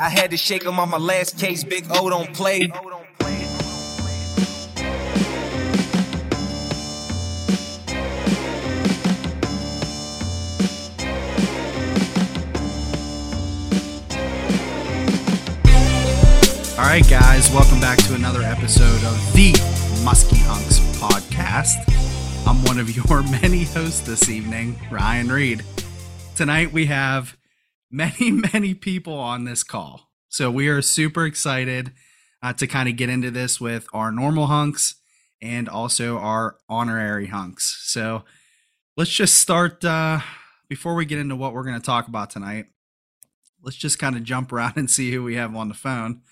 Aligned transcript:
I 0.00 0.10
had 0.10 0.30
to 0.32 0.36
shake 0.36 0.64
him 0.64 0.78
on 0.78 0.90
my 0.90 0.98
last 0.98 1.38
case. 1.38 1.64
Big 1.64 1.86
O 1.90 2.10
don't 2.10 2.32
play. 2.34 2.70
All 16.78 16.84
right, 16.84 17.08
guys, 17.08 17.50
welcome 17.50 17.80
back 17.80 17.98
to 18.04 18.14
another 18.14 18.42
episode 18.42 19.02
of 19.04 19.32
the 19.32 19.52
Muskie 20.04 20.36
Hunks 20.42 20.78
podcast. 20.98 21.76
I'm 22.46 22.62
one 22.64 22.78
of 22.78 22.94
your 22.94 23.22
many 23.40 23.64
hosts 23.64 24.00
this 24.00 24.28
evening, 24.28 24.78
Ryan 24.90 25.28
Reed. 25.28 25.64
Tonight 26.34 26.72
we 26.72 26.86
have 26.86 27.36
many, 27.90 28.30
many 28.52 28.74
people 28.74 29.14
on 29.14 29.44
this 29.44 29.62
call. 29.62 30.10
So 30.28 30.50
we 30.50 30.68
are 30.68 30.82
super 30.82 31.24
excited 31.24 31.92
uh, 32.42 32.52
to 32.54 32.66
kind 32.66 32.88
of 32.88 32.96
get 32.96 33.08
into 33.08 33.30
this 33.30 33.60
with 33.60 33.86
our 33.92 34.12
normal 34.12 34.46
hunks 34.46 34.96
and 35.40 35.68
also 35.68 36.18
our 36.18 36.56
honorary 36.68 37.26
hunks. 37.26 37.82
So 37.86 38.24
let's 38.96 39.10
just 39.10 39.38
start 39.38 39.84
uh, 39.84 40.20
before 40.68 40.94
we 40.94 41.04
get 41.04 41.18
into 41.18 41.36
what 41.36 41.52
we're 41.52 41.64
going 41.64 41.80
to 41.80 41.84
talk 41.84 42.08
about 42.08 42.30
tonight. 42.30 42.66
Let's 43.62 43.76
just 43.76 43.98
kind 43.98 44.16
of 44.16 44.24
jump 44.24 44.52
around 44.52 44.74
and 44.76 44.90
see 44.90 45.12
who 45.12 45.22
we 45.22 45.36
have 45.36 45.54
on 45.54 45.68
the 45.68 45.74
phone 45.74 46.22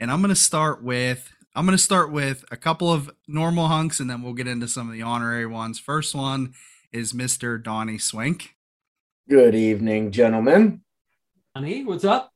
and 0.00 0.10
I'm 0.10 0.20
going 0.20 0.30
to 0.30 0.34
start 0.34 0.82
with 0.82 1.32
I'm 1.54 1.66
going 1.66 1.76
to 1.76 1.82
start 1.82 2.12
with 2.12 2.44
a 2.52 2.56
couple 2.56 2.92
of 2.92 3.10
normal 3.26 3.66
hunks, 3.66 3.98
and 3.98 4.08
then 4.08 4.22
we'll 4.22 4.34
get 4.34 4.46
into 4.46 4.68
some 4.68 4.86
of 4.86 4.94
the 4.94 5.02
honorary 5.02 5.46
ones. 5.46 5.80
First 5.80 6.14
one 6.14 6.54
is 6.92 7.12
Mr. 7.12 7.60
Donnie 7.60 7.98
Swink. 7.98 8.54
Good 9.28 9.56
evening, 9.56 10.12
gentlemen. 10.12 10.82
Honey, 11.54 11.84
what's 11.84 12.04
up? 12.04 12.32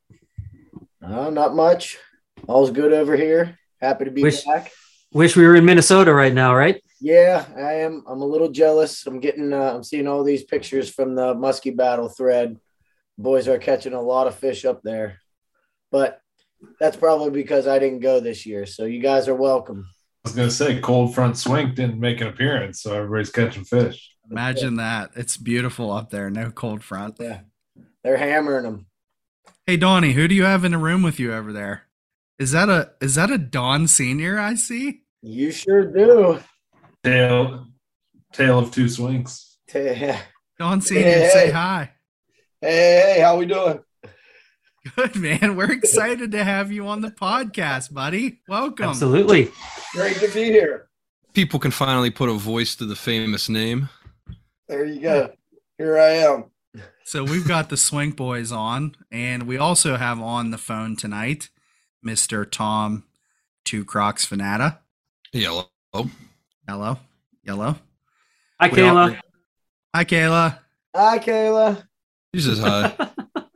Uh, 1.01 1.31
not 1.31 1.55
much. 1.55 1.99
All's 2.49 2.73
good 2.73 2.93
over 2.93 3.17
here. 3.17 3.57
Happy 3.81 4.07
to 4.07 4.11
be 4.11 4.23
Wish- 4.23 4.45
back. 4.45 4.73
Wish 5.13 5.37
we 5.37 5.47
were 5.47 5.55
in 5.55 5.65
Minnesota 5.65 6.13
right 6.13 6.35
now, 6.35 6.57
right? 6.57 6.83
Yeah, 7.01 7.47
I 7.57 7.75
am. 7.75 8.03
I'm 8.09 8.21
a 8.23 8.27
little 8.27 8.49
jealous. 8.49 9.07
I'm 9.07 9.21
getting. 9.21 9.53
Uh, 9.53 9.75
I'm 9.75 9.85
seeing 9.85 10.09
all 10.09 10.25
these 10.25 10.43
pictures 10.43 10.91
from 10.91 11.15
the 11.15 11.35
Muskie 11.35 11.77
Battle 11.77 12.09
thread. 12.09 12.57
Boys 13.17 13.47
are 13.47 13.59
catching 13.59 13.93
a 13.93 14.03
lot 14.03 14.27
of 14.27 14.35
fish 14.35 14.65
up 14.65 14.83
there, 14.83 15.21
but 15.93 16.21
that's 16.81 16.97
probably 16.97 17.31
because 17.31 17.69
I 17.69 17.79
didn't 17.79 18.01
go 18.01 18.19
this 18.19 18.45
year. 18.45 18.67
So 18.67 18.87
you 18.87 19.01
guys 19.01 19.29
are 19.29 19.37
welcome. 19.37 19.87
I 20.25 20.29
was 20.29 20.35
gonna 20.35 20.51
say 20.51 20.81
cold 20.81 21.15
front 21.15 21.37
Swink 21.37 21.77
didn't 21.77 22.01
make 22.01 22.21
an 22.21 22.27
appearance, 22.27 22.83
so 22.83 22.93
everybody's 22.95 23.31
catching 23.31 23.63
fish. 23.63 24.11
Imagine 24.29 24.77
that. 24.77 25.11
It's 25.15 25.37
beautiful 25.37 25.93
up 25.93 26.11
there. 26.11 26.29
No 26.29 26.51
cold 26.51 26.83
front. 26.83 27.19
Yeah, 27.21 27.43
they're 28.03 28.17
hammering 28.17 28.65
them. 28.65 28.87
Hey 29.67 29.77
Donnie, 29.79 30.13
who 30.13 30.29
do 30.29 30.35
you 30.35 30.45
have 30.45 30.65
in 30.65 30.73
the 30.73 30.79
room 30.79 31.03
with 31.03 31.19
you 31.19 31.33
over 31.33 31.53
there? 31.53 31.85
Is 32.39 32.53
that 32.53 32.69
a 32.69 32.93
is 33.01 33.15
that 33.15 33.31
a 33.31 33.39
Don 33.39 33.87
Senior 33.87 34.39
I 34.39 34.55
see? 34.57 35.03
You 35.23 35.51
sure 35.53 35.91
do. 35.91 36.41
Tale, 37.03 37.67
tale 38.33 38.59
of 38.59 38.71
two 38.71 38.87
Swinks. 38.87 39.51
Hey, 39.75 40.21
Don 40.59 40.81
Senior, 40.81 41.03
Hey, 41.03 41.31
say 41.33 41.47
hey. 41.47 41.51
hi. 41.53 41.91
hey, 42.61 43.19
how 43.21 43.37
we 43.39 43.47
doing? 43.47 43.81
Good 44.95 45.17
man. 45.17 45.57
We're 45.57 45.73
excited 45.73 46.31
to 46.31 46.45
have 46.45 46.71
you 46.71 46.87
on 46.87 47.01
the 47.01 47.11
podcast, 47.11 47.93
buddy. 47.93 48.41
Welcome. 48.47 48.91
Absolutely. 48.91 49.51
Great 49.93 50.17
to 50.19 50.29
be 50.33 50.45
here. 50.45 50.89
people 51.33 51.59
can 51.59 51.73
finally 51.73 52.11
put 52.11 52.29
a 52.29 52.35
voice 52.35 52.77
to 52.77 52.87
the 52.87 52.95
famous 52.95 53.49
name. 53.49 53.89
There 54.69 54.85
you 54.85 55.01
go. 55.01 55.33
Here 55.79 55.99
I 55.99 56.11
am. 56.11 56.45
So 57.05 57.23
we've 57.23 57.47
got 57.47 57.69
the 57.69 57.77
Swink 57.77 58.17
Boys 58.17 58.51
on, 58.51 58.97
and 59.13 59.45
we 59.45 59.59
also 59.59 59.97
have 59.97 60.21
on 60.21 60.51
the 60.51 60.59
phone 60.59 60.97
tonight 60.97 61.51
Mr. 62.05 62.51
Tom 62.51 63.05
Two 63.65 63.85
Crocs 63.85 64.27
Fanata. 64.27 64.79
Yellow. 65.33 65.69
Hello. 66.67 66.99
Yellow. 67.45 67.77
Hi, 68.61 68.69
We 68.69 68.83
all- 68.83 69.09
Kayla. 69.11 69.21
Hi, 69.95 70.05
Kayla. 70.05 70.59
Hi, 70.95 71.19
Kayla. 71.19 71.87
He 72.33 72.41
says 72.41 72.59
hi. 72.59 72.95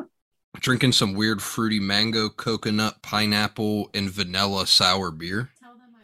Drinking 0.61 0.93
some 0.93 1.15
weird 1.15 1.41
fruity 1.43 1.81
mango, 1.81 2.29
coconut, 2.29 3.01
pineapple, 3.03 3.91
and 3.95 4.11
vanilla 4.11 4.67
sour 4.67 5.11
beer. 5.11 5.51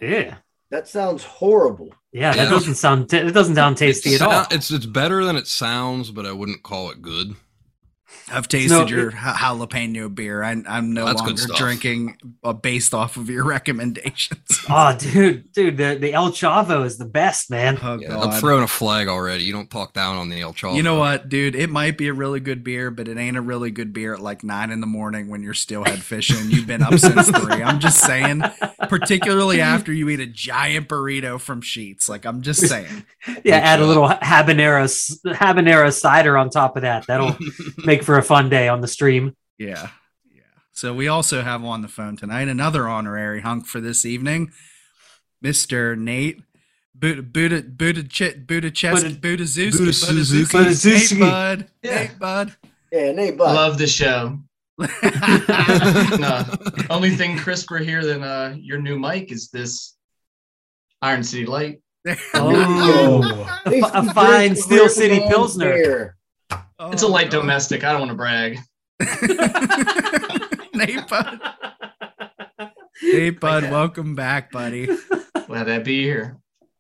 yeah. 0.01 0.37
That 0.71 0.89
sounds 0.89 1.23
horrible. 1.25 1.95
Yeah, 2.15 2.33
that 2.33 2.45
Yeah. 2.45 2.49
doesn't 2.51 2.77
sound 2.77 3.11
t- 3.11 3.17
it 3.17 3.33
doesn't 3.33 3.57
sound 3.57 3.77
tasty 3.77 4.11
It's, 4.11 4.23
at 4.23 4.29
all. 4.29 4.47
it's 4.53 4.71
it's 4.71 4.87
better 4.87 5.25
than 5.25 5.35
it 5.37 5.49
sounds, 5.49 6.11
but 6.13 6.25
I 6.25 6.33
wouldn't 6.33 6.63
call 6.63 6.91
it 6.91 7.03
good. 7.03 7.35
I've 8.33 8.49
tasted 8.49 8.71
No, 8.71 8.87
your 8.87 9.09
it- 9.11 9.15
jalapeno 9.15 10.13
beer. 10.15 10.43
I, 10.43 10.63
I'm 10.67 10.93
no 10.95 11.05
longer 11.05 11.35
drinking 11.57 12.17
uh, 12.43 12.53
based 12.55 12.95
off 12.95 13.17
of 13.17 13.29
your 13.29 13.45
recommendations. 13.47 14.41
Oh, 14.67 14.97
dude, 14.99 15.53
dude, 15.53 15.77
the, 15.77 15.95
the 16.01 16.15
El 16.15 16.31
Chavo 16.31 16.87
is 16.87 16.97
the 16.97 17.05
best, 17.05 17.51
man. 17.51 17.79
Oh, 17.83 17.99
Yeah, 18.01 18.09
God. 18.09 18.29
I'm 18.33 18.41
throwing 18.41 18.63
a 18.63 18.67
flag 18.67 19.09
already. 19.09 19.45
You 19.45 19.53
don't 19.53 19.71
talk 19.71 19.93
down 19.93 20.17
on 20.17 20.31
the 20.31 20.41
El 20.41 20.55
Chavo. 20.55 20.75
You 20.75 20.83
know 20.83 20.99
what, 20.99 21.29
dude? 21.29 21.55
It 21.55 21.69
might 21.69 21.99
be 21.99 22.09
a 22.09 22.15
really 22.15 22.41
good 22.41 22.65
beer, 22.65 22.91
but 22.91 23.07
it 23.07 23.19
ain't 23.19 23.37
a 23.37 23.43
really 23.43 23.71
good 23.71 23.93
beer 23.93 24.15
at 24.15 24.21
like 24.21 24.43
nine 24.43 24.71
in 24.71 24.81
the 24.81 24.87
morning 24.87 25.29
when 25.29 25.43
you're 25.43 25.53
still 25.53 25.85
head 25.85 26.01
fishing. 26.01 26.51
You've 26.51 26.67
been 26.67 26.83
up 26.83 26.95
since 26.99 27.29
three. 27.39 27.63
I'm 27.63 27.79
just 27.79 28.01
saying, 28.01 28.43
particularly 28.89 29.61
after 29.61 29.93
you 29.93 30.09
eat 30.09 30.21
a 30.21 30.27
giant 30.27 30.89
burrito 30.89 31.39
from 31.39 31.61
Sheetz. 31.61 32.09
Like, 32.09 32.25
I'm 32.25 32.41
just 32.41 32.67
saying. 32.67 33.05
Yeah, 33.45 33.57
add 33.57 33.81
a 33.81 33.85
uh, 33.85 33.87
little 33.87 34.09
habanero 34.09 34.85
habanero 35.35 35.93
cider 35.93 36.39
on 36.39 36.49
top 36.49 36.77
of 36.77 36.83
that. 36.83 37.07
That'll 37.07 37.37
make 37.85 38.03
for 38.05 38.17
a 38.19 38.23
fun 38.23 38.49
day 38.49 38.69
on 38.69 38.81
the 38.81 38.89
stream. 38.89 39.35
Yeah. 39.59 39.89
Yeah. 40.33 40.43
So 40.73 40.95
we 40.95 41.09
also 41.09 41.43
have 41.43 41.65
on 41.65 41.83
the 41.83 41.89
phone 41.89 42.17
tonight 42.17 42.49
another 42.49 42.87
honorary 42.89 43.41
hunk 43.41 43.67
for 43.67 43.81
this 43.81 44.05
evening, 44.05 44.53
Mr. 45.45 45.97
Nate. 45.99 46.43
Buddha 46.97 47.23
Buddha 47.23 47.61
Buddha 47.63 48.05
Ch- 48.05 48.37
Buddha 48.47 48.71
Chest 48.71 49.03
Buddha- 49.03 49.19
Buddha 49.19 49.47
Zeus 49.47 49.77
Buddha 49.77 49.93
Suzuki. 49.93 50.53
Buddha 50.53 50.65
Nate 50.69 50.77
Suzuki. 50.77 51.21
Bud 51.21 51.67
Yeah. 51.83 51.95
Nate 52.03 52.19
Bud 52.21 52.57
Yeah, 52.93 53.13
Nate, 53.13 53.37
bud. 53.37 53.55
Love 53.55 53.79
the 53.79 53.87
show. 53.89 54.39
no, 56.19 56.45
only 56.91 57.11
thing 57.11 57.37
crisper 57.37 57.79
here 57.79 58.05
than 58.05 58.23
uh, 58.23 58.55
your 58.59 58.79
new 58.81 58.99
mic 58.99 59.31
is 59.33 59.49
this 59.51 59.97
Iron 61.03 61.23
City 61.25 61.47
Light. 61.47 61.81
Oh. 62.35 63.61
At 63.67 63.73
A 64.09 64.13
fine 64.15 64.55
Steel 64.57 64.89
City 64.89 65.19
damn 65.19 65.29
Pilsner. 65.29 66.17
Beer. 66.51 66.59
It's 66.93 67.03
a 67.03 67.07
oh, 67.07 67.11
light 67.11 67.33
Oh, 67.35 67.41
domestic. 67.41 67.85
I 67.85 67.93
don't 67.93 68.01
want 68.01 68.11
to 68.11 68.17
brag. 68.17 68.59
Nate 70.75 71.07
Bud 71.09 71.41
Nate 73.03 73.41
Bud 73.41 73.65
welcome 73.65 74.15
back 74.15 74.51
buddy 74.53 74.87
Glad 75.47 75.65
to 75.65 75.81
be 75.81 76.03
here. 76.03 76.39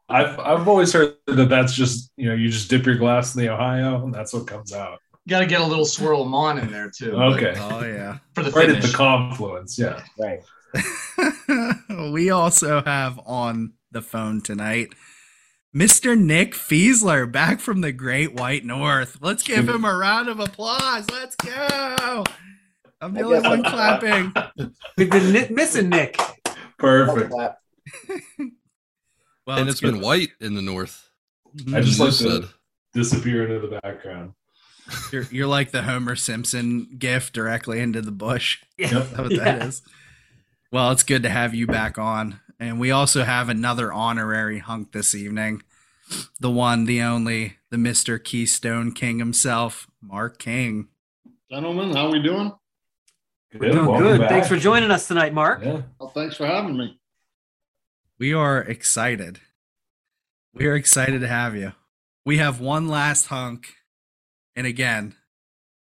I've 0.08 0.38
I've 0.38 0.68
always 0.68 0.92
heard 0.92 1.16
that 1.26 1.48
that's 1.48 1.74
just 1.74 2.10
you 2.16 2.28
know 2.28 2.34
you 2.34 2.48
just 2.48 2.70
dip 2.70 2.86
your 2.86 2.96
glass 2.96 3.34
in 3.34 3.42
the 3.42 3.48
Ohio 3.50 4.02
and 4.04 4.14
that's 4.14 4.32
what 4.32 4.46
comes 4.46 4.72
out. 4.72 4.98
Got 5.28 5.40
to 5.40 5.46
get 5.46 5.60
a 5.60 5.66
little 5.66 5.84
swirl 5.86 6.22
of 6.22 6.28
mon 6.28 6.58
in 6.58 6.70
there 6.70 6.90
too. 6.96 7.12
but 7.12 7.32
Okay, 7.42 7.54
oh 7.58 7.84
yeah 7.84 8.18
For 8.34 8.42
the 8.42 8.50
right 8.52 8.70
at 8.70 8.82
the 8.82 8.92
confluence. 8.92 9.78
Yeah, 9.78 10.02
Right. 10.18 10.40
we 12.12 12.30
also 12.30 12.82
have 12.82 13.20
on 13.26 13.72
the 13.92 14.02
phone 14.02 14.40
tonight 14.40 14.88
Mr. 15.74 16.16
Nick 16.16 16.54
Fiesler 16.54 17.30
back 17.30 17.58
from 17.60 17.80
the 17.80 17.90
Great 17.92 18.34
White 18.34 18.64
North. 18.64 19.18
Let's 19.20 19.42
give 19.42 19.68
him 19.68 19.84
a 19.84 19.92
round 19.96 20.28
of 20.28 20.38
applause. 20.38 21.08
Let's 21.10 21.34
go. 21.36 22.24
I'm 23.00 23.12
the 23.12 23.22
only 23.22 23.40
one 23.40 23.62
clapping. 23.64 24.32
We've 24.96 25.10
been 25.10 25.32
ni- 25.32 25.48
missing 25.50 25.88
Nick. 25.88 26.16
perfect. 26.78 27.30
Clap. 27.30 27.58
Well, 29.46 29.58
and 29.58 29.68
it's 29.68 29.80
good. 29.80 29.92
been 29.92 30.00
white 30.00 30.30
in 30.40 30.54
the 30.54 30.62
north. 30.62 31.06
Mhm. 31.54 31.76
I 31.76 31.82
just 31.82 32.00
like 32.00 32.12
Zeus 32.12 32.40
to 32.40 32.48
disappear 32.94 33.44
into 33.46 33.66
the 33.68 33.78
background. 33.82 34.32
you're, 35.12 35.24
you're 35.30 35.46
like 35.46 35.70
the 35.70 35.82
Homer 35.82 36.16
Simpson 36.16 36.88
gif 36.98 37.30
directly 37.30 37.80
into 37.80 38.00
the 38.00 38.10
bush. 38.10 38.60
Yep. 38.78 38.90
Is 38.92 39.10
that 39.10 39.18
what 39.20 39.36
that 39.36 39.62
is? 39.68 39.82
Well, 40.72 40.92
it's 40.92 41.02
good 41.02 41.24
to 41.24 41.28
have 41.28 41.54
you 41.54 41.66
back 41.66 41.98
on. 41.98 42.40
And 42.58 42.78
we 42.78 42.90
also 42.90 43.24
have 43.24 43.48
another 43.48 43.92
honorary 43.92 44.58
hunk 44.58 44.92
this 44.92 45.14
evening. 45.14 45.62
The 46.38 46.50
one, 46.50 46.84
the 46.84 47.00
only, 47.02 47.56
the 47.70 47.76
Mr. 47.76 48.22
Keystone 48.22 48.92
King 48.92 49.18
himself, 49.18 49.88
Mark 50.00 50.38
King. 50.38 50.88
Gentlemen, 51.50 51.94
how 51.94 52.10
we 52.10 52.22
doing? 52.22 52.52
We're 53.54 53.72
doing 53.72 53.86
welcome 53.86 54.06
good. 54.06 54.20
back. 54.20 54.30
Thanks 54.30 54.48
for 54.48 54.56
joining 54.56 54.90
us 54.90 55.06
tonight, 55.06 55.32
Mark. 55.32 55.62
Yeah. 55.64 55.82
Well, 55.98 56.10
thanks 56.10 56.36
for 56.36 56.46
having 56.46 56.76
me. 56.76 56.98
We 58.18 58.32
are 58.32 58.60
excited. 58.60 59.40
We 60.52 60.66
are 60.66 60.74
excited 60.74 61.20
to 61.20 61.28
have 61.28 61.56
you. 61.56 61.72
We 62.24 62.38
have 62.38 62.60
one 62.60 62.88
last 62.88 63.26
hunk. 63.26 63.74
And 64.56 64.66
again, 64.66 65.14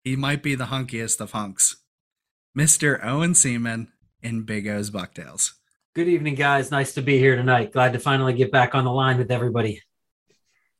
he 0.03 0.15
might 0.15 0.43
be 0.43 0.55
the 0.55 0.65
hunkiest 0.65 1.19
of 1.21 1.31
hunks. 1.31 1.77
Mr. 2.57 3.03
Owen 3.03 3.35
Seaman 3.35 3.91
in 4.21 4.43
Big 4.43 4.67
O's 4.67 4.89
Bucktails. 4.89 5.53
Good 5.95 6.09
evening, 6.09 6.35
guys. 6.35 6.71
Nice 6.71 6.95
to 6.95 7.01
be 7.01 7.17
here 7.19 7.37
tonight. 7.37 7.71
Glad 7.71 7.93
to 7.93 7.99
finally 7.99 8.33
get 8.33 8.51
back 8.51 8.75
on 8.75 8.83
the 8.83 8.91
line 8.91 9.17
with 9.17 9.31
everybody. 9.31 9.81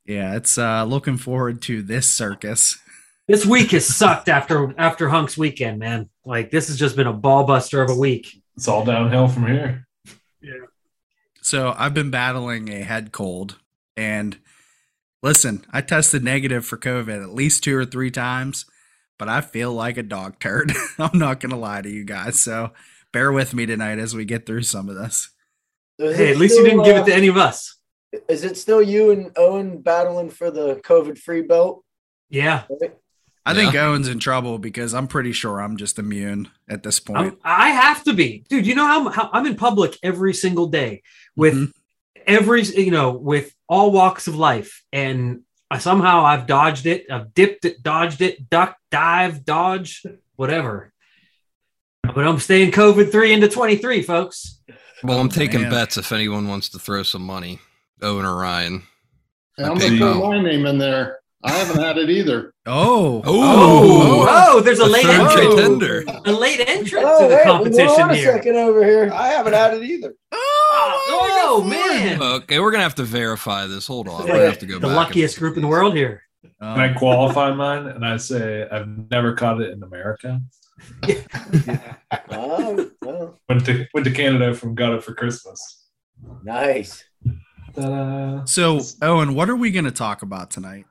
Yeah, 0.04 0.36
it's 0.36 0.58
uh 0.58 0.84
looking 0.84 1.16
forward 1.16 1.62
to 1.62 1.80
this 1.80 2.10
circus. 2.10 2.78
This 3.26 3.46
week 3.46 3.70
has 3.70 3.86
sucked 3.86 4.28
after 4.28 4.78
after 4.78 5.08
Hunks 5.08 5.38
weekend, 5.38 5.78
man. 5.78 6.10
Like 6.26 6.50
this 6.50 6.68
has 6.68 6.78
just 6.78 6.96
been 6.96 7.06
a 7.06 7.14
ball 7.14 7.44
buster 7.44 7.80
of 7.80 7.88
a 7.88 7.94
week. 7.94 8.42
It's 8.58 8.68
all 8.68 8.84
downhill 8.84 9.26
from 9.26 9.46
here. 9.46 9.86
Yeah. 10.42 10.66
So 11.40 11.74
I've 11.78 11.94
been 11.94 12.10
battling 12.10 12.68
a 12.68 12.82
head 12.82 13.10
cold, 13.10 13.58
and 13.96 14.36
listen, 15.22 15.64
I 15.72 15.80
tested 15.80 16.24
negative 16.24 16.66
for 16.66 16.76
COVID 16.76 17.22
at 17.22 17.32
least 17.32 17.64
two 17.64 17.74
or 17.74 17.86
three 17.86 18.10
times, 18.10 18.66
but 19.18 19.30
I 19.30 19.40
feel 19.40 19.72
like 19.72 19.96
a 19.96 20.02
dog 20.02 20.38
turd. 20.40 20.74
I'm 20.98 21.18
not 21.18 21.40
gonna 21.40 21.56
lie 21.56 21.80
to 21.80 21.88
you 21.88 22.04
guys. 22.04 22.38
So 22.38 22.72
bear 23.16 23.32
with 23.32 23.54
me 23.54 23.64
tonight 23.64 23.98
as 23.98 24.14
we 24.14 24.26
get 24.26 24.44
through 24.44 24.62
some 24.62 24.90
of 24.90 24.94
this. 24.94 25.30
Is 25.98 26.18
Hey, 26.18 26.28
it 26.28 26.32
at 26.32 26.36
least 26.36 26.58
you 26.58 26.64
didn't 26.64 26.82
give 26.84 26.96
it 26.96 27.00
uh, 27.00 27.06
to 27.06 27.14
any 27.14 27.28
of 27.28 27.38
us. 27.38 27.78
Is 28.28 28.44
it 28.44 28.58
still 28.58 28.82
you 28.82 29.10
and 29.10 29.30
Owen 29.38 29.80
battling 29.80 30.28
for 30.28 30.50
the 30.50 30.76
COVID 30.84 31.16
free 31.16 31.40
belt? 31.40 31.82
Yeah. 32.28 32.64
I 33.46 33.54
think 33.54 33.74
Owen's 33.74 34.08
in 34.08 34.18
trouble 34.18 34.58
because 34.58 34.92
I'm 34.92 35.06
pretty 35.06 35.32
sure 35.32 35.62
I'm 35.62 35.78
just 35.78 35.98
immune 35.98 36.50
at 36.68 36.82
this 36.82 37.00
point. 37.00 37.18
I'm, 37.18 37.38
I 37.42 37.70
have 37.70 38.04
to 38.04 38.12
be, 38.12 38.44
dude. 38.50 38.66
You 38.66 38.74
know 38.74 38.86
how, 38.86 39.08
how 39.08 39.30
I'm 39.32 39.46
in 39.46 39.56
public 39.56 39.96
every 40.02 40.34
single 40.34 40.66
day 40.66 41.02
with 41.36 41.54
Mhm. 41.54 41.72
every, 42.26 42.62
you 42.64 42.90
know, 42.90 43.12
with 43.12 43.54
all 43.66 43.92
walks 43.92 44.26
of 44.26 44.36
life, 44.36 44.82
and 44.92 45.40
somehow 45.78 46.22
I've 46.22 46.46
dodged 46.46 46.84
it. 46.84 47.06
I've 47.10 47.32
dipped 47.32 47.64
it, 47.64 47.82
dodged 47.82 48.20
it, 48.20 48.50
duck, 48.50 48.76
dive, 48.90 49.44
dodge, 49.46 50.02
whatever. 50.34 50.92
But 52.14 52.26
I'm 52.26 52.38
staying 52.38 52.72
COVID 52.72 53.10
three 53.12 53.32
into 53.32 53.48
23, 53.48 54.02
folks. 54.02 54.60
Well, 55.02 55.18
I'm 55.18 55.26
Oh, 55.26 55.30
taking 55.30 55.62
man. 55.62 55.70
bets 55.70 55.96
if 55.96 56.12
anyone 56.12 56.48
wants 56.48 56.68
to 56.70 56.78
throw 56.78 57.02
some 57.02 57.22
money. 57.22 57.58
Owen 58.02 58.24
or 58.24 58.36
Ryan. 58.36 58.82
And 59.58 59.66
I 59.66 59.70
I'm 59.70 59.76
picked 59.78 59.98
gonna 59.98 60.12
throw 60.14 60.22
Owen. 60.24 60.42
my 60.44 60.50
name 60.50 60.66
in 60.66 60.78
there. 60.78 61.18
I 61.44 61.52
haven't 61.52 61.80
had 61.82 61.96
it 61.98 62.10
either. 62.10 62.52
Oh, 62.66 63.22
oh, 63.24 64.26
oh. 64.26 64.26
oh, 64.56 64.60
there's 64.60 64.80
a 64.80 64.84
A 64.84 64.86
late 64.86 65.04
third 65.04 65.20
entry, 65.20 65.46
contender. 65.46 66.04
a 66.24 66.32
late 66.32 66.60
entrant 66.66 67.04
Oh, 67.06 67.22
to 67.22 67.28
the 67.28 67.34
wait, 67.36 67.46
hold 67.46 67.58
competition 67.58 68.02
on 68.02 68.10
a 68.10 68.16
here. 68.16 68.32
second 68.34 68.56
over 68.56 68.84
here. 68.84 69.10
I 69.12 69.28
haven't 69.28 69.52
had 69.52 69.74
it 69.74 69.82
either. 69.84 70.14
Oh, 70.32 70.38
ah, 70.72 71.44
oh 71.48 71.62
man, 71.62 72.20
Okay, 72.20 72.58
we're 72.58 72.70
gonna 72.72 72.82
have 72.82 72.96
to 72.96 73.04
verify 73.04 73.66
this. 73.66 73.86
Hold 73.86 74.08
on, 74.08 74.22
we're 74.22 74.28
gonna 74.28 74.46
have 74.46 74.58
to 74.58 74.66
go 74.66 74.74
the 74.74 74.80
back. 74.80 74.86
and- 74.88 74.96
luckiest 74.96 75.38
group 75.38 75.56
in 75.56 75.62
the 75.62 75.68
world 75.68 75.94
here. 75.94 76.22
Um, 76.60 76.72
and 76.80 76.82
I 76.82 76.92
qualify 76.94 77.52
mine, 77.52 77.86
and 77.86 78.04
I 78.04 78.16
say 78.16 78.66
I've 78.70 78.88
never 79.10 79.34
caught 79.34 79.60
it 79.60 79.70
in 79.72 79.82
America. 79.82 80.40
Oh, 82.30 82.90
well, 83.02 83.40
Went 83.48 83.66
to 83.66 83.86
went 83.92 84.06
to 84.06 84.12
Canada 84.12 84.54
from 84.54 84.74
got 84.74 84.92
it 84.92 85.02
for 85.02 85.14
Christmas. 85.14 85.86
nice. 86.44 87.04
Ta-da. 87.74 88.44
So, 88.44 88.80
Owen, 89.02 89.34
what 89.34 89.50
are 89.50 89.56
we 89.56 89.70
going 89.70 89.84
to 89.84 89.90
talk 89.90 90.22
about 90.22 90.50
tonight? 90.50 90.86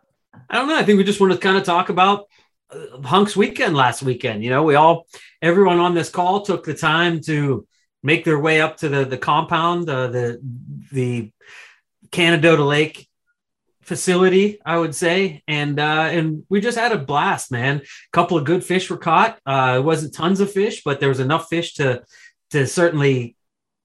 I 0.49 0.55
don't 0.55 0.67
know. 0.67 0.77
I 0.77 0.83
think 0.83 0.97
we 0.97 1.03
just 1.03 1.19
want 1.21 1.33
to 1.33 1.39
kind 1.39 1.57
of 1.57 1.63
talk 1.63 1.89
about 1.89 2.25
uh, 2.69 3.01
Hunks 3.01 3.35
weekend 3.35 3.75
last 3.75 4.03
weekend. 4.03 4.43
You 4.43 4.49
know, 4.49 4.63
we 4.63 4.75
all, 4.75 5.07
everyone 5.41 5.79
on 5.79 5.93
this 5.93 6.09
call 6.09 6.41
took 6.41 6.65
the 6.65 6.73
time 6.73 7.21
to 7.21 7.65
make 8.03 8.23
their 8.25 8.39
way 8.39 8.61
up 8.61 8.77
to 8.77 8.89
the 8.89 9.05
the 9.05 9.17
compound, 9.17 9.89
uh, 9.89 10.07
the 10.07 10.39
the 10.91 11.31
Canadohta 12.11 12.65
Lake 12.65 13.04
facility, 13.85 14.59
I 14.65 14.77
would 14.77 14.95
say, 14.95 15.43
and 15.47 15.79
uh, 15.79 16.09
and 16.11 16.43
we 16.49 16.59
just 16.59 16.77
had 16.77 16.91
a 16.91 16.97
blast, 16.97 17.51
man. 17.51 17.77
A 17.77 18.11
couple 18.11 18.37
of 18.37 18.43
good 18.43 18.63
fish 18.63 18.89
were 18.89 18.97
caught. 18.97 19.39
Uh, 19.45 19.75
it 19.79 19.83
wasn't 19.83 20.13
tons 20.13 20.39
of 20.39 20.51
fish, 20.51 20.81
but 20.83 20.99
there 20.99 21.09
was 21.09 21.19
enough 21.19 21.47
fish 21.47 21.75
to 21.75 22.03
to 22.49 22.67
certainly 22.67 23.35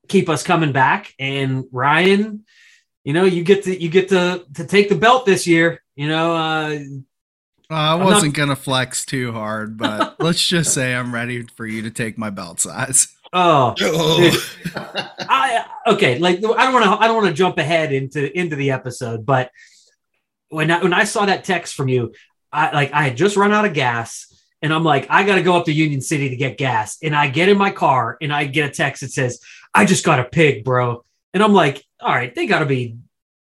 keep 0.09 0.29
us 0.29 0.43
coming 0.43 0.73
back. 0.73 1.13
And 1.19 1.65
Ryan, 1.71 2.45
you 3.05 3.13
know, 3.13 3.25
you 3.25 3.45
get 3.45 3.65
to 3.65 3.81
you 3.81 3.89
get 3.89 4.09
to 4.09 4.45
to 4.55 4.67
take 4.67 4.89
the 4.89 4.97
belt 4.97 5.27
this 5.27 5.47
year. 5.47 5.83
You 5.95 6.09
know, 6.09 6.35
uh, 6.35 6.79
I 7.69 7.95
wasn't 7.95 8.35
going 8.35 8.49
to 8.49 8.57
flex 8.57 9.05
too 9.05 9.33
hard, 9.33 9.77
but 9.77 10.17
let's 10.21 10.45
just 10.45 10.75
say 10.75 10.95
I'm 10.95 11.15
ready 11.15 11.45
for 11.57 11.67
you 11.67 11.83
to 11.83 11.91
take 11.91 12.19
my 12.19 12.31
belt 12.31 12.61
size. 12.61 13.09
oh, 13.33 13.75
Oh. 13.83 14.57
I 15.19 15.65
okay, 15.87 16.19
like 16.19 16.39
I 16.39 16.41
don't 16.41 16.73
want 16.73 16.85
to 16.85 16.91
I 16.91 17.07
don't 17.07 17.23
want 17.23 17.29
to 17.29 17.35
jump 17.35 17.59
ahead 17.59 17.93
into 17.93 18.37
into 18.37 18.57
the 18.57 18.73
episode, 18.73 19.25
but 19.25 19.51
when 20.51 20.71
I 20.71 20.83
when 20.83 20.93
I 20.93 21.05
saw 21.05 21.25
that 21.25 21.45
text 21.45 21.75
from 21.75 21.89
you, 21.89 22.13
I 22.53 22.73
like 22.73 22.93
I 22.93 23.05
had 23.05 23.17
just 23.17 23.37
run 23.37 23.53
out 23.53 23.65
of 23.65 23.73
gas 23.73 24.27
and 24.61 24.75
I'm 24.75 24.85
like 24.85 25.07
I 25.09 25.25
got 25.25 25.37
to 25.37 25.43
go 25.43 25.57
up 25.57 25.65
to 25.65 25.73
Union 25.73 26.01
City 26.01 26.29
to 26.29 26.37
get 26.37 26.59
gas 26.59 26.99
and 27.03 27.17
I 27.17 27.29
get 27.29 27.49
in 27.49 27.57
my 27.57 27.71
car 27.71 28.19
and 28.21 28.33
I 28.33 28.45
get 28.45 28.69
a 28.69 28.73
text 28.73 29.01
that 29.01 29.13
says 29.13 29.41
I 29.73 29.87
just 29.87 30.05
got 30.05 30.21
a 30.21 30.25
pig, 30.25 30.65
bro. 30.65 31.05
And 31.33 31.43
I'm 31.43 31.55
like, 31.55 31.85
all 32.01 32.13
right, 32.13 32.35
they 32.35 32.47
got 32.47 32.59
to 32.59 32.67
be 32.67 32.97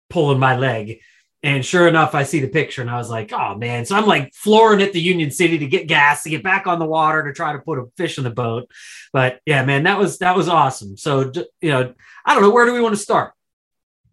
pulling 0.08 0.38
my 0.38 0.56
leg. 0.56 1.00
And 1.44 1.66
sure 1.66 1.88
enough, 1.88 2.14
I 2.14 2.22
see 2.22 2.38
the 2.38 2.48
picture 2.48 2.82
and 2.82 2.90
I 2.90 2.98
was 2.98 3.10
like, 3.10 3.32
oh 3.32 3.56
man. 3.56 3.84
So 3.84 3.96
I'm 3.96 4.06
like 4.06 4.32
flooring 4.32 4.80
at 4.80 4.92
the 4.92 5.00
Union 5.00 5.32
City 5.32 5.58
to 5.58 5.66
get 5.66 5.88
gas, 5.88 6.22
to 6.22 6.30
get 6.30 6.44
back 6.44 6.68
on 6.68 6.78
the 6.78 6.86
water, 6.86 7.24
to 7.24 7.32
try 7.32 7.52
to 7.52 7.58
put 7.58 7.80
a 7.80 7.86
fish 7.96 8.16
in 8.16 8.22
the 8.22 8.30
boat. 8.30 8.70
But 9.12 9.40
yeah, 9.44 9.64
man, 9.64 9.82
that 9.82 9.98
was 9.98 10.18
that 10.18 10.36
was 10.36 10.48
awesome. 10.48 10.96
So 10.96 11.32
you 11.60 11.70
know, 11.70 11.94
I 12.24 12.34
don't 12.34 12.44
know, 12.44 12.50
where 12.50 12.64
do 12.64 12.72
we 12.72 12.80
want 12.80 12.94
to 12.94 13.00
start? 13.00 13.32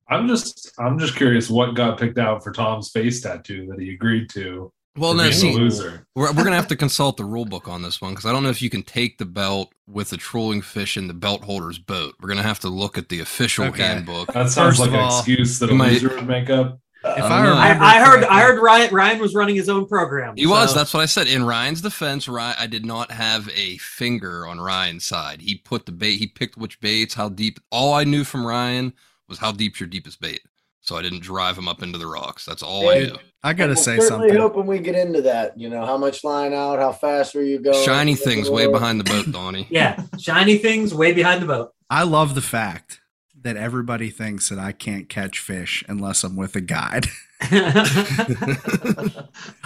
I'm 0.10 0.28
just 0.28 0.72
I'm 0.80 0.98
just 1.00 1.16
curious 1.16 1.50
what 1.50 1.76
got 1.76 2.00
picked 2.00 2.18
out 2.18 2.44
for 2.44 2.52
Tom's 2.52 2.90
face 2.90 3.22
tattoo 3.22 3.68
that 3.70 3.80
he 3.80 3.94
agreed 3.94 4.30
to. 4.32 4.72
Well, 4.98 5.12
for 5.12 5.18
no, 5.18 5.24
a 5.30 5.32
see, 5.34 5.54
loser. 5.56 6.06
we're, 6.16 6.32
we're 6.34 6.44
gonna 6.44 6.56
have 6.56 6.68
to 6.70 6.76
consult 6.76 7.16
the 7.18 7.24
rule 7.24 7.46
book 7.46 7.68
on 7.68 7.82
this 7.84 8.02
one 8.02 8.12
because 8.14 8.26
I 8.26 8.32
don't 8.32 8.44
know 8.44 8.50
if 8.50 8.62
you 8.62 8.70
can 8.70 8.84
take 8.84 9.18
the 9.18 9.26
belt 9.26 9.72
with 9.88 10.10
the 10.10 10.18
trolling 10.18 10.62
fish 10.62 10.98
in 10.98 11.08
the 11.08 11.14
belt 11.14 11.44
holder's 11.44 11.78
boat. 11.80 12.16
We're 12.20 12.30
gonna 12.30 12.44
have 12.44 12.60
to 12.62 12.70
look 12.70 12.98
at 12.98 13.08
the 13.10 13.20
official 13.22 13.66
Okay. 13.66 13.84
handbook. 13.84 14.34
That 14.34 14.50
sounds 14.50 14.78
First 14.78 14.80
like 14.80 14.90
an 14.90 14.96
all, 14.96 15.18
excuse 15.20 15.60
that 15.60 15.70
a 15.70 15.74
you 15.74 15.78
might- 15.78 15.94
loser 15.94 16.16
would 16.16 16.28
make 16.28 16.50
up. 16.50 16.80
If 17.02 17.16
don't 17.16 17.32
I. 17.32 17.70
I, 17.70 17.96
I 17.96 18.04
heard 18.06 18.24
I 18.26 18.42
heard 18.42 18.60
Ryan 18.62 18.94
Ryan 18.94 19.20
was 19.20 19.34
running 19.34 19.56
his 19.56 19.70
own 19.70 19.86
program. 19.88 20.34
He 20.36 20.46
was. 20.46 20.76
That's 20.76 20.94
what 20.94 21.00
I 21.00 21.06
said. 21.06 21.28
In 21.28 21.46
Ryan's 21.46 21.80
defense, 21.80 22.28
Ryan, 22.28 22.58
I 22.60 22.68
did 22.68 22.86
not 22.86 23.10
have 23.12 23.48
a 23.56 23.78
finger 23.78 24.46
on 24.46 24.60
Ryan's 24.60 25.06
side. 25.06 25.40
He 25.42 25.56
put 25.56 25.86
the 25.86 25.94
bait. 25.94 26.18
He 26.18 26.28
picked 26.28 26.58
which 26.58 26.82
baits, 26.82 27.14
how 27.14 27.30
deep. 27.30 27.62
All 27.72 27.94
I 27.94 28.04
knew 28.04 28.26
from 28.26 28.46
Ryan 28.46 28.92
was 29.30 29.38
how 29.40 29.52
deep's 29.52 29.80
your 29.80 29.88
deepest 29.88 30.20
bait. 30.20 30.42
So 30.82 30.96
I 30.96 31.02
didn't 31.02 31.22
drive 31.22 31.58
him 31.58 31.68
up 31.68 31.84
into 31.84 31.98
the 31.98 32.08
rocks. 32.08 32.46
That's 32.46 32.64
all 32.64 32.90
I 32.90 32.94
Yeah. 32.96 33.06
knew. 33.08 33.18
I 33.44 33.54
got 33.54 33.66
to 33.68 33.72
We're 33.72 33.76
say 33.76 34.00
certainly 34.00 34.30
something. 34.30 34.38
hoping 34.38 34.66
we 34.66 34.80
get 34.80 34.96
into 34.96 35.22
that. 35.24 35.58
You 35.60 35.70
know, 35.70 35.86
how 35.86 35.98
much 35.98 36.24
line 36.24 36.54
out, 36.54 36.80
how 36.80 36.92
fast 36.92 37.36
were 37.36 37.44
you 37.44 37.60
going? 37.60 37.86
Shiny 37.86 38.16
things 38.16 38.50
way 38.50 38.68
behind 38.68 39.00
the 39.00 39.04
boat, 39.06 39.32
Donnie. 39.32 39.68
yeah, 39.70 40.04
shiny 40.20 40.58
things 40.58 40.94
way 40.94 41.12
behind 41.14 41.42
the 41.42 41.46
boat. 41.46 41.72
I 41.90 42.04
love 42.04 42.34
the 42.36 42.42
fact 42.42 43.00
that 43.42 43.56
everybody 43.56 44.10
thinks 44.10 44.50
that 44.50 44.60
I 44.60 44.72
can't 44.74 45.08
catch 45.10 45.40
fish 45.40 45.84
unless 45.88 46.24
I'm 46.26 46.36
with 46.36 46.56
a 46.56 46.62
guide. 46.62 47.08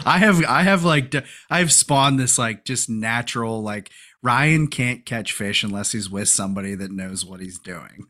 I 0.05 0.17
have 0.19 0.43
I 0.45 0.61
have 0.63 0.83
like 0.83 1.13
I 1.49 1.59
have 1.59 1.71
spawned 1.71 2.19
this 2.19 2.37
like 2.37 2.65
just 2.65 2.89
natural 2.89 3.61
like 3.63 3.89
Ryan 4.21 4.67
can't 4.67 5.05
catch 5.05 5.33
fish 5.33 5.63
unless 5.63 5.91
he's 5.91 6.09
with 6.09 6.29
somebody 6.29 6.75
that 6.75 6.91
knows 6.91 7.25
what 7.25 7.39
he's 7.39 7.57
doing. 7.59 8.05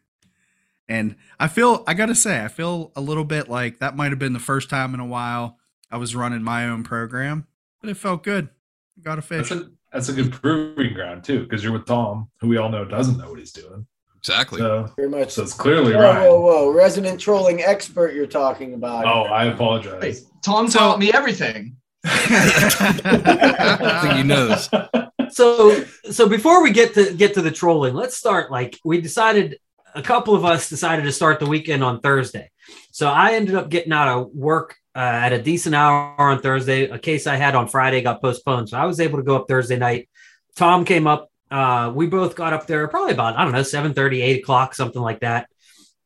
And 0.89 1.15
I 1.39 1.47
feel 1.47 1.83
I 1.87 1.93
got 1.93 2.07
to 2.07 2.15
say 2.15 2.43
I 2.43 2.47
feel 2.49 2.91
a 2.95 3.01
little 3.01 3.23
bit 3.23 3.49
like 3.49 3.79
that 3.79 3.95
might 3.95 4.11
have 4.11 4.19
been 4.19 4.33
the 4.33 4.39
first 4.39 4.69
time 4.69 4.93
in 4.93 4.99
a 4.99 5.05
while 5.05 5.57
I 5.89 5.97
was 5.97 6.15
running 6.15 6.43
my 6.43 6.67
own 6.67 6.83
program, 6.83 7.47
but 7.81 7.89
it 7.89 7.95
felt 7.97 8.23
good. 8.23 8.49
Got 9.01 9.17
a 9.19 9.21
fish. 9.21 9.49
That's 9.49 9.61
a 9.61 9.69
that's 9.91 10.09
a 10.09 10.13
good 10.13 10.31
proving 10.33 10.93
ground 10.93 11.23
too, 11.23 11.43
because 11.43 11.63
you're 11.63 11.71
with 11.73 11.85
Tom, 11.85 12.29
who 12.41 12.47
we 12.49 12.57
all 12.57 12.69
know 12.69 12.83
doesn't 12.85 13.17
know 13.17 13.29
what 13.29 13.39
he's 13.39 13.51
doing. 13.51 13.85
Exactly. 14.17 14.59
So, 14.59 14.89
Pretty 14.95 15.09
much. 15.09 15.31
so 15.31 15.43
it's 15.43 15.53
clearly 15.53 15.93
Whoa, 15.93 16.01
Ryan. 16.01 16.23
whoa, 16.31 16.39
whoa! 16.41 16.71
Resident 16.71 17.19
trolling 17.19 17.61
expert, 17.61 18.13
you're 18.13 18.25
talking 18.25 18.73
about. 18.73 19.05
Oh, 19.05 19.23
I 19.31 19.45
Wait, 19.47 19.53
apologize. 19.53 20.25
Tom 20.43 20.67
So- 20.69 20.79
taught 20.79 20.99
me 20.99 21.11
everything. 21.13 21.75
I 22.05 23.99
think 24.01 24.13
he 24.15 24.23
knows. 24.23 24.69
so 25.33 25.83
so 26.11 26.27
before 26.27 26.61
we 26.63 26.71
get 26.71 26.93
to 26.95 27.13
get 27.13 27.33
to 27.35 27.41
the 27.41 27.51
trolling, 27.51 27.93
let's 27.93 28.17
start 28.17 28.51
like 28.51 28.79
we 28.83 28.99
decided 29.01 29.57
a 29.95 30.01
couple 30.01 30.35
of 30.35 30.45
us 30.45 30.69
decided 30.69 31.03
to 31.03 31.11
start 31.11 31.39
the 31.39 31.45
weekend 31.45 31.83
on 31.83 31.99
Thursday. 31.99 32.49
So 32.91 33.09
I 33.09 33.33
ended 33.33 33.55
up 33.55 33.69
getting 33.69 33.93
out 33.93 34.07
of 34.07 34.31
work 34.33 34.75
uh, 34.95 34.99
at 34.99 35.33
a 35.33 35.41
decent 35.41 35.75
hour 35.75 36.15
on 36.17 36.41
Thursday. 36.41 36.83
A 36.89 36.99
case 36.99 37.27
I 37.27 37.35
had 37.35 37.55
on 37.55 37.67
Friday 37.67 38.01
got 38.01 38.21
postponed, 38.21 38.69
so 38.69 38.77
I 38.77 38.85
was 38.85 38.99
able 38.99 39.17
to 39.17 39.23
go 39.23 39.35
up 39.35 39.47
Thursday 39.47 39.77
night. 39.77 40.09
Tom 40.55 40.85
came 40.85 41.07
up. 41.07 41.29
Uh, 41.49 41.91
we 41.93 42.07
both 42.07 42.35
got 42.35 42.53
up 42.53 42.65
there 42.65 42.87
probably 42.87 43.13
about 43.13 43.35
I 43.37 43.43
don't 43.43 43.53
know 43.53 43.63
7 43.63 43.93
8 43.97 44.39
o'clock, 44.41 44.73
something 44.73 45.01
like 45.01 45.19
that. 45.19 45.47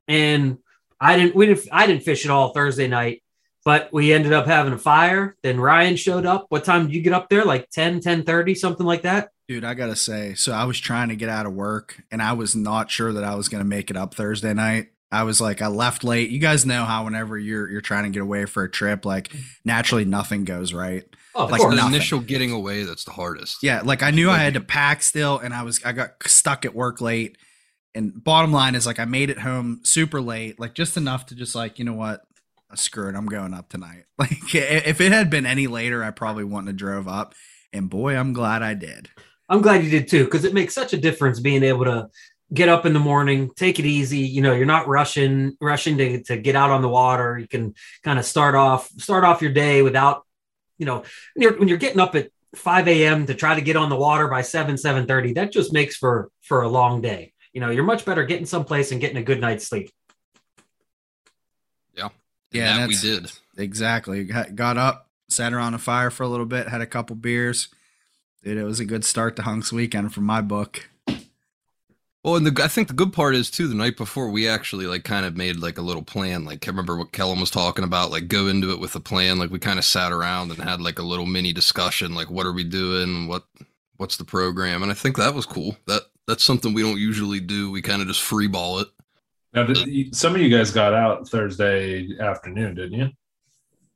And 0.07 0.57
I 0.99 1.17
didn't 1.17 1.35
we 1.35 1.45
didn't 1.45 1.67
I 1.71 1.87
didn't 1.87 2.03
fish 2.03 2.25
at 2.25 2.31
all 2.31 2.53
Thursday 2.53 2.87
night, 2.87 3.23
but 3.63 3.91
we 3.93 4.13
ended 4.13 4.33
up 4.33 4.45
having 4.45 4.73
a 4.73 4.77
fire. 4.77 5.35
Then 5.43 5.59
Ryan 5.59 5.95
showed 5.95 6.25
up. 6.25 6.47
What 6.49 6.65
time 6.65 6.87
did 6.87 6.95
you 6.95 7.01
get 7.01 7.13
up 7.13 7.29
there? 7.29 7.45
Like 7.45 7.69
10, 7.69 8.01
10 8.01 8.23
30, 8.23 8.55
something 8.55 8.85
like 8.85 9.03
that. 9.03 9.29
Dude, 9.47 9.63
I 9.63 9.73
gotta 9.75 9.95
say, 9.95 10.33
so 10.33 10.51
I 10.51 10.65
was 10.65 10.77
trying 10.79 11.09
to 11.09 11.15
get 11.15 11.29
out 11.29 11.45
of 11.45 11.53
work 11.53 12.03
and 12.11 12.21
I 12.21 12.33
was 12.33 12.55
not 12.55 12.91
sure 12.91 13.13
that 13.13 13.23
I 13.23 13.35
was 13.35 13.47
gonna 13.49 13.63
make 13.63 13.89
it 13.89 13.95
up 13.97 14.13
Thursday 14.13 14.53
night. 14.53 14.89
I 15.09 15.23
was 15.23 15.39
like, 15.39 15.61
I 15.61 15.67
left 15.67 16.03
late. 16.03 16.29
You 16.31 16.39
guys 16.39 16.65
know 16.65 16.83
how 16.83 17.05
whenever 17.05 17.37
you're 17.37 17.69
you're 17.69 17.79
trying 17.81 18.03
to 18.03 18.09
get 18.09 18.21
away 18.21 18.45
for 18.45 18.63
a 18.63 18.69
trip, 18.69 19.05
like 19.05 19.29
mm. 19.29 19.43
naturally 19.63 20.03
nothing 20.05 20.43
goes 20.43 20.73
right. 20.73 21.05
Oh, 21.33 21.45
of 21.45 21.51
Like 21.51 21.61
course. 21.61 21.71
the 21.75 21.77
nothing. 21.77 21.93
initial 21.93 22.19
getting 22.19 22.51
away 22.51 22.83
that's 22.83 23.05
the 23.05 23.11
hardest. 23.11 23.63
Yeah, 23.63 23.81
like 23.85 24.03
I 24.03 24.11
knew 24.11 24.29
I 24.29 24.39
had 24.39 24.55
to 24.55 24.61
pack 24.61 25.01
still, 25.01 25.37
and 25.39 25.53
I 25.53 25.63
was 25.63 25.81
I 25.85 25.93
got 25.93 26.15
stuck 26.25 26.65
at 26.65 26.75
work 26.75 26.99
late. 26.99 27.37
And 27.95 28.21
bottom 28.23 28.51
line 28.51 28.75
is 28.75 28.85
like 28.85 28.99
I 28.99 29.05
made 29.05 29.29
it 29.29 29.39
home 29.39 29.79
super 29.83 30.19
late, 30.21 30.59
like 30.59 30.73
just 30.73 30.97
enough 30.97 31.25
to 31.27 31.35
just 31.35 31.55
like 31.55 31.79
you 31.79 31.85
know 31.85 31.93
what, 31.93 32.21
screw 32.75 33.07
it, 33.09 33.15
I'm 33.15 33.27
going 33.27 33.53
up 33.53 33.69
tonight. 33.69 34.03
Like 34.19 34.53
if 34.55 34.99
it 34.99 35.11
had 35.11 35.29
been 35.29 35.45
any 35.45 35.67
later, 35.67 36.03
I 36.03 36.09
probably 36.11 36.43
wouldn't 36.43 36.67
have 36.67 36.75
drove 36.75 37.07
up. 37.07 37.33
And 37.71 37.87
boy, 37.89 38.15
I'm 38.17 38.33
glad 38.33 38.63
I 38.63 38.73
did. 38.73 39.09
I'm 39.49 39.61
glad 39.61 39.83
you 39.83 39.89
did 39.89 40.07
too, 40.07 40.25
because 40.25 40.43
it 40.43 40.53
makes 40.53 40.73
such 40.73 40.93
a 40.93 40.97
difference 40.97 41.39
being 41.39 41.63
able 41.63 41.85
to 41.85 42.09
get 42.53 42.69
up 42.69 42.85
in 42.85 42.93
the 42.93 42.99
morning, 42.99 43.51
take 43.55 43.79
it 43.79 43.85
easy. 43.85 44.19
You 44.19 44.41
know, 44.41 44.53
you're 44.53 44.65
not 44.65 44.87
rushing, 44.87 45.57
rushing 45.59 45.97
to, 45.97 46.23
to 46.23 46.37
get 46.37 46.55
out 46.55 46.71
on 46.71 46.81
the 46.81 46.89
water. 46.89 47.37
You 47.37 47.47
can 47.47 47.75
kind 48.03 48.19
of 48.19 48.25
start 48.25 48.55
off, 48.55 48.89
start 48.97 49.23
off 49.23 49.41
your 49.41 49.51
day 49.51 49.81
without, 49.81 50.25
you 50.77 50.85
know, 50.85 51.03
when 51.33 51.43
you're, 51.43 51.57
when 51.57 51.67
you're 51.67 51.77
getting 51.77 51.99
up 51.99 52.15
at 52.15 52.29
5 52.55 52.87
a.m. 52.87 53.25
to 53.27 53.33
try 53.33 53.55
to 53.55 53.61
get 53.61 53.75
on 53.75 53.89
the 53.89 53.95
water 53.95 54.27
by 54.27 54.41
7, 54.41 54.75
7:30, 54.75 55.35
that 55.35 55.51
just 55.51 55.73
makes 55.73 55.95
for 55.95 56.29
for 56.41 56.61
a 56.61 56.69
long 56.69 57.01
day. 57.01 57.33
You 57.53 57.61
know, 57.61 57.69
you're 57.69 57.83
much 57.83 58.05
better 58.05 58.25
getting 58.25 58.45
someplace 58.45 58.91
and 58.91 59.01
getting 59.01 59.17
a 59.17 59.23
good 59.23 59.41
night's 59.41 59.67
sleep. 59.67 59.91
Yeah, 61.95 62.09
Yeah, 62.51 62.77
that 62.77 62.87
we 62.87 62.95
did. 62.95 63.31
Exactly. 63.57 64.23
Got 64.23 64.55
got 64.55 64.77
up, 64.77 65.09
sat 65.29 65.53
around 65.53 65.73
a 65.73 65.79
fire 65.79 66.09
for 66.09 66.23
a 66.23 66.27
little 66.27 66.45
bit, 66.45 66.67
had 66.67 66.81
a 66.81 66.85
couple 66.85 67.15
beers. 67.15 67.69
Dude, 68.43 68.57
it 68.57 68.63
was 68.63 68.79
a 68.79 68.85
good 68.85 69.03
start 69.03 69.35
to 69.35 69.41
Hunks 69.41 69.73
weekend 69.73 70.13
from 70.13 70.25
my 70.25 70.41
book. 70.41 70.89
Well, 72.23 72.35
and 72.35 72.45
the, 72.45 72.63
I 72.63 72.67
think 72.67 72.89
the 72.89 72.93
good 72.93 73.13
part 73.13 73.35
is 73.35 73.49
too. 73.49 73.67
The 73.67 73.75
night 73.75 73.95
before, 73.95 74.29
we 74.29 74.47
actually 74.47 74.85
like 74.85 75.03
kind 75.05 75.25
of 75.25 75.37
made 75.37 75.57
like 75.57 75.77
a 75.77 75.81
little 75.81 76.03
plan. 76.03 76.43
Like 76.43 76.67
I 76.67 76.71
remember 76.71 76.97
what 76.97 77.13
Kellen 77.13 77.39
was 77.39 77.49
talking 77.49 77.85
about. 77.85 78.11
Like 78.11 78.27
go 78.27 78.47
into 78.47 78.71
it 78.71 78.79
with 78.79 78.95
a 78.95 78.99
plan. 78.99 79.39
Like 79.39 79.49
we 79.49 79.59
kind 79.59 79.79
of 79.79 79.85
sat 79.85 80.11
around 80.11 80.51
and 80.51 80.59
had 80.59 80.81
like 80.81 80.99
a 80.99 81.03
little 81.03 81.25
mini 81.25 81.53
discussion. 81.53 82.15
Like 82.15 82.29
what 82.29 82.45
are 82.45 82.51
we 82.51 82.65
doing? 82.65 83.27
What 83.27 83.45
what's 83.95 84.17
the 84.17 84.25
program? 84.25 84.83
And 84.83 84.91
I 84.91 84.95
think 84.95 85.15
that 85.15 85.33
was 85.35 85.45
cool. 85.45 85.77
That 85.87 86.03
that's 86.27 86.43
something 86.43 86.73
we 86.73 86.81
don't 86.81 86.99
usually 86.99 87.39
do. 87.39 87.71
We 87.71 87.81
kind 87.81 88.01
of 88.01 88.09
just 88.09 88.21
free 88.21 88.47
ball 88.47 88.79
it. 88.79 88.87
Now, 89.53 89.63
did 89.63 90.13
some 90.13 90.35
of 90.35 90.41
you 90.41 90.55
guys 90.55 90.71
got 90.71 90.93
out 90.93 91.27
Thursday 91.29 92.09
afternoon, 92.19 92.75
didn't 92.75 92.99
you? 92.99 93.09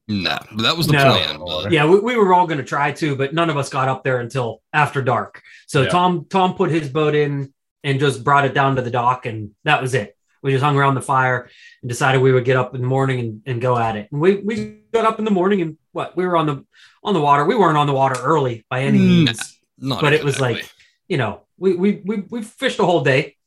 Nah, 0.08 0.40
that 0.58 0.76
was 0.76 0.88
the 0.88 0.94
No. 0.94 1.12
plan. 1.12 1.40
But 1.40 1.72
Yeah, 1.72 1.86
we, 1.86 2.00
we 2.00 2.16
were 2.18 2.34
all 2.34 2.48
going 2.48 2.58
to 2.58 2.64
try 2.66 2.92
to, 2.94 3.16
but 3.16 3.34
none 3.34 3.50
of 3.50 3.58
us 3.58 3.70
got 3.70 3.88
up 3.88 4.04
there 4.04 4.20
until 4.20 4.62
after 4.74 5.02
dark. 5.02 5.42
So 5.68 5.84
Yeah. 5.84 5.90
Tom 5.90 6.26
Tom 6.30 6.56
put 6.56 6.70
his 6.72 6.90
boat 6.90 7.16
in 7.16 7.54
and 7.84 8.00
just 8.00 8.24
brought 8.24 8.46
it 8.46 8.54
down 8.54 8.76
to 8.76 8.82
the 8.82 8.92
dock, 8.92 9.26
and 9.26 9.52
that 9.64 9.82
was 9.82 9.94
it. 9.94 10.18
We 10.44 10.52
just 10.52 10.64
hung 10.64 10.76
around 10.76 10.96
the 10.96 11.02
fire 11.02 11.50
and 11.82 11.90
decided 11.90 12.20
we 12.22 12.32
would 12.32 12.46
get 12.46 12.58
up 12.58 12.74
in 12.76 12.82
the 12.82 12.88
morning 12.88 13.20
and, 13.20 13.42
and 13.46 13.62
go 13.62 13.78
at 13.78 13.96
it. 13.96 14.10
And 14.12 14.20
we 14.20 14.38
we 14.38 14.80
got 14.92 15.06
up 15.06 15.20
in 15.20 15.26
the 15.26 15.32
morning 15.32 15.62
and 15.62 15.78
what 15.92 16.18
we 16.18 16.26
were 16.26 16.36
on 16.36 16.46
the 16.48 16.66
on 17.04 17.14
the 17.14 17.22
water. 17.22 17.46
We 17.46 17.56
weren't 17.56 17.78
on 17.78 17.88
the 17.88 17.94
water 17.94 18.20
early 18.22 18.66
by 18.70 18.82
any 18.82 18.98
Nah. 18.98 19.04
means, 19.06 19.60
not 19.78 20.02
but 20.02 20.14
it 20.14 20.24
was 20.24 20.40
like 20.42 20.68
you 21.08 21.18
know 21.18 21.42
we 21.58 21.76
we 21.76 22.02
we 22.04 22.24
we 22.30 22.42
fished 22.42 22.80
a 22.80 22.86
whole 22.86 23.02
day. 23.02 23.38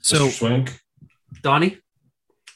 So 0.00 0.28
Mr. 0.28 0.30
Swink. 0.38 0.80
Donnie, 1.42 1.78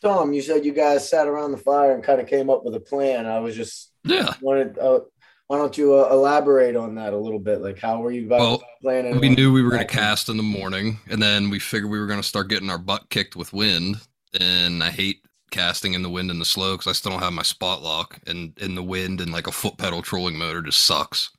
Tom, 0.03 0.33
you 0.33 0.43
said 0.43 0.65
you 0.65 0.73
guys 0.73 1.09
sat 1.09 1.29
around 1.29 1.53
the 1.53 1.59
fire 1.59 1.95
and 1.95 2.03
kind 2.03 2.21
of 2.21 2.27
came 2.27 2.51
up 2.51 2.65
with 2.65 2.75
a 2.75 2.81
plan. 2.81 3.25
I 3.25 3.39
was 3.39 3.55
just 3.55 3.93
yeah. 4.05 4.35
wanted. 4.41 4.79
Uh, 4.79 5.01
why 5.47 5.59
don't 5.59 5.77
you 5.77 5.95
uh, 5.95 6.09
elaborate 6.11 6.77
on 6.77 6.95
that 6.95 7.13
a 7.13 7.17
little 7.17 7.39
bit? 7.39 7.61
Like, 7.61 7.79
how 7.79 8.01
were 8.01 8.11
you 8.11 8.27
Well, 8.27 8.63
planning? 8.81 9.21
We 9.21 9.29
knew 9.29 9.53
we 9.53 9.63
were 9.63 9.71
going 9.71 9.87
to 9.87 9.95
cast 9.95 10.29
in 10.29 10.37
the 10.37 10.43
morning, 10.43 10.99
and 11.11 11.23
then 11.23 11.51
we 11.51 11.59
figured 11.59 11.91
we 11.91 12.01
were 12.01 12.07
going 12.07 12.21
to 12.21 12.27
start 12.27 12.49
getting 12.49 12.71
our 12.71 12.79
butt 12.79 13.11
kicked 13.11 13.37
with 13.37 13.53
wind. 13.53 13.97
And 14.41 14.83
I 14.83 14.91
hate 14.91 15.27
casting 15.51 15.93
in 15.93 16.03
the 16.03 16.09
wind 16.09 16.31
and 16.31 16.41
the 16.41 16.47
slow 16.47 16.73
because 16.73 16.87
I 16.87 16.93
still 16.93 17.13
don't 17.13 17.21
have 17.21 17.35
my 17.35 17.43
spot 17.43 17.83
lock, 17.83 18.19
and 18.27 18.59
in 18.59 18.75
the 18.75 18.83
wind 18.83 19.21
and 19.21 19.31
like 19.31 19.47
a 19.47 19.53
foot 19.53 19.77
pedal 19.77 20.03
trolling 20.03 20.39
motor 20.39 20.63
just 20.63 20.83
sucks. 20.83 21.31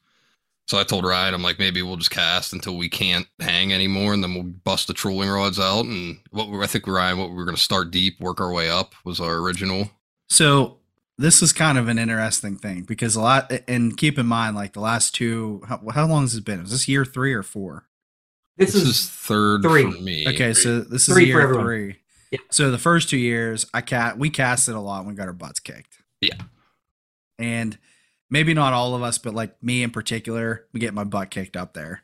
So 0.67 0.79
I 0.79 0.84
told 0.84 1.05
Ryan, 1.05 1.34
I'm 1.34 1.43
like, 1.43 1.60
maybe 1.60 1.82
we'll 1.82 1.98
just 1.98 2.10
cast 2.12 2.53
until 2.53 2.77
we 2.77 2.88
can't 2.88 3.27
hang 3.39 3.74
anymore, 3.74 4.13
and 4.13 4.24
then 4.24 4.34
we'll 4.34 4.43
bust 4.43 4.88
the 4.88 4.93
trolling 4.93 5.29
rods 5.29 5.60
out. 5.60 5.86
And 5.86 6.20
what 6.32 6.48
we, 6.50 6.58
I 6.62 6.67
think 6.67 6.88
Ryan, 6.88 7.17
what 7.17 7.29
we 7.29 7.36
were 7.36 7.43
going 7.46 7.58
to 7.58 7.62
start 7.62 7.91
deep, 7.91 8.20
work 8.22 8.39
our 8.39 8.51
way 8.51 8.70
up 8.70 8.96
was 9.03 9.20
our 9.20 9.36
original. 9.39 9.91
So 10.29 10.77
this 11.17 11.41
is 11.41 11.51
kind 11.51 11.77
of 11.77 11.89
an 11.89 12.00
interesting 12.00 12.55
thing 12.58 12.84
because 12.84 13.15
a 13.17 13.22
lot, 13.22 13.51
and 13.67 13.96
keep 13.98 14.17
in 14.17 14.25
mind, 14.25 14.55
like 14.55 14.72
the 14.74 14.79
last 14.79 15.13
two, 15.13 15.62
how, 15.67 15.82
how 15.93 16.08
long 16.08 16.22
has 16.24 16.36
it 16.36 16.46
been? 16.46 16.62
Is 16.62 16.72
this 16.72 16.88
year 16.88 17.03
three 17.03 17.34
or 17.34 17.43
four? 17.43 17.88
this, 18.58 18.72
This, 18.74 18.84
is, 18.84 18.89
is 18.89 19.10
third 19.10 19.63
three. 19.63 19.84
for 19.91 20.00
me. 20.01 20.27
Okay, 20.29 20.53
so 20.53 20.79
this 20.79 21.10
is 21.10 21.13
Three 21.13 21.25
for 21.25 21.27
year 21.27 21.41
everyone. 21.41 21.65
three. 21.65 21.96
Yeah. 22.32 22.39
So 22.51 22.72
the 22.72 22.79
first 22.79 23.10
two 23.10 23.17
years, 23.17 23.65
I 23.74 23.82
cat 23.82 24.17
we 24.17 24.29
casted 24.29 24.75
a 24.75 24.79
lot 24.79 25.00
and 25.00 25.08
we 25.10 25.13
got 25.13 25.27
our 25.27 25.34
butts 25.34 25.60
kicked. 25.60 25.98
Yeah. 26.22 26.36
And 27.38 27.77
maybe 28.30 28.53
not 28.53 28.74
all 28.74 28.96
of 28.96 29.03
us, 29.03 29.18
but 29.18 29.34
like 29.34 29.62
me 29.62 29.84
in 29.84 29.92
particular, 29.92 30.65
we 30.74 30.80
get 30.80 30.94
my 30.94 31.03
butt 31.03 31.30
kicked 31.30 31.58
up 31.58 31.74
there. 31.74 32.03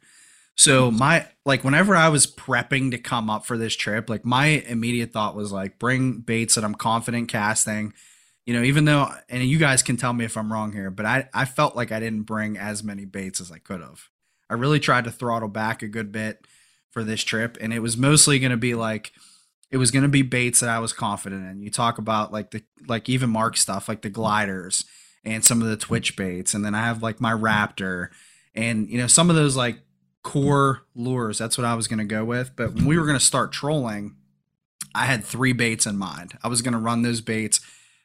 So 0.60 0.92
my 0.92 1.26
like 1.46 1.64
whenever 1.64 1.96
I 1.96 2.10
was 2.10 2.28
prepping 2.28 2.92
to 2.92 2.98
come 2.98 3.30
up 3.30 3.46
for 3.46 3.58
this 3.58 3.78
trip, 3.78 4.10
like 4.10 4.26
my 4.26 4.48
immediate 4.48 5.14
thought 5.14 5.34
was 5.34 5.54
like 5.54 5.80
bring 5.80 6.18
baits 6.20 6.56
that 6.56 6.66
I'm 6.66 6.76
confident 6.76 7.30
casting. 7.30 7.94
You 8.46 8.54
know, 8.54 8.64
even 8.64 8.84
though 8.84 9.10
and 9.30 9.42
you 9.44 9.58
guys 9.58 9.82
can 9.82 9.96
tell 9.96 10.12
me 10.12 10.26
if 10.26 10.36
I'm 10.36 10.52
wrong 10.52 10.74
here, 10.74 10.92
but 10.92 11.06
I 11.06 11.30
I 11.34 11.46
felt 11.46 11.78
like 11.78 11.94
I 11.94 12.02
didn't 12.02 12.24
bring 12.24 12.58
as 12.58 12.84
many 12.84 13.06
baits 13.06 13.40
as 13.40 13.54
I 13.54 13.60
could 13.60 13.80
have. 13.80 14.10
I 14.50 14.56
really 14.56 14.82
tried 14.82 15.06
to 15.06 15.12
throttle 15.12 15.48
back 15.48 15.82
a 15.82 15.88
good 15.88 16.12
bit 16.12 16.46
for 16.92 17.06
this 17.06 17.24
trip 17.24 17.58
and 17.62 17.72
it 17.72 17.80
was 17.80 17.96
mostly 17.96 18.38
going 18.38 18.52
to 18.52 18.58
be 18.58 18.76
like 18.76 19.14
it 19.72 19.78
was 19.78 19.92
going 19.92 20.04
to 20.04 20.10
be 20.10 20.24
baits 20.24 20.60
that 20.60 20.70
I 20.70 20.80
was 20.80 20.92
confident 20.92 21.50
in. 21.50 21.62
You 21.62 21.70
talk 21.70 22.00
about 22.00 22.34
like 22.34 22.52
the 22.52 22.64
like 22.86 23.08
even 23.08 23.30
Mark 23.30 23.56
stuff 23.56 23.88
like 23.88 24.02
the 24.02 24.10
gliders 24.10 24.84
and 25.24 25.44
some 25.44 25.62
of 25.62 25.68
the 25.68 25.78
twitch 25.78 26.16
baits 26.16 26.54
and 26.54 26.64
then 26.64 26.76
I 26.76 26.86
have 26.86 27.04
like 27.04 27.20
my 27.20 27.32
raptor 27.32 28.10
and 28.56 28.90
you 28.90 28.98
know 28.98 29.08
some 29.08 29.30
of 29.30 29.36
those 29.36 29.56
like 29.56 29.80
core 30.24 30.82
lures 30.96 31.38
that's 31.38 31.58
what 31.58 31.66
I 31.66 31.76
was 31.76 31.88
going 31.88 32.00
to 32.00 32.06
go 32.06 32.26
with 32.26 32.56
but 32.56 32.74
when 32.74 32.86
we 32.86 32.98
were 32.98 33.06
going 33.06 33.18
to 33.18 33.24
start 33.24 33.52
trolling 33.52 34.16
I 34.96 35.06
had 35.06 35.24
three 35.24 35.54
baits 35.54 35.86
in 35.86 35.98
mind. 35.98 36.38
I 36.44 36.48
was 36.48 36.64
going 36.64 36.74
to 36.74 36.80
run 36.80 37.04
those 37.04 37.22
baits 37.22 37.62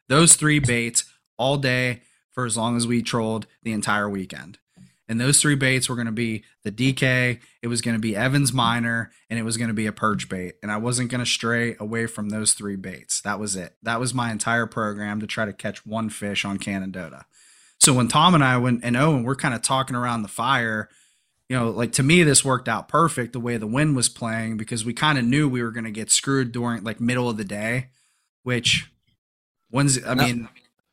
those 0.08 0.34
three 0.34 0.58
baits 0.58 1.04
all 1.38 1.56
day 1.56 2.02
for 2.30 2.44
as 2.44 2.56
long 2.56 2.76
as 2.76 2.86
we 2.86 3.02
trolled 3.02 3.46
the 3.62 3.72
entire 3.72 4.08
weekend. 4.08 4.58
And 5.08 5.20
those 5.20 5.40
three 5.40 5.54
baits 5.54 5.88
were 5.88 5.96
going 5.96 6.06
to 6.06 6.12
be 6.12 6.44
the 6.62 6.72
DK, 6.72 7.38
it 7.62 7.66
was 7.68 7.82
going 7.82 7.94
to 7.94 8.00
be 8.00 8.16
Evans 8.16 8.52
Minor, 8.52 9.12
and 9.28 9.38
it 9.38 9.42
was 9.42 9.58
going 9.58 9.68
to 9.68 9.74
be 9.74 9.86
a 9.86 9.92
purge 9.92 10.28
bait. 10.28 10.54
And 10.62 10.72
I 10.72 10.78
wasn't 10.78 11.10
going 11.10 11.22
to 11.22 11.30
stray 11.30 11.76
away 11.78 12.06
from 12.06 12.30
those 12.30 12.54
three 12.54 12.76
baits. 12.76 13.20
That 13.20 13.38
was 13.38 13.54
it. 13.54 13.76
That 13.82 14.00
was 14.00 14.14
my 14.14 14.32
entire 14.32 14.66
program 14.66 15.20
to 15.20 15.26
try 15.26 15.44
to 15.44 15.52
catch 15.52 15.84
one 15.84 16.08
fish 16.08 16.44
on 16.44 16.58
Canadohta. 16.58 17.24
So 17.78 17.92
when 17.92 18.08
Tom 18.08 18.34
and 18.34 18.42
I 18.42 18.56
went 18.56 18.80
and 18.82 18.96
Owen, 18.96 19.24
we're 19.24 19.36
kind 19.36 19.54
of 19.54 19.60
talking 19.60 19.96
around 19.96 20.22
the 20.22 20.28
fire. 20.28 20.88
You 21.50 21.58
know, 21.58 21.70
like 21.70 21.92
to 21.92 22.02
me, 22.02 22.22
this 22.22 22.42
worked 22.42 22.68
out 22.68 22.88
perfect 22.88 23.34
the 23.34 23.40
way 23.40 23.58
the 23.58 23.66
wind 23.66 23.94
was 23.94 24.08
playing 24.08 24.56
because 24.56 24.86
we 24.86 24.94
kind 24.94 25.18
of 25.18 25.24
knew 25.24 25.48
we 25.48 25.62
were 25.62 25.70
going 25.70 25.84
to 25.84 25.90
get 25.90 26.10
screwed 26.10 26.50
during 26.50 26.82
like 26.82 27.00
middle 27.00 27.28
of 27.28 27.36
the 27.36 27.44
day, 27.44 27.88
which 28.42 28.90
when's 29.68 30.02
I 30.02 30.14
mean, 30.14 30.48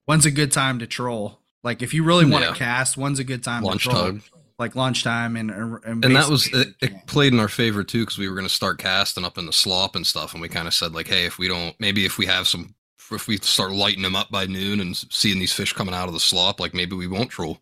when's 0.06 0.26
a 0.26 0.32
good 0.32 0.52
time 0.52 0.80
to 0.80 0.88
troll? 0.88 1.41
Like 1.64 1.82
if 1.82 1.94
you 1.94 2.04
really 2.04 2.26
want 2.26 2.44
Yeah. 2.44 2.52
to 2.52 2.56
cast, 2.58 2.98
when's 2.98 3.20
a 3.20 3.24
good 3.24 3.44
time 3.44 3.64
to 3.64 3.78
troll? 3.78 3.96
Lunchtime. 3.96 4.24
Like 4.60 4.76
lunchtime 4.76 5.36
and 5.38 5.50
and, 5.50 6.06
and 6.06 6.16
that 6.16 6.30
was 6.30 6.46
it, 6.54 6.76
it 6.82 7.08
played 7.08 7.34
in 7.34 7.40
our 7.40 7.48
favor 7.48 7.84
too 7.84 8.02
because 8.02 8.20
we 8.20 8.30
were 8.30 8.36
going 8.36 8.48
to 8.48 8.54
start 8.54 8.78
casting 8.78 9.26
up 9.26 9.40
in 9.40 9.48
the 9.48 9.54
slop 9.54 9.96
and 9.96 10.06
stuff 10.06 10.34
and 10.34 10.42
we 10.42 10.50
kind 10.50 10.68
of 10.68 10.74
said 10.76 10.94
like 10.94 11.08
hey 11.08 11.26
if 11.26 11.40
we 11.40 11.48
don't 11.48 11.76
maybe 11.80 12.06
if 12.06 12.20
we 12.20 12.28
have 12.28 12.48
some 12.48 12.76
if 13.12 13.28
we 13.28 13.38
start 13.38 13.72
lighting 13.72 14.04
them 14.04 14.16
up 14.16 14.30
by 14.30 14.46
noon 14.46 14.80
and 14.80 14.96
seeing 14.96 15.40
these 15.40 15.52
fish 15.52 15.74
coming 15.74 15.96
out 15.96 16.08
of 16.08 16.14
the 16.14 16.20
slop 16.20 16.60
like 16.60 16.76
maybe 16.76 16.96
we 16.96 17.08
won't 17.08 17.32
troll 17.32 17.60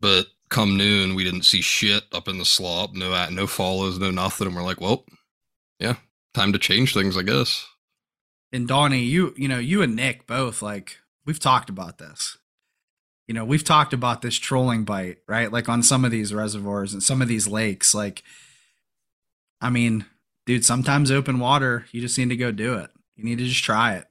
but 0.00 0.26
come 0.48 0.76
noon 0.76 1.14
we 1.14 1.22
didn't 1.22 1.44
see 1.44 1.60
shit 1.60 2.02
up 2.12 2.26
in 2.26 2.38
the 2.38 2.44
slop 2.44 2.92
no 2.92 3.28
no 3.30 3.46
follows 3.46 4.00
no 4.00 4.10
nothing 4.10 4.48
and 4.48 4.56
we're 4.56 4.64
like 4.64 4.80
well 4.80 5.04
yeah 5.78 5.94
time 6.34 6.52
to 6.52 6.58
change 6.58 6.92
things 6.92 7.16
i 7.16 7.22
guess 7.22 7.68
and 8.52 8.66
Donnie, 8.66 9.04
you 9.04 9.32
you 9.36 9.46
know, 9.48 9.58
you 9.58 9.80
and 9.80 9.94
Nick 9.96 10.26
both 10.26 10.60
like 10.60 10.98
we've 11.24 11.38
talked 11.40 11.70
about 11.70 11.98
this. 11.98 12.36
You 13.26 13.34
know, 13.34 13.44
we've 13.44 13.64
talked 13.64 13.92
about 13.92 14.22
this 14.22 14.36
trolling 14.36 14.84
bite, 14.84 15.18
right? 15.28 15.52
Like 15.52 15.68
on 15.68 15.82
some 15.82 16.04
of 16.04 16.10
these 16.10 16.34
reservoirs 16.34 16.92
and 16.92 17.02
some 17.02 17.22
of 17.22 17.28
these 17.28 17.46
lakes. 17.46 17.94
Like, 17.94 18.22
I 19.60 19.70
mean, 19.70 20.06
dude, 20.44 20.64
sometimes 20.64 21.10
open 21.10 21.38
water, 21.38 21.86
you 21.92 22.00
just 22.00 22.18
need 22.18 22.30
to 22.30 22.36
go 22.36 22.50
do 22.50 22.74
it. 22.74 22.90
You 23.16 23.24
need 23.24 23.38
to 23.38 23.46
just 23.46 23.64
try 23.64 23.94
it. 23.94 24.06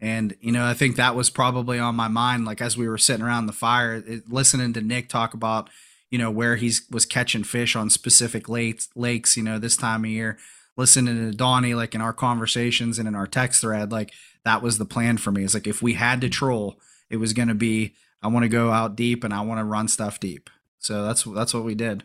And 0.00 0.36
you 0.40 0.52
know, 0.52 0.66
I 0.66 0.74
think 0.74 0.96
that 0.96 1.16
was 1.16 1.30
probably 1.30 1.78
on 1.78 1.94
my 1.94 2.08
mind, 2.08 2.44
like 2.44 2.60
as 2.60 2.76
we 2.76 2.88
were 2.88 2.98
sitting 2.98 3.24
around 3.24 3.46
the 3.46 3.52
fire, 3.52 4.02
it, 4.06 4.30
listening 4.30 4.72
to 4.74 4.80
Nick 4.80 5.08
talk 5.08 5.34
about, 5.34 5.70
you 6.10 6.18
know, 6.18 6.30
where 6.30 6.56
he's 6.56 6.82
was 6.90 7.06
catching 7.06 7.44
fish 7.44 7.74
on 7.74 7.90
specific 7.90 8.48
lakes, 8.48 8.88
lakes, 8.94 9.36
you 9.36 9.42
know, 9.42 9.58
this 9.58 9.76
time 9.76 10.04
of 10.04 10.10
year 10.10 10.38
listening 10.76 11.30
to 11.30 11.36
Donnie, 11.36 11.74
like 11.74 11.94
in 11.94 12.00
our 12.00 12.12
conversations 12.12 12.98
and 12.98 13.06
in 13.06 13.14
our 13.14 13.26
text 13.26 13.60
thread, 13.60 13.92
like 13.92 14.12
that 14.44 14.62
was 14.62 14.78
the 14.78 14.84
plan 14.84 15.16
for 15.16 15.30
me. 15.30 15.44
It's 15.44 15.54
like 15.54 15.66
if 15.66 15.82
we 15.82 15.94
had 15.94 16.20
to 16.22 16.28
troll, 16.28 16.78
it 17.10 17.16
was 17.18 17.32
going 17.32 17.48
to 17.48 17.54
be 17.54 17.94
I 18.22 18.28
want 18.28 18.44
to 18.44 18.48
go 18.48 18.70
out 18.70 18.96
deep 18.96 19.24
and 19.24 19.34
I 19.34 19.42
want 19.42 19.60
to 19.60 19.64
run 19.64 19.88
stuff 19.88 20.18
deep. 20.20 20.50
So 20.78 21.04
that's 21.04 21.24
that's 21.24 21.54
what 21.54 21.64
we 21.64 21.74
did. 21.74 22.04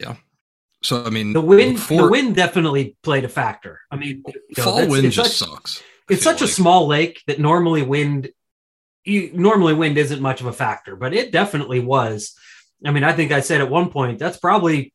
Yeah. 0.00 0.16
So 0.82 1.04
i 1.04 1.10
mean 1.10 1.32
the 1.32 1.40
wind, 1.40 1.76
before- 1.76 2.02
the 2.02 2.08
wind 2.10 2.36
definitely 2.36 2.96
played 3.02 3.24
a 3.24 3.28
factor. 3.28 3.80
I 3.90 3.96
mean, 3.96 4.22
you 4.26 4.34
know, 4.58 4.64
fall 4.64 4.88
wind 4.88 5.12
just 5.12 5.36
such- 5.36 5.48
sucks 5.48 5.82
I 6.08 6.12
it's 6.14 6.22
feel 6.22 6.32
such 6.32 6.42
a 6.42 6.48
small 6.48 6.86
lake 6.86 7.22
that 7.26 7.40
normally 7.40 7.82
wind 7.82 8.30
you 9.04 9.30
normally 9.34 9.74
wind 9.74 9.98
isn't 9.98 10.20
much 10.20 10.40
of 10.40 10.46
a 10.46 10.52
factor 10.52 10.96
but 10.96 11.12
it 11.12 11.30
definitely 11.30 11.78
was 11.80 12.34
i 12.86 12.90
mean 12.90 13.04
i 13.04 13.12
think 13.12 13.32
i 13.32 13.40
said 13.40 13.60
at 13.60 13.68
one 13.68 13.90
point 13.90 14.18
that's 14.18 14.38
probably 14.38 14.93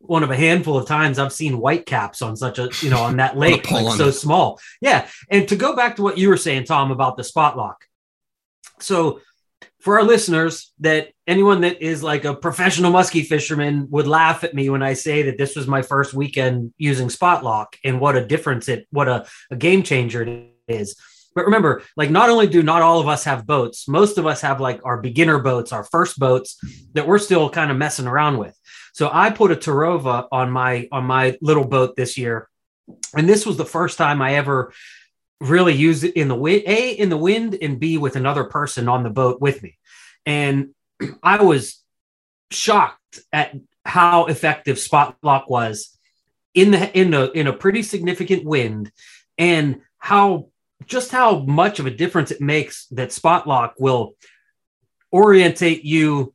one 0.00 0.22
of 0.22 0.30
a 0.30 0.36
handful 0.36 0.76
of 0.76 0.86
times 0.86 1.18
I've 1.18 1.32
seen 1.32 1.58
white 1.58 1.86
caps 1.86 2.22
on 2.22 2.36
such 2.36 2.58
a 2.58 2.70
you 2.82 2.90
know 2.90 3.00
on 3.00 3.16
that 3.16 3.36
lake 3.38 3.70
like 3.70 3.96
so 3.96 4.10
small. 4.10 4.60
Yeah, 4.80 5.06
and 5.30 5.46
to 5.48 5.56
go 5.56 5.76
back 5.76 5.96
to 5.96 6.02
what 6.02 6.18
you 6.18 6.28
were 6.28 6.36
saying, 6.36 6.64
Tom, 6.64 6.90
about 6.90 7.16
the 7.16 7.24
spot 7.24 7.56
lock. 7.56 7.84
So 8.80 9.20
for 9.80 9.98
our 9.98 10.04
listeners, 10.04 10.72
that 10.80 11.12
anyone 11.26 11.62
that 11.62 11.82
is 11.82 12.02
like 12.02 12.24
a 12.24 12.34
professional 12.34 12.92
muskie 12.92 13.24
fisherman 13.24 13.88
would 13.90 14.06
laugh 14.06 14.44
at 14.44 14.54
me 14.54 14.68
when 14.68 14.82
I 14.82 14.92
say 14.92 15.22
that 15.22 15.38
this 15.38 15.56
was 15.56 15.66
my 15.66 15.82
first 15.82 16.12
weekend 16.12 16.74
using 16.76 17.08
spot 17.08 17.42
lock 17.42 17.76
and 17.84 18.00
what 18.00 18.16
a 18.16 18.26
difference 18.26 18.68
it, 18.68 18.86
what 18.90 19.08
a, 19.08 19.26
a 19.50 19.56
game 19.56 19.82
changer 19.82 20.22
it 20.22 20.54
is. 20.68 20.96
But 21.34 21.44
remember, 21.44 21.82
like 21.96 22.10
not 22.10 22.28
only 22.28 22.46
do 22.46 22.62
not 22.62 22.82
all 22.82 23.00
of 23.00 23.08
us 23.08 23.24
have 23.24 23.46
boats, 23.46 23.88
most 23.88 24.18
of 24.18 24.26
us 24.26 24.40
have 24.42 24.60
like 24.60 24.80
our 24.84 25.00
beginner 25.00 25.38
boats, 25.38 25.72
our 25.72 25.84
first 25.84 26.18
boats 26.18 26.58
that 26.92 27.06
we're 27.06 27.18
still 27.18 27.48
kind 27.48 27.70
of 27.70 27.76
messing 27.76 28.06
around 28.06 28.38
with. 28.38 28.56
So 28.92 29.10
I 29.12 29.30
put 29.30 29.52
a 29.52 29.56
Terrova 29.56 30.28
on 30.32 30.50
my 30.50 30.88
on 30.92 31.04
my 31.04 31.36
little 31.40 31.66
boat 31.66 31.96
this 31.96 32.18
year, 32.18 32.48
and 33.14 33.28
this 33.28 33.46
was 33.46 33.56
the 33.56 33.64
first 33.64 33.98
time 33.98 34.22
I 34.22 34.34
ever 34.34 34.72
really 35.40 35.74
used 35.74 36.04
it 36.04 36.16
in 36.16 36.28
the 36.28 36.34
wind, 36.34 36.64
a 36.66 36.90
in 36.92 37.08
the 37.08 37.16
wind, 37.16 37.56
and 37.60 37.80
b 37.80 37.98
with 37.98 38.16
another 38.16 38.44
person 38.44 38.88
on 38.88 39.02
the 39.02 39.10
boat 39.10 39.40
with 39.40 39.62
me, 39.62 39.78
and 40.26 40.70
I 41.22 41.42
was 41.42 41.82
shocked 42.50 43.20
at 43.32 43.54
how 43.84 44.26
effective 44.26 44.78
spot 44.78 45.16
lock 45.22 45.48
was 45.48 45.96
in 46.54 46.70
the 46.70 46.98
in 46.98 47.14
a 47.14 47.26
in 47.26 47.46
a 47.46 47.52
pretty 47.52 47.82
significant 47.82 48.44
wind, 48.44 48.92
and 49.38 49.80
how 49.98 50.48
just 50.86 51.10
how 51.10 51.40
much 51.40 51.78
of 51.78 51.86
a 51.86 51.90
difference 51.90 52.30
it 52.30 52.40
makes 52.40 52.86
that 52.86 53.12
spot 53.12 53.46
lock 53.46 53.74
will 53.78 54.14
orientate 55.12 55.84
you 55.84 56.34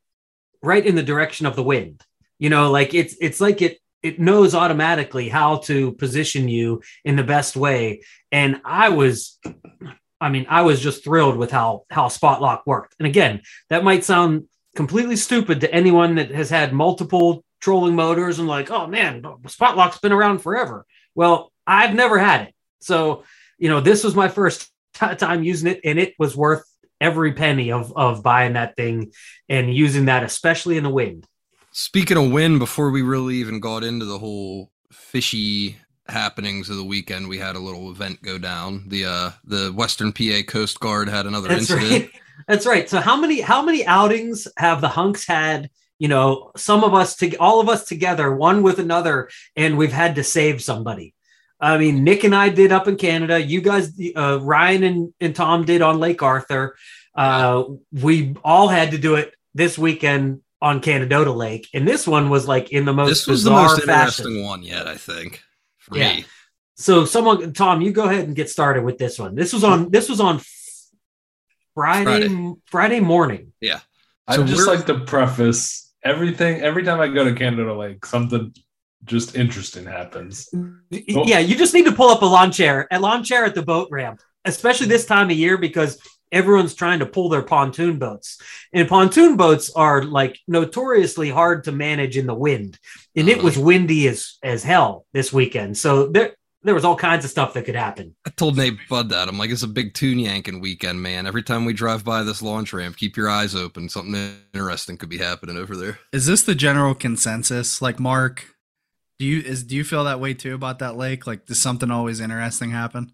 right 0.61 0.85
in 0.85 0.95
the 0.95 1.03
direction 1.03 1.45
of 1.45 1.55
the 1.55 1.63
wind. 1.63 2.04
You 2.39 2.49
know, 2.49 2.71
like 2.71 2.93
it's 2.93 3.15
it's 3.21 3.41
like 3.41 3.61
it 3.61 3.79
it 4.03 4.19
knows 4.19 4.53
automatically 4.53 5.29
how 5.29 5.57
to 5.57 5.93
position 5.93 6.47
you 6.47 6.81
in 7.03 7.15
the 7.15 7.23
best 7.23 7.55
way. 7.55 8.03
And 8.31 8.61
I 8.63 8.89
was 8.89 9.39
I 10.21 10.29
mean, 10.29 10.45
I 10.49 10.61
was 10.61 10.79
just 10.79 11.03
thrilled 11.03 11.37
with 11.37 11.51
how 11.51 11.85
how 11.89 12.07
spot 12.07 12.41
lock 12.41 12.63
worked. 12.65 12.95
And 12.99 13.07
again, 13.07 13.41
that 13.69 13.83
might 13.83 14.03
sound 14.03 14.47
completely 14.75 15.15
stupid 15.15 15.61
to 15.61 15.73
anyone 15.73 16.15
that 16.15 16.31
has 16.31 16.49
had 16.49 16.73
multiple 16.73 17.43
trolling 17.61 17.95
motors 17.95 18.39
and 18.39 18.47
like, 18.47 18.69
oh 18.69 18.87
man, 18.87 19.23
spot 19.47 19.77
lock's 19.77 19.99
been 19.99 20.11
around 20.11 20.39
forever. 20.39 20.85
Well, 21.15 21.51
I've 21.65 21.95
never 21.95 22.19
had 22.19 22.41
it. 22.49 22.55
So, 22.81 23.23
you 23.57 23.69
know, 23.69 23.81
this 23.81 24.03
was 24.03 24.15
my 24.15 24.27
first 24.27 24.69
t- 24.93 25.15
time 25.15 25.43
using 25.43 25.71
it 25.71 25.81
and 25.83 25.99
it 25.99 26.13
was 26.19 26.35
worth 26.35 26.63
every 27.01 27.33
penny 27.33 27.71
of 27.71 27.91
of 27.95 28.23
buying 28.23 28.53
that 28.53 28.75
thing 28.75 29.11
and 29.49 29.73
using 29.73 30.05
that 30.05 30.23
especially 30.23 30.77
in 30.77 30.83
the 30.83 30.89
wind. 30.89 31.25
Speaking 31.77 32.15
of 32.15 32.31
wind, 32.31 32.59
before 32.59 32.89
we 32.89 33.01
really 33.01 33.35
even 33.35 33.59
got 33.59 33.83
into 33.83 34.05
the 34.05 34.17
whole 34.17 34.71
fishy 34.93 35.75
happenings 36.07 36.69
of 36.69 36.77
the 36.77 36.85
weekend, 36.85 37.27
we 37.27 37.37
had 37.37 37.57
a 37.57 37.59
little 37.59 37.91
event 37.91 38.21
go 38.21 38.37
down. 38.37 38.85
The 38.87 39.03
uh 39.03 39.31
the 39.43 39.73
Western 39.75 40.13
PA 40.13 40.43
Coast 40.47 40.79
Guard 40.79 41.09
had 41.09 41.25
another 41.25 41.49
That's 41.49 41.69
incident. 41.69 42.13
right. 42.13 42.21
That's 42.47 42.65
right. 42.65 42.89
So 42.89 43.01
how 43.01 43.17
many 43.19 43.41
how 43.41 43.61
many 43.61 43.85
outings 43.85 44.47
have 44.55 44.79
the 44.79 44.87
hunks 44.87 45.27
had? 45.27 45.69
You 45.99 46.07
know, 46.07 46.51
some 46.55 46.85
of 46.85 46.93
us 46.93 47.17
to 47.17 47.35
all 47.39 47.59
of 47.59 47.67
us 47.67 47.83
together, 47.83 48.33
one 48.33 48.63
with 48.63 48.79
another, 48.79 49.29
and 49.57 49.77
we've 49.77 49.91
had 49.91 50.15
to 50.15 50.23
save 50.23 50.63
somebody. 50.63 51.13
I 51.59 51.77
mean, 51.77 52.05
Nick 52.05 52.23
and 52.23 52.33
I 52.33 52.47
did 52.47 52.71
up 52.71 52.87
in 52.87 52.95
Canada. 52.95 53.41
You 53.41 53.59
guys, 53.59 53.91
uh, 54.15 54.39
Ryan 54.41 54.83
and, 54.83 55.13
and 55.19 55.35
Tom 55.35 55.65
did 55.65 55.81
on 55.81 55.99
Lake 55.99 56.23
Arthur. 56.23 56.77
Uh, 57.13 57.65
we 57.91 58.33
all 58.45 58.69
had 58.69 58.91
to 58.91 58.97
do 58.97 59.15
it 59.15 59.33
this 59.53 59.77
weekend 59.77 60.41
on 60.61 60.81
Canadohta 60.81 61.35
Lake, 61.35 61.67
and 61.73 61.87
this 61.87 62.07
one 62.07 62.29
was 62.29 62.47
like 62.47 62.71
in 62.71 62.85
the 62.85 62.93
most 62.93 63.09
This 63.09 63.27
was 63.27 63.43
the 63.43 63.51
most 63.51 63.83
fashion. 63.83 64.25
interesting 64.25 64.43
one 64.45 64.63
yet, 64.63 64.87
I 64.87 64.95
think. 64.95 65.41
For 65.79 65.97
Yeah. 65.97 66.15
me. 66.15 66.25
So, 66.77 67.05
someone, 67.05 67.53
Tom, 67.53 67.81
you 67.81 67.91
go 67.91 68.05
ahead 68.05 68.25
and 68.25 68.35
get 68.35 68.49
started 68.49 68.83
with 68.83 68.97
this 68.97 69.17
one. 69.17 69.35
This 69.35 69.53
was 69.53 69.63
on. 69.63 69.91
This 69.91 70.09
was 70.09 70.19
on 70.19 70.41
Friday. 71.73 72.27
Friday, 72.27 72.55
Friday. 72.65 72.99
morning. 72.99 73.53
I 74.27 74.37
So 74.37 74.43
just 74.45 74.67
like 74.67 74.85
to 74.87 74.99
preface 74.99 75.93
everything. 76.03 76.61
Every 76.61 76.83
time 76.83 76.99
I 76.99 77.07
go 77.07 77.23
to 77.23 77.33
Canada 77.33 77.73
Lake, 77.73 78.05
something 78.05 78.53
just 79.03 79.35
interesting 79.35 79.85
happens. 79.85 80.49
Oh. 80.53 81.25
Yeah, 81.25 81.39
you 81.39 81.55
just 81.55 81.73
need 81.73 81.85
to 81.85 81.91
pull 81.91 82.09
up 82.09 82.21
a 82.23 82.25
lawn 82.25 82.51
chair, 82.51 82.87
a 82.91 82.99
lawn 82.99 83.23
chair 83.23 83.45
at 83.45 83.53
the 83.55 83.61
boat 83.61 83.87
ramp, 83.91 84.21
especially 84.45 84.87
this 84.87 85.05
mm. 85.05 85.09
time 85.09 85.29
of 85.29 85.37
year 85.37 85.57
because 85.57 85.99
everyone's 86.31 86.73
trying 86.73 86.99
to 86.99 87.05
pull 87.05 87.29
their 87.29 87.41
pontoon 87.41 87.99
boats. 87.99 88.41
And 88.73 88.87
pontoon 88.87 89.37
boats 89.37 89.71
are 89.71 90.03
like 90.03 90.39
notoriously 90.47 91.29
hard 91.29 91.63
to 91.65 91.71
manage 91.71 92.17
in 92.17 92.27
the 92.27 92.35
wind. 92.35 92.79
And 93.15 93.29
it 93.29 93.41
was 93.41 93.55
uh-huh. 93.57 93.65
windy 93.65 94.07
as 94.07 94.37
as 94.43 94.63
hell 94.63 95.05
this 95.13 95.31
weekend. 95.31 95.77
So 95.77 96.07
there 96.07 96.35
there 96.65 96.73
was 96.73 96.83
all 96.83 96.95
kinds 96.95 97.23
of 97.23 97.31
stuff 97.31 97.53
that 97.53 97.63
could 97.63 97.75
happen. 97.75 98.15
I 98.25 98.31
told 98.31 98.57
Nate 98.57 98.77
Bud 98.89 99.09
that. 99.09 99.27
I'm 99.27 99.37
like, 99.37 99.51
it's 99.51 99.61
a 99.61 99.67
big 99.67 99.93
tune 99.93 100.17
yanking 100.17 100.59
weekend, 100.59 100.99
man. 100.99 101.27
Every 101.27 101.43
time 101.43 101.63
we 101.63 101.73
drive 101.73 102.03
by 102.03 102.23
this 102.23 102.41
launch 102.41 102.73
ramp, 102.73 102.97
keep 102.97 103.15
your 103.15 103.29
eyes 103.29 103.53
open. 103.55 103.87
Something 103.87 104.35
interesting 104.51 104.97
could 104.97 105.09
be 105.09 105.19
happening 105.19 105.57
over 105.57 105.75
there. 105.75 105.99
Is 106.11 106.25
this 106.25 106.41
the 106.41 106.55
general 106.55 106.95
consensus? 106.95 107.83
Like 107.83 107.99
Mark, 107.99 108.55
do 109.19 109.25
you 109.25 109.41
is 109.41 109.63
do 109.63 109.75
you 109.75 109.83
feel 109.83 110.03
that 110.05 110.19
way 110.19 110.33
too 110.33 110.55
about 110.55 110.79
that 110.79 110.97
lake? 110.97 111.27
Like 111.27 111.45
does 111.45 111.61
something 111.61 111.91
always 111.91 112.19
interesting 112.19 112.71
happen? 112.71 113.13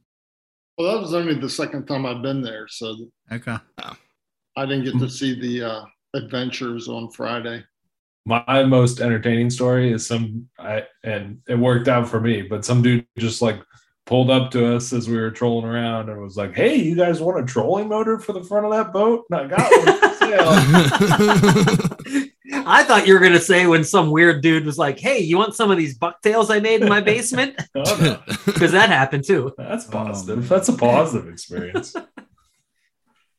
Well, 0.81 0.93
that 0.93 1.01
was 1.01 1.13
only 1.13 1.35
the 1.35 1.47
second 1.47 1.85
time 1.85 2.07
I've 2.07 2.23
been 2.23 2.41
there, 2.41 2.67
so 2.67 2.95
Okay. 3.31 3.55
I 4.57 4.65
didn't 4.65 4.85
get 4.85 4.97
to 4.97 5.07
see 5.07 5.39
the 5.39 5.63
uh, 5.63 5.85
adventures 6.15 6.87
on 6.87 7.11
Friday. 7.11 7.63
My 8.25 8.63
most 8.63 8.99
entertaining 8.99 9.51
story 9.51 9.91
is 9.91 10.07
some 10.07 10.49
I 10.57 10.85
and 11.03 11.37
it 11.47 11.59
worked 11.59 11.87
out 11.87 12.09
for 12.09 12.19
me, 12.19 12.41
but 12.41 12.65
some 12.65 12.81
dude 12.81 13.05
just 13.19 13.43
like 13.43 13.61
pulled 14.07 14.31
up 14.31 14.49
to 14.51 14.75
us 14.75 14.91
as 14.91 15.07
we 15.07 15.17
were 15.17 15.29
trolling 15.29 15.69
around 15.69 16.09
and 16.09 16.19
was 16.19 16.35
like, 16.35 16.55
"Hey, 16.55 16.77
you 16.77 16.95
guys 16.95 17.21
want 17.21 17.43
a 17.43 17.45
trolling 17.45 17.87
motor 17.87 18.17
for 18.17 18.33
the 18.33 18.43
front 18.43 18.65
of 18.65 18.71
that 18.71 18.91
boat?" 18.91 19.25
And 19.29 19.39
I 19.39 19.47
got 19.47 19.71
one 19.85 19.99
for 19.99 20.15
sale. 22.09 22.27
I 22.65 22.83
thought 22.83 23.07
you 23.07 23.13
were 23.13 23.19
gonna 23.19 23.39
say 23.39 23.65
when 23.67 23.83
some 23.83 24.11
weird 24.11 24.41
dude 24.41 24.65
was 24.65 24.77
like, 24.77 24.99
"Hey, 24.99 25.19
you 25.19 25.37
want 25.37 25.55
some 25.55 25.71
of 25.71 25.77
these 25.77 25.97
bucktails 25.97 26.49
I 26.49 26.59
made 26.59 26.81
in 26.81 26.89
my 26.89 27.01
basement?" 27.01 27.59
Oh, 27.75 27.97
no. 28.01 28.19
Because 28.45 28.71
that 28.73 28.89
happened 28.89 29.23
too. 29.25 29.53
That's 29.57 29.87
Oh, 29.87 29.91
positive. 29.91 30.39
man. 30.39 30.47
That's 30.47 30.69
a 30.69 30.73
positive 30.73 31.27
experience. 31.31 31.95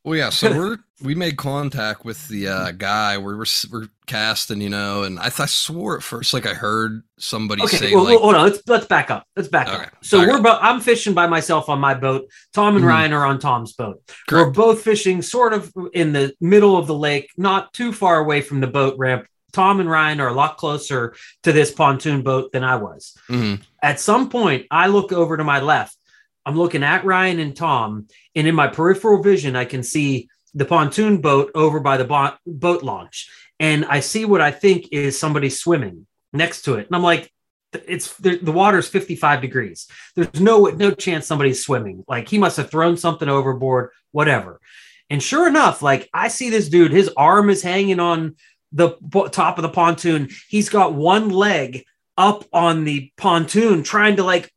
Well, 0.04 0.16
yeah. 0.16 0.30
So 0.30 0.50
we're 0.56 0.78
we 1.02 1.14
made 1.14 1.36
contact 1.36 2.04
with 2.04 2.28
the 2.28 2.48
uh, 2.48 2.70
guy. 2.72 3.18
We 3.18 3.34
were 3.34 3.46
we're 3.70 3.88
casting, 4.06 4.60
you 4.60 4.68
know, 4.68 5.02
and 5.02 5.18
I, 5.18 5.24
th- 5.24 5.40
I 5.40 5.46
swore 5.46 5.96
at 5.96 6.02
first, 6.02 6.32
like 6.34 6.46
I 6.46 6.54
heard 6.54 7.02
somebody 7.18 7.62
Okay, 7.62 7.76
say, 7.76 7.94
well, 7.94 8.04
like, 8.04 8.18
hold 8.18 8.34
on. 8.34 8.44
Let's 8.44 8.62
let's 8.66 8.86
back 8.86 9.10
up. 9.10 9.26
Let's 9.36 9.48
back 9.48 9.68
Okay, 9.68 9.84
up. 9.84 9.92
So 10.02 10.18
back 10.18 10.28
we're 10.28 10.42
both. 10.42 10.58
I'm 10.60 10.80
fishing 10.80 11.14
by 11.14 11.26
myself 11.26 11.68
on 11.68 11.80
my 11.80 11.94
boat. 11.94 12.28
Tom 12.52 12.76
and 12.76 12.84
Mhm. 12.84 12.88
Ryan 12.88 13.12
are 13.12 13.26
on 13.26 13.38
Tom's 13.38 13.72
boat. 13.72 14.00
We're 14.30 14.50
both 14.50 14.82
fishing 14.82 15.22
sort 15.22 15.52
of 15.52 15.72
in 15.92 16.12
the 16.12 16.34
middle 16.40 16.76
of 16.76 16.86
the 16.86 16.94
lake, 16.94 17.30
not 17.36 17.72
too 17.72 17.92
far 17.92 18.18
away 18.18 18.40
from 18.42 18.60
the 18.60 18.66
boat 18.68 18.96
ramp. 18.98 19.26
Tom 19.52 19.80
and 19.80 19.90
Ryan 19.90 20.18
are 20.20 20.28
a 20.28 20.32
lot 20.32 20.56
closer 20.56 21.14
to 21.42 21.52
this 21.52 21.70
pontoon 21.70 22.22
boat 22.22 22.52
than 22.52 22.64
I 22.64 22.76
was. 22.76 23.14
Mhm. 23.28 23.60
At 23.82 24.00
some 24.00 24.30
point, 24.30 24.66
I 24.70 24.86
look 24.86 25.12
over 25.12 25.36
to 25.36 25.44
my 25.44 25.60
left. 25.60 25.96
I'm 26.44 26.56
looking 26.56 26.82
at 26.82 27.04
Ryan 27.04 27.38
and 27.38 27.56
Tom, 27.56 28.08
and 28.34 28.46
in 28.46 28.54
my 28.54 28.68
peripheral 28.68 29.22
vision, 29.22 29.56
I 29.56 29.64
can 29.64 29.82
see 29.82 30.28
the 30.54 30.64
pontoon 30.64 31.20
boat 31.20 31.50
over 31.54 31.80
by 31.80 31.96
the 31.96 32.04
bo- 32.04 32.36
boat 32.46 32.82
launch, 32.82 33.30
and 33.60 33.84
I 33.84 34.00
see 34.00 34.24
what 34.24 34.40
I 34.40 34.50
think 34.50 34.88
is 34.92 35.18
somebody 35.18 35.50
swimming 35.50 36.06
next 36.32 36.62
to 36.62 36.74
it, 36.74 36.86
and 36.86 36.96
I'm 36.96 37.02
like, 37.02 37.32
"It's 37.72 38.16
the, 38.16 38.38
the 38.38 38.52
water's 38.52 38.88
55 38.88 39.40
degrees. 39.40 39.86
There's 40.16 40.40
no 40.40 40.66
no 40.66 40.90
chance 40.90 41.26
somebody's 41.26 41.64
swimming. 41.64 42.04
Like 42.08 42.28
he 42.28 42.38
must 42.38 42.56
have 42.56 42.70
thrown 42.70 42.96
something 42.96 43.28
overboard, 43.28 43.90
whatever." 44.10 44.60
And 45.10 45.22
sure 45.22 45.46
enough, 45.46 45.82
like 45.82 46.08
I 46.12 46.28
see 46.28 46.50
this 46.50 46.68
dude, 46.68 46.90
his 46.90 47.10
arm 47.16 47.50
is 47.50 47.62
hanging 47.62 48.00
on 48.00 48.36
the 48.72 48.96
top 49.30 49.58
of 49.58 49.62
the 49.62 49.68
pontoon. 49.68 50.30
He's 50.48 50.68
got 50.68 50.94
one 50.94 51.28
leg 51.28 51.84
up 52.16 52.44
on 52.52 52.84
the 52.84 53.12
pontoon 53.16 53.82
trying 53.82 54.16
to 54.16 54.24
like 54.24 54.50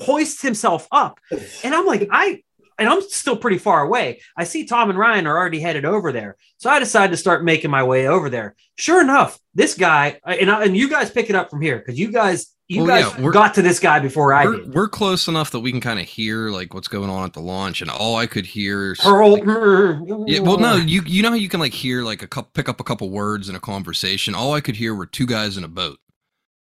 hoist 0.00 0.42
himself 0.42 0.88
up. 0.90 1.20
And 1.64 1.74
I'm 1.74 1.86
like, 1.86 2.08
I 2.10 2.42
and 2.78 2.88
I'm 2.88 3.02
still 3.02 3.36
pretty 3.36 3.58
far 3.58 3.82
away. 3.82 4.20
I 4.36 4.44
see 4.44 4.64
Tom 4.64 4.88
and 4.88 4.98
Ryan 4.98 5.26
are 5.26 5.36
already 5.36 5.60
headed 5.60 5.84
over 5.84 6.12
there. 6.12 6.36
So 6.56 6.70
I 6.70 6.78
decided 6.78 7.10
to 7.10 7.18
start 7.18 7.44
making 7.44 7.70
my 7.70 7.82
way 7.82 8.08
over 8.08 8.30
there. 8.30 8.56
Sure 8.76 9.02
enough, 9.02 9.38
this 9.54 9.74
guy 9.74 10.18
and 10.24 10.50
I, 10.50 10.64
and 10.64 10.76
you 10.76 10.88
guys 10.88 11.10
pick 11.10 11.28
it 11.28 11.36
up 11.36 11.50
from 11.50 11.60
here 11.60 11.78
because 11.78 11.98
you 11.98 12.10
guys 12.10 12.54
you 12.68 12.84
Well, 12.84 13.02
guys 13.02 13.18
yeah, 13.18 13.30
got 13.32 13.54
to 13.54 13.62
this 13.62 13.80
guy 13.80 13.98
before 13.98 14.32
I 14.32 14.44
we're, 14.44 14.56
did. 14.58 14.74
we're 14.74 14.88
close 14.88 15.26
enough 15.26 15.50
that 15.50 15.58
we 15.58 15.72
can 15.72 15.80
kind 15.80 15.98
of 15.98 16.06
hear 16.06 16.50
like 16.50 16.72
what's 16.72 16.86
going 16.86 17.10
on 17.10 17.24
at 17.24 17.32
the 17.32 17.40
launch, 17.40 17.82
and 17.82 17.90
all 17.90 18.14
I 18.16 18.26
could 18.26 18.46
hear. 18.46 18.94
Pearl. 18.94 19.32
like, 19.32 20.28
yeah, 20.28 20.38
well, 20.38 20.56
no, 20.56 20.76
you 20.76 21.02
you 21.04 21.22
know 21.22 21.30
how 21.30 21.34
you 21.34 21.48
can 21.48 21.58
like 21.58 21.74
hear 21.74 22.04
like 22.04 22.22
a 22.22 22.28
couple 22.28 22.50
pick 22.54 22.68
up 22.68 22.78
a 22.80 22.84
couple 22.84 23.10
words 23.10 23.48
in 23.48 23.56
a 23.56 23.60
conversation. 23.60 24.36
All 24.36 24.54
I 24.54 24.60
could 24.60 24.76
hear 24.76 24.94
were 24.94 25.06
two 25.06 25.26
guys 25.26 25.56
in 25.56 25.64
a 25.64 25.68
boat, 25.68 25.98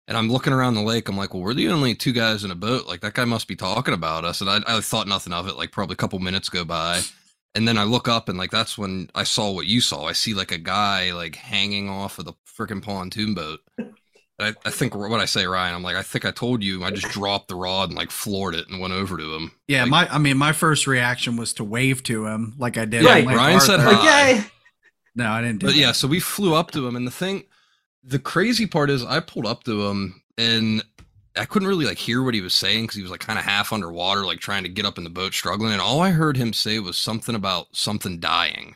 and 0.07 0.17
I'm 0.17 0.29
looking 0.31 0.53
around 0.53 0.75
the 0.75 0.81
lake. 0.81 1.09
I'm 1.09 1.17
like, 1.17 1.33
well, 1.33 1.43
we're 1.43 1.53
the 1.53 1.69
only 1.69 1.95
two 1.95 2.11
guys 2.13 2.43
in 2.43 2.51
a 2.51 2.55
boat. 2.55 2.87
Like 2.87 3.01
that 3.01 3.13
guy 3.13 3.25
must 3.25 3.47
be 3.47 3.55
talking 3.55 3.93
about 3.93 4.25
us, 4.25 4.41
and 4.41 4.49
I, 4.49 4.59
I 4.67 4.81
thought 4.81 5.07
nothing 5.07 5.33
of 5.33 5.47
it. 5.47 5.57
Like 5.57 5.71
probably 5.71 5.93
a 5.93 5.97
couple 5.97 6.19
minutes 6.19 6.49
go 6.49 6.63
by, 6.65 7.01
and 7.53 7.67
then 7.67 7.77
I 7.77 7.83
look 7.83 8.07
up, 8.07 8.29
and 8.29 8.37
like 8.37 8.51
that's 8.51 8.77
when 8.77 9.09
I 9.15 9.23
saw 9.23 9.51
what 9.51 9.65
you 9.67 9.81
saw. 9.81 10.05
I 10.05 10.13
see 10.13 10.33
like 10.33 10.51
a 10.51 10.57
guy 10.57 11.11
like 11.13 11.35
hanging 11.35 11.89
off 11.89 12.19
of 12.19 12.25
the 12.25 12.33
freaking 12.57 12.81
pontoon 12.81 13.33
boat, 13.33 13.59
I, 14.39 14.53
I 14.65 14.69
think 14.69 14.95
what 14.95 15.19
I 15.21 15.25
say, 15.25 15.45
Ryan. 15.45 15.75
I'm 15.75 15.83
like, 15.83 15.95
I 15.95 16.01
think 16.01 16.25
I 16.25 16.31
told 16.31 16.61
you. 16.61 16.83
I 16.83 16.91
just 16.91 17.07
dropped 17.13 17.47
the 17.47 17.55
rod 17.55 17.89
and 17.89 17.97
like 17.97 18.11
floored 18.11 18.53
it 18.55 18.67
and 18.69 18.81
went 18.81 18.93
over 18.93 19.17
to 19.17 19.33
him. 19.35 19.51
Yeah, 19.67 19.83
Like, 19.83 19.89
my 19.89 20.07
I 20.09 20.17
mean 20.17 20.37
my 20.37 20.51
first 20.51 20.87
reaction 20.87 21.37
was 21.37 21.53
to 21.53 21.63
wave 21.63 22.03
to 22.03 22.25
him 22.27 22.53
like 22.57 22.77
I 22.77 22.83
did. 22.85 23.05
Right. 23.05 23.23
on 23.23 23.27
Lake 23.29 23.37
Ryan 23.37 23.59
said 23.61 23.79
hi. 23.79 23.99
Okay. 24.33 24.47
No, 25.15 25.29
I 25.31 25.41
didn't 25.41 25.59
do 25.59 25.67
But 25.67 25.73
that. 25.73 25.79
yeah, 25.79 25.93
so 25.93 26.07
we 26.09 26.19
flew 26.19 26.53
up 26.53 26.71
to 26.71 26.85
him, 26.85 26.97
and 26.97 27.07
the 27.07 27.11
thing, 27.11 27.43
the 28.05 28.19
crazy 28.19 28.65
part 28.67 28.89
is, 28.89 29.03
I 29.03 29.19
pulled 29.19 29.45
up 29.45 29.63
to 29.63 29.87
him, 29.87 30.21
and 30.37 30.83
I 31.37 31.45
couldn't 31.45 31.67
really 31.67 31.85
like 31.85 31.97
hear 31.97 32.23
what 32.23 32.33
he 32.33 32.41
was 32.41 32.53
saying 32.53 32.83
because 32.83 32.95
he 32.95 33.01
was 33.01 33.11
like 33.11 33.19
kind 33.19 33.39
of 33.39 33.45
half 33.45 33.73
underwater, 33.73 34.25
like 34.25 34.39
trying 34.39 34.63
to 34.63 34.69
get 34.69 34.85
up 34.85 34.97
in 34.97 35.03
the 35.03 35.09
boat, 35.09 35.33
struggling. 35.33 35.73
And 35.73 35.81
all 35.81 36.01
I 36.01 36.11
heard 36.11 36.37
him 36.37 36.53
say 36.53 36.79
was 36.79 36.97
something 36.97 37.35
about 37.35 37.67
something 37.75 38.19
dying 38.19 38.75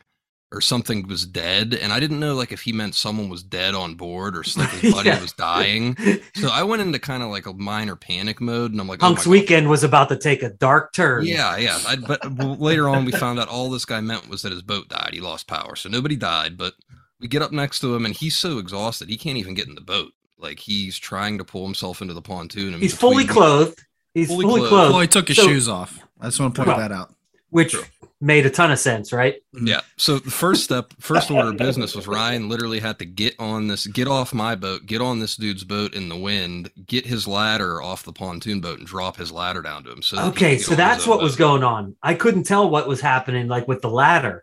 or 0.52 0.60
something 0.60 1.06
was 1.06 1.24
dead, 1.26 1.74
and 1.80 1.92
I 1.92 2.00
didn't 2.00 2.18
know 2.18 2.34
like 2.34 2.50
if 2.50 2.62
he 2.62 2.72
meant 2.72 2.96
someone 2.96 3.28
was 3.28 3.44
dead 3.44 3.72
on 3.72 3.94
board 3.94 4.36
or 4.36 4.42
like 4.56 4.68
his 4.70 4.92
buddy 4.94 5.08
Yeah. 5.08 5.20
was 5.20 5.32
dying. 5.32 5.96
So 6.34 6.48
I 6.48 6.64
went 6.64 6.82
into 6.82 6.98
kind 6.98 7.22
of 7.22 7.30
like 7.30 7.46
a 7.46 7.52
minor 7.52 7.94
panic 7.94 8.40
mode, 8.40 8.72
and 8.72 8.80
I'm 8.80 8.88
like, 8.88 9.00
oh 9.00 9.06
Hunks 9.06 9.22
my 9.22 9.24
God. 9.26 9.30
weekend 9.30 9.68
was 9.70 9.84
about 9.84 10.08
to 10.08 10.16
take 10.16 10.42
a 10.42 10.50
dark 10.50 10.92
turn. 10.92 11.24
Yeah, 11.24 11.56
yeah. 11.56 11.78
I, 11.86 11.94
but 11.94 12.36
later 12.60 12.88
on, 12.88 13.04
we 13.04 13.12
found 13.12 13.38
out 13.38 13.46
all 13.46 13.70
this 13.70 13.84
guy 13.84 14.00
meant 14.00 14.28
was 14.28 14.42
that 14.42 14.50
his 14.50 14.62
boat 14.62 14.88
died. 14.88 15.10
He 15.12 15.20
lost 15.20 15.46
power, 15.46 15.76
so 15.76 15.88
nobody 15.88 16.16
died. 16.16 16.56
But 16.58 16.74
we 17.20 17.28
get 17.28 17.42
up 17.42 17.52
next 17.52 17.80
to 17.80 17.94
him, 17.94 18.04
and 18.04 18.14
he's 18.14 18.36
so 18.36 18.58
exhausted 18.58 19.08
he 19.08 19.16
can't 19.16 19.38
even 19.38 19.54
get 19.54 19.68
in 19.68 19.74
the 19.74 19.80
boat. 19.80 20.12
Like 20.38 20.58
he's 20.58 20.98
trying 20.98 21.38
to 21.38 21.44
pull 21.44 21.64
himself 21.64 22.00
into 22.00 22.14
the 22.14 22.22
pontoon. 22.22 22.72
and 22.74 22.82
He's 22.82 22.94
fully 22.96 23.24
between- 23.24 23.34
clothed. 23.34 23.84
He's 24.14 24.28
Fully 24.28 24.44
fully, 24.44 24.60
clothed. 24.60 24.68
clothed. 24.70 24.92
well, 24.92 25.00
he 25.02 25.06
took 25.08 25.28
his 25.28 25.36
So- 25.36 25.46
shoes 25.46 25.68
off. 25.68 26.00
I 26.20 26.26
just 26.26 26.40
want 26.40 26.54
to 26.54 26.58
point 26.58 26.68
Well, 26.68 26.78
that 26.78 26.90
out. 26.92 27.14
which 27.50 27.72
True. 27.72 27.84
made 28.20 28.44
a 28.46 28.50
ton 28.50 28.70
of 28.72 28.78
sense, 28.78 29.12
right? 29.12 29.36
Yeah. 29.52 29.80
So 29.96 30.18
the 30.18 30.30
first 30.30 30.64
step, 30.64 30.92
first 30.98 31.30
order 31.30 31.50
of 31.50 31.56
business 31.58 31.94
was 31.94 32.06
Ryan 32.08 32.48
literally 32.48 32.80
had 32.80 32.98
to 32.98 33.04
get 33.04 33.34
on 33.38 33.68
this, 33.68 33.86
get 33.86 34.08
off 34.08 34.32
my 34.34 34.54
boat, 34.56 34.86
get 34.86 35.00
on 35.00 35.20
this 35.20 35.36
dude's 35.36 35.62
boat 35.64 35.94
in 35.94 36.08
the 36.08 36.16
wind, 36.16 36.70
get 36.86 37.06
his 37.06 37.26
ladder 37.28 37.80
off 37.80 38.02
the 38.02 38.12
pontoon 38.12 38.60
boat, 38.60 38.78
and 38.78 38.86
drop 38.86 39.16
his 39.16 39.30
ladder 39.30 39.62
down 39.62 39.84
to 39.84 39.92
him. 39.92 40.02
So 40.02 40.18
Okay, 40.28 40.58
so 40.58 40.70
get 40.70 40.80
on 40.80 40.88
his 40.88 40.96
that's 40.96 41.04
own 41.04 41.10
what 41.10 41.22
was 41.22 41.36
going 41.36 41.62
on. 41.62 41.96
I 42.02 42.14
couldn't 42.14 42.44
tell 42.44 42.68
what 42.68 42.88
was 42.88 43.00
happening, 43.00 43.46
like 43.48 43.68
with 43.68 43.80
the 43.82 43.90
ladder. 43.90 44.42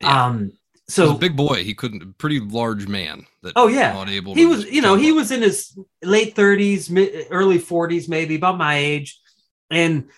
Yeah. 0.00 0.24
Um, 0.26 0.38
He 0.38 0.44
was 0.46 0.54
so 0.88 1.14
big 1.14 1.36
boy. 1.36 1.64
He 1.64 1.74
couldn't, 1.74 2.18
pretty 2.18 2.40
large 2.40 2.86
man. 2.88 3.26
That 3.42 3.52
Oh, 3.56 3.68
yeah. 3.68 3.92
not 3.92 4.08
able. 4.10 4.34
he 4.34 4.46
was, 4.46 4.64
you 4.66 4.82
know, 4.82 4.96
he 4.96 5.10
up. 5.10 5.16
was 5.16 5.30
in 5.30 5.42
his 5.42 5.78
late 6.02 6.34
thirties, 6.34 6.90
mid, 6.90 7.26
early 7.30 7.58
forties, 7.58 8.08
maybe 8.08 8.34
about 8.34 8.58
my 8.58 8.76
age, 8.76 9.18
and 9.70 10.08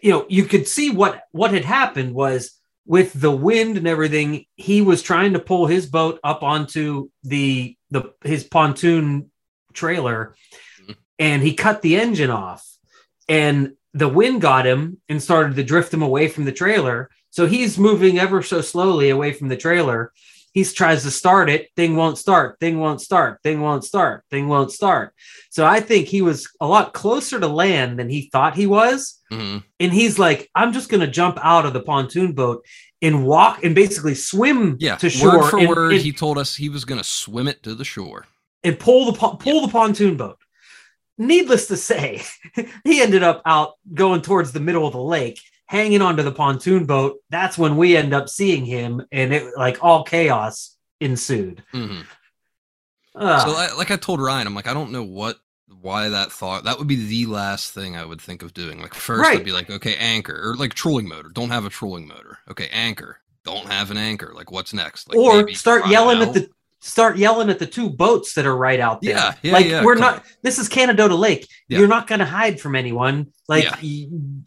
you 0.00 0.10
know, 0.12 0.26
you 0.28 0.44
could 0.44 0.68
see 0.68 0.90
what 0.90 1.24
what 1.32 1.52
had 1.52 1.64
happened 1.64 2.14
was 2.14 2.52
with 2.86 3.12
the 3.12 3.30
wind 3.30 3.76
and 3.76 3.86
everything. 3.88 4.46
He 4.56 4.80
was 4.82 5.02
trying 5.02 5.32
to 5.34 5.38
pull 5.40 5.66
his 5.66 5.86
boat 5.86 6.20
up 6.22 6.42
onto 6.42 7.10
the 7.24 7.76
the 7.90 8.12
his 8.24 8.44
pontoon 8.44 9.30
trailer, 9.72 10.34
Mhm. 10.80 10.96
and 11.18 11.42
he 11.42 11.54
cut 11.54 11.82
the 11.82 11.96
engine 11.96 12.30
off, 12.30 12.64
and 13.28 13.72
the 13.94 14.08
wind 14.08 14.40
got 14.40 14.66
him 14.66 14.98
and 15.08 15.22
started 15.22 15.56
to 15.56 15.64
drift 15.64 15.92
him 15.92 16.02
away 16.02 16.28
from 16.28 16.44
the 16.44 16.52
trailer. 16.52 17.10
So 17.32 17.46
he's 17.46 17.78
moving 17.78 18.18
ever 18.18 18.42
so 18.42 18.60
slowly 18.60 19.10
away 19.10 19.32
from 19.32 19.48
the 19.48 19.56
trailer. 19.56 20.12
He 20.52 20.64
tries 20.64 21.02
to 21.04 21.10
start 21.10 21.48
it. 21.48 21.70
Thing 21.76 21.96
won't 21.96 22.18
start. 22.18 22.60
Thing 22.60 22.78
won't 22.78 23.00
start. 23.00 23.40
Thing 23.42 23.62
won't 23.62 23.84
start. 23.84 24.22
Thing 24.30 24.48
won't 24.48 24.70
start. 24.70 25.14
So 25.50 25.66
i 25.66 25.80
think 25.80 26.08
he 26.08 26.22
was 26.22 26.48
a 26.60 26.66
lot 26.66 26.92
closer 26.92 27.40
to 27.40 27.48
land 27.48 27.98
than 27.98 28.08
he 28.10 28.28
thought 28.30 28.54
he 28.54 28.66
was. 28.66 29.18
Mhm. 29.32 29.64
and 29.80 29.92
he's 29.92 30.18
like 30.18 30.50
i'm 30.54 30.72
just 30.74 30.90
going 30.90 31.00
to 31.00 31.06
jump 31.20 31.38
out 31.42 31.64
of 31.64 31.72
the 31.72 31.80
pontoon 31.80 32.32
boat 32.34 32.62
and 33.00 33.24
walk 33.26 33.64
and 33.64 33.74
basically 33.74 34.14
swim 34.14 34.76
Yeah, 34.78 34.96
to 34.96 35.08
shore 35.08 35.38
word 35.40 35.50
for 35.50 35.58
and, 35.58 35.68
word, 35.70 35.92
and, 35.94 36.02
he 36.02 36.12
told 36.12 36.36
us 36.36 36.54
he 36.54 36.68
was 36.68 36.84
going 36.84 37.00
to 37.00 37.08
swim 37.22 37.48
it 37.48 37.62
to 37.62 37.74
the 37.74 37.84
shore. 37.84 38.26
and 38.62 38.78
pull 38.78 39.10
the 39.10 39.18
po- 39.18 39.36
pull 39.36 39.62
the 39.66 39.72
pontoon 39.72 40.16
boat. 40.18 40.38
Needless 41.18 41.66
to 41.68 41.76
say 41.78 42.22
he 42.84 43.00
ended 43.02 43.22
up 43.22 43.40
out 43.46 43.70
going 43.94 44.20
towards 44.22 44.52
the 44.52 44.60
middle 44.60 44.86
of 44.86 44.92
the 44.92 45.02
lake 45.16 45.40
hanging 45.72 46.02
onto 46.02 46.22
the 46.22 46.30
pontoon 46.30 46.84
boat 46.84 47.16
that's 47.30 47.56
when 47.56 47.76
we 47.76 47.96
end 47.96 48.12
up 48.12 48.28
seeing 48.28 48.64
him 48.64 49.02
and 49.10 49.32
it 49.32 49.44
like 49.56 49.82
all 49.82 50.04
chaos 50.04 50.76
ensued 51.00 51.62
Mhm. 51.74 52.04
Ugh. 53.14 53.48
So, 53.48 53.54
I, 53.56 53.74
like 53.76 53.90
I 53.90 53.96
told 53.96 54.20
Ryan, 54.22 54.46
I'm 54.46 54.54
like, 54.54 54.66
I 54.66 54.72
don't 54.72 54.90
know 54.90 55.02
what, 55.02 55.38
why 55.82 56.08
that 56.08 56.32
thought. 56.32 56.64
That 56.64 56.78
would 56.78 56.88
be 56.88 57.04
the 57.04 57.26
last 57.26 57.72
thing 57.74 57.94
I 57.94 58.06
would 58.06 58.20
think 58.22 58.42
of 58.42 58.54
doing. 58.54 58.80
Like 58.80 58.94
first, 58.94 59.20
Right. 59.28 59.38
I'd 59.38 59.44
be 59.44 59.52
like, 59.52 59.68
okay, 59.68 59.96
anchor 59.96 60.40
or 60.50 60.56
like 60.56 60.72
trolling 60.74 61.08
motor. 61.08 61.28
Don't 61.28 61.50
have 61.50 61.66
a 61.66 61.70
trolling 61.70 62.06
motor. 62.06 62.38
Okay, 62.50 62.68
anchor. 62.72 63.18
Don't 63.44 63.66
have 63.66 63.90
an 63.90 63.98
anchor. 63.98 64.32
Like 64.34 64.50
what's 64.50 64.72
next? 64.72 65.08
Like 65.08 65.18
or 65.18 65.46
start 65.52 65.88
yelling 65.88 66.22
at 66.22 66.32
the 66.32 66.48
start 66.82 67.16
yelling 67.16 67.48
at 67.48 67.58
the 67.58 67.66
two 67.66 67.88
boats 67.88 68.34
that 68.34 68.44
are 68.44 68.56
right 68.56 68.80
out 68.80 69.00
there. 69.00 69.12
Yeah, 69.16 69.34
yeah, 69.42 69.52
like 69.52 69.66
yeah, 69.66 69.84
we're 69.84 69.94
not. 69.94 70.24
This 70.42 70.58
is 70.58 70.68
Canadohta 70.68 71.16
Lake. 71.18 71.48
Yeah. 71.68 71.78
You're 71.78 71.88
not 71.88 72.06
going 72.06 72.18
to 72.18 72.24
hide 72.24 72.60
from 72.60 72.74
anyone. 72.76 73.28
Like 73.48 73.64
Yeah. 73.64 73.76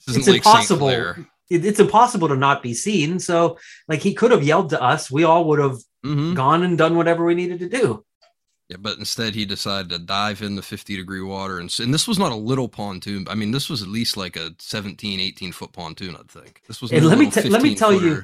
it's 0.07 0.27
impossible. 0.27 0.89
It- 0.89 1.63
it's 1.63 1.79
impossible 1.79 2.27
to 2.29 2.35
not 2.35 2.63
be 2.63 2.73
seen. 2.73 3.19
So 3.19 3.57
like 3.87 4.01
he 4.01 4.13
could 4.15 4.31
have 4.31 4.43
yelled 4.43 4.71
to 4.71 4.81
us. 4.81 5.11
We 5.11 5.23
all 5.23 5.45
would 5.49 5.59
have 5.59 5.77
Mhm. 6.03 6.35
gone 6.35 6.63
and 6.63 6.75
done 6.77 6.97
whatever 6.97 7.23
we 7.23 7.35
needed 7.35 7.59
to 7.59 7.69
do. 7.69 8.03
Yeah, 8.67 8.77
but 8.79 8.97
instead 8.97 9.35
he 9.35 9.45
decided 9.45 9.89
to 9.91 9.99
dive 9.99 10.41
in 10.41 10.55
the 10.55 10.63
50 10.63 10.95
degree 10.97 11.21
water. 11.21 11.59
And, 11.59 11.71
and 11.79 11.93
this 11.93 12.07
was 12.07 12.17
not 12.17 12.31
a 12.31 12.35
little 12.35 12.67
pontoon. 12.67 13.27
I 13.29 13.35
mean, 13.35 13.51
this 13.51 13.69
was 13.69 13.83
at 13.83 13.87
least 13.87 14.17
like 14.17 14.35
a 14.35 14.55
17, 14.57 15.19
18 15.19 15.51
foot 15.51 15.71
pontoon, 15.71 16.15
I'd 16.15 16.29
think. 16.31 16.63
This 16.67 16.81
was 16.81 16.91
And 16.91 17.05
let 17.05 17.19
me 17.19 17.29
t- 17.29 17.47
let 17.47 17.61
me 17.61 17.69
15 17.69 17.75
tell 17.77 17.93
you- 17.93 18.23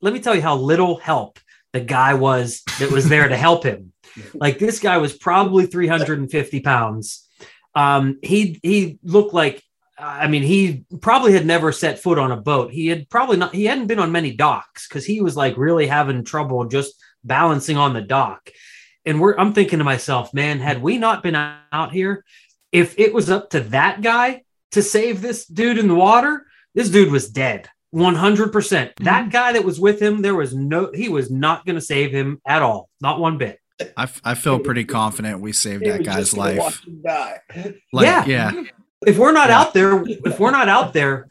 Let 0.00 0.12
me 0.14 0.20
tell 0.20 0.34
you 0.34 0.42
how 0.42 0.56
little 0.56 0.96
help 0.98 1.38
the 1.76 1.84
guy 1.84 2.14
was 2.14 2.62
that 2.78 2.90
was 2.90 3.08
there 3.08 3.28
to 3.28 3.36
help 3.36 3.64
him. 3.64 3.92
Like 4.32 4.58
this 4.58 4.78
guy 4.78 4.96
was 4.96 5.12
probably 5.12 5.66
350 5.66 6.60
pounds. 6.60 7.28
Um, 7.74 8.18
he 8.22 8.58
he 8.62 8.98
looked 9.02 9.34
like 9.34 9.62
I 9.98 10.26
mean, 10.26 10.42
he 10.42 10.84
probably 11.00 11.32
had 11.32 11.46
never 11.46 11.72
set 11.72 11.98
foot 11.98 12.18
on 12.18 12.32
a 12.32 12.36
boat. 12.36 12.70
He 12.70 12.86
had 12.88 13.08
probably 13.08 13.38
not, 13.38 13.54
he 13.54 13.64
hadn't 13.64 13.86
been 13.86 13.98
on 13.98 14.12
many 14.12 14.32
docks 14.32 14.86
because 14.86 15.06
he 15.06 15.22
was 15.22 15.36
like 15.36 15.56
really 15.56 15.86
having 15.86 16.22
trouble 16.22 16.66
just 16.66 16.94
balancing 17.24 17.78
on 17.78 17.94
the 17.94 18.02
dock. 18.02 18.50
And 19.06 19.20
we're, 19.20 19.36
I'm 19.36 19.54
thinking 19.54 19.78
to 19.78 19.84
myself, 19.84 20.34
man, 20.34 20.58
had 20.58 20.82
we 20.82 20.98
not 20.98 21.22
been 21.22 21.34
out 21.34 21.92
here, 21.92 22.24
if 22.72 22.98
it 22.98 23.14
was 23.14 23.30
up 23.30 23.50
to 23.50 23.60
that 23.60 24.02
guy 24.02 24.42
to 24.72 24.82
save 24.82 25.22
this 25.22 25.46
dude 25.46 25.78
in 25.78 25.88
the 25.88 25.94
water, 25.94 26.46
this 26.74 26.90
dude 26.90 27.12
was 27.12 27.30
dead. 27.30 27.68
100%. 27.94 28.52
percent 28.52 28.92
That 29.00 29.30
guy 29.30 29.52
that 29.52 29.64
was 29.64 29.80
with 29.80 30.00
him, 30.00 30.22
there 30.22 30.34
was 30.34 30.54
no, 30.54 30.90
he 30.92 31.08
was 31.08 31.30
not 31.30 31.64
going 31.64 31.76
to 31.76 31.80
save 31.80 32.12
him 32.12 32.40
at 32.46 32.62
all. 32.62 32.88
Not 33.00 33.20
one 33.20 33.38
bit. 33.38 33.60
I 33.96 34.34
feel 34.34 34.58
pretty 34.58 34.84
confident 34.84 35.40
we 35.40 35.52
saved 35.52 35.84
that 35.84 36.02
guy's 36.04 36.34
life. 36.36 36.58
watch 36.58 36.86
him 36.86 37.02
die. 37.04 37.40
Like, 37.92 38.06
Yeah. 38.06 38.24
yeah. 38.26 38.62
If 39.06 39.18
we're 39.18 39.32
not 39.32 39.50
Yeah. 39.50 39.60
out 39.60 39.74
there, 39.74 40.02
if 40.06 40.40
we're 40.40 40.50
not 40.50 40.68
out 40.68 40.94
there, 40.94 41.28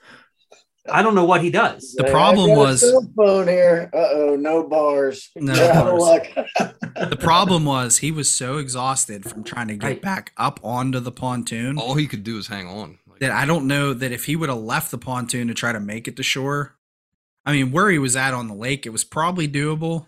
I 0.88 1.02
don't 1.02 1.16
know 1.16 1.26
what 1.26 1.42
he 1.42 1.50
does. 1.50 1.96
The 1.98 2.04
problem 2.04 2.52
I 2.52 2.56
was- 2.56 2.82
cell 2.82 3.02
phone 3.18 3.48
here. 3.48 3.90
Uh 3.92 3.98
oh, 4.14 4.36
no 4.40 4.68
bars. 4.68 5.32
No 5.36 5.56
You're 5.56 5.72
out 5.72 5.88
of 5.88 5.98
bars. 5.98 6.28
luck. 6.56 7.10
The 7.10 7.18
problem 7.18 7.66
was 7.66 7.98
he 7.98 8.12
was 8.12 8.32
so 8.32 8.58
exhausted 8.58 9.28
from 9.28 9.44
trying 9.44 9.68
to 9.70 9.76
get 9.76 9.88
Right. 9.88 10.02
back 10.02 10.32
up 10.38 10.60
onto 10.64 11.00
the 11.00 11.12
pontoon 11.12 11.80
All 11.80 11.96
he 11.96 12.06
could 12.06 12.24
do 12.24 12.38
is 12.38 12.46
hang 12.48 12.68
on. 12.68 13.00
Like, 13.16 13.22
that 13.22 13.32
I 13.32 13.46
don't 13.46 13.68
know 13.68 13.94
that 13.94 14.12
if 14.12 14.26
he 14.26 14.36
would 14.36 14.50
have 14.50 14.60
left 14.60 14.92
the 14.92 14.98
pontoon 14.98 15.48
to 15.48 15.54
try 15.54 15.72
to 15.72 15.80
make 15.80 16.08
it 16.08 16.16
to 16.18 16.24
shore, 16.24 16.76
I 17.46 17.54
mean, 17.54 17.72
where 17.72 17.90
he 17.90 18.00
was 18.00 18.16
at 18.16 18.34
on 18.34 18.48
the 18.48 18.54
lake, 18.54 18.86
it 18.86 18.90
was 18.90 19.04
probably 19.04 19.48
doable, 19.48 20.08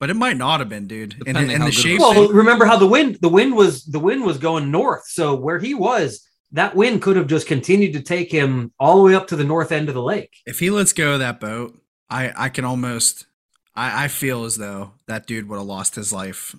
but 0.00 0.10
it 0.10 0.14
might 0.14 0.36
not 0.36 0.60
have 0.60 0.68
been, 0.68 0.86
dude. 0.86 1.12
And, 1.12 1.18
Depending 1.26 1.50
and 1.54 1.62
how 1.62 1.68
the 1.68 1.74
good 1.74 1.80
shape, 1.80 2.00
of 2.00 2.16
a 2.16 2.20
Well, 2.20 2.28
remember 2.30 2.64
how 2.64 2.76
the 2.76 2.86
wind 2.86 3.18
the 3.20 3.28
wind 3.28 3.54
was 3.54 3.84
the 3.84 4.00
wind 4.00 4.24
was 4.24 4.38
going 4.38 4.70
north. 4.70 5.06
So 5.06 5.34
where 5.34 5.58
he 5.58 5.74
was, 5.74 6.26
that 6.52 6.74
wind 6.74 7.02
could 7.02 7.16
have 7.16 7.26
just 7.26 7.46
continued 7.46 7.92
to 7.92 8.00
take 8.00 8.32
him 8.32 8.72
all 8.80 8.96
the 8.96 9.02
way 9.02 9.14
up 9.14 9.28
to 9.28 9.36
the 9.36 9.44
north 9.44 9.72
end 9.72 9.88
of 9.88 9.94
the 9.94 10.02
lake. 10.02 10.34
if 10.46 10.58
he 10.58 10.70
lets 10.70 10.92
go 10.92 11.14
of 11.14 11.20
that 11.20 11.40
boat, 11.40 11.78
I, 12.08 12.32
I 12.36 12.48
can 12.48 12.64
almost, 12.64 13.26
I, 13.74 14.04
I 14.04 14.08
feel 14.08 14.44
as 14.44 14.56
though 14.56 14.92
that 15.06 15.26
dude 15.26 15.48
would 15.48 15.58
have 15.58 15.66
lost 15.66 15.94
his 15.94 16.12
life 16.12 16.54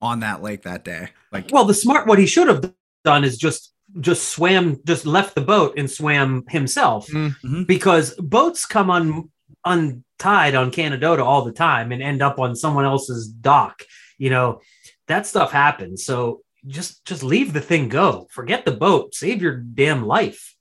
on 0.00 0.20
that 0.20 0.42
lake 0.42 0.62
that 0.62 0.84
day. 0.84 1.10
Like, 1.32 1.50
Well, 1.52 1.64
the 1.64 1.74
smart 1.74 2.06
what 2.06 2.18
he 2.18 2.26
should 2.26 2.48
have 2.48 2.72
done 3.04 3.24
is 3.24 3.36
just 3.36 3.72
just 4.00 4.28
swam, 4.28 4.80
just 4.86 5.06
left 5.06 5.34
the 5.34 5.40
boat 5.40 5.74
and 5.78 5.90
swam 5.90 6.44
himself 6.48 7.08
Mhm. 7.08 7.66
because 7.66 8.14
boats 8.16 8.66
come 8.66 8.90
un, 8.90 9.30
untied 9.64 10.54
on 10.54 10.70
Canadohta 10.70 11.24
all 11.24 11.42
the 11.44 11.52
time 11.52 11.92
and 11.92 12.02
end 12.02 12.22
up 12.22 12.38
on 12.38 12.54
someone 12.56 12.84
else's 12.84 13.28
dock. 13.28 13.82
You 14.18 14.30
know, 14.30 14.60
that 15.06 15.26
stuff 15.26 15.52
happens. 15.52 16.04
So 16.04 16.42
just 16.66 17.04
just 17.04 17.22
leave 17.22 17.52
the 17.52 17.60
thing 17.60 17.88
go. 17.88 18.26
Forget 18.30 18.64
the 18.64 18.72
boat. 18.72 19.14
Save 19.14 19.40
your 19.42 19.56
damn 19.56 20.04
life. 20.06 20.54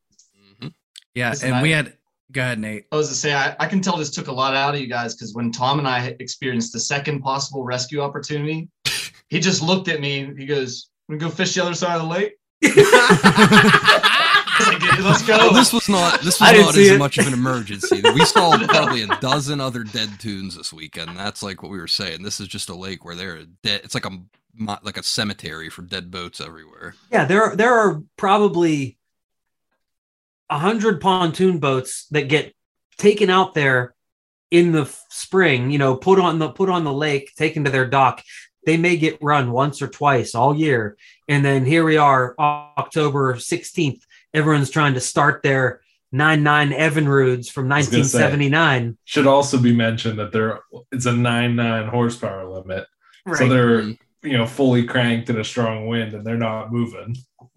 mhm. 0.62 0.74
yeah. 1.16 1.32
Listen, 1.32 1.54
and 1.54 1.62
we 1.64 1.72
had, 1.72 1.94
go 2.32 2.42
ahead, 2.42 2.60
Nate. 2.60 2.86
I 2.92 2.96
was 2.96 3.10
to 3.10 3.16
say, 3.16 3.34
I, 3.34 3.56
I 3.60 3.68
can 3.68 3.82
tell 3.82 3.98
this 3.98 4.12
took 4.12 4.28
a 4.28 4.32
lot 4.32 4.54
out 4.56 4.76
of 4.76 4.80
you 4.82 4.88
guys 4.88 5.16
because 5.16 5.34
when 5.34 5.52
Tom 5.52 5.80
and 5.80 5.88
I 5.88 6.16
experienced 6.20 6.72
the 6.74 6.80
second 6.80 7.22
possible 7.22 7.64
rescue 7.64 8.00
opportunity, 8.02 8.70
he 9.30 9.40
just 9.40 9.62
looked 9.62 9.88
at 9.90 10.00
me 10.00 10.20
and 10.20 10.40
he 10.40 10.46
goes, 10.46 10.90
"We 11.10 11.18
go 11.18 11.30
fish 11.30 11.56
the 11.56 11.64
other 11.64 11.74
side 11.76 11.96
of 11.96 12.04
the 12.04 12.08
lake." 12.08 12.34
I 12.64 14.58
was 14.60 14.68
like, 14.68 15.00
let's 15.00 15.24
go. 15.24 15.38
Well, 15.38 15.54
this 15.54 15.72
was 15.72 15.88
not 15.88 16.22
this 16.22 16.40
was 16.40 16.50
didn't 16.52 16.70
as 16.70 16.78
it. 16.78 17.00
much 17.00 17.18
of 17.18 17.28
an 17.28 17.34
emergency. 17.34 18.02
We 18.02 18.26
saw 18.26 18.58
probably 18.68 19.04
a 19.04 19.08
dozen 19.20 19.62
other 19.62 19.84
dead 19.84 20.20
tunes 20.20 20.58
this 20.58 20.74
weekend. 20.74 21.16
That's 21.18 21.44
like 21.44 21.62
what 21.62 21.72
we 21.72 21.78
were 21.78 21.88
saying. 21.88 22.24
This 22.24 22.40
is 22.40 22.48
just 22.48 22.70
a 22.70 22.76
lake 22.76 23.06
where 23.06 23.16
they're 23.16 23.44
dead. 23.64 23.82
It's 23.84 23.94
like 23.94 24.06
a 24.06 24.18
like 24.84 24.98
a 24.98 25.04
cemetery 25.04 25.70
for 25.70 25.84
dead 25.84 26.10
boats 26.10 26.42
everywhere. 26.42 26.96
Yeah, 27.12 27.26
there 27.26 27.56
there 27.56 27.74
are 27.74 28.02
probably 28.16 28.98
a 30.50 30.58
hundred 30.58 31.02
pontoon 31.02 31.60
boats 31.60 32.08
that 32.12 32.30
get 32.30 32.56
taken 32.98 33.30
out 33.30 33.54
there 33.54 33.94
in 34.50 34.72
the 34.72 34.86
spring. 35.10 35.70
You 35.70 35.78
know, 35.78 35.96
put 35.96 36.20
on 36.20 36.40
the 36.40 36.50
put 36.50 36.70
on 36.70 36.84
the 36.84 36.94
lake, 36.94 37.34
taken 37.36 37.64
to 37.66 37.70
their 37.70 37.86
dock. 37.88 38.24
They 38.68 38.76
may 38.76 38.98
get 38.98 39.18
run 39.22 39.54
once 39.54 39.82
or 39.82 39.88
twice 39.88 40.36
all 40.36 40.54
year, 40.54 40.98
and 41.30 41.44
then 41.44 41.64
here 41.64 41.86
we 41.86 41.96
are, 41.96 42.36
October 42.38 43.40
sixteenth. 43.40 44.06
Everyone's 44.34 44.70
trying 44.70 44.96
to 44.96 45.00
start 45.00 45.42
their 45.42 45.80
nine 46.12 46.44
nine 46.44 46.72
Evinrudes 46.72 47.50
from 47.50 47.70
1979. 47.70 48.92
say. 48.92 48.98
Should 49.06 49.26
also 49.26 49.58
be 49.58 49.74
mentioned 49.74 50.20
that 50.20 50.34
there 50.34 50.60
it's 50.92 51.06
a 51.06 51.14
nine 51.14 51.56
nine 51.56 51.88
horsepower 51.88 52.46
limit, 52.46 52.88
so 53.36 53.48
they're 53.48 53.84
you 54.22 54.38
know 54.38 54.46
fully 54.46 54.84
cranked 54.84 55.30
in 55.30 55.40
a 55.40 55.46
strong 55.46 55.88
wind 55.88 56.14
and 56.14 56.26
they're 56.26 56.36
not 56.36 56.70
moving. 56.70 57.16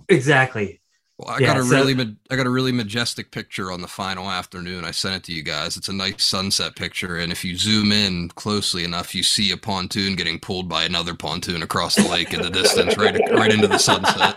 exactly. 0.09 0.80
Well, 1.23 1.35
I 1.37 1.39
Yeah, 1.41 1.49
got 1.49 1.57
a 1.59 1.65
so- 1.65 1.75
really 1.77 1.93
ma- 1.95 2.05
I 2.31 2.37
got 2.37 2.47
a 2.47 2.51
really 2.51 2.73
majestic 2.73 3.31
picture 3.31 3.71
on 3.71 3.83
the 3.83 3.89
final 3.89 4.31
afternoon. 4.31 4.87
I 4.87 4.91
sent 4.91 5.17
it 5.17 5.23
to 5.25 5.33
you 5.33 5.43
guys. 5.43 5.77
It's 5.77 5.89
a 5.89 5.93
nice 5.93 6.25
sunset 6.25 6.77
picture, 6.77 7.17
and 7.19 7.31
if 7.31 7.45
you 7.45 7.59
zoom 7.59 7.93
in 7.93 8.29
closely 8.31 8.85
enough, 8.85 9.15
you 9.15 9.23
see 9.23 9.51
a 9.51 9.57
pontoon 9.59 10.17
getting 10.17 10.39
pulled 10.41 10.67
by 10.69 10.85
another 10.85 11.15
pontoon 11.15 11.63
across 11.63 11.95
the 11.97 12.09
lake 12.09 12.33
in 12.33 12.41
the 12.41 12.49
distance, 12.49 12.97
right 12.97 13.21
right 13.33 13.53
into 13.53 13.67
the 13.67 13.77
sunset. 13.79 14.35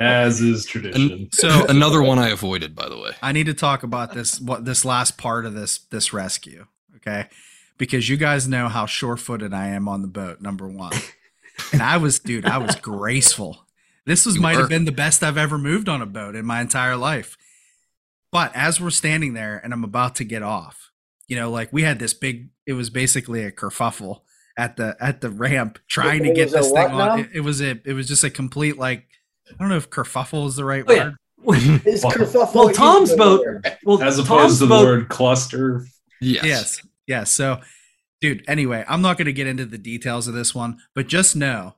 As 0.00 0.40
is 0.40 0.64
tradition. 0.66 1.28
So 1.32 1.66
Another 1.68 2.02
one 2.02 2.18
I 2.18 2.28
avoided, 2.30 2.74
by 2.74 2.88
the 2.88 2.98
way. 2.98 3.10
I 3.22 3.32
need 3.32 3.46
to 3.46 3.54
talk 3.54 3.82
about 3.82 4.12
this 4.14 4.40
what 4.40 4.64
this 4.64 4.84
last 4.84 5.18
part 5.18 5.44
of 5.44 5.54
this 5.54 5.78
this 5.90 6.12
rescue, 6.12 6.66
okay? 6.96 7.26
Because 7.78 8.08
you 8.08 8.16
guys 8.16 8.46
know 8.46 8.68
how 8.68 8.86
sure-footed 8.86 9.52
I 9.52 9.68
am 9.68 9.88
on 9.88 10.02
the 10.02 10.08
boat, 10.08 10.40
number 10.40 10.68
1. 10.68 10.92
And 11.72 11.82
I 11.82 11.96
was 11.96 12.18
dude, 12.18 12.46
I 12.46 12.58
was 12.58 12.76
graceful. 12.76 13.61
This 14.06 14.26
was 14.26 14.36
You 14.36 14.40
might 14.42 14.54
were. 14.56 14.60
have 14.62 14.68
been 14.68 14.84
the 14.84 14.92
best 14.92 15.22
I've 15.22 15.36
ever 15.38 15.58
moved 15.58 15.88
on 15.88 16.02
a 16.02 16.06
boat 16.06 16.34
in 16.34 16.44
my 16.44 16.60
entire 16.60 16.96
life. 16.96 17.36
But 18.30 18.50
as 18.56 18.80
we're 18.80 18.90
standing 18.90 19.34
there 19.34 19.60
and 19.62 19.72
I'm 19.72 19.84
about 19.84 20.14
to 20.16 20.24
get 20.24 20.42
off, 20.42 20.90
you 21.28 21.36
know, 21.36 21.50
like 21.50 21.72
we 21.72 21.82
had 21.82 21.98
this 21.98 22.14
big 22.14 22.48
it 22.66 22.72
was 22.74 22.90
basically 22.90 23.42
a 23.44 23.52
kerfuffle 23.52 24.20
at 24.56 24.76
the 24.76 24.96
at 25.00 25.20
the 25.20 25.30
ramp 25.30 25.78
trying 25.88 26.22
to 26.24 26.32
get 26.32 26.50
this 26.50 26.70
thing 26.70 26.90
on. 26.90 27.20
It, 27.20 27.30
it 27.34 27.40
was 27.40 27.60
a 27.60 27.78
it 27.84 27.92
was 27.92 28.08
just 28.08 28.24
a 28.24 28.30
complete 28.30 28.78
like 28.78 29.06
I 29.50 29.54
don't 29.58 29.68
know 29.68 29.76
if 29.76 29.90
kerfuffle 29.90 30.46
is 30.48 30.56
the 30.56 30.64
right 30.64 30.84
Oh, 30.86 30.92
yeah. 30.92 31.10
word. 31.42 31.86
Is 31.86 32.02
Well- 32.02 32.12
kerfuffle 32.12 32.54
Well, 32.54 32.70
Tom's 32.72 33.14
boat- 33.14 33.44
well, 33.84 34.02
As 34.02 34.16
Tom's 34.16 34.26
opposed 34.28 34.58
to 34.60 34.66
the 34.66 34.68
boat- 34.68 34.84
word 34.84 35.08
cluster. 35.08 35.86
Yes. 36.20 36.44
Yes. 36.44 36.80
Yes. 37.06 37.30
So, 37.32 37.60
dude, 38.20 38.44
anyway, 38.48 38.84
I'm 38.88 39.02
not 39.02 39.18
going 39.18 39.26
to 39.26 39.32
get 39.32 39.46
into 39.48 39.66
the 39.66 39.76
details 39.78 40.28
of 40.28 40.34
this 40.34 40.54
one, 40.54 40.78
but 40.94 41.08
just 41.08 41.34
know 41.36 41.74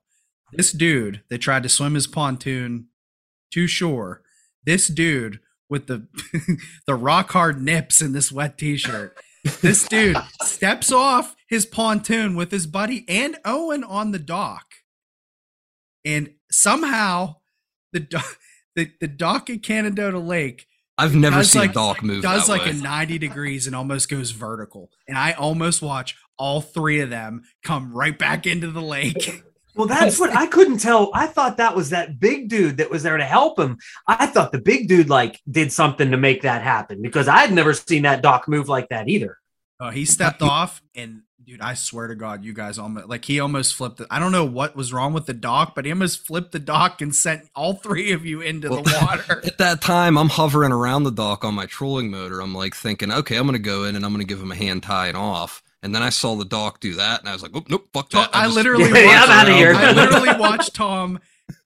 this 0.57 0.73
dude 0.73 1.23
that 1.31 1.39
tried 1.39 1.63
to 1.65 1.69
swim 1.69 1.95
his 1.95 2.07
pontoon 2.07 2.89
to 3.53 3.67
shore, 3.67 4.23
this 4.65 4.89
dude 4.89 5.41
with 5.69 5.87
the 5.87 6.07
the 6.87 6.95
rock 6.95 7.31
hard 7.33 7.61
nips 7.61 8.01
in 8.03 8.13
this 8.13 8.31
wet 8.33 8.59
t-shirt. 8.59 9.17
This 9.61 9.87
dude 9.89 10.17
steps 10.43 10.91
off 10.93 11.35
his 11.49 11.67
pontoon 11.67 12.35
with 12.37 12.51
his 12.51 12.67
buddy 12.67 13.05
and 13.09 13.37
Owen 13.45 13.85
on 13.85 14.11
the 14.13 14.19
dock. 14.19 14.67
And 16.05 16.31
somehow 16.51 17.37
the 17.93 18.01
do- 18.01 18.19
the, 18.77 18.91
the 19.01 19.09
dock 19.09 19.49
at 19.51 19.61
Canadohta 19.63 20.25
Lake 20.25 20.67
I've 20.97 21.15
never 21.15 21.43
seen 21.45 21.63
like- 21.63 21.71
a 21.71 21.75
dock 21.75 22.03
move 22.03 22.23
does 22.23 22.47
that 22.47 22.53
like 22.53 22.63
way. 22.65 22.71
a 22.71 22.75
90 22.75 23.19
degrees 23.19 23.67
and 23.67 23.75
almost 23.75 24.09
goes 24.09 24.31
vertical. 24.31 24.91
And 25.09 25.19
I 25.19 25.33
almost 25.33 25.83
watch 25.83 26.17
all 26.39 26.61
three 26.61 27.01
of 27.01 27.11
them 27.11 27.43
come 27.65 27.93
right 27.93 28.17
back 28.19 28.47
into 28.47 28.71
the 28.71 28.83
lake. 28.83 29.43
Well, 29.75 29.89
that's 29.89 30.21
what 30.21 30.35
I 30.35 30.47
couldn't 30.47 30.79
tell. 30.79 31.11
I 31.15 31.27
thought 31.27 31.57
that 31.57 31.75
was 31.75 31.91
that 31.91 32.21
big 32.21 32.49
dude 32.49 32.77
that 32.77 32.91
was 32.91 33.03
there 33.03 33.17
to 33.17 33.25
help 33.25 33.59
him. 33.59 33.79
I 34.07 34.27
thought 34.27 34.53
the 34.53 34.61
big 34.61 34.89
dude 34.89 35.09
like 35.09 35.41
did 35.51 35.73
something 35.73 36.11
to 36.13 36.17
make 36.17 36.43
that 36.43 36.63
happen 36.63 37.03
because 37.03 37.27
I 37.27 37.39
had 37.39 37.53
never 37.53 37.75
seen 37.75 38.03
that 38.03 38.23
dock 38.23 38.47
move 38.47 38.69
like 38.69 38.89
that 38.91 39.09
either. 39.09 39.39
Uh, 39.81 39.91
he 39.91 40.05
stepped 40.05 40.43
off 40.43 40.81
and 40.95 41.23
dude, 41.45 41.61
I 41.61 41.75
swear 41.75 42.07
to 42.07 42.15
God, 42.15 42.45
you 42.45 42.53
guys 42.53 42.79
almost 42.79 43.09
like 43.09 43.25
he 43.25 43.41
almost 43.41 43.75
flipped 43.75 44.01
it. 44.01 44.07
I 44.11 44.19
don't 44.19 44.33
know 44.33 44.45
what 44.45 44.77
was 44.77 44.93
wrong 44.93 45.13
with 45.13 45.27
the 45.27 45.35
dock, 45.35 45.75
but 45.75 45.85
he 45.85 45.91
almost 45.91 46.27
flipped 46.27 46.53
the 46.53 46.59
dock 46.59 47.03
and 47.03 47.15
sent 47.15 47.49
all 47.55 47.75
three 47.75 48.13
of 48.13 48.25
you 48.25 48.41
into 48.41 48.71
Well, 48.71 48.83
the 48.83 48.99
water. 49.03 49.43
At 49.47 49.59
that 49.59 49.83
time, 49.83 50.17
I'm 50.17 50.29
hovering 50.29 50.73
around 50.73 51.05
the 51.05 51.11
dock 51.11 51.45
on 51.45 51.55
my 51.55 51.67
trolling 51.67 52.11
motor. 52.11 52.41
I'm 52.41 52.55
like 52.55 52.75
thinking, 52.75 53.13
okay, 53.13 53.37
I'm 53.37 53.47
gonna 53.47 53.59
go 53.59 53.85
in 53.85 53.97
and 53.97 54.05
I'm 54.05 54.13
gonna 54.13 54.25
give 54.25 54.41
him 54.41 54.53
a 54.53 54.57
hand 54.57 54.85
tying 54.85 55.17
off. 55.17 55.63
And 55.85 55.95
then 55.95 56.03
I 56.03 56.09
saw 56.09 56.35
the 56.35 56.45
doc 56.47 56.81
do 56.81 56.95
that, 56.95 57.21
and 57.21 57.29
I 57.29 57.33
was 57.35 57.43
like, 57.43 57.53
oh, 57.55 57.63
nope, 57.69 57.87
fuck 57.93 58.09
Tom- 58.09 58.23
that. 58.23 58.37
I 58.37 58.45
just- 58.47 58.57
literally 58.57 58.85
Yeah, 58.91 59.05
watched, 59.21 59.29
I'm 59.31 59.39
outta 59.47 59.53
here. 59.55 59.75
I 59.75 59.93
literally 59.93 60.37
watched 60.41 60.75
Tom 60.75 61.21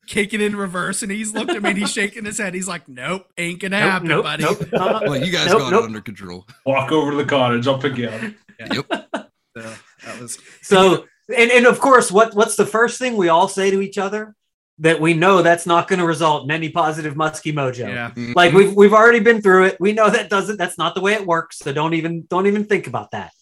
kick 0.09 0.35
it 0.35 0.40
in 0.40 0.57
reverse 0.57 1.02
and 1.02 1.12
he's 1.12 1.33
looked 1.35 1.50
at 1.52 1.62
me 1.62 1.68
and 1.70 1.78
he's 1.78 1.92
shaking 1.92 2.24
his 2.24 2.38
head. 2.38 2.52
He's 2.54 2.66
like, 2.66 2.88
Nope, 2.88 3.26
ain't 3.38 3.61
gonna 3.61 3.78
Nope, 3.78 3.90
happen, 3.90 4.09
nope, 4.09 4.24
buddy. 4.24 4.42
nope. 4.42 4.59
Uh, 4.72 5.00
Well, 5.02 5.24
you 5.24 5.31
guys 5.31 5.46
Nope, 5.48 5.59
got 5.61 5.70
nope. 5.70 5.83
it 5.83 5.87
under 5.87 6.00
control. 6.00 6.46
Walk 6.66 6.90
over 6.92 7.11
to 7.12 7.16
the 7.18 7.24
cottage. 7.26 7.68
I'll 7.68 7.78
pick 7.78 7.96
you 7.96 8.09
up. 8.09 9.31
So 9.57 9.62
that 10.04 10.20
was 10.20 10.38
So 10.62 11.04
and, 11.37 11.50
and 11.50 11.66
of 11.66 11.78
course, 11.78 12.11
what 12.11 12.35
what's 12.35 12.57
the 12.57 12.64
first 12.66 12.98
thing 12.98 13.16
we 13.18 13.28
all 13.28 13.48
say 13.48 13.70
to 13.70 13.81
each 13.83 13.98
other? 13.98 14.35
That 14.81 15.00
we 15.00 15.12
know 15.12 15.42
that's 15.42 15.66
not 15.66 15.88
going 15.88 15.98
to 15.98 16.07
result 16.07 16.44
in 16.44 16.52
any 16.52 16.68
positive 16.70 17.14
musky 17.16 17.52
mojo. 17.52 17.88
yeah. 17.88 18.33
Like 18.35 18.54
we've 18.54 18.74
we've 18.74 18.92
already 18.94 19.18
been 19.20 19.42
through 19.42 19.64
it. 19.66 19.76
We 19.81 19.92
know 19.92 20.09
that 20.09 20.31
doesn't 20.31 20.57
that's 20.57 20.78
not 20.78 20.94
the 20.94 21.00
way 21.00 21.14
it 21.14 21.26
works. 21.26 21.59
So 21.59 21.72
don't 21.72 21.94
even 21.94 22.24
don't 22.31 22.46
even 22.46 22.64
think 22.64 22.87
about 22.87 23.11
that. 23.11 23.33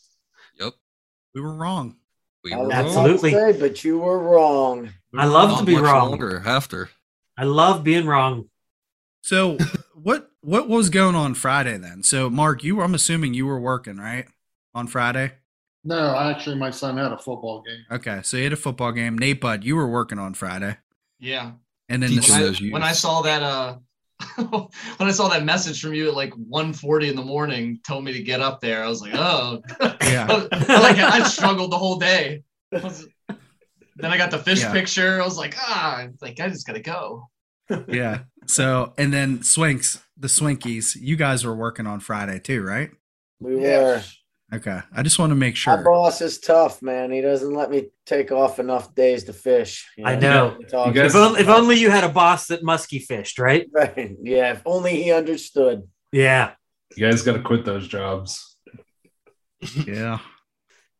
We 1.36 1.42
were 1.42 1.52
wrong. 1.52 1.96
We 2.44 2.54
I 2.54 2.56
were 2.56 2.64
was 2.64 2.72
wrong. 2.72 2.86
Absolutely. 2.86 3.32
say, 3.32 3.52
but 3.60 3.84
you 3.84 3.98
were 3.98 4.18
wrong. 4.18 4.88
We 5.12 5.18
I 5.18 5.26
love 5.26 5.58
to 5.58 5.66
be 5.66 5.74
Not 5.74 5.82
much 5.82 5.92
wrong. 5.92 6.08
Longer 6.08 6.42
after. 6.46 6.88
I 7.36 7.44
love 7.44 7.84
being 7.84 8.06
wrong. 8.06 8.48
So 9.20 9.58
what 9.94 10.30
what 10.40 10.66
was 10.66 10.88
going 10.88 11.14
on 11.14 11.34
Friday 11.34 11.76
then? 11.76 12.02
So 12.02 12.30
Mark, 12.30 12.64
you 12.64 12.76
were 12.76 12.84
I'm 12.84 12.94
assuming 12.94 13.34
you 13.34 13.44
were 13.44 13.60
working, 13.60 13.98
right? 13.98 14.24
On 14.74 14.86
Friday? 14.86 15.32
No, 15.84 16.16
actually, 16.16 16.56
my 16.56 16.70
son 16.70 16.96
had 16.96 17.12
a 17.12 17.18
football 17.18 17.62
game. 17.62 17.84
Okay. 17.90 18.20
So 18.22 18.38
you 18.38 18.44
had 18.44 18.54
a 18.54 18.56
football 18.56 18.92
game. 18.92 19.18
Nate 19.18 19.38
Bud, 19.38 19.62
you 19.62 19.76
were 19.76 19.86
working 19.86 20.18
on 20.18 20.32
Friday. 20.32 20.78
Yeah. 21.18 21.52
And 21.90 22.02
then 22.02 22.14
the, 22.14 22.22
When 22.22 22.42
I, 22.42 22.72
when 22.72 22.82
I 22.82 22.92
saw 22.92 23.20
that 23.20 23.42
uh 23.42 23.76
when 24.36 24.68
I 25.08 25.10
saw 25.12 25.28
that 25.28 25.44
message 25.44 25.80
from 25.82 25.94
you 25.94 26.08
at 26.08 26.14
like 26.14 26.32
1:40 26.34 27.10
in 27.10 27.16
the 27.16 27.22
morning, 27.22 27.80
told 27.86 28.04
me 28.04 28.12
to 28.12 28.22
get 28.22 28.40
up 28.40 28.60
there. 28.60 28.82
I 28.84 28.88
was 28.88 29.00
like, 29.02 29.14
oh, 29.14 29.60
Yeah. 30.02 30.26
I, 30.52 30.80
like 30.80 30.98
I 30.98 31.22
struggled 31.28 31.70
the 31.72 31.78
whole 31.78 31.96
day. 31.98 32.42
I 32.72 32.78
was- 32.78 33.06
then 33.98 34.12
I 34.12 34.18
got 34.18 34.30
the 34.30 34.38
fish 34.38 34.60
Yeah. 34.60 34.72
picture. 34.72 35.20
I 35.22 35.24
was 35.24 35.38
like, 35.38 35.54
ah, 35.58 36.02
it's 36.02 36.20
like 36.20 36.38
I 36.40 36.48
just 36.48 36.66
gotta 36.66 36.80
go. 36.80 37.28
yeah. 37.88 38.20
So 38.46 38.92
and 38.98 39.12
then 39.12 39.38
Swinks, 39.38 40.02
the 40.18 40.28
Swinkies, 40.28 40.96
you 41.00 41.16
guys 41.16 41.44
were 41.44 41.56
working 41.56 41.86
on 41.86 42.00
Friday 42.00 42.38
too, 42.38 42.62
right? 42.62 42.90
We 43.40 43.56
were. 43.56 44.02
Okay. 44.54 44.78
I 44.94 45.02
just 45.02 45.18
want 45.18 45.30
to 45.30 45.34
make 45.36 45.56
sure. 45.56 45.76
My 45.76 45.82
boss 45.82 46.20
is 46.20 46.38
tough, 46.38 46.80
man. 46.80 47.10
He 47.10 47.20
doesn't 47.20 47.52
let 47.52 47.68
me 47.70 47.88
take 48.04 48.30
off 48.30 48.58
enough 48.60 48.94
days 48.94 49.24
to 49.24 49.32
fish. 49.32 49.88
You 49.96 50.04
I 50.06 50.14
know. 50.16 50.56
It's 50.60 50.72
all 50.72 50.86
You 50.86 50.92
guys- 50.92 51.14
If 51.14 51.16
only, 51.16 51.40
if 51.40 51.48
only 51.48 51.76
you 51.80 51.90
had 51.90 52.04
a 52.04 52.08
boss 52.08 52.46
that 52.48 52.62
musky 52.62 53.00
fished, 53.00 53.38
right? 53.38 53.66
Right. 53.72 54.16
Yeah, 54.22 54.52
if 54.52 54.62
only 54.64 55.02
he 55.02 55.12
understood. 55.12 55.88
Yeah. 56.12 56.52
You 56.96 57.06
guys 57.10 57.22
got 57.22 57.32
to 57.32 57.42
quit 57.42 57.64
those 57.64 57.88
jobs. 57.88 58.56
Yeah. 59.86 60.18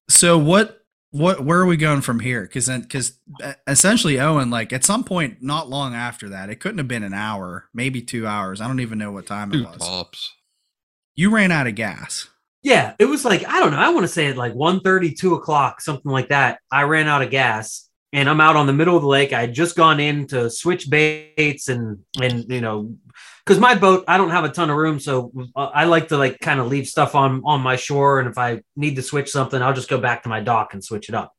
So 0.08 0.38
what 0.38 0.80
what 1.10 1.44
where 1.44 1.60
are 1.60 1.66
we 1.66 1.76
going 1.76 2.00
from 2.00 2.20
here? 2.20 2.42
Because 2.42 2.68
because 2.68 3.18
essentially 3.66 4.18
Owen, 4.18 4.50
like 4.50 4.72
at 4.72 4.84
some 4.84 5.04
point, 5.04 5.38
not 5.40 5.68
long 5.70 5.94
after 5.94 6.28
that, 6.30 6.50
it 6.50 6.56
couldn't 6.56 6.78
have 6.78 6.88
been 6.88 7.02
an 7.04 7.14
hour, 7.14 7.68
maybe 7.72 8.02
two 8.02 8.26
hours. 8.26 8.60
I 8.60 8.66
don't 8.66 8.80
even 8.80 8.98
know 8.98 9.12
what 9.12 9.26
time 9.26 9.52
it 9.54 9.64
was. 9.64 9.78
tops. 9.78 10.34
You 11.14 11.30
ran 11.30 11.52
out 11.52 11.66
of 11.66 11.74
gas. 11.76 12.28
Yeah. 12.66 12.94
It 12.98 13.04
was 13.04 13.24
like, 13.24 13.46
I 13.46 13.60
don't 13.60 13.70
know. 13.70 13.78
I 13.78 13.90
want 13.90 14.02
to 14.02 14.08
say 14.08 14.26
at 14.26 14.36
like 14.36 14.52
1 14.52 14.80
2 14.82 15.34
o'clock, 15.34 15.80
something 15.80 16.10
like 16.10 16.30
that. 16.30 16.58
I 16.68 16.82
ran 16.82 17.06
out 17.06 17.22
of 17.22 17.30
gas 17.30 17.88
and 18.12 18.28
I'm 18.28 18.40
out 18.40 18.56
on 18.56 18.66
the 18.66 18.72
middle 18.72 18.96
of 18.96 19.02
the 19.02 19.08
lake. 19.08 19.32
I 19.32 19.42
had 19.42 19.54
just 19.54 19.76
gone 19.76 20.00
in 20.00 20.26
to 20.28 20.50
switch 20.50 20.90
baits 20.90 21.68
and, 21.68 22.00
and, 22.20 22.44
you 22.48 22.60
know, 22.60 22.96
because 23.44 23.60
my 23.60 23.76
boat, 23.76 24.02
I 24.08 24.18
don't 24.18 24.30
have 24.30 24.42
a 24.42 24.48
ton 24.48 24.68
of 24.68 24.76
room. 24.76 24.98
So 24.98 25.30
uh, 25.54 25.70
I 25.72 25.84
like 25.84 26.08
to 26.08 26.16
like 26.16 26.40
kind 26.40 26.58
of 26.58 26.66
leave 26.66 26.88
stuff 26.88 27.14
on, 27.14 27.40
on 27.44 27.60
my 27.60 27.76
shore. 27.76 28.18
And 28.18 28.28
if 28.28 28.36
I 28.36 28.62
need 28.74 28.96
to 28.96 29.02
switch 29.02 29.30
something, 29.30 29.62
I'll 29.62 29.72
just 29.72 29.88
go 29.88 29.98
back 29.98 30.24
to 30.24 30.28
my 30.28 30.40
dock 30.40 30.74
and 30.74 30.82
switch 30.82 31.08
it 31.08 31.14
up. 31.14 31.32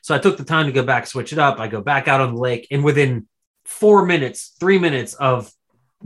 So 0.00 0.14
I 0.14 0.18
took 0.18 0.38
the 0.38 0.44
time 0.44 0.64
to 0.64 0.72
go 0.72 0.82
back, 0.82 1.06
switch 1.06 1.34
it 1.34 1.38
up. 1.38 1.60
I 1.60 1.68
go 1.68 1.82
back 1.82 2.08
out 2.08 2.22
on 2.22 2.34
the 2.36 2.40
lake. 2.40 2.68
And 2.70 2.82
within 2.82 3.28
four 3.66 4.06
minutes, 4.06 4.56
three 4.58 4.78
minutes 4.78 5.12
of 5.12 5.52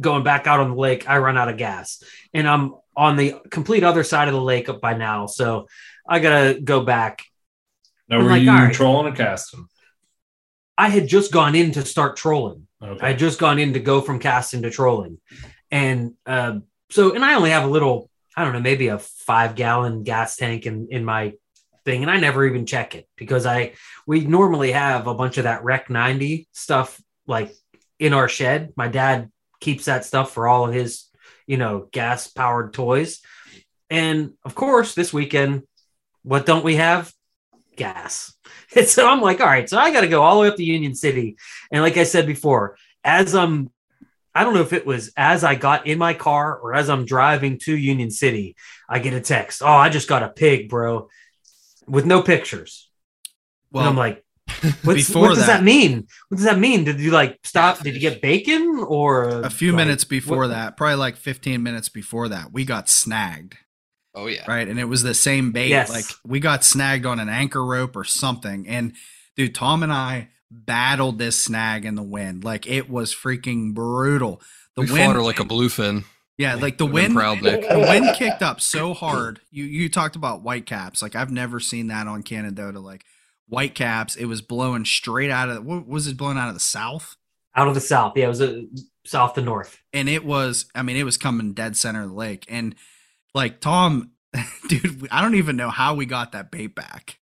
going 0.00 0.24
back 0.24 0.48
out 0.48 0.58
on 0.58 0.70
the 0.70 0.76
lake, 0.76 1.08
I 1.08 1.18
run 1.18 1.38
out 1.38 1.48
of 1.48 1.58
gas. 1.58 2.02
And 2.32 2.48
I'm 2.48 2.74
on 2.96 3.16
the 3.16 3.34
complete 3.50 3.84
other 3.84 4.04
side 4.04 4.28
of 4.28 4.34
the 4.34 4.40
lake 4.40 4.68
up 4.68 4.80
by 4.80 4.94
now. 4.94 5.26
So 5.26 5.68
I 6.08 6.18
gotta 6.18 6.60
go 6.60 6.80
back. 6.82 7.24
Now, 8.08 8.18
I'm 8.18 8.24
were 8.24 8.30
like, 8.30 8.42
you 8.42 8.50
right. 8.50 8.74
trolling 8.74 9.12
or 9.12 9.16
casting? 9.16 9.66
I 10.76 10.88
had 10.88 11.06
just 11.06 11.32
gone 11.32 11.54
in 11.54 11.72
to 11.72 11.84
start 11.84 12.16
trolling. 12.16 12.66
I 12.80 13.08
had 13.08 13.18
just 13.18 13.38
gone 13.38 13.58
in 13.58 13.72
to 13.74 13.80
go 13.80 14.02
from 14.02 14.18
casting 14.18 14.62
to 14.62 14.70
trolling. 14.70 15.18
and 15.70 16.14
uh, 16.26 16.58
so 16.90 17.14
and 17.14 17.24
I 17.24 17.34
only 17.34 17.50
have 17.50 17.64
a 17.64 17.68
little, 17.68 18.10
I 18.36 18.44
don't 18.44 18.52
know, 18.52 18.60
maybe 18.60 18.88
a 18.88 18.98
five 18.98 19.54
gallon 19.54 20.02
gas 20.02 20.36
tank 20.36 20.66
in 20.66 20.88
in 20.90 21.04
my 21.04 21.32
thing, 21.84 22.02
and 22.02 22.10
I 22.10 22.18
never 22.18 22.44
even 22.44 22.66
check 22.66 22.94
it 22.94 23.08
because 23.16 23.46
I 23.46 23.74
we 24.06 24.20
normally 24.20 24.72
have 24.72 25.06
a 25.06 25.14
bunch 25.14 25.38
of 25.38 25.44
that 25.44 25.64
Rec 25.64 25.88
90 25.88 26.48
stuff 26.52 27.00
like 27.26 27.54
in 27.98 28.12
our 28.12 28.28
shed. 28.28 28.72
My 28.76 28.88
dad 28.88 29.30
keeps 29.60 29.86
that 29.86 30.04
stuff 30.04 30.32
for 30.32 30.46
all 30.46 30.66
of 30.66 30.74
his, 30.74 31.04
you 31.46 31.56
know, 31.56 31.88
gas 31.92 32.28
powered 32.28 32.72
toys. 32.72 33.20
And 33.90 34.32
of 34.44 34.54
course, 34.54 34.94
this 34.94 35.12
weekend, 35.12 35.62
what 36.22 36.46
don't 36.46 36.64
we 36.64 36.76
have? 36.76 37.12
Gas. 37.76 38.32
And 38.76 38.88
so 38.88 39.08
I'm 39.08 39.20
like, 39.20 39.40
all 39.40 39.46
right, 39.46 39.70
so 39.70 39.78
I 39.78 39.92
got 39.92 40.00
to 40.00 40.08
go 40.08 40.22
all 40.22 40.34
the 40.34 40.40
way 40.40 40.48
up 40.48 40.56
to 40.56 40.64
Union 40.64 40.96
City. 40.96 41.36
And 41.70 41.80
like 41.80 41.96
I 41.96 42.02
said 42.02 42.26
before, 42.26 42.76
as 43.04 43.32
I'm, 43.32 43.70
I 44.34 44.42
don't 44.42 44.54
know 44.54 44.62
if 44.62 44.72
it 44.72 44.84
was 44.84 45.12
as 45.16 45.44
I 45.44 45.54
got 45.54 45.86
in 45.86 45.96
my 45.96 46.12
car 46.12 46.58
or 46.58 46.74
as 46.74 46.90
I'm 46.90 47.04
driving 47.04 47.60
to 47.60 47.76
Union 47.76 48.10
City, 48.10 48.56
I 48.88 48.98
get 48.98 49.14
a 49.14 49.20
text. 49.20 49.62
Oh, 49.62 49.68
I 49.68 49.90
just 49.90 50.08
got 50.08 50.24
a 50.24 50.28
pig, 50.28 50.68
bro, 50.68 51.08
with 51.86 52.04
no 52.04 52.20
pictures. 52.20 52.90
Well, 53.70 53.82
and 53.82 53.90
I'm 53.90 53.96
like, 53.96 54.23
What's, 54.82 55.08
before 55.08 55.22
what 55.22 55.28
does 55.34 55.46
that- 55.46 55.58
that, 55.58 55.64
mean? 55.64 56.06
What 56.28 56.36
does 56.36 56.46
that 56.46 56.58
mean? 56.58 56.84
Did 56.84 57.00
you 57.00 57.10
like 57.10 57.38
stop? 57.44 57.80
Did 57.80 57.94
you 57.94 58.00
get 58.00 58.20
bacon 58.22 58.84
or 58.86 59.28
a 59.28 59.50
few 59.50 59.72
like, 59.72 59.76
minutes 59.76 60.04
before 60.04 60.38
what- 60.38 60.48
that, 60.48 60.76
probably 60.76 60.96
like 60.96 61.16
15 61.16 61.62
minutes 61.62 61.88
before 61.88 62.28
that, 62.28 62.52
we 62.52 62.64
got 62.64 62.88
snagged. 62.88 63.56
Oh 64.14 64.26
yeah. 64.26 64.44
right? 64.46 64.68
And 64.68 64.78
it 64.78 64.84
was 64.84 65.02
the 65.02 65.14
same 65.14 65.50
bait. 65.50 65.68
Yes. 65.70 65.90
Like 65.90 66.04
we 66.24 66.38
got 66.40 66.62
snagged 66.64 67.04
on 67.04 67.18
an 67.18 67.28
anchor 67.28 67.64
rope 67.64 67.96
or 67.96 68.04
something. 68.04 68.68
And 68.68 68.92
dude, 69.36 69.54
Tom 69.54 69.82
and 69.82 69.92
I 69.92 70.28
battled 70.50 71.18
this 71.18 71.42
snag 71.44 71.84
in 71.84 71.96
the 71.96 72.02
wind. 72.02 72.44
Like 72.44 72.66
it 72.66 72.88
was 72.88 73.12
freaking 73.14 73.74
brutal. 73.74 74.40
The 74.76 74.82
we 74.82 74.92
wind, 74.92 75.06
fought 75.06 75.16
her 75.16 75.22
like 75.22 75.40
a 75.40 75.44
bluefin. 75.44 76.04
yeah, 76.38 76.54
like 76.54 76.78
the 76.78 76.86
wind, 76.86 77.14
proud, 77.14 77.40
the 77.40 77.86
wind 77.88 78.14
kicked 78.16 78.42
up 78.42 78.60
so 78.60 78.94
hard. 78.94 79.40
You 79.50 79.64
you 79.64 79.88
talked 79.88 80.14
about 80.14 80.42
white 80.42 80.66
caps. 80.66 81.02
Like 81.02 81.16
I've 81.16 81.32
never 81.32 81.58
seen 81.58 81.88
that 81.88 82.06
on 82.06 82.22
Canadohta. 82.22 82.80
Like 82.82 83.04
white 83.48 83.74
caps, 83.74 84.16
it 84.16 84.24
was 84.26 84.42
blowing 84.42 84.84
straight 84.84 85.30
out 85.30 85.48
of. 85.48 85.64
What 85.64 85.86
was 85.86 86.06
it 86.06 86.16
blowing 86.16 86.38
out 86.38 86.48
of 86.48 86.54
the 86.54 86.60
south? 86.60 87.16
out 87.56 87.68
of 87.68 87.74
the 87.74 87.80
south? 87.80 88.14
Yeah, 88.16 88.24
it 88.24 88.28
was 88.28 88.40
a 88.40 88.64
south 89.06 89.34
to 89.34 89.42
north. 89.42 89.80
and 89.92 90.08
it 90.08 90.24
was 90.24 90.64
i 90.74 90.80
mean 90.82 90.96
it 90.96 91.04
was 91.04 91.18
coming 91.18 91.52
dead 91.52 91.76
center 91.76 92.02
of 92.04 92.08
the 92.08 92.14
lake 92.14 92.46
and 92.48 92.74
like 93.34 93.60
tom 93.60 94.12
dude 94.68 95.06
i 95.12 95.20
don't 95.20 95.34
even 95.34 95.56
know 95.56 95.68
how 95.68 95.94
we 95.94 96.06
got 96.06 96.32
that 96.32 96.50
bait 96.50 96.74
back 96.74 97.18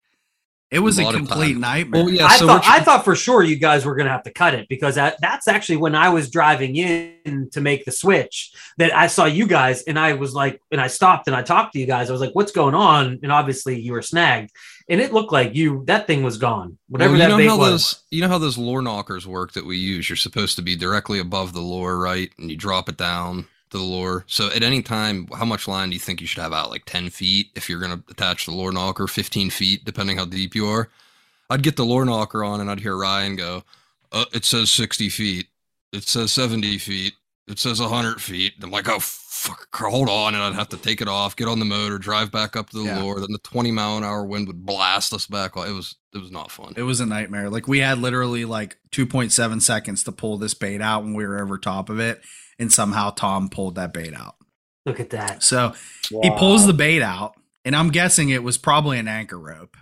it 0.72 0.78
was 0.78 0.98
A 0.98 1.06
a, 1.06 1.12
complete 1.12 1.56
nightmare 1.56 2.02
Oh 2.02 2.08
yeah. 2.08 2.26
I 2.26 2.36
so 2.38 2.46
thought 2.46 2.64
we're 2.64 2.72
I 2.72 2.80
thought 2.80 3.04
for 3.04 3.14
sure 3.14 3.42
you 3.42 3.56
guys 3.56 3.84
were 3.84 3.94
going 3.94 4.06
to 4.06 4.12
have 4.12 4.22
to 4.24 4.32
cut 4.32 4.54
it 4.54 4.68
because 4.68 4.94
that, 4.94 5.18
that's 5.20 5.46
actually 5.46 5.76
when 5.76 5.94
I 5.94 6.08
was 6.08 6.30
driving 6.30 6.74
in 6.76 7.50
to 7.52 7.60
make 7.60 7.84
the 7.84 7.92
switch 7.92 8.52
that 8.78 8.94
I 8.96 9.06
saw 9.06 9.26
you 9.26 9.46
guys 9.46 9.82
and 9.82 9.98
I 9.98 10.14
was 10.14 10.34
like 10.34 10.60
and 10.72 10.80
I 10.80 10.86
stopped 10.86 11.28
and 11.28 11.36
I 11.36 11.42
talked 11.42 11.74
to 11.74 11.78
you 11.78 11.86
guys. 11.86 12.08
I 12.08 12.12
was 12.12 12.22
like, 12.22 12.34
"What's 12.34 12.52
going 12.52 12.74
on?" 12.74 13.20
And 13.22 13.30
obviously 13.30 13.78
you 13.78 13.92
were 13.92 14.02
snagged, 14.02 14.50
and 14.88 15.00
it 15.00 15.12
looked 15.12 15.32
like 15.32 15.54
you 15.54 15.84
that 15.86 16.06
thing 16.06 16.22
was 16.22 16.38
gone. 16.38 16.78
Whatever 16.88 17.12
Well, 17.12 17.18
that 17.18 17.24
you 17.24 17.30
know 17.30 17.36
bait 17.38 17.46
how 17.48 17.58
was. 17.58 17.70
those 17.70 18.02
you 18.10 18.22
know 18.22 18.28
how 18.28 18.38
those 18.38 18.56
lure 18.58 18.82
knockers 18.82 19.26
work 19.26 19.52
that 19.52 19.66
we 19.66 19.76
use. 19.76 20.08
You're 20.08 20.16
supposed 20.16 20.56
to 20.56 20.62
be 20.62 20.74
directly 20.74 21.18
above 21.18 21.52
the 21.52 21.60
lure, 21.60 21.98
right? 21.98 22.30
And 22.38 22.50
you 22.50 22.56
drop 22.56 22.88
it 22.88 22.96
down 22.96 23.46
to 23.72 23.78
the 23.78 23.82
lure. 23.82 24.24
So 24.28 24.46
at 24.52 24.62
any 24.62 24.80
time, 24.82 25.26
how 25.36 25.44
much 25.44 25.66
line 25.68 25.90
do 25.90 25.94
you 25.94 26.00
think 26.00 26.20
you 26.20 26.26
should 26.26 26.42
have 26.42 26.52
out? 26.52 26.70
Like 26.70 26.84
ten 26.86 27.10
feet 27.10 27.48
if 27.56 27.68
you're 27.68 27.80
gonna 27.80 28.02
attach 28.08 28.46
the 28.46 28.52
lure 28.52 28.72
knocker, 28.72 29.06
fifteen 29.08 29.50
feet, 29.50 29.84
depending 29.84 30.16
how 30.16 30.24
deep 30.24 30.54
you 30.54 30.66
are. 30.68 30.88
I'd 31.50 31.62
get 31.62 31.76
the 31.76 31.84
lure 31.84 32.04
knocker 32.04 32.44
on 32.44 32.60
and 32.60 32.70
I'd 32.70 32.80
hear 32.80 32.96
Ryan 32.96 33.36
go, 33.36 33.64
uh, 34.12 34.24
"It 34.32 34.44
says 34.44 34.70
sixty 34.70 35.08
feet. 35.08 35.48
It 35.92 36.04
says 36.04 36.32
seventy 36.32 36.78
feet. 36.78 37.14
It 37.48 37.58
says 37.58 37.78
hundred 37.80 38.22
feet." 38.22 38.54
I'm 38.62 38.70
like, 38.70 38.88
"Oh 38.88 39.00
fuck, 39.00 39.68
hold 39.74 40.08
on!" 40.08 40.34
And 40.34 40.42
I'd 40.42 40.54
have 40.54 40.68
to 40.70 40.76
take 40.76 41.00
it 41.02 41.08
off, 41.08 41.36
get 41.36 41.48
on 41.48 41.58
the 41.58 41.64
motor, 41.66 41.98
drive 41.98 42.30
back 42.30 42.56
up 42.56 42.70
to 42.70 42.78
the 42.78 42.84
Yeah. 42.84 43.02
lure. 43.02 43.20
Then 43.20 43.32
the 43.32 43.38
twenty 43.38 43.70
mile 43.72 43.98
an 43.98 44.04
hour 44.04 44.24
wind 44.24 44.46
would 44.46 44.64
blast 44.64 45.12
us 45.12 45.26
back. 45.26 45.56
It 45.56 45.72
was 45.72 45.96
it 46.14 46.18
was 46.18 46.30
not 46.30 46.50
fun. 46.50 46.74
it 46.76 46.82
was 46.82 47.00
a 47.00 47.06
nightmare 47.06 47.48
like 47.48 47.66
we 47.66 47.78
had 47.78 47.98
literally 47.98 48.44
like 48.44 48.76
2.7 48.90 49.62
seconds 49.62 50.04
to 50.04 50.12
pull 50.12 50.36
this 50.36 50.52
bait 50.52 50.82
out 50.82 51.02
when 51.04 51.14
we 51.14 51.26
were 51.26 51.40
over 51.40 51.56
top 51.56 51.88
of 51.88 51.98
it 51.98 52.20
and 52.62 52.72
somehow 52.72 53.10
tom 53.10 53.48
pulled 53.50 53.74
that 53.74 53.92
bait 53.92 54.14
out 54.14 54.36
Look 54.86 54.98
at 55.00 55.10
that. 55.10 55.42
so 55.42 55.74
he 56.22 56.30
pulls 56.30 56.66
the 56.66 56.72
bait 56.72 57.02
out 57.02 57.34
and 57.64 57.76
i'm 57.76 57.90
guessing 57.90 58.30
it 58.30 58.42
was 58.42 58.56
probably 58.58 58.98
an 58.98 59.08
anchor 59.08 59.38
rope 59.38 59.76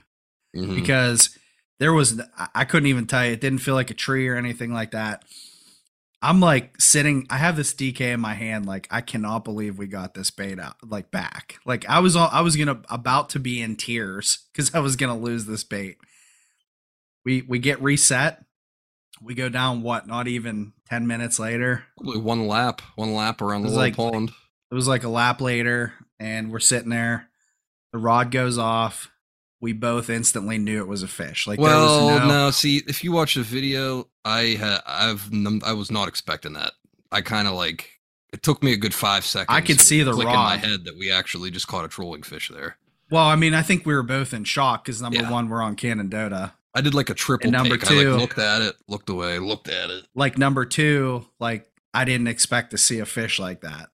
Mhm. 0.57 0.75
because 0.75 1.39
there 1.79 1.93
was 1.93 2.21
I- 2.37 2.49
I 2.57 2.65
couldn't 2.65 2.89
even 2.89 3.07
tell 3.07 3.25
you 3.25 3.33
it 3.33 3.41
didn't 3.41 3.61
feel 3.61 3.75
like 3.77 3.91
a 3.91 3.95
tree 3.95 4.27
or 4.29 4.37
anything 4.37 4.73
like 4.73 4.91
that. 4.91 5.25
I'm 6.23 6.39
like 6.41 6.79
sitting 6.79 7.27
I 7.31 7.39
have 7.39 7.57
this 7.57 7.73
DK 7.73 8.13
in 8.13 8.21
my 8.21 8.35
hand 8.35 8.67
like 8.67 8.87
I 8.91 9.01
cannot 9.01 9.45
believe 9.45 9.79
we 9.79 9.87
got 9.87 10.13
this 10.13 10.31
bait 10.31 10.59
out 10.59 10.75
like 10.87 11.11
back. 11.11 11.57
Like 11.65 11.89
I 11.89 12.01
was 12.01 12.17
all 12.17 12.29
I 12.33 12.43
was 12.43 12.57
going 12.57 12.67
to 12.67 12.83
about 12.93 13.31
to 13.31 13.39
be 13.39 13.63
in 13.63 13.77
tears 13.77 14.41
cuz 14.55 14.75
I 14.75 14.81
was 14.81 14.97
going 14.97 15.17
to 15.17 15.25
lose 15.25 15.47
this 15.47 15.65
bait. 15.65 15.97
We 17.25 17.43
we 17.43 17.59
get 17.59 17.81
reset. 17.83 18.45
We 19.23 19.35
go 19.35 19.49
down 19.49 19.83
what 19.83 20.07
not 20.07 20.29
even 20.29 20.73
10 20.89 21.07
minutes 21.07 21.39
later. 21.39 21.85
Probably 21.99 22.21
one 22.21 22.47
lap, 22.47 22.81
one 22.97 23.15
lap 23.15 23.41
around 23.43 23.63
the 23.63 23.69
little 23.69 23.83
like- 23.83 23.97
pond. 23.97 24.31
It 24.71 24.75
was 24.75 24.87
like 24.89 25.03
a 25.03 25.09
lap 25.09 25.41
later 25.41 25.95
and 26.21 26.51
we're 26.53 26.61
sitting 26.61 26.91
there. 26.91 27.29
The 27.93 27.99
rod 27.99 28.31
goes 28.31 28.57
off. 28.57 29.11
We 29.61 29.73
both 29.73 30.09
instantly 30.09 30.59
knew 30.59 30.79
it 30.81 30.87
was 30.89 31.03
a 31.03 31.09
fish. 31.09 31.47
Like 31.47 31.59
well, 31.59 31.99
there 32.07 32.15
was 32.19 32.21
no, 32.23 32.29
no. 32.29 32.51
See, 32.51 32.83
if 32.87 33.03
you 33.05 33.13
watch 33.13 33.35
the 33.35 33.43
video, 33.43 34.09
I 34.25 34.57
ha- 34.61 34.83
I've 34.87 35.29
I 35.65 35.73
was 35.73 35.91
not 35.91 36.09
expecting 36.09 36.53
that. 36.55 36.73
I 37.13 37.21
kind 37.21 37.47
of 37.49 37.55
like 37.55 37.99
it 38.33 38.43
took 38.43 38.63
me 38.63 38.73
a 38.73 38.77
good 38.77 38.95
five 38.95 39.27
seconds. 39.27 39.55
I 39.55 39.61
could 39.61 39.81
see 39.81 40.03
the 40.03 40.13
click 40.13 40.29
in 40.29 40.33
my 40.35 40.57
head 40.57 40.85
that 40.85 40.97
we 40.97 41.11
actually 41.11 41.51
just 41.51 41.67
caught 41.67 41.85
a 41.85 41.89
trolling 41.89 42.23
fish 42.23 42.49
there. 42.55 42.77
Well, 43.11 43.27
I 43.27 43.35
mean, 43.37 43.55
I 43.55 43.63
think 43.63 43.85
we 43.85 43.93
were 43.93 44.05
both 44.05 44.33
in 44.33 44.45
shock 44.45 44.85
because 44.85 45.03
number 45.03 45.19
Yeah. 45.21 45.31
one, 45.31 45.49
we're 45.49 45.61
on 45.63 45.75
Canadohta. 45.75 46.53
I 46.75 46.81
did 46.81 46.95
like 46.95 47.11
a 47.11 47.15
triple 47.15 47.47
And 47.49 47.53
number 47.53 47.77
take. 47.77 47.87
I 47.91 47.95
two- 48.03 48.11
like 48.13 48.21
looked 48.21 48.39
at 48.39 48.63
it, 48.63 48.77
looked 48.89 49.09
away, 49.11 49.39
looked 49.39 49.69
at 49.69 49.91
it. 49.91 50.07
Like 50.15 50.39
number 50.39 50.65
two, 50.65 51.27
like 51.41 51.67
I 51.93 52.05
didn't 52.05 52.29
expect 52.29 52.71
to 52.71 52.79
see 52.79 52.99
a 53.01 53.07
fish 53.07 53.39
like 53.39 53.63
that. 53.63 53.89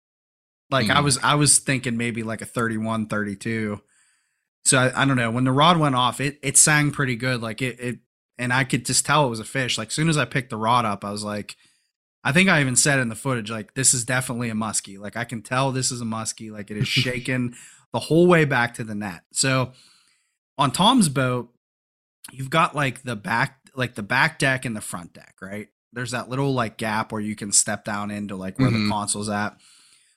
Like 0.71 0.91
I 0.91 0.97
Mhm. 0.97 1.05
was, 1.05 1.19
I 1.23 1.35
was 1.37 1.59
thinking 1.59 1.97
maybe 1.97 2.23
like 2.23 2.43
a 2.43 2.47
31, 2.47 3.07
32. 3.07 3.81
So 4.67 4.79
I, 4.79 5.03
I 5.03 5.05
don't 5.07 5.17
know. 5.17 5.31
When 5.31 5.45
the 5.45 5.53
rod 5.53 5.79
went 5.79 5.95
off, 5.95 6.21
it 6.21 6.39
it 6.43 6.57
sang 6.59 6.91
pretty 6.91 7.15
good. 7.17 7.41
Like 7.41 7.62
it 7.62 7.79
it, 7.81 7.99
and 8.37 8.53
I 8.53 8.65
could 8.65 8.85
just 8.85 9.07
tell 9.07 9.25
it 9.27 9.31
was 9.31 9.41
a 9.41 9.45
fish. 9.45 9.79
Like 9.79 9.89
as 9.89 9.95
soon 9.95 10.09
as 10.09 10.19
I 10.19 10.25
picked 10.25 10.51
the 10.51 10.57
rod 10.57 10.85
up, 10.85 11.05
I 11.05 11.12
was 11.12 11.23
like, 11.25 11.57
I 12.25 12.33
think 12.33 12.49
I 12.51 12.61
even 12.61 12.75
said 12.77 12.99
in 12.99 13.09
the 13.09 13.15
footage, 13.15 13.49
like 13.51 13.75
this 13.75 13.95
is 13.95 14.05
definitely 14.05 14.51
a 14.51 14.55
muskie. 14.55 14.99
Like 14.99 15.17
I 15.17 15.25
can 15.25 15.41
tell 15.41 15.71
this 15.73 15.91
is 15.93 16.01
a 16.01 16.05
muskie. 16.05 16.51
Like 16.51 16.71
it 16.73 16.77
is 16.77 16.89
shaking 16.89 17.55
the 17.93 18.01
whole 18.01 18.27
way 18.27 18.45
back 18.45 18.75
to 18.75 18.85
the 18.85 18.95
net. 18.97 19.23
So 19.33 19.73
on 20.59 20.73
Tom's 20.73 21.09
boat, 21.09 21.55
you've 22.33 22.51
got 22.51 22.75
like 22.75 23.03
the 23.03 23.17
back 23.17 23.59
like 23.75 23.95
the 23.95 24.03
back 24.03 24.39
deck 24.39 24.65
and 24.65 24.75
the 24.75 24.81
front 24.81 25.12
deck, 25.12 25.35
right? 25.43 25.69
There's 25.93 26.11
that 26.12 26.29
little 26.29 26.53
like 26.55 26.77
gap 26.79 27.12
where 27.12 27.21
you 27.21 27.37
can 27.37 27.53
step 27.53 27.85
down 27.85 28.11
into 28.11 28.37
like 28.37 28.59
where 28.59 28.71
Mhm. 28.71 28.85
the 28.85 28.91
console's 28.91 29.29
at. 29.29 29.57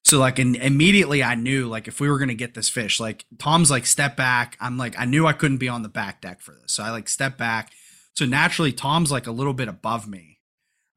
So 0.06 0.18
like 0.18 0.40
and 0.40 0.56
immediately 0.56 1.24
I 1.24 1.36
knew 1.36 1.68
like 1.68 1.88
if 1.88 2.00
we 2.00 2.10
were 2.10 2.18
gonna 2.20 2.34
get 2.34 2.54
this 2.54 2.70
fish, 2.70 3.00
like 3.00 3.26
Tom's 3.38 3.70
like 3.70 3.86
step 3.86 4.16
back. 4.16 4.58
I'm 4.62 4.78
like 4.78 4.98
I 4.98 5.06
knew 5.06 5.28
I 5.28 5.34
couldn't 5.34 5.58
be 5.58 5.68
on 5.70 5.84
the 5.84 5.90
back 5.90 6.22
deck 6.22 6.42
for 6.42 6.54
this. 6.62 6.74
So 6.74 6.84
I 6.84 6.92
like 6.92 7.10
step 7.10 7.38
back. 7.38 7.72
So 8.14 8.26
naturally 8.26 8.72
Tom's 8.74 9.12
like 9.12 9.28
a 9.28 9.32
little 9.32 9.54
bit 9.54 9.68
above 9.68 10.08
me. 10.08 10.40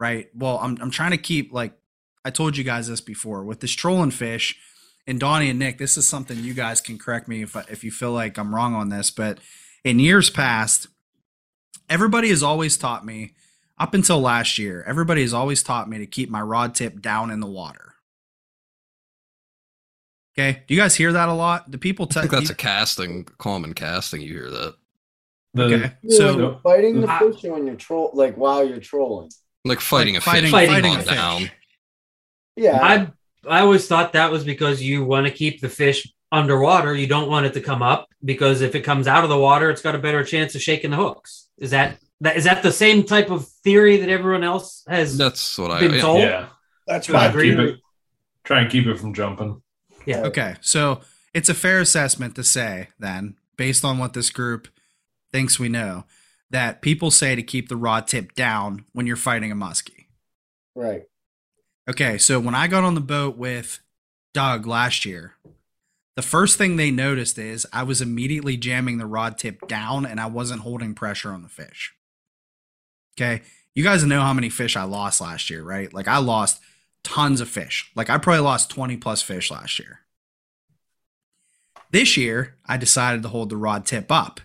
Right. 0.01 0.29
Well, 0.35 0.59
I'm 0.62 0.79
I'm 0.81 0.90
trying 0.90 1.11
to 1.12 1.18
keep 1.18 1.53
like 1.53 1.75
I 2.25 2.31
told 2.31 2.57
you 2.57 2.62
guys 2.64 2.87
this 2.88 3.01
before 3.01 3.44
with 3.44 3.61
this 3.61 3.72
trolling 3.72 4.12
fish 4.12 4.57
and 5.07 5.18
Donnie 5.18 5.51
and 5.51 5.59
Nick, 5.59 5.79
this 5.79 5.96
is 5.96 6.09
something 6.09 6.38
you 6.38 6.55
guys 6.55 6.81
can 6.81 6.96
correct 6.96 7.27
me 7.29 7.42
if 7.42 7.57
if 7.70 7.83
you 7.85 7.90
feel 7.90 8.12
like 8.12 8.38
I'm 8.38 8.55
wrong 8.55 8.75
on 8.75 8.88
this, 8.88 9.11
but 9.11 9.38
in 9.85 9.98
years 9.98 10.31
past, 10.31 10.87
everybody 11.88 12.28
has 12.30 12.42
always 12.42 12.76
taught 12.76 13.04
me 13.04 13.32
up 13.78 13.94
until 13.94 14.20
last 14.20 14.58
year, 14.58 14.84
everybody 14.86 15.22
has 15.22 15.34
always 15.34 15.62
taught 15.62 15.88
me 15.88 15.98
to 15.98 16.06
keep 16.06 16.30
my 16.30 16.40
rod 16.40 16.74
tip 16.74 17.00
down 17.00 17.30
in 17.30 17.40
the 17.40 17.46
water. 17.46 17.94
Okay, 20.38 20.62
do 20.66 20.74
you 20.74 20.80
guys 20.80 20.96
hear 20.96 21.12
that 21.12 21.28
a 21.28 21.32
lot? 21.34 21.70
Do 21.70 21.76
people 21.78 22.06
I 22.10 22.12
tell? 22.12 22.22
think 22.22 22.32
that's 22.32 22.50
a 22.50 22.54
casting, 22.54 23.24
common 23.38 23.74
casting. 23.74 24.22
You 24.22 24.32
hear 24.32 24.50
that? 24.50 24.74
The, 25.54 25.62
Okay, 25.64 25.92
Yeah, 26.02 26.16
so 26.16 26.26
when 26.28 26.38
you're 26.38 26.60
fighting 26.62 27.00
the 27.02 27.08
uh, 27.10 27.18
fish 27.18 27.44
or 27.44 27.52
when 27.52 27.66
you're 27.66 27.76
troll 27.76 28.10
like 28.14 28.36
while 28.36 28.66
you're 28.66 28.78
trolling. 28.80 29.30
Like 29.66 29.80
fighting 29.80 30.14
Like 30.14 30.22
a 30.22 30.24
fighting- 30.24 30.42
fish, 30.44 30.50
fighting 30.52 30.70
fighting 30.74 30.90
a 30.92 30.94
on 30.94 31.02
fish. 31.02 31.14
down. 31.14 31.50
Yeah. 32.56 32.78
I 32.82 33.08
I 33.46 33.60
always 33.60 33.86
thought 33.86 34.14
that 34.14 34.30
was 34.30 34.44
because 34.44 34.80
you 34.82 35.04
want 35.04 35.26
to 35.26 35.32
keep 35.32 35.60
the 35.60 35.68
fish 35.68 36.10
underwater. 36.32 36.94
You 36.96 37.06
don't 37.06 37.28
want 37.28 37.46
it 37.46 37.52
to 37.54 37.60
come 37.60 37.82
up 37.82 38.08
because 38.24 38.62
if 38.62 38.74
it 38.74 38.80
comes 38.80 39.06
out 39.06 39.22
of 39.22 39.30
the 39.30 39.38
water, 39.38 39.70
it's 39.70 39.83
got 39.83 39.94
a 39.94 39.98
better 39.98 40.24
chance 40.24 40.54
of 40.54 40.62
shaking 40.62 40.90
the 40.90 40.96
hooks. 40.96 41.48
Is 41.58 41.70
that 41.70 41.98
that 42.22 42.37
is 42.37 42.44
that 42.44 42.62
the 42.62 42.72
same 42.72 43.04
type 43.04 43.30
of 43.30 43.46
theory 43.46 43.98
that 43.98 44.08
everyone 44.08 44.42
else 44.42 44.83
has 44.88 45.16
That's 45.18 45.58
what 45.58 45.70
I. 45.70 45.80
been 45.80 45.94
yeah. 45.94 46.00
told? 46.00 46.20
yeah, 46.20 46.48
That's 46.87 47.08
what 47.08 47.16
I 47.16 47.26
agree. 47.26 47.50
keep 47.50 47.58
it, 47.58 47.80
try 48.44 48.62
and 48.62 48.70
keep 48.70 48.87
it 48.87 48.98
from 48.98 49.12
jumping. 49.14 49.60
Yeah. 50.06 50.22
Okay, 50.22 50.56
so 50.62 51.00
it's 51.35 51.48
a 51.48 51.54
fair 51.54 51.78
assessment 51.80 52.35
to 52.37 52.42
say 52.42 52.88
then, 52.98 53.37
based 53.56 53.85
on 53.85 53.98
what 53.98 54.14
this 54.14 54.30
group 54.30 54.68
thinks 55.30 55.58
we 55.58 55.68
know, 55.68 56.04
that 56.50 56.83
people 56.83 57.10
say 57.10 57.37
to 57.37 57.42
keep 57.42 57.68
the 57.68 57.76
rod 57.76 58.06
tip 58.06 58.35
down 58.35 58.85
when 58.92 59.06
you're 59.06 59.16
fighting 59.16 59.52
a 59.52 59.56
muskie. 59.56 60.06
Right. 60.74 61.02
Okay, 61.88 62.18
so 62.18 62.38
when 62.40 62.54
I 62.54 62.68
got 62.68 62.85
on 62.85 62.94
the 62.94 63.00
boat 63.00 63.37
with 63.37 63.80
Doug 64.35 64.66
last 64.66 65.04
year, 65.04 65.35
the 66.15 66.23
first 66.23 66.58
thing 66.58 66.77
they 66.77 66.90
noticed 66.90 67.38
is 67.38 67.67
I 67.73 67.85
was 67.85 68.00
immediately 68.00 68.56
jamming 68.56 68.98
the 68.98 69.06
rod 69.06 69.38
tip 69.38 69.67
down 69.67 70.04
and 70.04 70.21
I 70.21 70.27
wasn't 70.27 70.60
holding 70.60 70.94
pressure 70.94 71.31
on 71.31 71.42
the 71.42 71.48
fish. 71.48 71.94
Okay, 73.17 73.42
you 73.75 73.83
guys 73.83 74.04
know 74.04 74.21
how 74.21 74.33
many 74.33 74.48
fish 74.48 74.77
I 74.77 74.85
lost 74.85 75.21
last 75.21 75.48
year, 75.50 75.63
right? 75.63 75.92
Like 75.92 76.08
I 76.08 76.19
lost 76.19 76.60
tons 77.02 77.40
of 77.40 77.48
fish. 77.48 77.90
Like 77.94 78.10
I 78.10 78.19
probably 78.19 78.42
lost 78.42 78.71
20 78.71 78.96
plus 78.98 79.23
fish 79.23 79.50
last 79.50 79.79
year. 79.79 80.00
This 81.90 82.17
year, 82.17 82.56
I 82.67 82.77
decided 82.79 83.23
to 83.23 83.29
hold 83.29 83.50
the 83.50 83.56
rod 83.56 83.85
tip 83.85 84.10
up. 84.10 84.40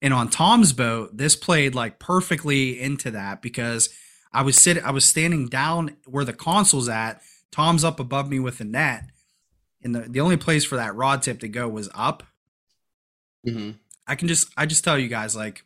And 0.00 0.14
on 0.14 0.30
Tom's 0.30 0.72
boat, 0.72 1.16
this 1.16 1.34
played 1.34 1.74
like 1.74 1.98
perfectly 1.98 2.80
into 2.80 3.10
that 3.12 3.42
because 3.42 3.88
I 4.32 4.42
was 4.42 4.56
sitting 4.56 4.84
I 4.84 4.90
was 4.90 5.04
standing 5.04 5.48
down 5.48 5.96
where 6.06 6.24
the 6.24 6.32
console's 6.32 6.88
at. 6.88 7.22
Tom's 7.50 7.84
up 7.84 8.00
above 8.00 8.28
me 8.28 8.38
with 8.38 8.58
the 8.58 8.64
net. 8.64 9.04
And 9.84 9.94
the, 9.94 10.00
the 10.00 10.20
only 10.20 10.36
place 10.36 10.64
for 10.64 10.76
that 10.76 10.96
rod 10.96 11.22
tip 11.22 11.40
to 11.40 11.48
go 11.48 11.68
was 11.68 11.90
up. 11.94 12.22
Mm-hmm. 13.46 13.72
I 14.06 14.14
can 14.14 14.28
just 14.28 14.48
I 14.56 14.66
just 14.66 14.82
tell 14.82 14.98
you 14.98 15.08
guys 15.08 15.36
like 15.36 15.64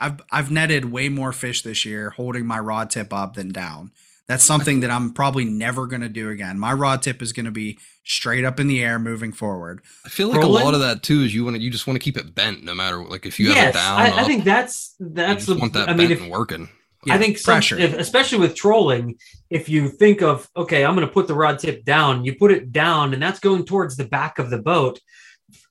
I've 0.00 0.20
I've 0.30 0.50
netted 0.50 0.86
way 0.86 1.08
more 1.08 1.32
fish 1.32 1.62
this 1.62 1.84
year 1.84 2.10
holding 2.10 2.46
my 2.46 2.58
rod 2.58 2.90
tip 2.90 3.12
up 3.12 3.34
than 3.34 3.50
down. 3.50 3.92
That's 4.28 4.44
something 4.44 4.80
that 4.80 4.90
I'm 4.90 5.12
probably 5.12 5.44
never 5.44 5.86
going 5.86 6.00
to 6.00 6.08
do 6.08 6.30
again. 6.30 6.58
My 6.58 6.72
rod 6.72 7.02
tip 7.02 7.20
is 7.20 7.32
going 7.32 7.44
to 7.44 7.50
be 7.50 7.78
straight 8.04 8.44
up 8.44 8.58
in 8.60 8.66
the 8.68 8.82
air 8.82 8.98
moving 8.98 9.32
forward. 9.32 9.82
I 10.06 10.08
feel 10.08 10.28
like 10.28 10.38
Rolling? 10.38 10.62
a 10.62 10.64
lot 10.64 10.74
of 10.74 10.80
that 10.80 11.02
too 11.02 11.20
is 11.20 11.34
you 11.34 11.44
want 11.44 11.56
to 11.56 11.62
you 11.62 11.70
just 11.70 11.86
want 11.86 11.96
to 11.96 12.00
keep 12.02 12.16
it 12.16 12.34
bent 12.34 12.62
no 12.64 12.74
matter 12.74 13.04
like 13.04 13.26
if 13.26 13.38
you 13.38 13.52
have 13.52 13.68
it 13.68 13.74
down. 13.74 14.00
I, 14.00 14.20
I 14.20 14.24
think 14.24 14.44
that's 14.44 14.94
you 14.98 15.10
that's 15.10 15.46
just 15.46 15.48
the. 15.48 15.60
want 15.60 15.72
that 15.74 15.88
I 15.88 15.92
mean, 15.92 16.08
bent 16.08 16.12
if 16.12 16.22
and 16.22 16.30
working. 16.30 16.68
Yeah, 17.04 17.14
I 17.14 17.18
think 17.18 17.36
some, 17.38 17.54
pressure. 17.54 17.78
if, 17.78 17.94
especially 17.94 18.38
with 18.38 18.54
trolling, 18.54 19.18
if 19.50 19.68
you 19.68 19.88
think 19.88 20.22
of 20.22 20.48
okay, 20.56 20.84
I'm 20.84 20.94
going 20.94 21.06
to 21.06 21.12
put 21.12 21.26
the 21.26 21.34
rod 21.34 21.58
tip 21.58 21.84
down, 21.84 22.24
you 22.24 22.36
put 22.36 22.52
it 22.52 22.72
down, 22.72 23.12
and 23.12 23.22
that's 23.22 23.40
going 23.40 23.64
towards 23.64 23.96
the 23.96 24.04
back 24.04 24.38
of 24.38 24.50
the 24.50 24.58
boat, 24.58 25.00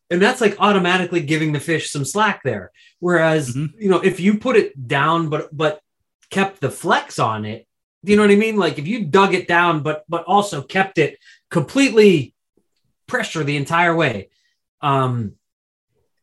and 0.09 0.21
that's 0.21 0.41
like 0.41 0.57
automatically 0.59 1.21
giving 1.21 1.53
the 1.53 1.59
fish 1.59 1.89
some 1.89 2.03
slack 2.05 2.41
there. 2.43 2.71
Whereas 2.99 3.55
Mhm. 3.55 3.69
you 3.79 3.89
know, 3.89 3.99
if 3.99 4.19
you 4.19 4.37
put 4.39 4.57
it 4.57 4.87
down, 4.87 5.29
but 5.29 5.55
but 5.55 5.81
kept 6.29 6.59
the 6.59 6.69
flex 6.69 7.17
on 7.17 7.45
it, 7.45 7.65
do 8.03 8.11
you 8.11 8.17
know 8.17 8.23
what 8.23 8.31
I 8.31 8.35
mean? 8.35 8.57
Like 8.57 8.77
if 8.77 8.87
you 8.87 9.05
dug 9.05 9.33
it 9.33 9.47
down, 9.47 9.83
but 9.83 10.03
but 10.09 10.23
also 10.25 10.61
kept 10.61 10.97
it 10.97 11.17
completely 11.49 12.33
pressure 13.07 13.43
the 13.43 13.57
entire 13.57 13.95
way. 13.95 14.29
Um, 14.81 15.33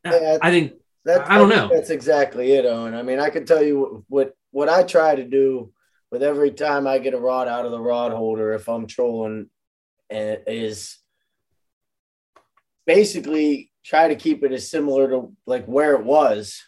Yeah, 0.05 0.39
I 0.43 0.51
think 0.51 0.73
That's, 1.05 1.29
I 1.29 1.39
don't 1.39 1.49
think 1.49 1.61
know. 1.61 1.69
That's 1.75 1.91
exactly 1.91 2.53
it, 2.53 2.65
Owen. 2.67 2.95
I 2.95 3.03
mean, 3.03 3.19
I 3.21 3.31
can 3.31 3.45
tell 3.47 3.63
you 3.63 4.05
what 4.09 4.35
what 4.51 4.69
I 4.69 4.83
try 4.83 5.15
to 5.15 5.25
do 5.25 5.73
with 6.11 6.23
every 6.23 6.51
time 6.51 6.87
I 6.87 6.99
get 6.99 7.15
a 7.15 7.19
rod 7.19 7.49
out 7.49 7.67
of 7.67 7.71
the 7.71 7.81
rod 7.81 8.13
holder, 8.13 8.53
if 8.55 8.69
I'm 8.69 8.87
trolling, 8.87 9.51
eh, 10.11 10.37
is 10.47 10.99
basically 12.87 13.71
try 13.85 14.09
to 14.09 14.17
keep 14.17 14.43
it 14.45 14.53
as 14.53 14.71
similar 14.71 15.09
to 15.11 15.33
like 15.47 15.67
where 15.67 15.95
it 15.95 16.05
was 16.05 16.63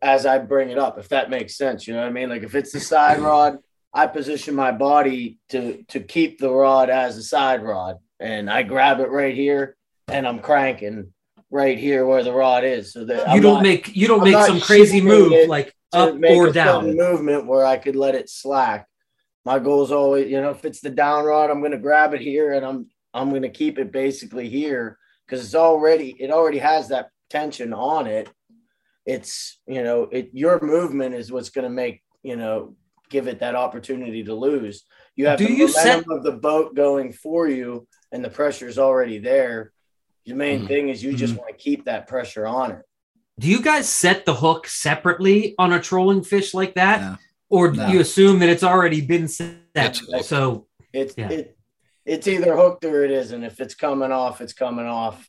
as 0.00 0.26
I 0.26 0.38
bring 0.38 0.70
it 0.70 0.78
up, 0.78 0.98
if 0.98 1.08
that 1.10 1.30
makes 1.30 1.56
sense. 1.56 1.86
You 1.86 1.94
know 1.94 2.00
what 2.00 2.08
I 2.08 2.12
mean? 2.12 2.28
Like 2.28 2.42
if 2.42 2.54
it's 2.54 2.72
the 2.72 2.80
side 2.80 3.20
rod, 3.20 3.58
I 3.94 4.06
position 4.06 4.54
my 4.54 4.72
body 4.72 5.38
to 5.50 5.84
to 5.88 6.00
keep 6.00 6.38
the 6.38 6.50
rod 6.50 6.90
as 6.90 7.16
a 7.16 7.22
side 7.22 7.62
rod, 7.62 7.98
and 8.18 8.50
I 8.50 8.62
grab 8.62 9.00
it 9.00 9.10
right 9.10 9.34
here, 9.34 9.76
and 10.08 10.26
I'm 10.26 10.40
cranking 10.40 11.12
right 11.50 11.78
here 11.78 12.06
where 12.06 12.24
the 12.24 12.32
rod 12.32 12.64
is, 12.64 12.92
so 12.92 13.04
that 13.04 13.18
you 13.28 13.34
I'm 13.34 13.40
don't 13.42 13.54
not- 13.54 13.62
make 13.62 13.94
you 13.94 14.08
don't 14.08 14.22
I'm 14.22 14.32
make 14.32 14.46
some 14.46 14.60
crazy 14.60 15.00
move 15.00 15.32
it 15.32 15.48
like 15.48 15.74
up 15.94 16.14
make 16.16 16.36
or 16.36 16.48
a 16.48 16.52
down. 16.52 16.96
movement 16.96 17.46
where 17.46 17.64
I 17.64 17.76
could 17.76 17.96
let 17.96 18.14
it 18.14 18.28
slack. 18.28 18.86
My 19.44 19.58
goal 19.58 19.82
is 19.82 19.92
always, 19.92 20.30
you 20.30 20.40
know, 20.40 20.50
if 20.50 20.64
it's 20.64 20.80
the 20.80 20.90
down 20.90 21.24
rod, 21.24 21.50
I'm 21.50 21.60
going 21.60 21.72
to 21.72 21.78
grab 21.78 22.14
it 22.14 22.20
here 22.20 22.52
and 22.52 22.64
I'm 22.64 22.86
I'm 23.14 23.30
going 23.30 23.42
to 23.42 23.50
keep 23.50 23.78
it 23.78 23.92
basically 23.92 24.48
here 24.48 24.98
because 25.26 25.44
it's 25.44 25.54
already 25.54 26.14
it 26.18 26.30
already 26.30 26.58
has 26.58 26.88
that 26.88 27.08
tension 27.28 27.72
on 27.72 28.06
it. 28.06 28.30
It's 29.04 29.60
you 29.66 29.82
know 29.82 30.04
it 30.04 30.30
your 30.32 30.60
movement 30.62 31.14
is 31.14 31.32
what's 31.32 31.50
going 31.50 31.64
to 31.64 31.70
make 31.70 32.02
you 32.22 32.36
know 32.36 32.76
give 33.10 33.26
it 33.26 33.40
that 33.40 33.54
opportunity 33.56 34.22
to 34.24 34.34
lose. 34.34 34.84
You 35.16 35.26
have 35.26 35.38
Do 35.38 35.46
the 35.46 35.52
you 35.52 35.66
momentum 35.66 35.72
set- 36.08 36.16
of 36.16 36.22
the 36.22 36.32
boat 36.32 36.74
going 36.74 37.12
for 37.12 37.48
you 37.48 37.86
and 38.12 38.24
the 38.24 38.30
pressure 38.30 38.68
is 38.68 38.78
already 38.78 39.18
there. 39.18 39.72
The 40.24 40.34
main 40.34 40.62
Mhm. 40.62 40.68
thing 40.68 40.88
is 40.88 41.02
you 41.02 41.12
just 41.14 41.34
Mhm. 41.34 41.38
want 41.38 41.50
to 41.50 41.62
keep 41.62 41.84
that 41.86 42.06
pressure 42.06 42.46
on 42.46 42.70
it. 42.70 42.82
Do 43.38 43.48
you 43.48 43.62
guys 43.62 43.88
set 43.88 44.24
the 44.26 44.34
hook 44.34 44.66
separately 44.66 45.54
on 45.58 45.72
a 45.72 45.80
trolling 45.80 46.22
fish 46.22 46.52
like 46.54 46.74
that, 46.74 47.00
No. 47.00 47.16
or 47.48 47.70
do 47.70 47.78
No. 47.78 47.88
you 47.88 48.00
assume 48.00 48.38
that 48.40 48.48
it's 48.48 48.62
already 48.62 49.00
been 49.00 49.28
set? 49.28 49.56
It's. 49.74 50.28
So 50.28 50.66
It's 50.92 51.14
Yeah. 51.16 51.30
it, 51.30 51.56
it's 52.04 52.28
either 52.28 52.54
hooked 52.54 52.84
or 52.84 53.02
it 53.04 53.10
isn't. 53.10 53.42
If 53.44 53.60
it's 53.60 53.74
coming 53.74 54.12
off, 54.12 54.40
it's 54.42 54.52
coming 54.52 54.84
off. 54.86 55.26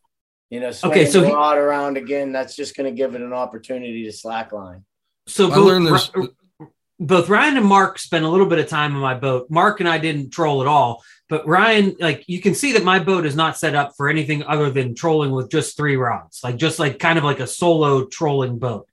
You 0.49 0.59
know, 0.59 0.71
swing 0.71 0.91
Okay, 0.91 1.05
so 1.05 1.21
the 1.21 1.27
he- 1.27 1.33
rod 1.33 1.57
around 1.57 1.95
again. 1.97 2.31
That's 2.33 2.55
just 2.55 2.75
going 2.75 2.93
to 2.93 2.95
give 2.95 3.15
it 3.15 3.21
an 3.21 3.31
opportunity 3.33 4.03
to 4.03 4.09
slackline. 4.11 4.83
so 5.25 5.49
I 5.49 5.55
both, 5.55 5.65
learned 5.67 5.87
there's 5.87 6.11
Ri- 6.13 6.27
both 7.03 7.27
Ryan 7.27 7.57
and 7.57 7.65
Mark 7.65 7.99
spent 7.99 8.23
a 8.23 8.29
little 8.29 8.45
bit 8.45 8.59
of 8.59 8.67
time 8.67 8.95
on 8.95 9.01
my 9.01 9.13
boat. 9.13 9.49
Mark 9.49 9.81
and 9.81 9.89
I 9.89 9.97
didn't 9.97 10.31
troll 10.31 10.61
at 10.61 10.67
all, 10.67 11.03
but 11.27 11.45
Ryan, 11.45 11.95
like 11.99 12.23
you 12.27 12.39
can 12.39 12.55
see 12.55 12.73
that 12.73 12.83
my 12.83 12.99
boat 12.99 13.25
is 13.25 13.35
not 13.35 13.57
set 13.57 13.75
up 13.75 13.93
for 13.97 14.07
anything 14.07 14.43
other 14.43 14.69
than 14.69 14.95
trolling 14.95 15.31
with 15.31 15.51
just 15.51 15.75
three 15.75 15.97
rods, 15.97 16.39
like 16.43 16.55
just 16.55 16.79
like 16.79 16.99
kind 16.99 17.17
of 17.17 17.25
like 17.25 17.41
a 17.41 17.47
solo 17.47 18.05
trolling 18.05 18.57
boat. 18.57 18.87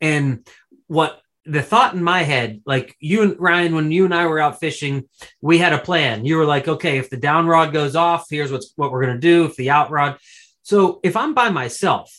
And 0.00 0.46
what 0.88 1.20
the 1.44 1.62
thought 1.62 1.94
in 1.94 2.02
my 2.02 2.22
head, 2.22 2.62
like 2.66 2.96
you 2.98 3.22
and 3.22 3.38
Ryan, 3.38 3.76
when 3.76 3.92
you 3.92 4.04
and 4.04 4.14
I 4.14 4.26
were 4.26 4.40
out 4.40 4.58
fishing, 4.58 5.08
we 5.40 5.58
had 5.58 5.72
a 5.72 5.78
plan. 5.78 6.24
You 6.24 6.38
were 6.38 6.46
like, 6.46 6.66
okay, 6.66 6.98
if 6.98 7.10
the 7.10 7.16
down 7.16 7.46
rod 7.46 7.72
goes 7.72 7.94
off, 7.94 8.26
here's 8.28 8.50
what's 8.50 8.72
what 8.74 8.90
we're 8.90 9.06
gonna 9.06 9.18
do. 9.18 9.44
If 9.44 9.54
the 9.54 9.70
out 9.70 9.90
rod, 9.90 10.18
so 10.62 10.98
if 11.04 11.16
I'm 11.16 11.32
by 11.32 11.50
myself, 11.50 12.12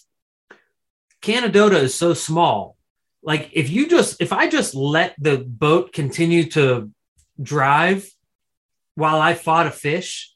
Canadohta 1.22 1.82
is 1.82 1.96
so 1.96 2.14
small. 2.14 2.78
Like 3.24 3.50
if 3.54 3.70
you 3.70 3.88
just 3.88 4.22
if 4.22 4.34
I 4.34 4.50
just 4.50 4.76
let 4.76 5.16
the 5.18 5.38
boat 5.38 5.94
continue 5.94 6.50
to 6.52 6.92
drive 7.42 8.10
while 8.96 9.20
I 9.20 9.34
fought 9.34 9.68
a 9.68 9.72
fish, 9.72 10.34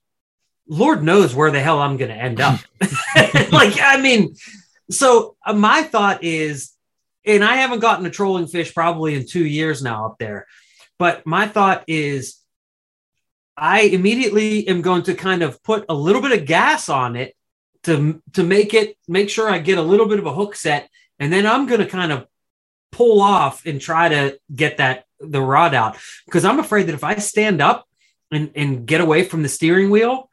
Lord 0.68 1.04
knows 1.04 1.36
where 1.36 1.52
the 1.52 1.60
hell 1.60 1.80
I'm 1.80 1.98
going 1.98 2.12
to 2.12 2.16
end 2.16 2.40
up. 2.40 2.60
like 3.52 3.80
I 3.82 4.00
mean, 4.02 4.36
so 4.90 5.36
uh, 5.46 5.54
my 5.54 5.84
thought 5.84 6.24
is, 6.24 6.72
and 7.26 7.44
I 7.44 7.58
haven't 7.58 7.80
gotten 7.80 8.06
a 8.06 8.10
trolling 8.10 8.48
fish 8.48 8.74
probably 8.74 9.16
in 9.16 9.28
two 9.28 9.46
years 9.46 9.84
now 9.84 10.06
up 10.06 10.18
there, 10.18 10.48
but 10.98 11.26
my 11.26 11.48
thought 11.48 11.84
is, 11.88 12.38
I 13.58 13.82
immediately 13.82 14.68
am 14.68 14.82
going 14.82 15.04
to 15.04 15.14
kind 15.14 15.42
of 15.42 15.62
put 15.64 15.86
a 15.90 15.94
little 15.94 16.22
bit 16.22 16.40
of 16.40 16.46
gas 16.46 16.90
on 16.90 17.16
it 17.16 17.36
to 17.84 18.22
to 18.34 18.44
make 18.44 18.74
it 18.74 18.98
make 19.08 19.30
sure 19.30 19.50
I 19.50 19.60
get 19.60 19.78
a 19.78 19.82
little 19.82 20.08
bit 20.08 20.20
of 20.20 20.26
a 20.26 20.34
hook 20.34 20.56
set, 20.56 20.90
and 21.20 21.34
then 21.34 21.46
I'm 21.46 21.66
going 21.66 21.82
to 21.82 21.88
kind 21.88 22.12
of 22.12 22.28
pull 22.92 23.22
off 23.22 23.66
and 23.66 23.80
try 23.82 24.10
to 24.10 24.40
get 24.54 24.78
that 24.78 25.06
the 25.20 25.42
rod 25.42 25.74
out 25.74 25.98
because 26.26 26.46
I'm 26.46 26.60
afraid 26.60 26.88
that 26.88 26.94
if 26.94 27.04
I 27.04 27.16
stand 27.16 27.62
up 27.62 27.86
and 28.32 28.52
and 28.56 28.86
get 28.86 29.02
away 29.02 29.24
from 29.24 29.44
the 29.44 29.50
steering 29.50 29.90
wheel, 29.90 30.30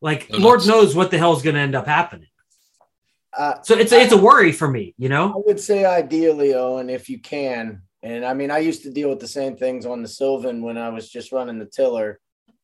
like 0.00 0.28
Oh, 0.32 0.38
Lord 0.38 0.66
knows 0.66 0.94
what 0.94 1.10
the 1.10 1.18
hell 1.18 1.36
is 1.36 1.42
going 1.42 1.54
to 1.56 1.60
end 1.60 1.74
up 1.74 1.86
happening. 1.86 2.28
Uh, 3.36 3.54
So 3.62 3.74
it's 3.76 3.92
a, 3.92 4.00
it's 4.00 4.12
a 4.12 4.16
worry 4.16 4.52
for 4.52 4.68
me, 4.68 4.94
you 4.98 5.08
know. 5.08 5.28
I 5.30 5.42
would 5.46 5.60
say 5.60 5.84
ideally, 5.84 6.54
Owen, 6.54 6.90
if 6.90 7.08
you 7.08 7.18
can. 7.20 7.82
And 8.02 8.24
I 8.24 8.32
mean, 8.34 8.50
I 8.50 8.58
used 8.58 8.82
to 8.84 8.90
deal 8.90 9.08
with 9.10 9.20
the 9.20 9.28
same 9.28 9.56
things 9.56 9.84
on 9.86 10.02
the 10.02 10.08
Sylvan 10.08 10.62
when 10.62 10.78
I 10.78 10.88
was 10.88 11.10
just 11.10 11.32
running 11.32 11.58
the 11.58 11.66
tiller. 11.66 12.20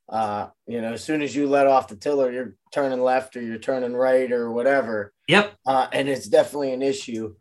Uh, 0.09 0.49
you 0.67 0.81
know, 0.81 0.93
as 0.93 1.03
soon 1.03 1.23
as 1.23 1.35
you 1.35 1.47
let 1.49 1.67
off 1.67 1.89
the 1.89 1.97
tiller, 1.97 2.31
you're 2.31 2.55
turning 2.73 3.01
left 3.01 3.37
or 3.37 3.43
you're 3.43 3.59
turning 3.59 3.95
right 3.95 4.31
or 4.31 4.53
whatever. 4.53 5.13
Yep. 5.29 5.55
uh, 5.67 5.87
and 5.93 6.09
it's 6.09 6.27
definitely 6.29 6.73
an 6.73 6.83
issue. 6.83 7.35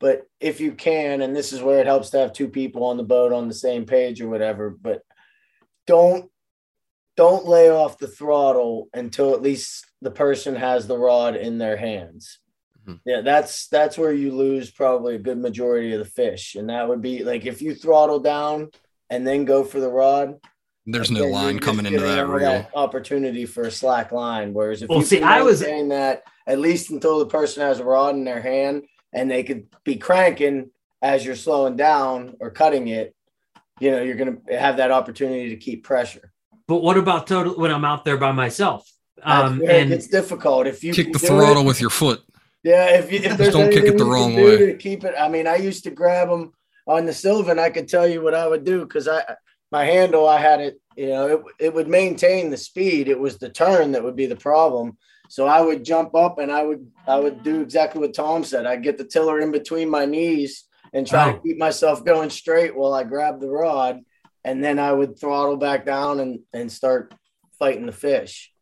But 0.00 0.22
if 0.40 0.60
you 0.60 0.72
can, 0.72 1.20
and 1.20 1.36
this 1.36 1.52
is 1.52 1.62
where 1.62 1.78
it 1.78 1.86
helps 1.86 2.10
to 2.10 2.18
have 2.18 2.32
two 2.32 2.48
people 2.48 2.84
on 2.84 2.96
the 2.96 3.02
boat 3.04 3.32
on 3.32 3.46
the 3.48 3.54
same 3.54 3.84
page 3.84 4.20
or 4.20 4.28
whatever, 4.28 4.70
but 4.70 5.02
don't 5.86 6.30
don't 7.16 7.44
lay 7.46 7.68
off 7.68 7.98
the 7.98 8.06
throttle 8.08 8.88
until 8.94 9.34
at 9.34 9.42
least 9.42 9.84
the 10.00 10.10
person 10.10 10.54
has 10.56 10.86
the 10.86 10.96
rod 10.96 11.36
in 11.36 11.58
their 11.58 11.76
hands. 11.76 12.38
Mhm. 12.88 13.00
Yeah, 13.04 13.20
that's 13.20 13.68
that's 13.68 13.98
where 13.98 14.12
you 14.12 14.32
lose 14.32 14.70
probably 14.70 15.16
a 15.16 15.18
good 15.18 15.36
majority 15.36 15.92
of 15.92 15.98
the 15.98 16.10
fish, 16.10 16.54
and 16.54 16.70
that 16.70 16.88
would 16.88 17.02
be 17.02 17.22
like 17.22 17.44
if 17.44 17.60
you 17.60 17.74
throttle 17.74 18.20
down 18.20 18.70
and 19.10 19.26
then 19.26 19.44
go 19.44 19.64
for 19.64 19.80
the 19.80 19.90
rod. 19.90 20.40
There's 20.86 21.10
no 21.10 21.26
line 21.26 21.58
coming 21.58 21.84
into 21.84 22.00
that 22.00 22.16
them 22.16 22.30
reel. 22.30 22.66
opportunity 22.74 23.44
for 23.44 23.64
a 23.64 23.70
slack 23.70 24.12
line. 24.12 24.54
Whereas 24.54 24.80
if 24.82 24.88
Well, 24.88 25.00
you 25.00 25.04
see, 25.04 25.22
I 25.22 25.42
was- 25.42 25.60
saying 25.60 25.88
that 25.90 26.22
at 26.46 26.58
least 26.58 26.90
until 26.90 27.18
the 27.18 27.26
person 27.26 27.62
has 27.62 27.80
a 27.80 27.84
rod 27.84 28.14
in 28.14 28.24
their 28.24 28.40
hand 28.40 28.84
and 29.12 29.30
they 29.30 29.42
could 29.42 29.66
be 29.84 29.96
cranking 29.96 30.70
as 31.02 31.24
you're 31.24 31.36
slowing 31.36 31.76
down 31.76 32.36
or 32.40 32.50
cutting 32.50 32.88
it, 32.88 33.14
you 33.78 33.90
know, 33.90 34.02
you're 34.02 34.16
gonna 34.16 34.38
have 34.50 34.76
that 34.76 34.90
opportunity 34.90 35.50
to 35.50 35.56
keep 35.56 35.84
pressure. 35.84 36.32
But 36.68 36.82
what 36.82 36.96
about 36.96 37.26
total 37.26 37.54
when 37.54 37.72
I'm 37.72 37.84
out 37.84 38.04
there 38.04 38.16
by 38.16 38.32
myself? 38.32 38.90
That's 39.16 39.50
Um, 39.50 39.62
and 39.68 39.90
gets 39.90 40.06
difficult 40.06 40.66
if 40.66 40.84
you 40.84 40.92
Kick 40.92 41.12
the 41.12 41.18
throttle 41.18 41.62
it- 41.62 41.66
with 41.66 41.80
your 41.80 41.90
foot. 41.90 42.20
Yeah, 42.62 42.98
if 42.98 43.10
you 43.10 43.20
if 43.20 43.38
there's 43.38 43.54
don't 43.54 43.72
kick 43.72 43.84
it 43.84 43.96
the 43.96 44.04
wrong 44.04 44.34
way. 44.34 44.58
to 44.58 44.76
keep 44.76 45.04
it. 45.04 45.14
I 45.18 45.28
mean, 45.28 45.46
I 45.46 45.56
used 45.56 45.82
to 45.84 45.90
grab 45.90 46.28
them 46.28 46.52
on 46.86 47.06
the 47.06 47.12
Sylvan. 47.12 47.58
I 47.58 47.70
could 47.70 47.88
tell 47.88 48.06
you 48.06 48.20
what 48.20 48.34
I 48.34 48.46
would 48.46 48.64
do 48.64 48.80
because 48.80 49.08
I 49.08 49.22
my 49.72 49.84
handle, 49.84 50.28
I 50.28 50.38
had 50.38 50.60
it, 50.60 50.80
you 50.96 51.06
know, 51.06 51.26
it, 51.26 51.40
it 51.58 51.74
would 51.74 51.88
maintain 51.88 52.50
the 52.50 52.56
speed. 52.56 53.08
It 53.08 53.18
was 53.18 53.38
the 53.38 53.48
turn 53.48 53.92
that 53.92 54.02
would 54.02 54.16
be 54.16 54.26
the 54.26 54.36
problem. 54.36 54.98
So 55.30 55.46
I 55.46 55.60
would 55.60 55.84
jump 55.84 56.16
up 56.16 56.38
and 56.40 56.50
I 56.50 56.64
would 56.64 56.90
I 57.06 57.16
would 57.20 57.44
do 57.44 57.60
exactly 57.60 58.00
what 58.00 58.14
Tom 58.14 58.42
said. 58.42 58.66
I'd 58.66 58.82
get 58.82 58.98
the 58.98 59.04
tiller 59.04 59.38
in 59.40 59.52
between 59.52 59.88
my 59.88 60.04
knees 60.04 60.64
and 60.92 61.06
try 61.06 61.30
Oh. 61.30 61.32
to 61.34 61.38
keep 61.40 61.56
myself 61.56 62.04
going 62.04 62.30
straight 62.30 62.74
while 62.76 62.92
I 62.92 63.04
grabbed 63.04 63.40
the 63.40 63.48
rod. 63.48 64.00
And 64.44 64.62
then 64.64 64.80
I 64.80 64.92
would 64.92 65.20
throttle 65.20 65.56
back 65.56 65.86
down 65.86 66.18
and, 66.18 66.40
and 66.52 66.70
start 66.72 67.14
fighting 67.60 67.86
the 67.86 67.92
fish. 67.92 68.52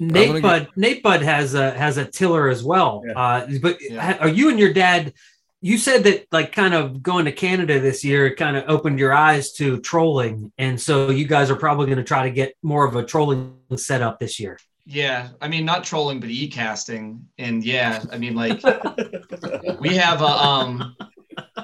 Nate 0.00 0.28
gonna 0.28 0.40
Bud 0.40 0.68
Nate 0.74 1.00
Bud 1.02 1.22
has 1.22 1.54
a 1.54 1.70
has 1.72 1.96
a 1.96 2.04
tiller 2.04 2.48
as 2.48 2.64
well. 2.64 3.02
Yeah. 3.06 3.12
Uh, 3.12 3.46
but 3.62 3.78
Yeah. 3.80 4.16
are 4.18 4.28
you 4.28 4.48
and 4.50 4.58
your 4.58 4.72
dad? 4.72 5.12
You 5.62 5.78
said 5.78 6.02
that 6.04 6.26
like 6.32 6.50
kind 6.52 6.74
of 6.74 7.02
going 7.04 7.26
to 7.26 7.32
Canada 7.32 7.78
this 7.78 8.02
year 8.02 8.34
kind 8.34 8.56
of 8.56 8.64
opened 8.66 8.98
your 8.98 9.12
eyes 9.12 9.52
to 9.58 9.78
trolling, 9.80 10.50
and 10.58 10.80
so 10.80 11.10
you 11.10 11.26
guys 11.28 11.50
are 11.52 11.56
probably 11.66 11.86
going 11.86 11.98
to 11.98 12.04
try 12.14 12.22
to 12.24 12.30
get 12.30 12.54
more 12.62 12.84
of 12.84 12.96
a 12.96 13.04
trolling 13.04 13.54
setup 13.76 14.18
this 14.18 14.40
year. 14.40 14.58
Yeah, 14.92 15.28
I 15.40 15.46
mean 15.46 15.64
not 15.64 15.84
trolling, 15.84 16.18
but 16.18 16.30
e 16.30 16.48
casting, 16.48 17.24
and 17.38 17.64
yeah, 17.64 18.02
I 18.10 18.18
mean 18.18 18.34
like 18.34 18.60
we 19.80 19.94
have 19.94 20.20
a 20.20 20.24
um 20.24 20.96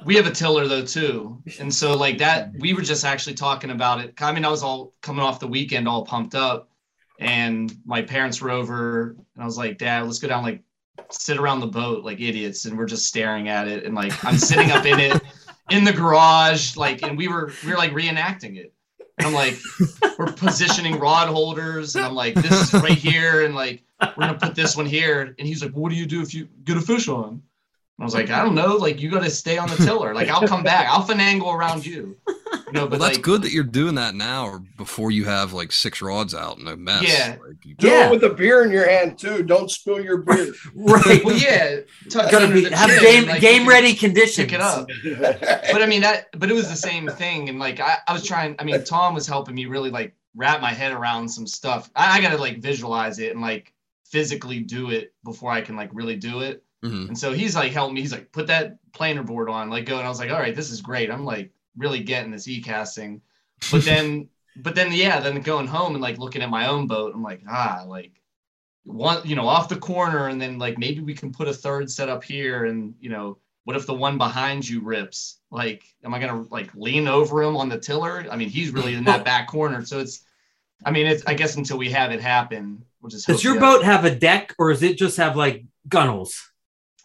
we 0.04 0.14
have 0.14 0.28
a 0.28 0.30
tiller 0.30 0.68
though 0.68 0.84
too. 0.84 1.42
And 1.58 1.74
so 1.74 1.96
like 1.96 2.18
that 2.18 2.52
we 2.60 2.72
were 2.72 2.82
just 2.82 3.04
actually 3.04 3.34
talking 3.34 3.70
about 3.70 4.00
it. 4.00 4.14
I 4.22 4.30
mean 4.32 4.44
i 4.44 4.48
was 4.48 4.62
all 4.62 4.94
coming 5.02 5.24
off 5.24 5.40
the 5.40 5.48
weekend 5.48 5.88
all 5.88 6.04
pumped 6.04 6.36
up 6.36 6.70
and 7.18 7.74
my 7.84 8.00
parents 8.02 8.40
were 8.40 8.50
over 8.50 9.16
and 9.34 9.42
i 9.42 9.44
was 9.44 9.58
like 9.58 9.78
dad 9.78 10.04
let's 10.04 10.20
go 10.20 10.28
down 10.28 10.44
like 10.44 10.62
sit 11.10 11.38
around 11.38 11.60
the 11.60 11.66
boat 11.66 12.04
like 12.04 12.20
idiots. 12.20 12.64
And 12.64 12.78
we're 12.78 12.86
just 12.86 13.06
staring 13.06 13.48
at 13.48 13.66
it 13.66 13.84
and 13.84 13.94
like 13.96 14.12
i'm 14.24 14.38
sitting 14.38 14.70
up 14.70 14.86
in 14.86 15.00
it 15.00 15.20
in 15.70 15.82
the 15.82 15.92
garage 15.92 16.76
like 16.76 17.02
and 17.02 17.18
we 17.18 17.26
were 17.26 17.50
we 17.64 17.72
were 17.72 17.78
like 17.78 17.92
reenacting 17.92 18.56
it 18.56 18.72
i'm 19.18 19.32
like 19.32 19.58
we're 20.18 20.32
positioning 20.32 20.98
rod 20.98 21.28
holders 21.28 21.96
and 21.96 22.04
i'm 22.04 22.14
like 22.14 22.34
this 22.34 22.74
is 22.74 22.82
right 22.82 22.98
here 22.98 23.44
and 23.44 23.54
like 23.54 23.82
we're 24.00 24.26
gonna 24.26 24.38
put 24.38 24.54
this 24.54 24.76
one 24.76 24.86
here. 24.86 25.34
And 25.38 25.46
he's 25.46 25.62
like 25.62 25.72
what 25.72 25.90
do 25.90 25.96
you 25.96 26.06
do 26.06 26.22
if 26.22 26.34
you 26.34 26.48
get 26.64 26.76
a 26.76 26.80
fish 26.80 27.08
on 27.08 27.42
I 27.98 28.04
was 28.04 28.12
like, 28.12 28.28
I 28.28 28.42
don't 28.44 28.54
know. 28.54 28.76
Like, 28.76 29.00
you 29.00 29.10
got 29.10 29.22
to 29.24 29.30
stay 29.30 29.56
on 29.56 29.70
the 29.70 29.76
tiller. 29.76 30.12
Like, 30.14 30.28
I'll 30.28 30.46
come 30.46 30.62
back. 30.62 30.86
I'll 30.90 31.02
finagle 31.02 31.54
around 31.54 31.86
you. 31.86 32.14
You 32.66 32.72
know, 32.72 32.80
Well, 32.86 32.98
that's 32.98 33.16
like, 33.16 33.22
good 33.22 33.40
that 33.42 33.52
you're 33.52 33.64
doing 33.64 33.94
that 33.94 34.14
now, 34.14 34.46
or 34.46 34.58
before 34.76 35.10
you 35.10 35.24
have 35.24 35.54
like 35.54 35.72
six 35.72 36.02
rods 36.02 36.34
out 36.34 36.58
and 36.58 36.68
a 36.68 36.76
mess. 36.76 37.02
Yeah. 37.08 37.36
Like, 37.46 37.64
you- 37.64 37.74
Do 37.76 37.88
Yeah. 37.88 38.06
it 38.08 38.10
with 38.10 38.22
a 38.24 38.34
beer 38.34 38.64
in 38.64 38.70
your 38.70 38.86
hand 38.86 39.18
too. 39.18 39.42
Don't 39.42 39.70
spill 39.70 40.02
your 40.04 40.18
beer. 40.18 40.52
Right. 40.74 41.24
Well, 41.24 41.36
yeah, 41.36 41.80
tuck 42.10 42.30
Gotta 42.30 42.52
be 42.52 42.64
have 42.68 42.90
chin, 42.90 43.00
game 43.02 43.28
like, 43.28 43.40
game 43.40 43.66
ready 43.66 43.94
condition. 43.94 44.44
Pick 44.44 44.52
it 44.54 44.60
up. 44.60 44.88
But 45.72 45.82
I 45.82 45.86
mean 45.86 46.02
that. 46.02 46.26
But 46.38 46.50
it 46.50 46.54
was 46.54 46.68
the 46.68 46.76
same 46.76 47.08
thing, 47.08 47.48
and 47.48 47.58
like 47.58 47.80
I, 47.80 47.96
I 48.06 48.12
was 48.12 48.24
trying. 48.26 48.56
I 48.58 48.64
mean, 48.64 48.84
Tom 48.84 49.14
was 49.14 49.26
helping 49.26 49.54
me 49.54 49.64
really 49.66 49.90
like 49.90 50.14
wrap 50.34 50.60
my 50.60 50.72
head 50.72 50.92
around 50.92 51.28
some 51.30 51.46
stuff. 51.46 51.90
I, 51.96 52.18
I 52.18 52.20
got 52.20 52.30
to 52.32 52.36
like 52.38 52.58
visualize 52.58 53.18
it 53.20 53.32
and 53.32 53.40
like 53.40 53.72
physically 54.04 54.60
do 54.60 54.90
it 54.90 55.14
before 55.24 55.50
I 55.50 55.62
can 55.62 55.76
like 55.76 55.90
really 55.94 56.16
do 56.16 56.40
it. 56.40 56.62
Mhm. 56.84 57.08
And 57.08 57.18
so 57.18 57.32
he's 57.32 57.54
like 57.54 57.72
helping 57.72 57.94
me. 57.94 58.00
He's 58.00 58.12
like, 58.12 58.32
put 58.32 58.46
that 58.48 58.78
planer 58.92 59.22
board 59.22 59.48
on, 59.48 59.70
like 59.70 59.86
go. 59.86 59.98
And 59.98 60.06
I 60.06 60.08
was 60.08 60.18
like, 60.18 60.30
all 60.30 60.38
right, 60.38 60.54
this 60.54 60.70
is 60.70 60.80
great. 60.80 61.10
I'm 61.10 61.24
like 61.24 61.50
really 61.76 62.00
getting 62.00 62.30
this 62.30 62.48
e 62.48 62.62
casting. 62.62 63.22
But 63.70 63.84
then, 63.84 64.28
but 64.56 64.74
then, 64.74 64.92
yeah, 64.92 65.20
then 65.20 65.40
going 65.40 65.66
home 65.66 65.94
and 65.94 66.02
like 66.02 66.18
looking 66.18 66.42
at 66.42 66.50
my 66.50 66.68
own 66.68 66.86
boat, 66.86 67.14
I'm 67.14 67.22
like, 67.22 67.42
ah, 67.48 67.84
like 67.86 68.12
one, 68.84 69.20
you 69.24 69.36
know, 69.36 69.48
off 69.48 69.68
the 69.68 69.76
corner, 69.76 70.28
and 70.28 70.40
then 70.40 70.58
like 70.58 70.78
maybe 70.78 71.00
we 71.00 71.14
can 71.14 71.32
put 71.32 71.48
a 71.48 71.52
third 71.52 71.90
set 71.90 72.08
up 72.08 72.22
here, 72.22 72.66
and 72.66 72.94
you 73.00 73.10
know, 73.10 73.38
what 73.64 73.76
if 73.76 73.86
the 73.86 73.94
one 73.94 74.16
behind 74.16 74.68
you 74.68 74.80
rips? 74.80 75.40
Like, 75.50 75.82
am 76.04 76.14
I 76.14 76.20
gonna 76.20 76.46
like 76.50 76.74
lean 76.74 77.08
over 77.08 77.42
him 77.42 77.56
on 77.56 77.68
the 77.68 77.78
tiller? 77.78 78.24
I 78.30 78.36
mean, 78.36 78.48
he's 78.48 78.70
really 78.70 78.94
in 78.94 79.04
that 79.04 79.24
back 79.30 79.48
corner, 79.48 79.84
so 79.84 79.98
it's. 79.98 80.22
I 80.84 80.90
mean, 80.90 81.06
it's. 81.06 81.24
I 81.26 81.34
guess 81.34 81.56
until 81.56 81.78
we 81.78 81.90
have 81.90 82.12
it 82.12 82.20
happen, 82.20 82.84
we'll 83.00 83.10
just. 83.10 83.26
Does 83.26 83.42
your 83.42 83.58
boat 83.58 83.82
have 83.82 84.04
a 84.04 84.14
deck, 84.14 84.54
or 84.58 84.70
does 84.72 84.82
it 84.82 84.96
just 84.96 85.16
have 85.16 85.36
like 85.36 85.64
gunnels? 85.88 86.52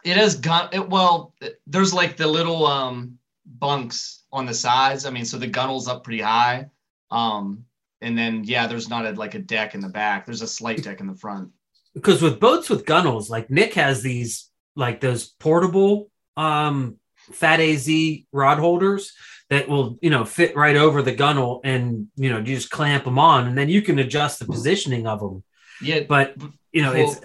It 0.04 0.18
has 0.18 0.36
gun. 0.36 0.70
It, 0.72 0.90
well, 0.90 1.34
there's 1.68 1.94
like 1.94 2.18
the 2.18 2.28
little 2.28 2.66
um 2.66 3.18
bunks 3.46 4.24
on 4.32 4.46
the 4.46 4.54
sides. 4.54 5.06
I 5.06 5.10
mean, 5.12 5.26
so 5.26 5.38
the 5.38 5.48
gunnel's 5.48 5.88
up 5.88 6.04
pretty 6.04 6.22
high. 6.22 6.68
Um, 7.12 7.66
and 8.02 8.18
then 8.18 8.44
yeah, 8.46 8.68
there's 8.68 8.90
not 8.90 9.06
a, 9.06 9.12
like 9.12 9.36
a 9.36 9.40
deck 9.40 9.76
in 9.76 9.82
the 9.82 9.90
back. 9.90 10.26
There's 10.26 10.42
a 10.42 10.48
slight 10.48 10.84
deck 10.84 11.00
in 11.02 11.08
the 11.08 11.16
front. 11.16 11.50
because 11.94 12.22
with 12.22 12.40
boats 12.40 12.70
with 12.70 12.86
gunnels, 12.86 13.30
like 13.30 13.50
Nick 13.50 13.74
has 13.76 14.02
these 14.02 14.50
like 14.76 15.02
those 15.02 15.28
portable 15.40 16.10
um 16.38 16.98
fat 17.34 17.60
AZ 17.60 17.90
rod 18.32 18.58
holders 18.58 19.14
that 19.50 19.68
will 19.68 20.00
you 20.02 20.10
know 20.10 20.24
fit 20.26 20.56
right 20.56 20.78
over 20.78 21.02
the 21.02 21.12
gunnel 21.12 21.60
and 21.64 22.08
you 22.16 22.30
know 22.30 22.38
you 22.40 22.56
just 22.56 22.72
clamp 22.72 23.04
them 23.04 23.20
on 23.20 23.48
and 23.48 23.58
then 23.58 23.68
you 23.70 23.82
can 23.82 24.00
adjust 24.00 24.40
the 24.40 24.46
positioning 24.46 25.06
of 25.06 25.20
them. 25.20 25.44
Yeah, 25.82 26.02
But 26.08 26.36
you 26.72 26.82
know 26.82 26.94
it's 26.94 27.20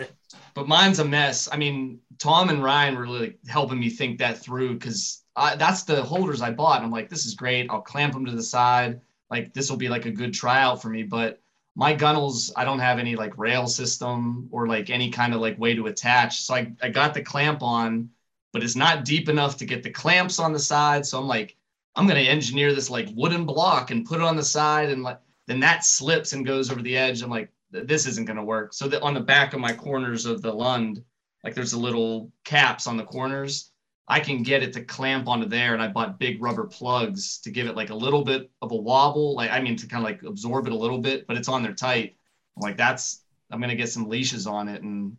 but 0.54 0.66
mine's 0.66 0.98
a 0.98 1.04
mess. 1.04 1.48
I 1.52 1.56
mean, 1.58 2.00
Tom 2.18 2.48
and 2.48 2.62
Ryan 2.62 2.96
were 2.96 3.02
really 3.02 3.36
helping 3.48 3.78
me 3.78 3.90
think 3.90 4.18
that 4.18 4.38
through 4.38 4.74
because 4.74 5.22
that's 5.36 5.82
the 5.82 6.02
holders 6.02 6.40
I 6.40 6.50
bought. 6.50 6.78
And 6.78 6.86
I'm 6.86 6.92
like, 6.92 7.08
this 7.08 7.26
is 7.26 7.34
great. 7.34 7.68
I'll 7.70 7.80
clamp 7.80 8.12
them 8.12 8.24
to 8.26 8.32
the 8.32 8.42
side. 8.42 9.00
Like 9.30 9.52
this 9.52 9.70
will 9.70 9.76
be 9.76 9.88
like 9.88 10.06
a 10.06 10.10
good 10.10 10.32
tryout 10.32 10.80
for 10.80 10.88
me. 10.88 11.02
But 11.02 11.40
my 11.74 11.92
gunnels, 11.94 12.52
I 12.56 12.64
don't 12.64 12.78
have 12.78 12.98
any 12.98 13.16
like 13.16 13.36
rail 13.36 13.66
system 13.66 14.48
or 14.50 14.66
like 14.66 14.88
any 14.88 15.10
kind 15.10 15.34
of 15.34 15.40
like 15.40 15.58
way 15.58 15.74
to 15.74 15.86
attach. 15.86 16.40
So 16.40 16.54
I, 16.54 16.72
I 16.82 16.88
got 16.88 17.12
the 17.12 17.22
clamp 17.22 17.62
on, 17.62 18.08
but 18.52 18.62
it's 18.62 18.76
not 18.76 19.04
deep 19.04 19.28
enough 19.28 19.56
to 19.58 19.66
get 19.66 19.82
the 19.82 19.90
clamps 19.90 20.38
on 20.38 20.52
the 20.52 20.58
side. 20.58 21.04
So 21.04 21.18
I'm 21.18 21.28
like, 21.28 21.56
I'm 21.94 22.06
gonna 22.06 22.20
engineer 22.20 22.72
this 22.74 22.90
like 22.90 23.08
wooden 23.14 23.44
block 23.44 23.90
and 23.90 24.06
put 24.06 24.20
it 24.20 24.24
on 24.24 24.36
the 24.36 24.42
side 24.42 24.90
and 24.90 25.02
like 25.02 25.18
then 25.46 25.60
that 25.60 25.84
slips 25.84 26.32
and 26.32 26.46
goes 26.46 26.70
over 26.70 26.82
the 26.82 26.96
edge. 26.96 27.22
I'm 27.22 27.30
like, 27.30 27.50
this 27.70 28.06
isn't 28.06 28.26
to 28.26 28.42
work. 28.42 28.72
So 28.72 28.88
that 28.88 29.02
on 29.02 29.14
the 29.14 29.20
back 29.20 29.52
of 29.52 29.60
my 29.60 29.72
corners 29.72 30.26
of 30.26 30.42
the 30.42 30.52
Lund, 30.52 31.02
like 31.46 31.54
there's 31.54 31.74
a 31.74 31.78
little 31.78 32.32
caps 32.44 32.88
on 32.88 32.96
the 32.96 33.04
corners. 33.04 33.70
I 34.08 34.18
can 34.18 34.42
get 34.42 34.64
it 34.64 34.72
to 34.72 34.84
clamp 34.84 35.28
onto 35.28 35.46
there, 35.46 35.74
and 35.74 35.80
I 35.82 35.86
bought 35.86 36.18
big 36.18 36.42
rubber 36.42 36.64
plugs 36.64 37.38
to 37.44 37.52
give 37.52 37.68
it 37.68 37.76
like 37.76 37.90
a 37.90 37.94
little 37.94 38.24
bit 38.24 38.50
of 38.60 38.72
a 38.72 38.76
wobble. 38.76 39.36
Like 39.36 39.52
I 39.52 39.60
mean, 39.60 39.76
to 39.76 39.86
kind 39.86 40.04
of 40.04 40.10
like 40.10 40.24
absorb 40.24 40.66
it 40.66 40.72
a 40.72 40.76
little 40.76 40.98
bit, 40.98 41.24
but 41.28 41.36
it's 41.36 41.48
on 41.48 41.62
there 41.62 41.72
tight. 41.72 42.16
I'm 42.56 42.62
like 42.62 42.76
that's 42.76 43.22
I'm 43.48 43.60
gonna 43.60 43.76
get 43.76 43.88
some 43.90 44.08
leashes 44.08 44.48
on 44.48 44.66
it 44.66 44.82
and 44.82 45.16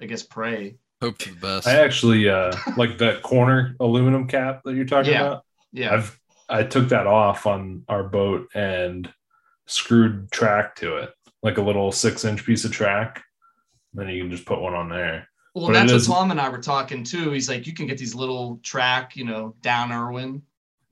I 0.00 0.06
guess 0.06 0.22
pray. 0.22 0.76
Hope 1.02 1.20
for 1.20 1.28
the 1.28 1.36
best. 1.36 1.68
I 1.68 1.84
actually 1.84 2.30
uh 2.30 2.56
like 2.78 2.96
that 2.98 3.20
corner 3.22 3.76
aluminum 3.78 4.26
cap 4.26 4.62
that 4.64 4.74
you're 4.74 4.86
talking 4.86 5.12
Yeah. 5.12 5.26
about. 5.26 5.44
Yeah, 5.74 5.92
I've 5.94 6.18
I 6.48 6.62
took 6.62 6.88
that 6.88 7.06
off 7.06 7.46
on 7.46 7.84
our 7.90 8.04
boat 8.04 8.48
and 8.54 9.12
screwed 9.66 10.30
track 10.32 10.76
to 10.76 10.96
it, 10.96 11.10
like 11.42 11.58
a 11.58 11.62
little 11.62 11.92
six 11.92 12.24
inch 12.24 12.46
piece 12.46 12.64
of 12.64 12.72
track. 12.72 13.22
Then 13.92 14.08
you 14.08 14.22
can 14.22 14.30
just 14.30 14.46
put 14.46 14.60
one 14.62 14.72
on 14.74 14.88
there. 14.88 15.28
Well, 15.58 15.66
But 15.68 15.72
that's 15.74 15.90
it 15.90 15.94
what 15.94 16.00
is- 16.02 16.06
Tom 16.06 16.30
and 16.30 16.40
I 16.40 16.48
were 16.48 16.58
talking 16.62 17.02
too. 17.04 17.30
He's 17.32 17.48
like, 17.48 17.66
you 17.66 17.74
can 17.74 17.86
get 17.86 17.98
these 17.98 18.14
little 18.14 18.60
track, 18.62 19.16
you 19.16 19.24
know, 19.24 19.54
down 19.62 19.92
Irwin, 19.92 20.42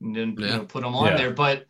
and 0.01 0.15
then 0.15 0.35
you 0.37 0.45
know 0.47 0.65
put 0.65 0.83
them 0.83 0.93
on 0.95 1.07
Yeah. 1.07 1.17
there. 1.17 1.31
But 1.31 1.65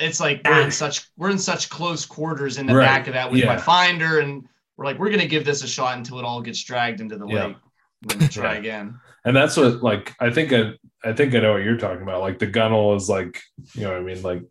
it's 0.00 0.20
like 0.20 0.40
we're 0.44 0.60
in 0.62 0.68
ah. 0.68 0.70
such 0.70 1.08
we're 1.16 1.30
in 1.30 1.38
such 1.38 1.68
close 1.68 2.06
quarters 2.06 2.58
in 2.58 2.66
the 2.66 2.74
Right. 2.74 2.84
back 2.86 3.08
of 3.08 3.14
that 3.14 3.30
with 3.30 3.44
my 3.44 3.54
Yeah. 3.54 3.60
finder, 3.60 4.20
and 4.20 4.46
we're 4.76 4.84
like, 4.86 4.98
we're 4.98 5.10
gonna 5.10 5.26
give 5.26 5.44
this 5.44 5.62
a 5.64 5.68
shot 5.68 5.96
until 5.98 6.18
it 6.18 6.24
all 6.24 6.40
gets 6.40 6.62
dragged 6.62 7.00
into 7.00 7.16
the 7.16 7.26
Yeah. 7.26 7.46
lake, 7.46 7.56
and 8.02 8.20
then 8.20 8.28
try 8.28 8.52
Yeah. 8.54 8.58
again. 8.60 9.00
And 9.24 9.34
that's 9.36 9.56
what 9.56 9.82
like 9.82 10.14
I 10.20 10.30
think 10.30 10.52
I 10.52 10.72
I 11.04 11.12
think 11.12 11.34
I 11.34 11.40
know 11.40 11.52
what 11.54 11.62
you're 11.62 11.76
talking 11.76 12.02
about. 12.02 12.20
Like 12.20 12.38
the 12.38 12.46
gunnel 12.46 12.94
is 12.94 13.08
like, 13.08 13.42
you 13.74 13.82
know 13.82 13.90
what 13.92 13.98
I 14.00 14.02
mean, 14.02 14.22
like 14.22 14.42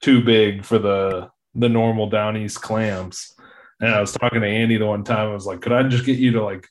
too 0.00 0.22
big 0.24 0.64
for 0.64 0.78
the 0.78 1.30
the 1.54 1.68
normal 1.68 2.08
down 2.08 2.36
east 2.36 2.60
clamps. 2.62 3.34
And 3.80 3.94
I 3.94 4.00
was 4.00 4.12
talking 4.12 4.40
to 4.40 4.46
Andy 4.46 4.76
the 4.76 4.86
one 4.86 5.04
time, 5.04 5.28
I 5.28 5.34
was 5.34 5.46
like, 5.46 5.60
could 5.60 5.72
I 5.72 5.82
just 5.84 6.04
get 6.04 6.18
you 6.18 6.32
to 6.32 6.44
like 6.44 6.66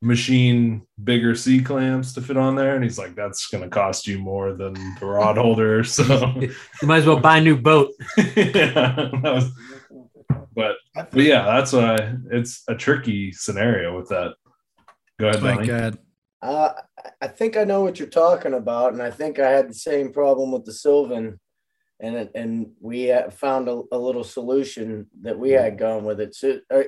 machine 0.00 0.82
bigger 1.02 1.34
C 1.34 1.60
clamps 1.60 2.12
to 2.14 2.20
fit 2.20 2.36
on 2.36 2.56
there? 2.56 2.74
And 2.74 2.82
he's 2.82 2.98
like, 2.98 3.14
that's 3.14 3.46
gonna 3.46 3.68
cost 3.68 4.06
you 4.06 4.18
more 4.18 4.52
than 4.54 4.74
the 4.98 5.06
rod 5.06 5.36
holder. 5.38 5.84
So 5.84 6.02
you 6.40 6.88
might 6.88 6.98
as 6.98 7.06
well 7.06 7.20
buy 7.20 7.38
a 7.38 7.40
new 7.40 7.56
boat. 7.56 7.92
yeah, 8.16 8.72
that 8.74 9.20
was, 9.22 9.50
but 10.54 10.76
but 10.94 11.22
yeah, 11.22 11.44
that's 11.44 11.72
why 11.72 12.16
it's 12.30 12.64
a 12.68 12.74
tricky 12.74 13.32
scenario 13.32 13.96
with 13.96 14.08
that. 14.08 14.34
Go 15.20 15.28
ahead, 15.28 15.42
My 15.42 15.54
Donnie. 15.54 15.66
God. 15.66 15.98
Uh, 16.40 16.72
I 17.20 17.26
think 17.26 17.56
I 17.56 17.64
know 17.64 17.82
what 17.82 17.98
you're 17.98 18.08
talking 18.08 18.54
about, 18.54 18.92
and 18.92 19.02
I 19.02 19.10
think 19.10 19.38
I 19.38 19.50
had 19.50 19.68
the 19.68 19.74
same 19.74 20.12
problem 20.12 20.52
with 20.52 20.64
the 20.64 20.72
Sylvan, 20.72 21.40
and 22.00 22.16
it, 22.16 22.30
and 22.34 22.72
we 22.80 23.10
uh, 23.10 23.30
found 23.30 23.68
a, 23.68 23.82
a 23.92 23.98
little 23.98 24.24
solution 24.24 25.06
that 25.22 25.38
we 25.38 25.50
had 25.50 25.78
gone 25.78 26.04
with 26.04 26.20
it. 26.20 26.34
So, 26.34 26.60
are, 26.70 26.86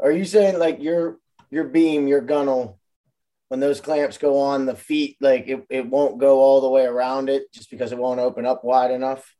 are 0.00 0.12
you 0.12 0.24
saying 0.24 0.58
like 0.58 0.82
your 0.82 1.18
your 1.50 1.64
beam, 1.64 2.08
your 2.08 2.20
gunnel, 2.20 2.78
when 3.48 3.60
those 3.60 3.80
clamps 3.80 4.18
go 4.18 4.38
on 4.40 4.66
the 4.66 4.74
feet, 4.74 5.16
like 5.20 5.46
it, 5.48 5.64
it 5.70 5.88
won't 5.88 6.18
go 6.18 6.40
all 6.40 6.60
the 6.60 6.68
way 6.68 6.84
around 6.84 7.28
it 7.28 7.52
just 7.52 7.70
because 7.70 7.92
it 7.92 7.98
won't 7.98 8.20
open 8.20 8.44
up 8.44 8.64
wide 8.64 8.90
enough? 8.90 9.34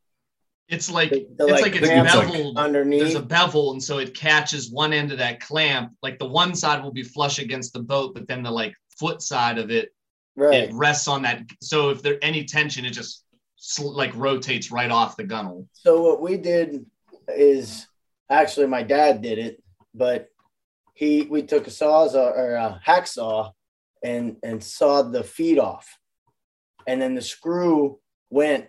It's 0.68 0.90
like 0.90 1.10
The- 1.10 1.26
the, 1.36 1.44
it's 1.44 1.52
like, 1.52 1.62
like 1.62 1.76
it's 1.76 1.86
clamp, 1.86 2.14
like, 2.14 2.32
beveled. 2.32 2.56
underneath? 2.58 3.00
There's 3.02 3.14
a 3.16 3.22
bevel, 3.22 3.72
and 3.72 3.82
so 3.82 3.98
it 3.98 4.14
catches 4.14 4.70
one 4.70 4.92
end 4.94 5.12
of 5.12 5.18
that 5.18 5.40
clamp. 5.40 5.92
Like 6.02 6.18
the 6.18 6.28
one 6.28 6.54
side 6.54 6.82
will 6.82 6.92
be 6.92 7.02
flush 7.02 7.38
against 7.38 7.72
the 7.74 7.80
boat, 7.82 8.14
but 8.14 8.26
then 8.26 8.42
the 8.42 8.50
like 8.50 8.74
foot 8.98 9.20
side 9.20 9.58
of 9.58 9.70
it 9.70 9.90
Right. 10.36 10.64
it 10.64 10.72
rests 10.72 11.06
on 11.06 11.22
that. 11.22 11.42
So 11.60 11.90
if 11.90 12.02
there 12.02 12.18
any 12.22 12.44
tension, 12.44 12.84
it 12.84 12.90
just 12.90 13.18
sl- 13.18 13.23
like 13.80 14.14
rotates 14.14 14.70
right 14.70 14.90
off 14.90 15.16
the 15.16 15.24
gunnel. 15.24 15.68
So 15.72 16.02
what 16.02 16.20
we 16.20 16.36
did 16.36 16.84
is 17.28 17.86
actually 18.30 18.66
my 18.66 18.82
dad 18.82 19.22
did 19.22 19.38
it, 19.38 19.62
but 19.94 20.28
he 20.94 21.22
we 21.22 21.42
took 21.42 21.66
a 21.66 21.70
sawzall 21.70 22.36
or 22.36 22.54
a 22.54 22.80
hacksaw 22.86 23.52
and 24.02 24.36
and 24.42 24.62
sawed 24.62 25.12
the 25.12 25.24
feet 25.24 25.58
off, 25.58 25.98
and 26.86 27.00
then 27.00 27.14
the 27.14 27.22
screw 27.22 27.98
went 28.30 28.66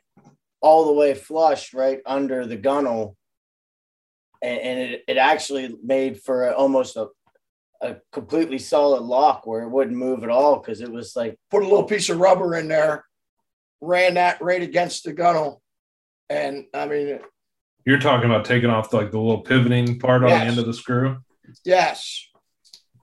all 0.61 0.85
the 0.85 0.93
way 0.93 1.13
flush 1.13 1.73
right 1.73 1.99
under 2.05 2.45
the 2.45 2.57
gunnel, 2.57 3.15
and, 4.41 4.59
and 4.59 4.79
it, 4.79 5.03
it 5.07 5.17
actually 5.17 5.75
made 5.83 6.21
for 6.21 6.47
a, 6.47 6.53
almost 6.53 6.95
a 6.95 7.07
a 7.81 7.97
completely 8.11 8.57
solid 8.57 9.03
lock 9.03 9.45
where 9.45 9.63
it 9.63 9.69
wouldn't 9.69 9.97
move 9.97 10.23
at 10.23 10.29
all 10.29 10.57
because 10.57 10.81
it 10.81 10.91
was 10.91 11.15
like 11.15 11.37
Put 11.51 11.63
a 11.63 11.67
little 11.67 11.83
piece 11.83 12.09
of 12.09 12.19
rubber 12.19 12.55
in 12.55 12.67
there, 12.67 13.05
ran 13.81 14.15
that 14.15 14.41
right 14.41 14.61
against 14.61 15.03
the 15.03 15.13
gunnel. 15.13 15.61
And 16.29 16.65
I 16.73 16.87
mean, 16.87 17.19
You're 17.85 17.99
talking 17.99 18.29
about 18.29 18.45
taking 18.45 18.69
off 18.69 18.93
like 18.93 19.11
the 19.11 19.19
little 19.19 19.41
pivoting 19.41 19.99
part 19.99 20.23
on 20.23 20.29
the 20.29 20.35
end 20.35 20.57
of 20.59 20.65
the 20.65 20.73
screw. 20.73 21.17
yes, 21.63 22.27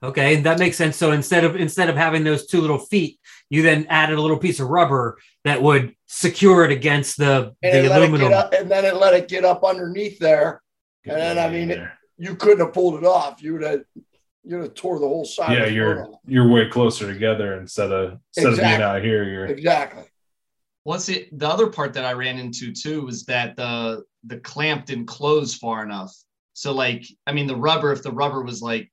Okay, 0.03 0.35
And 0.35 0.45
that 0.45 0.59
makes 0.59 0.75
sense. 0.75 0.97
So 0.97 1.13
instead 1.13 1.45
of 1.45 1.55
instead 1.55 1.89
of 1.89 1.95
having 1.95 2.25
those 2.25 2.45
two 2.45 2.59
little 2.59 2.77
feet, 2.79 3.19
you 3.49 3.61
then 3.61 3.85
added 3.89 4.17
a 4.17 4.21
little 4.21 4.37
piece 4.37 4.59
of 4.59 4.67
rubber 4.67 5.17
that 5.45 5.61
would 5.61 5.95
secure 6.07 6.65
it 6.65 6.71
against 6.71 7.17
the, 7.17 7.55
and 7.63 7.73
the 7.73 7.85
it 7.85 7.89
let 7.89 8.01
it 8.01 8.09
aluminum. 8.09 8.33
up, 8.33 8.53
and 8.53 8.69
then 8.69 8.83
it 8.83 8.97
let 8.97 9.13
it 9.13 9.29
get 9.29 9.45
up 9.45 9.63
underneath 9.63 10.19
there. 10.19 10.61
And 11.05 11.15
then 11.15 11.39
I 11.39 11.49
mean, 11.49 11.71
it, 11.71 11.87
you 12.17 12.35
couldn't 12.35 12.59
have 12.65 12.73
pulled 12.73 12.95
it 12.95 13.05
off. 13.05 13.41
You 13.41 13.53
would 13.53 13.63
have, 13.63 13.81
you'd 14.43 14.61
have 14.63 14.73
tore 14.73 14.99
the 14.99 15.07
whole 15.07 15.23
side. 15.23 15.53
yeah, 15.53 15.63
of 15.63 15.69
the 15.69 15.73
you're 15.75 16.03
off. 16.05 16.19
you're 16.25 16.49
way 16.49 16.67
closer 16.67 17.11
together 17.11 17.57
instead 17.57 17.93
of 17.93 18.19
instead 18.35 18.53
of 18.53 18.59
being 18.59 18.81
out 18.81 19.01
here. 19.01 19.23
You're 19.23 19.45
exactly. 19.45 20.03
What's 20.83 21.09
it? 21.09 21.37
The 21.37 21.47
other 21.47 21.67
part 21.67 21.93
that 21.93 22.05
I 22.05 22.13
ran 22.13 22.37
into 22.37 22.73
too 22.73 23.05
was 23.05 23.25
that 23.25 23.55
the 23.55 24.03
the 24.25 24.39
clamp 24.39 24.85
didn't 24.85 25.05
close 25.05 25.55
far 25.55 25.83
enough. 25.83 26.13
So 26.53 26.73
like, 26.73 27.05
I 27.25 27.33
mean, 27.33 27.47
the 27.47 27.55
rubber, 27.55 27.91
if 27.91 28.03
the 28.03 28.11
rubber 28.11 28.41
was 28.41 28.61
like 28.61 28.91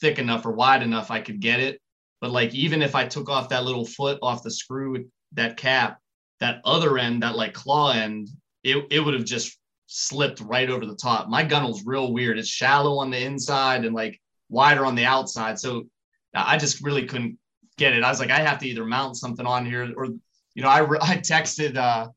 thick 0.00 0.18
enough 0.18 0.44
or 0.46 0.52
wide 0.52 0.82
enough, 0.82 1.10
I 1.10 1.20
could 1.20 1.40
get 1.40 1.60
it. 1.60 1.80
But 2.20 2.30
like, 2.30 2.54
even 2.54 2.82
if 2.82 2.94
I 2.94 3.06
took 3.06 3.28
off 3.28 3.50
that 3.50 3.64
little 3.64 3.86
foot 3.86 4.18
off 4.22 4.42
the 4.42 4.50
screw, 4.50 5.06
that 5.32 5.56
cap, 5.56 5.98
that 6.40 6.60
other 6.64 6.98
end, 6.98 7.22
that 7.22 7.36
like 7.36 7.52
claw 7.52 7.92
end, 7.92 8.28
it 8.64 8.86
it 8.90 9.00
would 9.00 9.14
have 9.14 9.24
just 9.24 9.58
slipped 9.86 10.40
right 10.40 10.68
over 10.68 10.84
the 10.84 10.96
top. 10.96 11.28
My 11.28 11.44
gunnel's 11.44 11.84
real 11.86 12.12
weird. 12.12 12.38
It's 12.38 12.48
shallow 12.48 12.98
on 12.98 13.10
the 13.10 13.22
inside 13.22 13.84
and 13.84 13.94
like 13.94 14.20
wider 14.48 14.84
on 14.84 14.94
the 14.94 15.04
outside. 15.04 15.58
So 15.58 15.86
I 16.34 16.58
just 16.58 16.82
really 16.82 17.06
couldn't 17.06 17.38
get 17.78 17.94
it. 17.94 18.02
I 18.02 18.10
was 18.10 18.20
like, 18.20 18.30
I 18.30 18.38
have 18.40 18.58
to 18.60 18.68
either 18.68 18.84
mount 18.84 19.16
something 19.16 19.46
on 19.46 19.64
here 19.64 19.92
or 19.96 20.08
you 20.56 20.62
know, 20.62 20.68
I, 20.68 20.78
re- 20.78 20.98
I 21.02 21.18
texted 21.18 21.76
uh, 21.76 22.08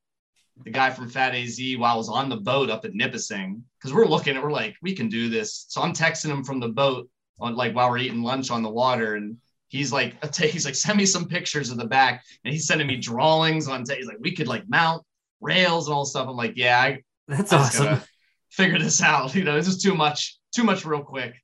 the 0.63 0.71
guy 0.71 0.89
from 0.89 1.09
Fat 1.09 1.35
AZ 1.35 1.59
while 1.77 1.93
I 1.93 1.97
was 1.97 2.09
on 2.09 2.29
the 2.29 2.37
boat 2.37 2.71
up 2.71 2.85
at 2.85 2.95
Nipissing 2.95 3.61
because 3.77 3.93
we're 3.93 4.07
looking 4.07 4.35
at, 4.35 4.41
we're 4.41 4.51
like, 4.51 4.75
we 4.81 4.95
can 4.95 5.09
do 5.09 5.29
this. 5.29 5.65
So 5.67 5.81
I'm 5.81 5.93
texting 5.93 6.31
him 6.31 6.43
from 6.43 6.59
the 6.59 6.69
boat 6.69 7.07
on 7.39 7.55
like 7.55 7.75
while 7.75 7.89
we're 7.89 7.99
eating 7.99 8.23
lunch 8.23 8.49
on 8.49 8.63
the 8.63 8.69
water, 8.69 9.15
and 9.15 9.37
he's 9.67 9.93
like, 9.93 10.15
he's 10.35 10.65
like, 10.65 10.75
send 10.75 10.97
me 10.97 11.05
some 11.05 11.27
pictures 11.27 11.69
of 11.69 11.77
the 11.77 11.85
back, 11.85 12.23
and 12.43 12.51
he's 12.53 12.65
sending 12.65 12.87
me 12.87 12.95
drawings 12.95 13.67
on. 13.67 13.83
He's 13.87 14.07
like, 14.07 14.17
we 14.19 14.33
could 14.33 14.47
like 14.47 14.63
mount 14.67 15.03
rails 15.41 15.87
and 15.87 15.93
all 15.93 16.03
this 16.03 16.11
stuff. 16.11 16.27
I'm 16.27 16.35
like, 16.35 16.53
yeah, 16.55 16.79
I, 16.79 17.03
That's 17.27 17.53
I 17.53 17.57
awesome. 17.57 18.01
figure 18.49 18.79
this 18.79 19.03
out. 19.03 19.35
You 19.39 19.43
know, 19.43 19.55
this 19.55 19.67
is 19.67 19.81
too 19.81 19.95
much, 19.95 20.37
too 20.55 20.63
much 20.63 20.85
real 20.85 21.03
quick. 21.03 21.35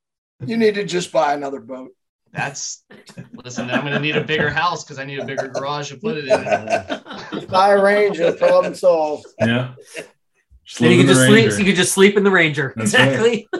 You 0.44 0.56
need 0.58 0.74
to 0.74 0.84
just 0.84 1.12
buy 1.12 1.32
another 1.32 1.60
boat. 1.60 1.92
That's 2.36 2.84
listen. 3.42 3.70
I'm 3.70 3.82
gonna 3.84 3.98
need 3.98 4.16
a 4.16 4.22
bigger 4.24 4.50
house 4.50 4.84
because 4.84 4.98
I 4.98 5.04
need 5.04 5.18
a 5.18 5.24
bigger 5.24 5.48
garage 5.48 5.88
to 5.90 5.96
put 5.96 6.16
it 6.18 6.24
in. 6.26 6.44
just 7.32 7.48
buy 7.48 7.70
a 7.72 7.82
Ranger, 7.82 8.32
problem 8.32 8.74
solved. 8.74 9.26
yeah. 9.40 9.74
Just 10.64 10.80
Then 10.80 10.90
you 10.92 10.98
can 10.98 11.06
just 11.06 11.20
the 11.20 11.26
sleep. 11.26 11.44
Ranger. 11.46 11.58
You 11.58 11.64
could 11.64 11.76
just 11.76 11.92
sleep 11.92 12.16
in 12.16 12.24
the 12.24 12.30
Ranger. 12.30 12.72
That's 12.76 12.94
right. 12.94 13.08
exactly. 13.08 13.48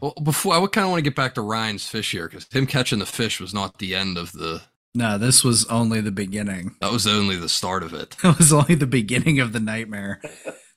Well, 0.00 0.14
before 0.22 0.54
I 0.54 0.58
would 0.58 0.72
kind 0.72 0.84
of 0.86 0.92
want 0.92 1.00
to 1.04 1.10
get 1.10 1.14
back 1.14 1.34
to 1.34 1.42
Ryan's 1.42 1.86
fish 1.86 2.12
here 2.12 2.26
because 2.26 2.46
him 2.50 2.66
catching 2.66 3.00
the 3.00 3.04
fish 3.06 3.38
was 3.38 3.52
not 3.52 3.78
the 3.80 3.94
end 3.94 4.16
of 4.16 4.32
the. 4.32 4.62
No, 4.94 5.18
this 5.18 5.44
was 5.44 5.66
only 5.66 6.00
the 6.00 6.10
beginning. 6.12 6.74
That 6.80 6.90
was 6.90 7.06
only 7.06 7.36
the 7.36 7.50
start 7.50 7.82
of 7.82 7.92
it. 7.92 8.16
That 8.22 8.38
was 8.38 8.50
only 8.50 8.76
the 8.76 8.86
beginning 8.86 9.40
of 9.40 9.52
the 9.52 9.60
nightmare. 9.60 10.22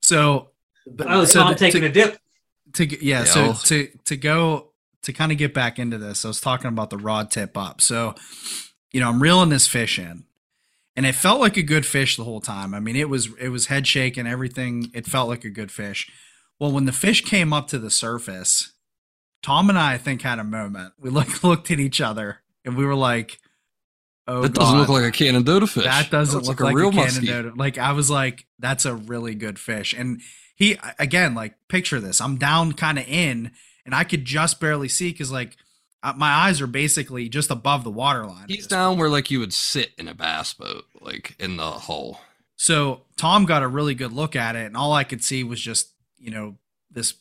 So, 0.02 0.50
I 1.08 1.16
was 1.20 1.32
so 1.32 1.40
Tom 1.40 1.54
to- 1.54 1.60
taking 1.60 1.82
to- 1.82 1.88
a 1.88 1.92
dip. 1.92 2.18
to 2.74 2.86
g- 2.86 2.98
yeah, 3.02 3.20
Yeah, 3.20 3.24
so 3.26 3.42
I'll- 3.46 3.54
to 3.54 3.88
to 4.06 4.18
go 4.18 4.73
to 5.04 5.14
kind 5.14 5.32
of 5.32 5.38
get 5.38 5.54
back 5.54 5.80
into 5.80 5.98
this 5.98 6.26
i 6.26 6.28
was 6.28 6.42
talking 6.42 6.68
about 6.68 6.90
the 6.90 6.98
rod 6.98 7.30
tip 7.32 7.58
up 7.58 7.82
so 7.82 8.16
you 8.92 9.00
know 9.00 9.10
i'm 9.10 9.22
reeling 9.22 9.50
this 9.50 9.68
fish 9.68 10.00
in 10.00 10.24
and 10.96 11.06
it 11.06 11.16
felt 11.16 11.40
like 11.40 11.58
a 11.58 11.64
good 11.64 11.86
fish 11.86 12.18
the 12.18 12.24
whole 12.24 12.42
time 12.42 12.74
i 12.74 12.80
mean 12.80 12.96
it 12.96 13.10
was 13.10 13.30
it 13.40 13.50
was 13.50 13.68
head 13.68 13.86
shaking 13.86 14.28
everything 14.28 14.90
it 14.94 15.06
felt 15.06 15.30
like 15.30 15.44
a 15.44 15.50
good 15.50 15.72
fish 15.72 16.10
well 16.60 16.72
when 16.72 16.86
the 16.86 16.92
fish 16.92 17.24
came 17.24 17.54
up 17.54 17.68
to 17.68 17.80
the 17.80 17.92
surface 17.92 18.74
tom 19.42 19.70
and 19.70 19.78
i 19.78 19.94
i 19.94 19.98
think 19.98 20.22
had 20.22 20.40
a 20.40 20.44
moment 20.44 20.94
we 21.00 21.10
looked 21.10 21.44
looked 21.44 21.72
at 21.72 21.80
each 21.80 22.02
other 22.02 22.40
and 22.66 22.76
we 22.76 22.86
were 22.86 22.96
like 22.96 23.40
oh 24.28 24.42
that 24.42 24.54
doesn't 24.54 24.78
look 24.78 24.90
like 24.90 25.04
a 25.04 25.12
Canadohta 25.12 25.70
fish. 25.70 25.84
That 25.84 26.10
doesn't 26.10 26.36
looks 26.36 26.48
look 26.48 26.60
like, 26.60 26.74
a, 26.74 26.78
real 26.78 26.92
muskie. 26.92 27.28
Canadohta. 27.28 27.58
Like 27.58 27.78
I 27.78 27.92
was 27.92 28.10
like, 28.10 28.46
that's 28.60 28.86
a 28.86 28.96
really 28.96 29.36
good 29.36 29.60
fish. 29.60 29.94
And 29.94 30.22
he 30.56 30.78
again, 31.00 31.36
like 31.36 31.56
picture 31.68 32.00
this. 32.00 32.22
I'm 32.22 32.38
down 32.38 32.74
kind 32.74 33.00
of 33.00 33.08
in, 33.08 33.52
and 33.86 33.94
I 33.94 34.04
could 34.04 34.26
just 34.26 34.60
barely 34.60 34.88
see 34.88 35.12
because 35.12 35.32
like 35.32 35.58
uh, 36.02 36.14
my 36.16 36.30
eyes 36.30 36.60
are 36.62 36.68
basically 36.68 37.30
just 37.30 37.50
above 37.50 37.84
the 37.84 37.90
water 37.90 38.26
line. 38.26 38.46
He's 38.50 38.68
down 38.68 38.98
where 38.98 39.10
like 39.10 39.32
you 39.32 39.40
would 39.40 39.54
sit 39.54 39.92
in 39.98 40.08
a 40.08 40.14
bass 40.14 40.54
boat, 40.54 40.86
like 41.00 41.36
in 41.40 41.58
the 41.58 41.72
hull. 41.72 42.20
So 42.56 43.02
Tom 43.18 43.46
got 43.46 43.64
a 43.64 43.68
really 43.68 43.96
good 43.96 44.12
look 44.12 44.36
at 44.36 44.56
it, 44.56 44.66
and 44.66 44.78
all 44.78 44.94
I 44.94 45.04
could 45.04 45.24
see 45.24 45.44
was 45.44 45.62
just 45.62 45.92
you 46.18 46.32
know 46.32 46.56
this 46.92 47.16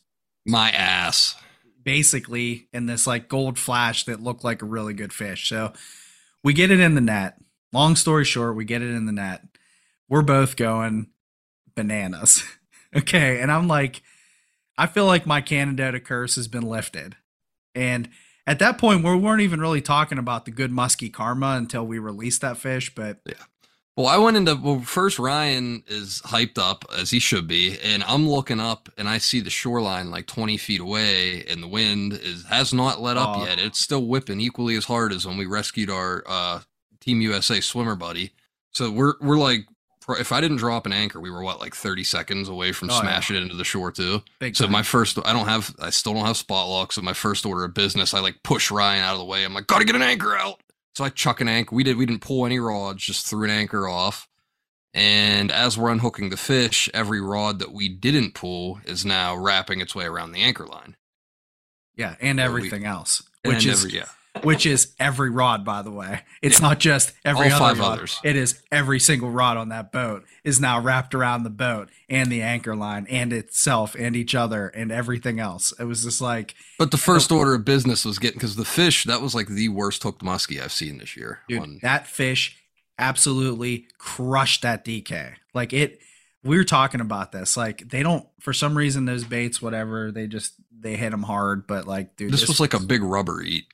My 0.47 0.71
ass. 0.71 1.37
basically 1.83 2.69
in 2.73 2.87
this 2.87 3.07
like 3.07 3.29
gold 3.29 3.59
flash 3.59 4.05
that 4.05 4.23
looked 4.23 4.45
like 4.45 4.63
a 4.63 4.67
really 4.67 4.95
good 4.95 5.13
fish. 5.13 5.49
So 5.49 5.73
we 6.45 6.53
get 6.53 6.71
it 6.71 6.81
in 6.81 6.95
the 6.95 7.01
net. 7.01 7.39
Long 7.73 7.97
story 7.97 8.25
short, 8.25 8.57
we 8.57 8.65
get 8.65 8.83
it 8.83 8.91
in 8.91 9.07
the 9.07 9.13
net. 9.13 9.43
We're 10.09 10.23
both 10.23 10.57
going 10.57 11.09
bananas. 11.75 12.45
okay. 12.97 13.41
And 13.41 13.51
I'm 13.51 13.67
like, 13.69 14.03
I 14.79 14.87
feel 14.87 15.07
like 15.07 15.27
my 15.27 15.41
Canadohta 15.43 16.03
curse 16.05 16.37
has 16.37 16.49
been 16.49 16.63
lifted. 16.63 17.17
And 17.75 18.09
at 18.47 18.59
that 18.59 18.79
point, 18.79 19.05
we 19.05 19.15
weren't 19.17 19.43
even 19.43 19.61
really 19.61 19.81
talking 19.83 20.19
about 20.19 20.45
the 20.45 20.51
good 20.51 20.71
musky 20.73 21.09
karma 21.11 21.55
until 21.57 21.87
we 21.87 21.99
released 21.99 22.41
that 22.41 22.57
fish. 22.59 22.95
But 22.95 23.21
yeah. 23.27 23.35
Well, 23.97 24.07
I 24.07 24.17
went 24.17 24.39
into 24.39 24.55
well. 24.57 24.81
First, 24.81 25.19
Ryan 25.19 25.85
is 25.87 26.23
hyped 26.25 26.57
up 26.57 26.87
as 26.99 27.11
he 27.11 27.19
should 27.19 27.47
be, 27.47 27.79
and 27.85 28.03
I'm 28.05 28.27
looking 28.27 28.59
up 28.59 28.89
and 28.97 29.07
I 29.07 29.19
see 29.19 29.41
the 29.41 29.51
shoreline 29.51 30.11
like 30.11 30.27
20 30.27 30.57
feet 30.57 30.81
away, 30.81 31.45
and 31.45 31.63
the 31.63 31.69
wind 31.69 32.15
is 32.15 32.47
has 32.47 32.73
not 32.73 33.03
let 33.03 33.19
up 33.19 33.37
Oh. 33.37 33.45
yet. 33.45 33.59
It's 33.59 33.85
still 33.85 34.07
whipping 34.07 34.41
equally 34.41 34.77
as 34.77 34.87
hard 34.87 35.13
as 35.13 35.27
when 35.27 35.37
we 35.37 35.45
rescued 35.45 35.91
our 35.91 36.25
uh, 36.27 36.61
Team 37.01 37.21
USA 37.21 37.61
swimmer 37.61 37.95
buddy. 37.95 38.33
So 38.71 38.91
we're 38.91 39.13
we're 39.21 39.37
like, 39.39 39.67
if 40.19 40.33
I 40.33 40.41
didn't 40.41 40.57
drop 40.59 40.87
an 40.87 40.93
anchor, 40.93 41.21
we 41.21 41.31
were 41.31 41.43
what 41.43 41.61
like 41.61 41.75
30 41.75 42.05
seconds 42.05 42.49
away 42.49 42.73
from 42.73 42.91
Oh, 42.91 42.95
yeah. 42.95 43.01
smashing 43.01 43.37
it 43.37 43.43
into 43.43 43.55
the 43.57 43.65
shore 43.65 43.91
too. 43.93 44.23
big 44.41 44.57
So 44.57 44.65
time. 44.65 44.73
my 44.73 44.83
first, 44.83 45.19
I 45.25 45.33
don't 45.33 45.47
have, 45.49 45.75
I 45.81 45.91
still 45.91 46.15
don't 46.15 46.27
have 46.27 46.37
spot 46.37 46.69
lock. 46.69 46.93
So 46.93 47.03
my 47.03 47.13
first 47.13 47.45
order 47.47 47.65
of 47.65 47.75
business, 47.75 48.13
I 48.15 48.21
like 48.21 48.43
push 48.43 48.71
Ryan 48.71 49.03
out 49.05 49.13
of 49.15 49.19
the 49.19 49.25
way. 49.25 49.45
I'm 49.45 49.55
like, 49.55 49.67
gotta 49.67 49.85
get 49.85 49.95
an 49.97 50.03
anchor 50.03 50.37
out. 50.37 50.61
So 50.95 51.05
I 51.05 51.09
chuck 51.09 51.41
an 51.41 51.49
anchor. 51.49 51.75
We 51.75 51.85
did, 51.85 51.97
we 51.97 52.05
didn't 52.07 52.23
pull 52.23 52.45
any 52.47 52.59
rods, 52.59 53.03
just 53.05 53.27
threw 53.27 53.45
an 53.45 53.51
anchor 53.51 53.89
off. 53.89 54.29
And 54.95 55.51
as 55.51 55.79
we're 55.79 55.91
unhooking 55.91 56.29
the 56.31 56.37
fish, 56.37 56.89
every 56.93 57.21
rod 57.21 57.61
that 57.61 57.73
we 57.73 57.89
didn't 57.89 58.35
pull 58.35 58.79
is 58.85 59.07
now 59.07 59.35
wrapping 59.35 59.81
its 59.81 59.95
way 59.95 60.05
around 60.05 60.33
the 60.33 60.43
anchor 60.43 60.67
line. 60.67 60.97
yeah, 61.97 62.17
and 62.21 62.39
we- 62.39 62.43
everything 62.43 62.85
else, 62.85 63.23
which 63.45 63.65
is 63.65 63.85
every, 63.87 63.99
yeah, 63.99 64.07
which 64.43 64.65
is 64.65 64.95
every 64.99 65.29
rod, 65.31 65.65
by 65.65 65.83
the 65.83 65.91
way. 65.91 66.23
It's 66.41 66.59
Yeah. 66.61 66.69
not 66.69 66.81
just 66.81 67.13
every 67.25 67.51
All 67.51 67.57
other 67.63 67.75
five 67.75 67.79
rod. 67.79 67.93
others. 67.99 68.19
It 68.25 68.35
is 68.35 68.61
every 68.73 68.99
single 68.99 69.31
rod 69.31 69.57
on 69.59 69.69
that 69.69 69.93
boat 69.93 70.25
is 70.43 70.59
now 70.59 70.81
wrapped 70.81 71.15
around 71.15 71.43
the 71.43 71.51
boat 71.51 71.91
and 72.09 72.33
the 72.33 72.41
anchor 72.43 72.75
line 72.75 73.07
and 73.11 73.33
itself 73.33 73.95
and 73.95 74.17
each 74.17 74.35
other 74.35 74.69
and 74.69 74.91
everything 74.91 75.39
else. 75.39 75.73
It 75.79 75.85
was 75.85 76.03
just 76.05 76.21
like, 76.21 76.55
But 76.79 76.91
the 76.91 76.97
first 76.99 77.31
uh, 77.31 77.37
order 77.37 77.55
of 77.55 77.65
business 77.67 78.05
was 78.07 78.19
getting 78.19 78.39
because 78.39 78.57
the 78.57 78.65
fish 78.65 79.05
that 79.05 79.21
was 79.21 79.35
like 79.35 79.49
the 79.49 79.69
worst 79.69 80.03
hooked 80.03 80.23
muskie 80.25 80.63
I've 80.63 80.73
seen 80.73 80.99
this 80.99 81.17
year. 81.17 81.41
dude, 81.49 81.61
On- 81.61 81.79
that 81.83 82.07
fish 82.07 82.57
absolutely 82.99 83.87
crushed 83.99 84.63
that 84.63 84.85
DK. 84.85 85.35
Like 85.55 85.73
it, 85.73 86.01
we 86.43 86.57
were 86.57 86.65
talking 86.65 87.01
about 87.01 87.33
this. 87.33 87.57
Like 87.57 87.89
they 87.91 88.03
don't, 88.03 88.27
for 88.41 88.53
some 88.53 88.77
reason, 88.77 89.05
those 89.05 89.25
baits, 89.25 89.61
whatever, 89.61 90.11
they 90.11 90.27
just 90.27 90.55
they 90.77 90.97
hit 90.97 91.11
them 91.11 91.23
hard. 91.23 91.67
But 91.67 91.87
like, 91.87 92.17
dude, 92.17 92.33
this 92.33 92.49
was 92.49 92.61
like 92.61 92.75
a 92.75 92.81
big 92.81 93.03
rubber 93.03 93.43
eat. 93.43 93.67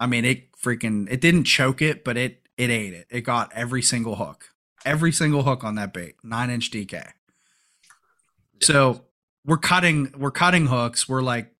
I 0.00 0.06
mean, 0.06 0.24
it 0.24 0.52
freaking 0.52 1.08
it 1.10 1.20
didn't 1.20 1.44
choke 1.44 1.82
it, 1.82 2.04
but 2.04 2.16
it 2.16 2.42
it 2.56 2.70
ate 2.70 2.94
it. 2.94 3.06
It 3.10 3.20
got 3.22 3.52
every 3.54 3.82
single 3.82 4.16
hook, 4.16 4.50
every 4.84 5.12
single 5.12 5.42
hook 5.42 5.64
on 5.64 5.74
that 5.76 5.92
bait, 5.92 6.16
nine 6.22 6.50
inch 6.50 6.70
DK. 6.70 7.12
So 8.60 9.02
we're 9.44 9.56
cutting 9.58 10.12
we're 10.16 10.30
cutting 10.30 10.66
hooks. 10.66 11.08
We're 11.08 11.22
like 11.22 11.52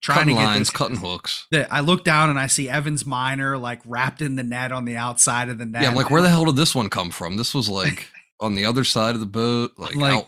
trying 0.00 0.18
Cutting 0.20 0.34
to 0.36 0.40
get 0.42 0.46
lines, 0.46 0.58
this. 0.68 0.70
cutting 0.76 0.96
hooks. 0.96 1.46
I 1.70 1.80
look 1.80 2.04
down 2.04 2.28
and 2.30 2.38
I 2.38 2.46
see 2.48 2.68
Evans 2.68 3.06
Minor 3.06 3.56
like 3.58 3.80
wrapped 3.84 4.20
in 4.20 4.36
the 4.36 4.42
net 4.42 4.72
on 4.72 4.84
the 4.84 4.96
outside 4.96 5.48
of 5.48 5.58
the 5.58 5.66
net. 5.66 5.82
Yeah, 5.82 5.88
I'm 5.90 5.94
like, 5.94 6.10
where 6.10 6.22
the 6.22 6.28
hell 6.28 6.44
did 6.44 6.56
this 6.56 6.74
one 6.74 6.88
come 6.90 7.10
from? 7.10 7.36
This 7.36 7.54
was 7.54 7.68
like 7.68 8.08
on 8.40 8.54
the 8.54 8.64
other 8.64 8.84
side 8.84 9.14
of 9.14 9.20
the 9.20 9.26
boat. 9.26 9.72
Like, 9.78 9.94
Like- 9.94 10.26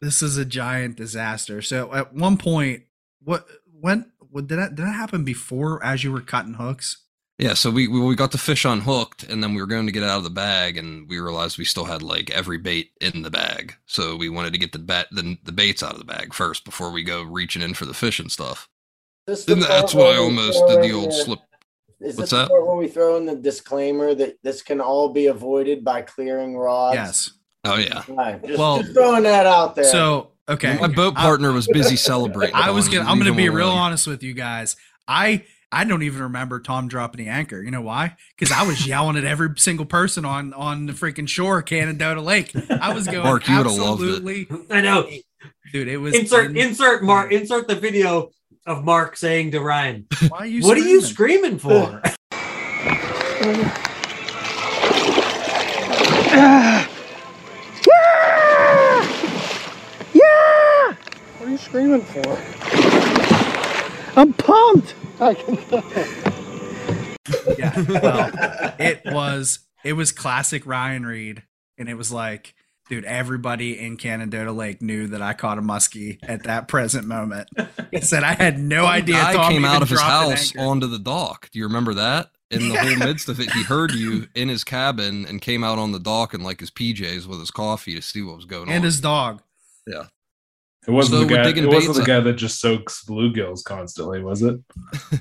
This 0.00 0.20
is 0.22 0.36
a 0.36 0.44
giant 0.44 0.96
disaster. 0.96 1.62
So 1.62 1.92
at 1.94 2.12
one 2.12 2.36
point, 2.36 2.82
what 3.22 3.46
when 3.80 4.10
what 4.18 4.46
did 4.48 4.58
that 4.58 4.74
did 4.74 4.84
that 4.86 4.92
happen 4.94 5.24
before 5.24 5.82
as 5.84 6.02
you 6.04 6.10
were 6.12 6.20
cutting 6.20 6.54
hooks? 6.54 6.98
Yeah. 7.42 7.54
So 7.54 7.70
we, 7.70 7.88
we 7.88 8.00
we 8.00 8.14
got 8.14 8.30
the 8.32 8.38
fish 8.38 8.64
unhooked, 8.64 9.24
and 9.24 9.42
then 9.42 9.54
we 9.54 9.60
were 9.60 9.66
going 9.66 9.86
to 9.86 9.92
get 9.92 10.02
it 10.04 10.08
out 10.08 10.18
of 10.18 10.24
the 10.24 10.30
bag, 10.30 10.76
and 10.78 11.08
we 11.08 11.18
realized 11.18 11.58
we 11.58 11.64
still 11.64 11.84
had 11.84 12.02
like 12.02 12.30
every 12.30 12.58
bait 12.58 12.92
in 13.00 13.22
the 13.22 13.30
bag. 13.30 13.74
So 13.86 14.16
we 14.16 14.28
wanted 14.28 14.52
to 14.52 14.58
get 14.58 14.72
the 14.72 14.78
bat 14.78 15.08
the, 15.10 15.36
the 15.44 15.52
baits 15.52 15.82
out 15.82 15.92
of 15.92 15.98
the 15.98 16.04
bag 16.04 16.32
first 16.32 16.64
before 16.64 16.90
we 16.92 17.02
go 17.02 17.22
reaching 17.22 17.62
in 17.62 17.74
for 17.74 17.84
the 17.84 17.94
fish 17.94 18.18
and 18.20 18.30
stuff. 18.30 18.68
This 19.26 19.46
And 19.48 19.62
that's 19.62 19.92
part 19.92 20.04
what 20.06 20.14
I 20.14 20.18
almost 20.18 20.62
did 20.68 20.82
the 20.82 20.92
old 20.92 21.10
the- 21.10 21.24
slip. 21.24 21.38
Is 22.00 22.16
What's 22.16 22.30
this 22.32 22.40
that? 22.40 22.48
the 22.48 22.54
where 22.64 22.74
we 22.76 22.88
throw 22.88 23.16
in 23.16 23.26
the 23.26 23.36
disclaimer 23.36 24.12
that 24.14 24.36
this 24.42 24.60
can 24.60 24.80
all 24.80 25.10
be 25.12 25.26
avoided 25.26 25.84
by 25.84 26.02
clearing 26.02 26.56
rods? 26.56 26.96
Yes. 26.96 27.30
Oh 27.64 27.76
yeah. 27.76 28.02
Right. 28.08 28.44
Just, 28.44 28.58
Well, 28.58 28.80
just 28.82 28.92
throwing 28.92 29.22
that 29.22 29.46
out 29.46 29.76
there. 29.76 29.84
So 29.84 30.32
okay, 30.48 30.76
My 30.80 30.88
boat 30.88 31.14
I- 31.16 31.22
partner 31.22 31.52
was 31.52 31.68
busy 31.68 31.94
celebrating. 31.94 32.56
I 32.56 32.70
was 32.70 32.88
gonna. 32.88 33.08
I'm 33.08 33.18
gonna 33.18 33.32
be 33.34 33.48
real 33.48 33.68
honest 33.68 34.08
with 34.08 34.24
you 34.24 34.34
guys. 34.34 34.74
I 35.06 35.44
I 35.74 35.84
don't 35.84 36.02
even 36.02 36.20
remember 36.22 36.60
Tom 36.60 36.86
dropping 36.86 37.24
the 37.24 37.30
anchor. 37.30 37.62
You 37.62 37.70
know 37.70 37.80
why? 37.80 38.14
Because 38.38 38.52
I 38.52 38.62
was 38.64 38.86
yelling 38.86 39.16
at 39.16 39.24
every 39.24 39.48
single 39.56 39.86
person 39.86 40.24
on 40.26 40.52
on 40.52 40.84
the 40.86 40.92
freaking 40.92 41.26
shore 41.26 41.60
of 41.60 41.64
Canadohta 41.64 42.22
Lake. 42.22 42.52
I 42.70 42.92
was 42.92 43.06
going. 43.06 43.24
Mark, 43.24 43.48
you 43.48 43.56
would've 43.56 43.72
loved 43.72 44.02
it. 44.02 44.08
absolutely, 44.08 44.48
I 44.70 44.80
know. 44.82 45.08
dude. 45.72 45.88
It 45.88 45.96
was 45.96 46.14
Insert 46.14 46.50
in- 46.50 46.56
insert 46.58 47.02
Mark 47.02 47.32
insert 47.32 47.68
the 47.68 47.74
video 47.76 48.30
of 48.66 48.84
Mark 48.84 49.16
saying 49.16 49.52
to 49.52 49.60
Ryan, 49.60 50.06
Why 50.28 50.38
are 50.40 50.46
you? 50.46 50.62
"What 50.62 50.76
are 50.76 50.80
you 50.80 51.00
screaming? 51.00 51.58
screaming 51.58 51.82
Yeah! 60.14 60.96
What 61.38 61.48
are 61.48 61.50
you 61.50 61.58
screaming 61.58 62.02
for? 62.02 62.38
I'm 64.16 64.32
pumped. 64.34 64.94
I 65.20 65.34
can 65.34 65.56
Yeah. 67.58 67.84
Well, 67.88 68.30
it 68.78 69.02
was 69.06 69.60
it 69.84 69.94
was 69.94 70.12
classic 70.12 70.66
Ryan 70.66 71.04
Reed, 71.06 71.42
and 71.78 71.88
it 71.88 71.94
was 71.94 72.12
like, 72.12 72.54
dude, 72.88 73.04
everybody 73.04 73.78
in 73.78 73.96
Canadohta 73.96 74.54
Lake 74.54 74.82
knew 74.82 75.08
that 75.08 75.22
I 75.22 75.32
caught 75.34 75.58
a 75.58 75.62
muskie 75.62 76.18
at 76.22 76.44
that 76.44 76.68
present 76.68 77.06
moment. 77.06 77.48
He 77.90 78.00
said 78.00 78.22
I 78.22 78.32
had 78.32 78.58
no 78.58 78.86
idea. 78.86 79.16
I 79.16 79.48
came 79.48 79.64
out 79.64 79.82
of 79.82 79.88
his 79.90 80.00
house 80.00 80.54
onto 80.56 80.86
the 80.86 80.98
dock. 80.98 81.50
Do 81.50 81.58
you 81.58 81.66
remember 81.66 81.94
that? 81.94 82.30
In 82.50 82.68
the 82.68 82.76
whole 82.76 82.96
midst 82.96 83.30
of 83.30 83.40
it, 83.40 83.50
he 83.52 83.62
heard 83.62 83.92
you 83.92 84.28
in 84.34 84.50
his 84.50 84.62
cabin 84.62 85.24
and 85.24 85.40
came 85.40 85.64
out 85.64 85.78
on 85.78 85.92
the 85.92 85.98
dock 85.98 86.34
in 86.34 86.42
like 86.42 86.60
his 86.60 86.70
PJs 86.70 87.26
with 87.26 87.40
his 87.40 87.50
coffee 87.50 87.94
to 87.94 88.02
see 88.02 88.20
what 88.20 88.36
was 88.36 88.44
going 88.44 88.64
and 88.64 88.70
on. 88.70 88.76
And 88.76 88.84
his 88.84 89.00
dog. 89.00 89.40
It 90.86 90.90
wasn't 90.90 91.20
So 91.20 91.24
the 91.28 91.34
guy. 91.34 91.48
It 91.48 91.66
wasn't 91.66 91.96
the 91.96 92.02
guy 92.02 92.20
that 92.20 92.34
just 92.34 92.60
soaks 92.60 93.04
bluegills 93.04 93.62
constantly, 93.64 94.22
was 94.22 94.42
it? 94.42 94.60
I 95.12 95.18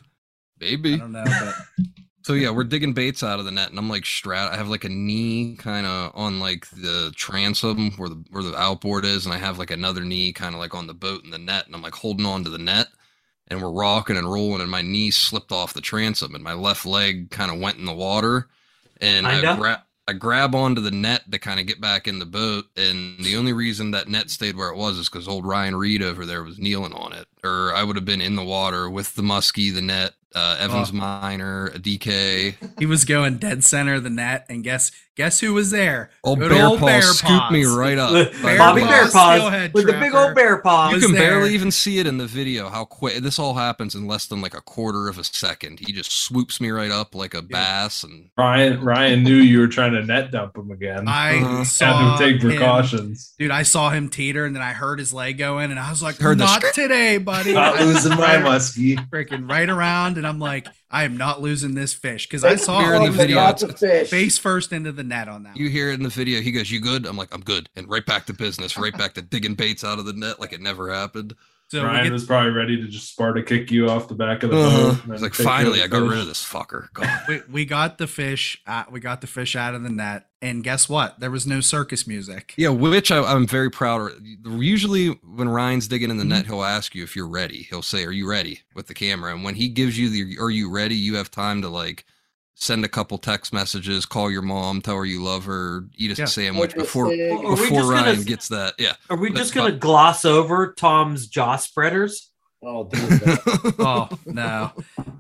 Maybe. 0.59 0.97
don't 0.97 1.12
know, 1.12 1.24
but 1.26 1.55
So 2.24 2.34
yeah, 2.34 2.51
we're 2.51 2.66
digging 2.66 2.93
baits 2.93 3.24
out 3.24 3.39
of 3.39 3.45
the 3.45 3.51
net, 3.51 3.72
and 3.72 3.80
I'm 3.80 3.89
like 3.89 4.03
strat. 4.03 4.51
I 4.51 4.55
have 4.55 4.68
like 4.70 4.84
a 4.84 4.89
knee 4.89 5.55
kind 5.57 5.88
of 5.88 6.12
on 6.14 6.39
like 6.39 6.70
the 6.70 7.12
transom 7.16 7.91
where 7.93 8.09
the 8.09 8.24
where 8.30 8.43
the 8.43 8.55
outboard 8.55 9.05
is, 9.05 9.26
and 9.26 9.34
I 9.34 9.39
have 9.39 9.57
like 9.57 9.72
another 9.72 10.03
knee 10.05 10.32
kind 10.32 10.53
of 10.53 10.59
like 10.62 10.76
on 10.76 10.86
the 10.86 10.93
boat 10.93 11.24
and 11.24 11.34
the 11.34 11.39
net, 11.39 11.66
and 11.66 11.74
I'm 11.76 11.82
like 11.82 11.95
holding 11.95 12.28
on 12.28 12.43
to 12.43 12.51
the 12.51 12.59
net, 12.59 12.88
and 13.47 13.59
we're 13.59 13.72
rocking 13.72 14.18
and 14.18 14.32
rolling, 14.32 14.62
and 14.62 14.70
my 14.70 14.84
knee 14.84 15.09
slipped 15.09 15.51
off 15.51 15.74
the 15.74 15.82
transom, 15.82 16.36
and 16.36 16.43
my 16.43 16.53
left 16.53 16.86
leg 16.86 17.32
kind 17.32 17.51
of 17.51 17.59
went 17.59 17.80
in 17.80 17.86
the 17.86 17.93
water, 17.93 18.49
and 19.01 19.26
I 19.26 19.41
Kinda? 19.41 19.55
grab 19.57 19.80
I 20.12 20.14
grab 20.14 20.53
onto 20.53 20.82
the 20.82 20.91
net 20.91 21.32
to 21.32 21.39
kind 21.39 21.57
of 21.57 21.68
get 21.68 21.80
back 21.80 22.05
in 22.05 22.20
the 22.20 22.26
boat, 22.26 22.66
and 22.76 23.24
the 23.24 23.38
only 23.38 23.53
reason 23.53 23.91
that 23.91 24.09
net 24.09 24.30
stayed 24.30 24.57
where 24.57 24.68
it 24.68 24.76
was 24.76 24.97
is 24.97 25.07
because 25.07 25.26
old 25.26 25.45
Ryan 25.45 25.74
Reed 25.78 26.03
over 26.03 26.26
there 26.26 26.43
was 26.43 26.59
kneeling 26.59 26.91
on 26.91 27.14
it, 27.14 27.30
or 27.45 27.74
I 27.74 27.86
would 27.86 27.95
have 27.95 28.03
been 28.03 28.20
in 28.20 28.36
the 28.36 28.43
water 28.43 28.89
with 28.89 29.16
the 29.16 29.22
muskie, 29.22 29.74
the 29.74 29.82
net, 29.82 30.16
uh, 30.36 30.58
Evans 30.60 30.90
Oh. 30.94 30.96
Minor, 30.98 31.68
a 31.68 31.80
DK. 31.80 32.56
he 32.80 32.86
was 32.86 33.06
going 33.06 33.38
dead 33.38 33.64
center 33.64 33.96
of 33.96 34.04
the 34.04 34.10
net, 34.10 34.46
and 34.50 34.64
guess 34.64 34.92
guess 35.18 35.42
who 35.42 35.54
was 35.54 35.72
there? 35.72 36.10
Old 36.24 36.40
Good 36.40 36.50
bear 36.50 36.66
old 36.66 36.80
paw 36.80 36.86
Bear 36.86 37.02
scooped 37.02 37.52
me 37.52 37.66
right 37.66 37.98
up. 37.98 38.12
With 38.14 38.42
by 38.42 38.54
the 38.54 38.58
Bobby 38.58 38.82
way. 38.82 38.88
Bear 38.88 39.02
Paws, 39.04 39.12
Paws 39.14 39.38
steelhead 39.40 39.74
with 39.74 39.86
the 39.88 39.94
big 39.94 40.16
old 40.16 40.34
bear 40.36 40.58
paws. 40.62 40.94
You 40.94 41.00
can 41.02 41.12
there. 41.12 41.22
barely 41.32 41.54
even 41.54 41.70
see 41.70 42.00
it 42.00 42.08
in 42.08 42.18
the 42.18 42.26
video 42.26 42.70
how 42.70 42.86
quick 42.86 43.18
this 43.18 43.38
all 43.38 43.54
happens 43.56 43.94
in 43.94 44.08
less 44.08 44.26
than 44.26 44.42
like 44.42 44.54
a 44.56 44.62
quarter 44.62 45.08
of 45.10 45.18
a 45.18 45.24
second. 45.24 45.80
He 45.86 45.92
just 45.92 46.12
swoops 46.24 46.62
me 46.62 46.70
right 46.70 46.90
up 46.92 47.14
like 47.14 47.34
a 47.34 47.42
bass 47.42 48.04
and 48.04 48.30
Ryan 48.38 48.82
Ryan 48.82 49.24
knew 49.24 49.36
you 49.36 49.60
were 49.60 49.68
trying 49.68 49.92
to 49.94 50.04
net 50.04 50.32
dump 50.32 50.56
him 50.58 50.72
again. 50.72 51.08
I 51.08 51.40
Uh-huh. 51.42 51.64
saw 51.66 52.16
Had 52.16 52.18
to 52.18 52.24
take 52.34 52.42
him- 52.42 52.50
precautions. 52.52 53.34
Dude, 53.38 53.52
I 53.52 53.64
saw 53.64 53.90
him 53.90 54.10
teeter, 54.10 54.46
and 54.46 54.56
then 54.56 54.64
I 54.64 54.72
heard 54.74 54.98
his 55.00 55.14
leg 55.14 55.38
go 55.38 55.60
in, 55.60 55.72
and 55.72 55.80
I 55.80 55.90
was 55.90 56.02
like, 56.02 56.18
Heard 56.18 56.38
the 56.38 56.46
"Not 56.46 56.64
today, 56.74 57.18
buddy!" 57.18 57.54
Not 57.54 57.78
I 57.80 57.84
losing 57.84 58.12
my 58.16 58.38
right- 58.38 58.44
muskie. 58.46 59.10
freaking 59.10 59.50
right 59.50 59.70
around, 59.70 60.18
and 60.22 60.28
I'm 60.28 60.38
like, 60.39 60.67
"I 60.91 61.03
am 61.03 61.17
not 61.17 61.41
losing 61.41 61.74
this 61.74 61.93
fish," 61.93 62.28
because 62.28 62.43
I 62.43 62.55
saw 62.55 62.80
in 62.93 63.05
the 63.05 63.11
video, 63.11 63.38
got 63.38 63.61
it's- 63.61 63.80
the 63.80 63.88
fish. 63.88 64.09
face 64.09 64.38
first 64.38 64.72
into 64.72 64.91
the 64.91 65.03
net 65.03 65.28
on 65.28 65.43
that. 65.43 65.57
you 65.57 65.67
hear 65.67 65.89
it 65.89 65.95
in 65.95 66.03
the 66.03 66.09
video. 66.09 66.41
He 66.41 66.51
goes, 66.51 66.69
"You 66.69 66.80
good?" 66.80 67.05
I'm 67.07 67.17
like, 67.17 67.30
"I'm 67.34 67.41
good," 67.41 67.69
and 67.76 67.89
right 67.89 68.05
back 68.05 68.28
to 68.28 68.34
business, 68.34 68.78
right 68.78 68.95
back 68.95 69.15
to 69.15 69.22
digging 69.24 69.55
baits 69.55 69.84
out 69.84 69.97
of 69.97 70.05
the 70.05 70.13
net 70.13 70.39
like 70.39 70.53
it 70.53 70.61
never 70.61 70.93
happened. 70.93 71.34
So 71.72 71.86
Ryan 71.86 72.03
get, 72.03 72.11
was 72.11 72.26
probably 72.26 72.51
ready 72.51 72.76
to 72.82 72.88
just 72.89 73.09
Sparta 73.11 73.41
kick 73.41 73.72
you 73.72 73.88
off 73.89 74.09
the 74.09 74.13
back 74.13 74.43
of 74.43 74.49
the 74.49 74.57
Uh-huh. 74.57 74.91
boat. 74.91 75.03
and 75.05 75.13
It's 75.13 75.22
like 75.22 75.32
take 75.34 75.45
finally, 75.45 75.82
I 75.82 75.88
got 75.88 76.01
rid 76.01 76.19
of 76.19 76.28
this 76.28 76.43
fucker. 76.43 76.91
God. 76.93 77.07
we, 77.30 77.41
we 77.49 77.65
got 77.65 77.97
the 77.97 78.07
fish. 78.07 78.61
Uh, 78.67 78.84
we 78.91 78.99
got 78.99 79.22
the 79.22 79.28
fish 79.28 79.55
out 79.55 79.74
of 79.74 79.82
the 79.82 79.89
net, 79.89 80.26
and 80.41 80.65
guess 80.65 80.89
what? 80.89 81.22
There 81.22 81.32
was 81.32 81.47
no 81.47 81.61
circus 81.61 82.05
music. 82.05 82.53
Yeah, 82.57 82.69
which 82.69 83.09
I, 83.09 83.24
I'm 83.24 83.47
very 83.47 83.72
proud 83.72 84.01
of. 84.11 84.22
Usually, 84.61 85.07
when 85.36 85.47
Ryan's 85.47 85.88
digging 85.88 86.09
in 86.09 86.17
the 86.17 86.26
net, 86.26 86.45
he'll 86.45 86.63
ask 86.65 86.93
you 86.93 87.03
if 87.03 87.15
you're 87.15 87.26
ready. 87.26 87.67
He'll 87.69 87.82
say, 87.82 88.03
"Are 88.03 88.11
you 88.11 88.30
ready?" 88.30 88.59
with 88.76 88.88
the 88.88 88.93
camera, 88.93 89.34
and 89.34 89.45
when 89.45 89.55
he 89.55 89.69
gives 89.69 89.97
you 89.97 90.09
the 90.09 90.38
"Are 90.41 90.49
you 90.51 90.69
ready?" 90.69 90.95
you 90.95 91.15
have 91.15 91.32
time 91.32 91.61
to 91.61 91.69
like 91.69 92.05
send 92.62 92.86
a 92.86 92.88
couple 92.88 93.18
text 93.18 93.51
messages, 93.51 94.05
call 94.05 94.30
your 94.30 94.43
mom, 94.43 94.82
tell 94.82 94.95
her 94.97 95.03
you 95.03 95.20
love 95.24 95.45
her, 95.45 95.84
eat 95.97 96.12
a 96.12 96.22
Yeah. 96.22 96.26
sandwich 96.26 96.76
before 96.76 97.09
sig. 97.09 97.20
We 97.32 97.41
before 97.41 97.55
just 97.57 97.70
gonna- 97.72 97.89
Ryan 98.03 98.24
gets 98.24 98.47
that. 98.49 98.76
Yeah. 98.78 98.93
Are 99.09 99.18
we 99.18 99.30
That's 99.30 99.39
just 99.39 99.53
gonna 99.55 99.72
fine. 99.72 99.80
gloss 99.80 100.26
over 100.26 100.72
Tom's 100.78 101.26
jaw 101.28 101.55
spreaders? 101.55 102.30
Oh. 102.64 102.88
Oh 103.80 104.09
no! 104.28 104.72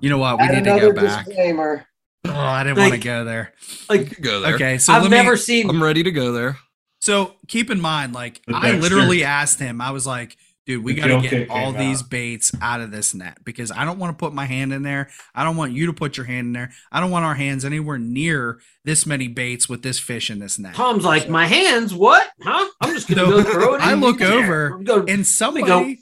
You 0.01 0.11
know 0.11 0.19
what? 0.19 0.37
We 0.37 0.43
Add 0.43 0.63
need 0.63 0.71
to 0.71 0.79
go 0.79 0.93
back. 0.93 1.25
disclaimer. 1.25 1.87
Oh, 2.25 2.31
I 2.31 2.63
didn't 2.63 2.77
want 2.77 2.93
to 2.93 2.99
go 2.99 3.25
there. 3.25 3.53
You 3.59 3.77
Like 3.97 4.21
go 4.21 4.39
there. 4.41 4.53
Okay, 4.53 4.77
so 4.77 4.93
I've 4.93 5.01
let 5.01 5.09
never 5.11 5.31
me, 5.31 5.37
seen. 5.37 5.67
I'm 5.67 5.81
ready 5.81 6.03
to 6.03 6.11
go 6.11 6.31
there. 6.33 6.59
So 6.99 7.33
keep 7.47 7.71
in 7.71 7.81
mind, 7.81 8.13
like 8.13 8.41
The 8.45 8.55
I 8.55 8.61
Dexter. 8.73 8.81
literally 8.81 9.23
asked 9.23 9.59
him. 9.59 9.81
I 9.81 9.89
was 9.89 10.05
like, 10.05 10.37
"Dude, 10.65 10.83
we 10.83 10.93
got 10.93 11.07
to 11.07 11.27
get 11.27 11.49
all 11.49 11.71
came 11.73 11.79
these 11.81 12.01
out. 12.03 12.09
baits 12.09 12.51
out 12.61 12.81
of 12.81 12.91
this 12.91 13.13
net 13.13 13.37
because 13.43 13.71
I 13.71 13.83
don't 13.85 13.97
want 13.99 14.17
to 14.17 14.19
put 14.19 14.33
my 14.33 14.45
hand 14.45 14.71
in 14.73 14.83
there. 14.83 15.09
I 15.35 15.43
don't 15.43 15.57
want 15.57 15.73
you 15.73 15.87
to 15.87 15.93
put 15.93 16.17
your 16.17 16.25
hand 16.25 16.47
in 16.47 16.53
there. 16.53 16.71
I 16.91 16.99
don't 16.99 17.11
want 17.11 17.25
our 17.25 17.35
hands 17.35 17.65
anywhere 17.65 17.97
near 17.97 18.59
this 18.85 19.05
many 19.05 19.27
baits 19.27 19.67
with 19.67 19.81
this 19.81 19.99
fish 19.99 20.29
in 20.29 20.39
this 20.39 20.59
net." 20.59 20.75
Tom's 20.75 21.03
like, 21.05 21.29
my 21.29 21.45
hands. 21.45 21.93
What? 21.93 22.27
Huh? 22.41 22.69
I'm 22.81 22.93
just 22.93 23.07
gonna 23.07 23.21
So, 23.25 23.43
go 23.43 23.51
throw 23.51 23.73
it. 23.75 23.81
I 23.81 23.93
in 23.93 23.99
look 24.01 24.19
there. 24.19 24.31
over 24.33 24.67
I'm 24.75 24.83
gonna- 24.83 25.05
and 25.05 25.19
me 25.19 25.23
somebody 25.23 25.99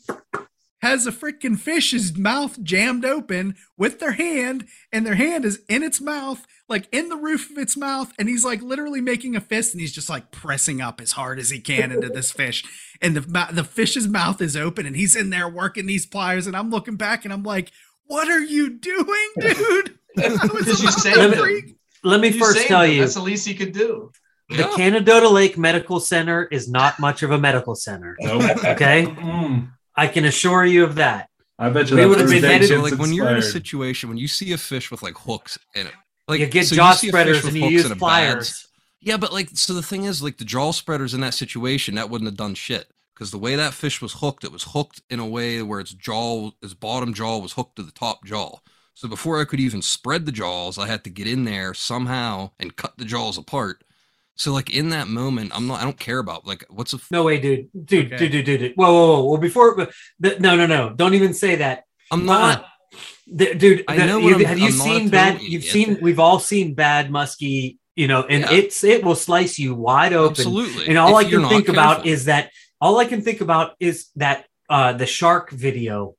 has 0.82 1.05
a 1.05 1.12
freaking 1.12 1.60
fish's 1.60 2.18
mouth 2.18 2.62
jammed 2.64 3.03
open 3.03 3.55
with 3.78 3.99
their 3.99 4.14
hand, 4.14 4.66
and 4.93 5.05
their 5.05 5.16
hand 5.16 5.43
is 5.43 5.60
in 5.68 5.84
its 5.84 5.99
mouth, 5.99 6.45
like 6.70 6.88
in 6.91 7.09
the 7.09 7.15
roof 7.17 7.49
of 7.51 7.57
its 7.57 7.76
mouth, 7.76 8.11
and 8.20 8.30
he's 8.30 8.45
like 8.45 8.61
literally 8.61 9.01
making 9.01 9.36
a 9.36 9.41
fist, 9.41 9.74
and 9.74 9.82
he's 9.82 9.91
just 9.91 10.09
like 10.09 10.32
pressing 10.32 10.82
up 10.82 11.01
as 11.01 11.13
hard 11.13 11.39
as 11.39 11.49
he 11.49 11.59
can 11.59 11.91
into 11.91 12.09
this 12.09 12.32
fish, 12.32 12.63
and 13.01 13.15
the 13.15 13.47
the 13.51 13.63
fish's 13.63 14.07
mouth 14.07 14.41
is 14.41 14.55
open, 14.55 14.86
and 14.86 14.95
he's 14.95 15.15
in 15.15 15.30
there 15.30 15.49
working 15.49 15.86
these 15.88 16.05
pliers, 16.05 16.47
and 16.47 16.55
I'm 16.55 16.70
looking 16.70 16.95
back, 16.95 17.26
and 17.26 17.34
I'm 17.34 17.43
like, 17.43 17.72
"What 18.05 18.30
are 18.30 18.39
you 18.39 18.70
doing, 18.70 19.30
dude?" 19.39 19.99
I 20.17 20.30
was 20.30 20.39
Because 20.39 20.82
you 20.82 20.88
about 20.89 21.34
to 21.34 21.38
saved 21.45 21.74
Let 22.03 22.20
me 22.22 22.30
You 22.30 22.39
first 22.39 22.67
tell 22.67 22.84
him. 22.84 22.91
you, 22.91 23.01
That's 23.01 23.13
the 23.15 23.22
least 23.22 23.47
he 23.47 23.53
could 23.55 23.74
do. 23.74 24.11
the 24.49 24.63
Canadohta 24.63 25.32
Lake 25.32 25.57
Medical 25.57 25.99
Center 25.99 26.45
is 26.45 26.70
not 26.70 26.99
much 26.99 27.22
of 27.24 27.32
a 27.32 27.38
medical 27.38 27.76
center. 27.76 28.15
Nope. 28.20 28.41
Okay, 28.65 29.05
Mm. 29.05 29.70
I 29.95 30.07
can 30.07 30.26
assure 30.26 30.65
you 30.65 30.84
of 30.84 30.95
that. 30.95 31.30
I 31.59 31.70
bet 31.70 31.89
you 31.89 31.95
We 31.97 32.01
that's 32.03 32.09
would've 32.09 32.30
been 32.30 32.41
Dave 32.41 32.61
headed- 32.61 32.80
like 32.80 32.97
when 32.97 33.11
you're 33.13 33.28
in 33.30 33.36
a 33.38 33.41
situation 33.41 34.07
when 34.09 34.17
you 34.17 34.28
see 34.30 34.51
a 34.53 34.57
fish 34.57 34.89
with 34.91 35.03
like 35.03 35.15
hooks 35.17 35.57
in 35.76 35.88
it, 35.88 35.93
like 36.30 36.39
you 36.39 36.47
get 36.47 36.67
so 36.67 36.75
jaw 36.75 36.93
fish 36.93 37.09
spreaders 37.09 37.43
and 37.45 37.55
you 37.57 37.67
use 37.67 37.86
in 37.86 37.91
a 37.91 37.95
bad- 37.95 37.99
pliers. 37.99 38.67
Yeah, 39.01 39.17
but 39.17 39.32
like, 39.32 39.49
so 39.53 39.73
the 39.73 39.82
thing 39.82 40.03
is, 40.03 40.21
like, 40.21 40.38
the 40.38 40.43
jaw 40.45 40.71
spreaders 40.71 41.13
in 41.13 41.21
that 41.21 41.34
situation, 41.34 41.95
that 41.95 42.09
wouldn't 42.09 42.30
have 42.30 42.36
done 42.38 42.53
shit 42.53 42.91
because 43.15 43.32
the 43.32 43.38
way 43.38 43.55
that 43.55 43.73
fish 43.73 44.01
was 44.01 44.13
hooked, 44.13 44.43
it 44.43 44.51
was 44.51 44.63
hooked 44.63 45.01
in 45.09 45.19
a 45.19 45.25
way 45.27 45.61
where 45.61 45.80
its 45.80 45.91
jaw, 45.93 46.51
its 46.61 46.73
bottom 46.73 47.13
jaw 47.13 47.38
was 47.38 47.53
hooked 47.53 47.77
to 47.77 47.84
the 47.84 47.91
top 47.93 48.25
jaw. 48.25 48.57
So 48.95 49.07
before 49.07 49.39
I 49.39 49.45
could 49.45 49.61
even 49.61 49.82
spread 49.82 50.25
the 50.25 50.34
jaws, 50.34 50.77
I 50.77 50.88
had 50.88 51.05
to 51.05 51.09
get 51.09 51.27
in 51.27 51.45
there 51.45 51.73
somehow 51.73 52.51
and 52.59 52.75
cut 52.75 52.97
the 52.97 53.05
jaws 53.05 53.38
apart. 53.38 53.86
So 54.36 54.51
like 54.51 54.69
in 54.69 54.89
that 54.89 55.07
moment, 55.07 55.51
I'm 55.55 55.67
not, 55.67 55.80
I 55.80 55.84
don't 55.86 55.99
care 55.99 56.19
about 56.19 56.45
like 56.45 56.65
what's 56.69 56.91
a 56.93 56.97
f- 56.97 57.07
No 57.11 57.23
way, 57.23 57.39
dude. 57.39 57.69
Dude, 57.86 58.07
Okay. 58.07 58.17
dude, 58.17 58.32
dude, 58.32 58.45
dude, 58.45 58.59
dude. 58.59 58.73
Whoa, 58.75 58.91
whoa, 58.91 59.07
whoa. 59.21 59.30
Well, 59.32 59.38
before, 59.41 59.75
but- 59.75 59.91
the, 60.19 60.38
no, 60.39 60.57
no, 60.57 60.65
no. 60.65 60.89
Don't 60.93 61.13
even 61.13 61.34
say 61.34 61.55
that. 61.55 61.86
I'm 62.11 62.25
not. 62.25 62.59
Uh, 62.59 62.67
the- 63.27 63.53
dude, 63.55 63.83
I 63.87 63.97
the- 63.97 64.05
know 64.05 64.17
you- 64.19 64.45
have 64.45 64.59
you 64.59 64.67
I'm 64.67 64.71
seen 64.71 65.09
bad? 65.09 65.41
You've 65.41 65.63
idiot. 65.65 65.73
seen. 65.73 65.97
We've 66.01 66.19
all 66.19 66.39
seen 66.39 66.73
bad 66.73 67.09
muskie 67.09 67.77
you 67.95 68.07
know, 68.07 68.23
and 68.23 68.43
Yeah. 68.43 68.53
it's 68.53 68.81
it 68.85 69.03
will 69.03 69.15
slice 69.15 69.59
you 69.59 69.75
wide 69.75 70.13
open. 70.13 70.31
Absolutely. 70.31 70.87
And 70.87 70.97
all 70.97 71.19
If 71.19 71.25
I 71.27 71.29
can 71.29 71.41
not 71.41 71.51
think 71.51 71.67
about 71.67 72.05
is 72.05 72.25
that 72.25 72.49
all 72.79 72.97
I 72.97 73.03
can 73.03 73.21
think 73.21 73.41
about 73.41 73.73
is 73.81 74.07
that 74.15 74.45
uh 74.69 74.93
the 74.93 75.05
shark 75.05 75.49
video. 75.51 76.15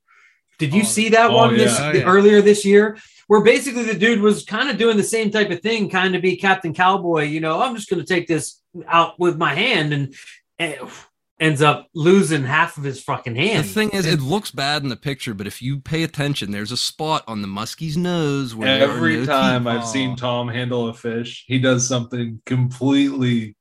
Did 0.58 0.74
you 0.74 0.82
Oh, 0.82 0.84
see 0.96 1.08
that 1.10 1.30
oh, 1.30 1.36
one 1.36 1.52
yeah. 1.52 1.56
this 1.64 1.80
Oh, 1.80 1.92
yeah. 1.92 2.02
earlier 2.02 2.42
this 2.42 2.66
year? 2.66 2.98
Where 3.28 3.40
basically 3.40 3.84
the 3.84 3.94
dude 3.94 4.20
was 4.20 4.44
kind 4.44 4.68
of 4.68 4.76
doing 4.76 4.98
the 4.98 5.02
same 5.16 5.30
type 5.30 5.50
of 5.50 5.60
thing, 5.62 5.88
kind 5.88 6.14
of 6.14 6.20
be 6.20 6.36
Captain 6.36 6.74
Cowboy, 6.74 7.22
you 7.24 7.40
know, 7.40 7.62
I'm 7.62 7.74
just 7.74 7.88
gonna 7.88 8.04
take 8.04 8.26
this 8.26 8.60
out 8.86 9.18
with 9.18 9.38
my 9.38 9.54
hand 9.54 9.94
and, 9.94 10.14
and 10.58 10.76
ends 11.40 11.62
up 11.62 11.88
losing 11.94 12.44
half 12.44 12.76
of 12.76 12.84
his 12.84 13.02
fucking 13.02 13.34
hand. 13.34 13.64
The 13.64 13.68
thing 13.68 13.90
is, 13.90 14.06
it 14.06 14.20
looks 14.20 14.50
bad 14.50 14.82
in 14.82 14.90
the 14.90 14.96
picture, 14.96 15.32
but 15.34 15.46
if 15.46 15.62
you 15.62 15.80
pay 15.80 16.02
attention, 16.02 16.52
there's 16.52 16.70
a 16.70 16.76
spot 16.76 17.24
on 17.26 17.40
the 17.42 17.48
muskie's 17.48 17.96
nose 17.96 18.54
where 18.54 18.82
Every 18.82 19.16
no 19.16 19.26
time. 19.26 19.66
I've 19.66 19.86
seen 19.86 20.16
Tom 20.16 20.48
handle 20.48 20.88
a 20.88 20.94
fish, 20.94 21.44
he 21.48 21.58
does 21.58 21.88
something 21.88 22.42
completely 22.44 23.56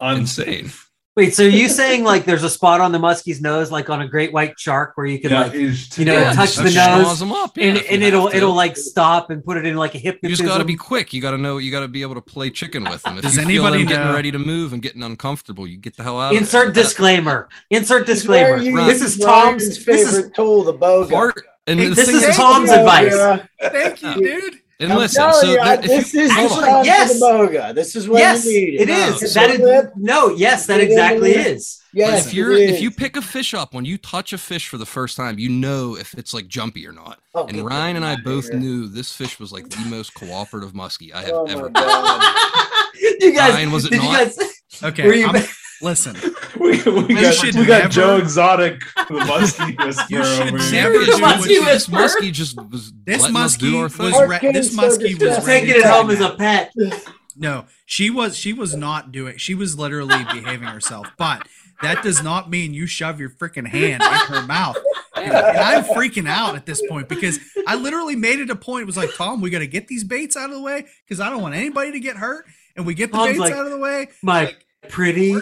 insane. 0.00 0.48
unsafe. 0.48 0.89
Wait, 1.16 1.34
so 1.34 1.44
are 1.44 1.48
you 1.48 1.68
saying 1.68 2.04
like 2.04 2.24
there's 2.24 2.44
a 2.44 2.48
spot 2.48 2.80
on 2.80 2.92
the 2.92 2.98
muskie's 2.98 3.40
nose, 3.40 3.72
like 3.72 3.90
on 3.90 4.00
a 4.00 4.06
great 4.08 4.32
white 4.32 4.58
shark, 4.58 4.92
where 4.94 5.06
you 5.06 5.18
can 5.18 5.32
Yeah, 5.32 5.40
like 5.42 5.52
he's- 5.52 5.98
you 5.98 6.04
know, 6.04 6.12
Yeah, 6.12 6.32
touch 6.32 6.54
the 6.54 6.62
nose 6.62 6.74
nose, 6.74 7.20
'em 7.22 7.32
up, 7.32 7.58
yeah, 7.58 7.64
and, 7.66 7.76
if 7.78 7.82
you 7.82 7.94
and 7.94 8.02
it'll 8.04 8.30
to. 8.30 8.36
it'll 8.36 8.54
like 8.54 8.76
stop 8.76 9.28
and 9.30 9.44
put 9.44 9.56
it 9.56 9.66
in 9.66 9.76
like 9.76 9.94
a 9.96 9.98
hip. 9.98 10.20
You 10.22 10.28
hypnotism. 10.28 10.46
just 10.46 10.48
got 10.54 10.58
to 10.58 10.64
be 10.64 10.76
quick. 10.76 11.12
You 11.12 11.20
got 11.20 11.32
to 11.32 11.38
know. 11.38 11.58
You 11.58 11.72
got 11.72 11.80
to 11.80 11.88
be 11.88 12.02
able 12.02 12.14
to 12.14 12.20
play 12.20 12.48
chicken 12.48 12.84
with 12.84 13.02
them. 13.02 13.16
If 13.18 13.22
Does 13.24 13.36
you 13.36 13.42
feel 13.42 13.66
anybody 13.66 13.78
them 13.78 13.88
getting 13.88 14.06
know- 14.06 14.14
ready 14.14 14.30
to 14.30 14.38
move 14.38 14.72
and 14.72 14.80
getting 14.80 15.02
uncomfortable, 15.02 15.66
you 15.66 15.78
get 15.78 15.96
the 15.96 16.04
hell 16.04 16.20
out. 16.20 16.32
Insert 16.34 16.68
of 16.68 16.74
there. 16.74 16.84
disclaimer. 16.84 17.48
Insert 17.70 18.06
This 18.06 18.26
where 18.26 18.56
disclaimer. 18.56 18.80
you 18.80 18.86
This 18.86 19.02
use 19.02 19.16
is 19.16 19.18
Tom's. 19.18 19.62
Ryan's 19.62 19.66
This 19.66 19.84
favorite 19.84 20.24
is 20.26 20.30
tool, 20.36 20.62
the 20.62 20.74
boga. 20.74 21.10
Part, 21.10 21.44
and 21.66 21.80
the 21.80 21.88
this 21.88 22.06
thing 22.06 22.16
is 22.16 22.22
is, 22.22 22.36
Tom's 22.36 22.70
advice. 22.70 23.48
Thank 23.60 24.00
you, 24.02 24.14
dude. 24.14 24.54
And 24.80 24.92
I'm 24.92 24.98
listen. 24.98 25.32
So 25.34 25.46
you, 25.50 25.56
there, 25.64 25.74
if 25.74 25.82
this 25.82 26.14
you, 26.14 26.20
is 26.22 26.32
hold 26.32 26.50
the 26.62 26.82
Yes. 26.84 27.12
for 27.18 27.46
the 27.46 27.52
boga. 27.58 27.74
This 27.74 27.94
is 27.96 28.08
what 28.08 28.18
Yes, 28.18 28.44
you 28.46 28.52
need. 28.72 28.80
it 28.80 28.88
No. 28.88 28.94
is. 29.08 29.32
So 29.32 29.40
That 29.40 29.50
is 29.50 29.86
no. 29.96 30.30
Yes, 30.34 30.66
that 30.66 30.80
exactly 30.80 31.32
is. 31.32 31.80
But 31.92 31.98
Yes, 31.98 32.26
if 32.26 32.34
you're 32.34 32.52
if 32.52 32.80
you 32.80 32.90
pick 32.90 33.16
a 33.16 33.22
fish 33.22 33.52
up 33.54 33.74
when 33.74 33.84
you 33.84 33.98
touch 33.98 34.32
a 34.32 34.38
fish 34.38 34.68
for 34.68 34.78
the 34.78 34.86
first 34.86 35.16
time, 35.16 35.38
you 35.38 35.48
know 35.48 35.96
if 35.96 36.14
it's 36.14 36.32
like 36.32 36.48
jumpy 36.48 36.86
or 36.86 36.92
not. 36.92 37.18
Oh, 37.34 37.46
and 37.46 37.64
Ryan 37.64 37.96
and 37.96 38.04
I 38.04 38.16
both 38.16 38.48
here. 38.48 38.58
knew 38.58 38.86
this 38.88 39.12
fish 39.12 39.38
was 39.38 39.52
like 39.52 39.68
the 39.68 39.84
most 39.88 40.14
cooperative 40.14 40.72
muskie 40.72 41.12
I 41.12 41.22
have 41.22 41.30
Oh 41.32 41.44
ever. 41.46 41.66
you 43.20 43.32
guys, 43.34 43.54
Ryan, 43.54 43.72
was 43.72 43.84
it 43.86 43.90
did 43.90 44.02
you 44.02 44.08
not? 44.08 44.18
guys? 44.24 44.38
Okay, 44.82 45.06
Were 45.06 45.14
you- 45.14 45.26
I'm- 45.26 45.44
listen. 45.80 46.16
we, 46.60 46.70
we 46.82 47.14
You 47.14 47.20
got, 47.22 47.34
should 47.34 47.54
we 47.54 47.64
got 47.66 47.78
never- 47.82 47.88
Joe 47.88 48.16
Exotic, 48.16 48.80
the 48.96 49.14
muskie 49.20 49.76
whisperer 49.86 50.18
You 50.18 50.24
should 50.58 50.72
never 50.72 50.92
do 51.04 51.12
what 51.20 51.36
muskie 51.40 51.48
you- 51.50 51.64
this 51.64 51.88
whisperer? 51.88 52.20
muskie 52.28 52.32
just 52.32 52.56
was 52.70 52.92
This 53.04 53.22
letting 53.22 53.36
us 53.36 53.56
do 53.56 53.78
our 53.78 53.88
muskie 53.88 53.92
thing. 53.96 54.06
was 54.06 54.14
Our 54.14 54.28
re- 54.28 54.38
kid's 54.38 54.54
this 54.54 54.74
so 54.76 54.82
muskie 54.82 55.02
was 55.02 55.18
disgusting. 55.18 55.46
ready 55.46 55.66
taking 55.66 55.80
it 55.82 55.86
home 55.86 56.10
as 56.10 56.20
a 56.20 56.30
pet. 56.30 56.72
No, 57.36 57.64
she 57.86 58.10
was 58.10 58.36
she 58.36 58.52
was 58.52 58.76
not 58.76 59.12
doing. 59.12 59.36
She 59.38 59.54
was 59.54 59.78
literally 59.78 60.22
behaving 60.32 60.68
herself. 60.68 61.06
But 61.16 61.46
that 61.80 62.02
does 62.02 62.22
not 62.22 62.50
mean 62.50 62.74
you 62.74 62.86
shove 62.86 63.18
your 63.18 63.30
freaking 63.30 63.66
hand 63.66 64.02
in 64.02 64.34
her 64.34 64.42
mouth. 64.46 64.76
And, 65.16 65.32
and 65.32 65.58
I'm 65.58 65.84
freaking 65.84 66.28
out 66.28 66.54
at 66.56 66.66
this 66.66 66.82
point 66.88 67.08
because 67.08 67.38
I 67.66 67.76
literally 67.76 68.16
made 68.16 68.40
it 68.40 68.50
a 68.50 68.56
point. 68.56 68.82
It 68.82 68.86
was 68.86 68.96
like, 68.96 69.14
Tom, 69.14 69.40
we 69.40 69.48
got 69.48 69.60
to 69.60 69.66
get 69.66 69.88
these 69.88 70.04
baits 70.04 70.36
out 70.36 70.50
of 70.50 70.56
the 70.56 70.60
way 70.62 70.84
because 71.06 71.20
I 71.20 71.30
don't 71.30 71.40
want 71.40 71.54
anybody 71.54 71.92
to 71.92 72.00
get 72.00 72.16
hurt. 72.16 72.44
And 72.76 72.84
we 72.84 72.94
get 72.94 73.10
the 73.12 73.16
Tom's 73.18 73.28
baits 73.30 73.40
like, 73.40 73.52
out 73.54 73.64
of 73.64 73.72
the 73.72 73.78
way. 73.78 74.08
My 74.22 74.54
pretty. 74.88 75.34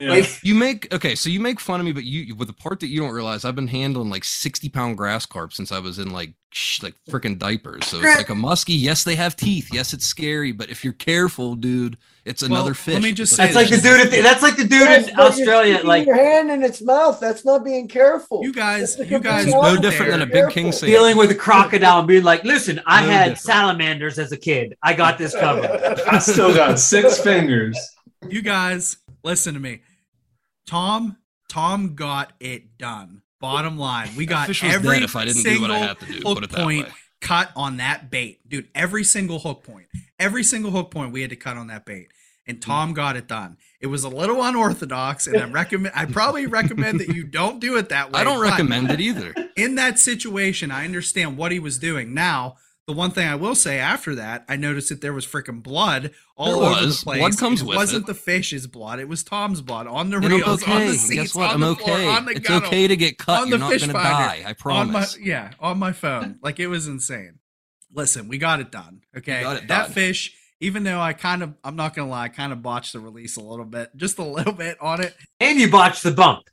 Yeah. 0.00 0.10
Like, 0.10 0.42
You 0.42 0.54
make 0.54 0.92
okay, 0.94 1.14
so 1.14 1.28
you 1.28 1.40
make 1.40 1.60
fun 1.60 1.78
of 1.80 1.86
me, 1.86 1.92
but 1.92 2.04
you 2.04 2.34
with 2.34 2.48
the 2.48 2.54
part 2.54 2.80
that 2.80 2.88
you 2.88 3.00
don't 3.00 3.12
realize, 3.12 3.44
I've 3.44 3.54
been 3.54 3.68
handling 3.68 4.10
like 4.10 4.24
sixty 4.24 4.68
pound 4.68 4.96
grass 4.96 5.26
carp 5.26 5.52
since 5.52 5.70
I 5.72 5.78
was 5.78 5.98
in 5.98 6.10
like 6.10 6.32
sh- 6.52 6.82
like 6.82 6.94
freaking 7.08 7.38
diapers. 7.38 7.86
So 7.86 7.98
it's 7.98 8.16
like 8.16 8.30
a 8.30 8.34
muskie. 8.34 8.80
Yes, 8.80 9.04
they 9.04 9.14
have 9.16 9.36
teeth. 9.36 9.68
Yes, 9.72 9.92
it's 9.92 10.06
scary, 10.06 10.52
but 10.52 10.70
if 10.70 10.84
you're 10.84 10.94
careful, 10.94 11.54
dude, 11.54 11.98
it's 12.24 12.40
Well, 12.42 12.52
another 12.52 12.70
let 12.70 12.76
fish. 12.78 13.02
me 13.02 13.12
just 13.12 13.32
It's 13.32 13.36
say 13.36 13.44
that's 13.52 13.56
like 13.56 13.68
the 13.68 13.76
dude. 13.76 14.00
At 14.00 14.10
the, 14.10 14.20
that's 14.22 14.42
like 14.42 14.56
the 14.56 14.62
dude 14.62 14.72
Yes, 14.80 15.08
in 15.08 15.14
but 15.16 15.26
Australia. 15.32 15.80
Like 15.84 16.06
your 16.06 16.16
hand 16.16 16.50
in 16.50 16.62
its 16.62 16.80
mouth. 16.80 17.20
That's 17.20 17.44
not 17.44 17.62
being 17.62 17.88
careful. 17.88 18.42
You 18.42 18.54
guys, 18.54 18.98
you 18.98 19.18
guys, 19.18 19.44
complete 19.44 19.62
no 19.62 19.76
different 19.76 20.10
there- 20.12 20.18
than 20.18 20.22
a 20.22 20.32
big 20.32 20.48
king 20.50 20.64
Careful. 20.64 20.72
salmon. 20.72 20.92
dealing 20.94 21.16
with 21.18 21.30
a 21.30 21.34
crocodile 21.34 21.98
and 21.98 22.08
being 22.08 22.24
like, 22.24 22.42
"Listen, 22.44 22.80
I 22.86 23.02
No 23.02 23.10
had 23.12 23.18
different. 23.32 23.38
salamanders 23.40 24.18
as 24.18 24.32
a 24.32 24.36
kid. 24.38 24.76
I 24.82 24.94
got 24.94 25.18
this 25.18 25.34
covered." 25.34 25.70
I 26.10 26.18
still 26.18 26.54
got 26.54 26.78
six 26.78 27.20
fingers. 27.20 27.76
You 28.28 28.42
guys, 28.42 28.98
listen 29.24 29.54
to 29.54 29.60
me. 29.60 29.80
Tom, 30.66 31.16
Tom 31.48 31.94
got 31.94 32.32
it 32.40 32.76
done. 32.78 33.22
Bottom 33.40 33.78
line, 33.78 34.10
we 34.16 34.26
got 34.26 34.48
every 34.62 34.98
if 34.98 35.16
I 35.16 35.24
didn't 35.24 35.42
do 35.42 35.50
single 35.50 35.62
what 35.62 35.70
I 35.70 35.78
had 35.78 36.00
to 36.00 36.06
do, 36.06 36.20
hook 36.24 36.50
point 36.50 36.86
way. 36.86 36.92
cut 37.22 37.50
on 37.56 37.78
that 37.78 38.10
bait, 38.10 38.46
dude. 38.46 38.68
Every 38.74 39.02
single 39.04 39.38
hook 39.38 39.64
point, 39.64 39.86
every 40.18 40.44
single 40.44 40.70
hook 40.70 40.90
point, 40.90 41.12
we 41.12 41.22
had 41.22 41.30
to 41.30 41.36
cut 41.36 41.56
on 41.56 41.68
that 41.68 41.86
bait, 41.86 42.08
Hmm. 42.44 42.50
and 42.50 42.62
Tom 42.62 42.92
got 42.92 43.16
it 43.16 43.26
done. 43.26 43.56
It 43.80 43.86
was 43.86 44.04
a 44.04 44.10
little 44.10 44.42
unorthodox, 44.42 45.26
and 45.26 45.38
I 45.38 45.46
recommend. 45.48 45.94
I 45.96 46.04
probably 46.04 46.46
recommend 46.46 47.00
that 47.00 47.08
you 47.08 47.24
don't 47.24 47.60
do 47.60 47.78
it 47.78 47.88
that 47.88 48.12
way. 48.12 48.20
I 48.20 48.24
don't 48.24 48.40
recommend 48.40 48.90
it 48.90 49.00
either. 49.00 49.34
in 49.56 49.76
that 49.76 49.98
situation, 49.98 50.70
I 50.70 50.84
understand 50.84 51.38
what 51.38 51.50
he 51.50 51.58
was 51.58 51.78
doing. 51.78 52.12
Now, 52.12 52.56
the 52.86 52.92
one 52.94 53.10
thing 53.12 53.28
I 53.28 53.34
will 53.36 53.54
say 53.54 53.78
after 53.78 54.14
that, 54.16 54.44
I 54.48 54.56
noticed 54.56 54.88
that 54.88 55.00
there 55.00 55.12
was 55.12 55.24
freaking 55.26 55.62
blood 55.62 56.10
all 56.36 56.46
There 56.60 56.70
over 56.70 56.86
was. 56.86 56.98
the 57.00 57.04
place. 57.04 57.18
Blood 57.20 57.38
comes 57.38 57.60
it 57.62 57.66
with 57.68 57.76
wasn't 57.76 58.04
it. 58.04 58.06
the 58.06 58.14
fish's 58.14 58.66
blood; 58.66 58.98
it 58.98 59.06
was 59.08 59.22
Tom's 59.22 59.60
blood 59.60 59.86
on 59.86 60.10
the 60.10 60.16
And 60.16 60.26
I'm 60.26 60.32
reels, 60.32 60.62
on 60.66 60.80
the 60.86 60.94
seats, 60.94 61.14
Guess 61.14 61.34
what? 61.36 61.48
on 61.50 61.54
I'm 61.54 61.60
the 61.60 61.76
floor, 61.76 61.96
okay. 61.96 62.08
on 62.08 62.24
the 62.24 62.30
It's 62.32 62.48
gunnel, 62.48 62.66
okay 62.66 62.88
to 62.88 62.96
get 62.96 63.18
cut. 63.18 63.48
You're 63.48 63.58
not 63.58 63.78
gonna 63.78 63.92
die. 63.92 64.42
I 64.44 64.44
on 64.44 64.46
my 64.48 64.52
promise. 64.54 65.18
yeah, 65.20 65.50
on 65.60 65.78
my 65.78 65.92
phone. 65.92 66.38
Like 66.42 66.58
it 66.58 66.66
was 66.66 66.88
insane. 66.88 67.38
Listen, 67.92 68.28
we 68.28 68.38
got 68.38 68.60
it 68.60 68.70
done. 68.72 69.02
Okay, 69.16 69.42
got 69.42 69.56
it 69.62 69.68
that 69.68 69.84
done. 69.84 69.92
fish. 69.92 70.34
Even 70.62 70.82
though 70.82 71.00
I 71.00 71.14
kind 71.14 71.42
of, 71.42 71.54
I'm 71.64 71.74
not 71.76 71.94
gonna 71.94 72.10
lie, 72.10 72.24
I 72.24 72.28
kind 72.28 72.52
of 72.52 72.60
botched 72.62 72.92
the 72.92 73.00
release 73.00 73.36
a 73.36 73.40
little 73.40 73.64
bit, 73.64 73.90
just 73.96 74.18
a 74.18 74.22
little 74.24 74.52
bit 74.52 74.76
on 74.80 75.00
it. 75.02 75.14
and 75.38 75.58
you 75.58 75.70
botched 75.70 76.02
the 76.02 76.10
bump 76.10 76.50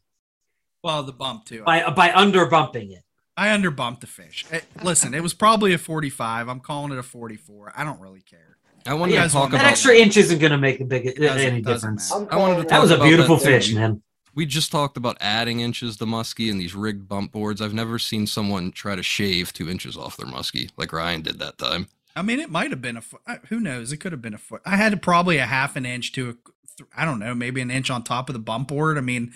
Well, 0.84 1.04
the 1.04 1.12
bump 1.12 1.46
too. 1.46 1.64
by 1.64 1.90
by 1.92 2.14
under 2.14 2.46
bumping 2.46 2.92
it. 2.92 3.04
I 3.38 3.50
underbumped 3.50 4.00
the 4.02 4.08
fish. 4.08 4.46
Eh, 4.52 4.62
listen, 4.84 5.14
it 5.14 5.22
was 5.22 5.34
probably 5.36 5.72
a 5.74 5.78
45. 5.78 6.48
I'm 6.50 6.60
calling 6.60 6.92
it 6.92 6.98
a 6.98 7.04
44. 7.04 7.72
I 7.78 7.84
don't 7.84 8.00
really 8.02 8.22
care. 8.22 8.58
I 8.86 8.94
wanted 8.96 9.14
to 9.16 9.30
talk 9.30 9.34
want 9.42 9.52
That 9.52 9.66
extra 9.66 9.94
inch 9.96 10.18
isn't 10.18 10.40
going 10.40 10.52
to 10.54 10.58
make 10.58 10.80
a 10.80 10.86
big 10.86 11.06
Doesn't- 11.18 11.40
any 11.40 11.62
doesn't 11.62 11.98
difference. 11.98 12.12
I'm 12.12 12.20
wanted 12.22 12.30
calling 12.32 12.56
to 12.56 12.62
it 12.62 12.70
That 12.70 12.82
was 12.82 12.92
a 12.92 12.98
beautiful 12.98 13.36
that 13.36 13.44
fish, 13.46 13.68
thing. 13.68 13.76
man. 13.76 14.02
we 14.34 14.46
just 14.46 14.72
talked 14.72 14.98
about 14.98 15.18
adding 15.20 15.60
inches 15.60 15.98
to 15.98 16.06
muskie 16.06 16.50
and 16.50 16.60
these 16.60 16.74
rigged 16.74 17.08
bump 17.08 17.32
boards. 17.32 17.62
I've 17.62 17.74
never 17.74 18.00
seen 18.00 18.26
someone 18.28 18.72
try 18.72 18.96
to 18.96 19.04
shave 19.04 19.52
two 19.54 19.70
inches 19.70 19.96
off 19.98 20.16
their 20.18 20.28
muskie 20.28 20.70
like 20.78 20.92
Ryan 20.94 21.22
did 21.22 21.38
that 21.40 21.58
time. 21.58 21.88
I 22.16 22.22
mean, 22.24 22.40
it 22.40 22.50
might 22.50 22.72
have 22.72 22.82
been 22.82 22.98
a 22.98 23.02
foot. 23.02 23.22
uh, 23.28 23.36
Who 23.50 23.60
knows? 23.60 23.92
It 23.92 23.98
could 23.98 24.12
have 24.14 24.22
been 24.24 24.34
a 24.34 24.40
foot. 24.40 24.62
I 24.66 24.78
had 24.78 25.00
probably 25.04 25.38
a 25.38 25.46
half 25.46 25.76
an 25.76 25.86
inch 25.86 26.12
to 26.14 26.30
a, 26.30 26.84
I 26.96 27.06
don't 27.06 27.20
know, 27.20 27.36
maybe 27.36 27.62
an 27.62 27.70
inch 27.70 27.92
on 27.92 28.04
top 28.04 28.30
of 28.30 28.34
the 28.34 28.40
bump 28.40 28.70
board. 28.70 28.98
I 28.98 29.02
mean, 29.02 29.34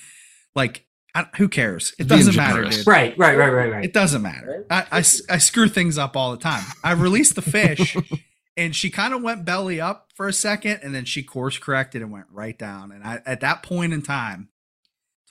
like, 0.56 0.78
I, 0.80 0.91
who 1.38 1.50
cares? 1.50 1.94
It 2.00 2.08
doesn't 2.08 2.36
matter, 2.36 2.64
dude. 2.64 2.88
Right, 2.88 3.18
right, 3.18 3.38
right, 3.38 3.50
right, 3.50 3.72
right. 3.72 3.86
It 3.86 3.94
doesn't 3.94 4.22
matter. 4.22 4.66
I 4.70 4.86
I 5.00 5.02
screw 5.02 5.68
things 5.68 5.98
up 5.98 6.16
all 6.16 6.32
the 6.32 6.38
time. 6.38 6.64
I 6.84 6.94
released 6.94 7.36
the 7.36 7.42
fish, 7.42 7.98
and 8.58 8.76
she 8.76 8.90
kind 8.90 9.14
of 9.14 9.22
went 9.22 9.46
belly 9.46 9.82
up 9.82 10.12
for 10.16 10.28
a 10.28 10.34
second, 10.34 10.80
and 10.84 10.94
then 10.96 11.06
she 11.06 11.24
course 11.24 11.58
corrected 11.58 12.02
and 12.02 12.12
went 12.12 12.28
right 12.32 12.58
down. 12.58 12.92
And 12.92 13.04
I, 13.04 13.22
at 13.26 13.42
that 13.42 13.64
point 13.64 13.94
in 13.94 14.02
time, 14.02 14.50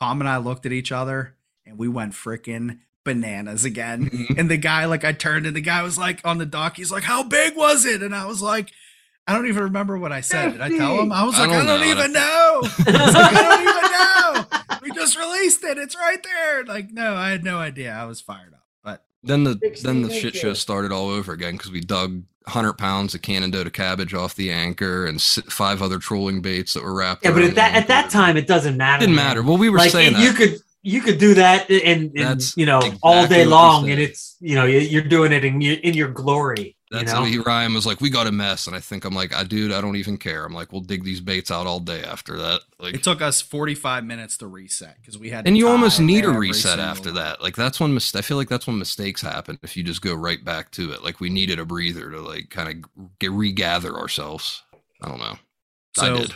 Tom 0.01 0.21
and 0.21 0.29
I 0.29 0.37
looked 0.39 0.67
at 0.67 0.73
each 0.73 0.93
other, 0.93 1.37
and 1.65 1.79
we 1.79 1.89
went 1.89 2.13
freaking 2.13 2.81
bananas 3.05 3.65
again. 3.65 4.11
Mhm. 4.11 4.39
And 4.39 4.51
the 4.51 4.59
guy, 4.59 4.85
like, 4.85 5.05
I 5.05 5.13
turned, 5.13 5.47
and 5.47 5.57
the 5.57 5.61
guy 5.63 5.83
was 5.83 5.97
like 5.97 6.21
on 6.27 6.39
the 6.39 6.47
dock. 6.47 6.77
He's 6.77 6.93
like, 6.93 7.05
"How 7.05 7.23
big 7.23 7.57
was 7.57 7.85
it?" 7.87 8.03
And 8.03 8.15
I 8.15 8.27
was 8.27 8.43
like. 8.43 8.71
I 9.27 9.35
don't 9.35 9.47
even 9.47 9.65
remember 9.65 9.97
what 9.97 10.11
I 10.11 10.23
said. 10.23 10.53
Did 10.53 10.61
I 10.61 10.71
tell 10.71 11.01
him? 11.03 11.13
I 11.13 11.23
was 11.23 11.39
like, 11.39 11.51
I 11.51 11.53
don't 11.59 11.67
don't, 11.67 11.81
know. 11.83 11.87
even 11.87 12.13
know. 12.13 12.21
I 12.21 13.05
was 13.05 13.15
like, 13.15 13.33
I 13.37 13.43
don't 13.43 13.63
even 13.63 14.51
know. 14.51 14.59
We 15.01 15.05
just 15.07 15.19
released 15.19 15.65
it. 15.65 15.79
It's 15.79 15.97
right 15.97 16.23
there. 16.23 16.65
Like, 16.65 16.91
no, 16.93 17.15
I 17.15 17.31
had 17.31 17.43
no 17.45 17.59
idea. 17.59 17.93
I 17.93 18.05
was 18.05 18.21
fired 18.21 18.53
up. 18.53 18.65
But 18.85 19.03
Then 19.23 19.45
the 19.45 19.55
then 19.83 20.03
the 20.03 20.13
shit 20.13 20.35
show 20.37 20.53
started 20.55 20.93
all 20.93 21.09
over 21.09 21.33
again 21.33 21.53
because 21.57 21.71
we 21.71 21.81
dug 21.81 22.23
100 22.45 22.75
pounds 22.75 23.15
of 23.15 23.23
Canada 23.23 23.69
cabbage 23.71 24.15
off 24.15 24.35
the 24.35 24.51
anchor 24.51 25.07
and 25.07 25.21
five 25.23 25.83
other 25.83 25.99
trolling 25.99 26.41
baits 26.43 26.73
that 26.75 26.83
were 26.83 26.95
wrapped. 26.95 27.25
Yeah, 27.25 27.33
but 27.33 27.43
at 27.43 27.55
that 27.55 27.75
at 27.75 27.89
that 27.89 28.11
time, 28.11 28.37
it 28.37 28.47
doesn't 28.47 28.77
matter. 28.77 29.01
didn't 29.01 29.15
matter. 29.17 29.43
Well, 29.43 29.59
we 29.59 29.69
were 29.71 29.79
like 29.79 29.91
saying 29.93 30.15
it- 30.17 30.21
you 30.21 30.33
could 30.33 30.57
you 30.83 31.03
could 31.03 31.19
do 31.19 31.35
that 31.35 31.71
and, 31.71 32.11
and 32.17 32.41
you 32.57 32.65
know 32.65 32.81
all 33.03 33.27
day 33.27 33.45
long, 33.45 33.91
and 33.91 34.01
it's 34.01 34.37
you 34.41 34.55
know 34.55 34.65
you- 34.65 34.79
you're 34.81 35.03
doing 35.03 35.33
it 35.33 35.45
in 35.45 35.61
in 35.61 35.95
your 35.95 36.09
glory. 36.09 36.77
That's 36.91 37.03
you 37.03 37.07
know? 37.07 37.15
how 37.21 37.25
he, 37.25 37.39
Ryan 37.39 37.73
was 37.73 37.87
like, 37.87 38.01
"We 38.01 38.11
got 38.11 38.27
a 38.27 38.33
mess," 38.33 38.67
and 38.67 38.75
I 38.75 38.81
think 38.81 39.05
I'm 39.05 39.15
like, 39.15 39.33
"I 39.35 39.45
dude, 39.45 39.71
I 39.71 39.81
don't 39.81 39.95
even 39.97 40.17
care." 40.19 40.45
I'm 40.45 40.53
like, 40.53 40.73
"We'll 40.73 40.81
dig 40.81 41.05
these 41.05 41.21
baits 41.21 41.51
out 41.51 41.67
all 41.67 41.79
day 41.79 42.03
after 42.03 42.37
that." 42.39 42.63
Like, 42.81 42.95
it 42.95 43.03
took 43.05 43.23
us 43.23 43.41
45 43.41 44.05
minutes 44.05 44.37
to 44.39 44.49
reset 44.49 44.97
because 45.01 45.17
we 45.17 45.31
had. 45.31 45.47
and 45.47 45.57
you 45.57 45.69
almost 45.69 46.01
need 46.01 46.25
a 46.25 46.31
reset 46.31 46.73
single 46.73 46.87
after 46.87 47.09
one. 47.11 47.15
that. 47.17 47.41
Like 47.43 47.55
that's 47.55 47.79
when 47.79 47.95
mis- 47.95 48.15
I 48.17 48.23
feel 48.23 48.37
like 48.37 48.49
that's 48.49 48.67
when 48.67 48.79
mistakes 48.79 49.23
happen 49.23 49.59
if 49.63 49.77
you 49.77 49.85
just 49.85 50.03
go 50.03 50.15
right 50.15 50.45
back 50.45 50.73
to 50.73 50.91
it. 50.93 51.05
Like 51.05 51.21
we 51.21 51.31
needed 51.31 51.61
a 51.61 51.65
breather 51.65 52.11
to 52.11 52.21
like 52.21 52.51
kind 52.51 52.85
of 52.85 53.09
get 53.21 53.31
regather 53.31 53.97
ourselves. 53.97 54.63
I 55.01 55.09
don't 55.09 55.21
know. 55.21 55.39
I 55.99 56.07
So, 56.07 56.17
did. 56.19 56.35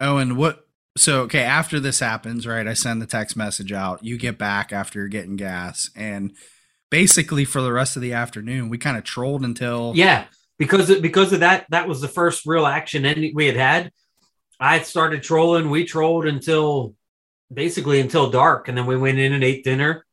oh, 0.00 0.18
and 0.18 0.36
what? 0.36 0.66
So, 0.96 1.22
okay, 1.22 1.40
after 1.42 1.80
this 1.80 2.00
happens, 2.00 2.46
right? 2.46 2.66
I 2.66 2.74
send 2.74 3.00
the 3.00 3.06
text 3.06 3.36
message 3.36 3.72
out. 3.72 4.04
You 4.04 4.18
get 4.18 4.36
back 4.38 4.72
after 4.72 4.98
you're 4.98 5.08
getting 5.08 5.36
gas, 5.36 5.90
and 5.96 6.32
basically 6.92 7.46
for 7.46 7.62
the 7.62 7.72
rest 7.72 7.96
of 7.96 8.02
the 8.02 8.12
afternoon, 8.12 8.68
we 8.68 8.76
kind 8.76 8.98
of 8.98 9.02
trolled 9.02 9.44
until 9.44 9.92
Yeah, 9.96 10.26
because 10.58 10.90
of, 10.90 11.00
because 11.00 11.32
of 11.32 11.40
that, 11.40 11.64
that 11.70 11.88
was 11.88 12.02
the 12.02 12.06
first 12.06 12.44
real 12.44 12.66
action 12.66 13.06
any 13.06 13.32
we 13.32 13.46
had 13.46 13.56
had. 13.56 13.92
I 14.60 14.82
started 14.82 15.22
trolling. 15.22 15.70
We 15.70 15.86
trolled 15.86 16.26
until 16.26 16.94
basically 17.52 17.98
until 17.98 18.30
dark, 18.30 18.68
and 18.68 18.76
then 18.76 18.84
we 18.84 18.98
went 18.98 19.18
in 19.18 19.32
and 19.32 19.42
ate 19.42 19.64
dinner. 19.64 20.04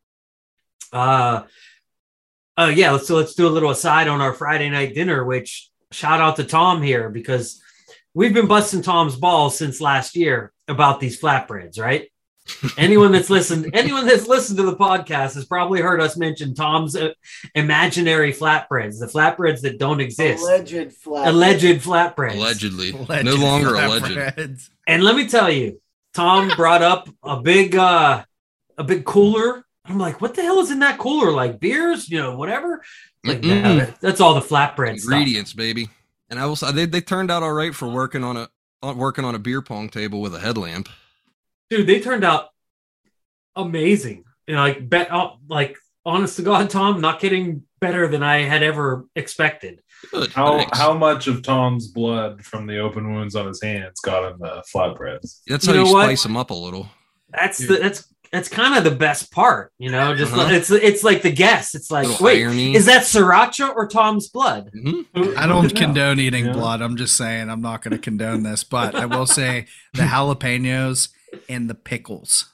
Uh, 0.94 1.44
oh 2.58 2.70
yeah, 2.70 2.98
so 2.98 3.18
let's 3.18 3.36
do 3.36 3.46
a 3.46 3.50
little 3.50 3.72
aside 3.72 4.08
on 4.08 4.22
our 4.22 4.34
Friday 4.34 4.70
night 4.70 4.96
dinner. 4.96 5.26
Which 5.26 5.70
shout 5.92 6.22
out 6.22 6.38
to 6.38 6.46
Tom 6.46 6.82
here 6.82 7.10
because 7.10 7.62
we've 8.14 8.34
been 8.34 8.48
busting 8.48 8.84
Tom's 8.84 9.18
balls 9.18 9.58
since 9.58 9.82
last 9.82 10.16
year 10.16 10.54
about 10.70 11.02
these 11.02 11.20
flatbreads, 11.20 11.78
right? 11.78 12.10
Anyone 12.78 13.12
that's 13.12 13.30
listened, 13.30 13.70
anyone 13.74 14.06
that's 14.06 14.28
listened 14.28 14.58
to 14.58 14.64
the 14.64 14.76
podcast 14.76 15.36
has 15.36 15.46
probably 15.46 15.82
heard 15.82 16.02
us 16.02 16.18
mention 16.18 16.54
Tom's 16.54 16.96
uh, 16.96 17.14
imaginary 17.56 18.32
flatbreads, 18.34 19.00
the 19.00 19.08
flatbreads 19.08 19.62
that 19.62 19.78
don't 19.78 20.00
exist, 20.00 20.44
Alleged 20.44 20.94
flat. 20.94 21.28
alleged 21.28 21.82
flatbreads. 21.84 22.36
Allegedly. 22.36 22.92
Alleged 22.92 23.26
no 23.26 23.36
longer 23.36 23.76
alleged. 23.76 24.70
And 24.88 25.04
let 25.04 25.16
me 25.16 25.28
tell 25.28 25.50
you, 25.52 25.82
Tom 26.14 26.50
brought 26.56 26.82
up 26.82 27.08
a 27.24 27.40
big, 27.42 27.76
uh, 27.76 28.24
a 28.78 28.84
big 28.84 29.06
cooler. 29.06 29.66
I'm 29.86 29.98
like, 29.98 30.22
what 30.22 30.36
the 30.36 30.42
hell 30.44 30.60
is 30.60 30.72
in 30.72 30.80
that 30.80 30.98
cooler? 31.00 31.32
Like 31.32 31.60
beers, 31.60 32.10
you 32.10 32.20
know, 32.20 32.36
whatever. 32.36 32.84
Like, 33.24 33.44
nah, 33.44 33.86
that's 34.00 34.22
all 34.22 34.34
the 34.34 34.40
flatbread 34.42 35.00
stuff. 35.00 35.14
Ingredients, 35.14 35.54
baby. 35.54 35.90
And 36.30 36.40
I 36.40 36.46
will 36.46 36.56
say 36.56 36.72
they, 36.72 36.86
they 36.86 37.02
turned 37.02 37.32
out 37.32 37.44
all 37.44 37.52
right 37.54 37.74
for 37.74 37.88
working 37.90 38.24
on 38.24 38.38
a 38.38 38.50
on- 38.82 38.98
working 38.98 39.26
on 39.26 39.36
a 39.36 39.40
beer 39.40 39.62
pong 39.62 39.90
table 39.90 40.22
with 40.22 40.34
a 40.36 40.40
headlamp. 40.40 40.88
Dude 41.70 41.88
they 41.88 42.00
turned 42.00 42.24
out 42.24 42.50
amazing 43.56 44.24
you 44.48 44.56
know 44.56 44.62
like 44.62 44.88
bet 44.90 45.12
uh, 45.12 45.32
like 45.48 45.78
honest 46.06 46.36
to 46.38 46.42
god 46.42 46.70
tom 46.70 47.02
not 47.02 47.20
kidding 47.20 47.64
better 47.82 48.08
than 48.08 48.24
i 48.24 48.38
had 48.44 48.64
ever 48.64 49.06
expected 49.16 49.82
Good. 50.14 50.32
How 50.32 50.60
thanks. 50.60 50.78
how 50.78 50.94
much 50.94 51.28
of 51.28 51.42
Tom's 51.44 51.88
blood 51.90 52.42
from 52.46 52.66
the 52.68 52.78
open 52.78 53.14
wounds 53.14 53.36
on 53.36 53.48
his 53.48 53.62
hands 53.62 54.00
got 54.00 54.32
in 54.32 54.40
the 54.40 54.64
flatbreads? 54.74 55.42
That's 55.46 55.68
You 55.68 55.74
how 55.74 55.80
you 55.80 55.86
know 55.88 55.92
what? 55.92 56.06
spice 56.06 56.24
them 56.24 56.38
up 56.38 56.52
a 56.52 56.54
little. 56.54 56.88
that's 57.30 57.58
the 57.58 57.76
that's 57.80 58.08
that's 58.32 58.48
kind 58.48 58.78
of 58.78 58.86
the 58.86 58.98
best 58.98 59.30
part 59.30 59.74
you 59.78 59.92
know 59.92 60.16
just 60.16 60.32
Uh-huh. 60.32 60.48
it's 60.54 60.72
it's 60.72 61.04
like 61.04 61.22
the 61.22 61.32
guess 61.32 61.76
it's 61.76 61.92
like 61.92 62.08
Little 62.08 62.26
wait 62.26 62.42
irony. 62.46 62.76
is 62.76 62.86
that 62.86 63.04
sriracha 63.04 63.76
or 63.76 63.90
tom's 63.90 64.30
blood 64.30 64.72
Mhm. 64.74 65.36
I 65.36 65.46
don't 65.46 65.76
condone 65.76 66.22
eating 66.22 66.46
Yeah. 66.46 66.54
blood. 66.54 66.82
I'm 66.82 66.96
just 66.96 67.18
saying 67.18 67.50
I'm 67.50 67.60
not 67.62 67.82
going 67.82 67.92
to 67.92 67.98
condone 68.02 68.44
this, 68.44 68.64
but 68.64 68.96
I 68.96 69.06
will 69.06 69.26
say 69.26 69.66
the 69.96 70.04
jalapenos 70.04 71.10
and 71.48 71.70
the 71.70 71.76
pickles. 71.76 72.46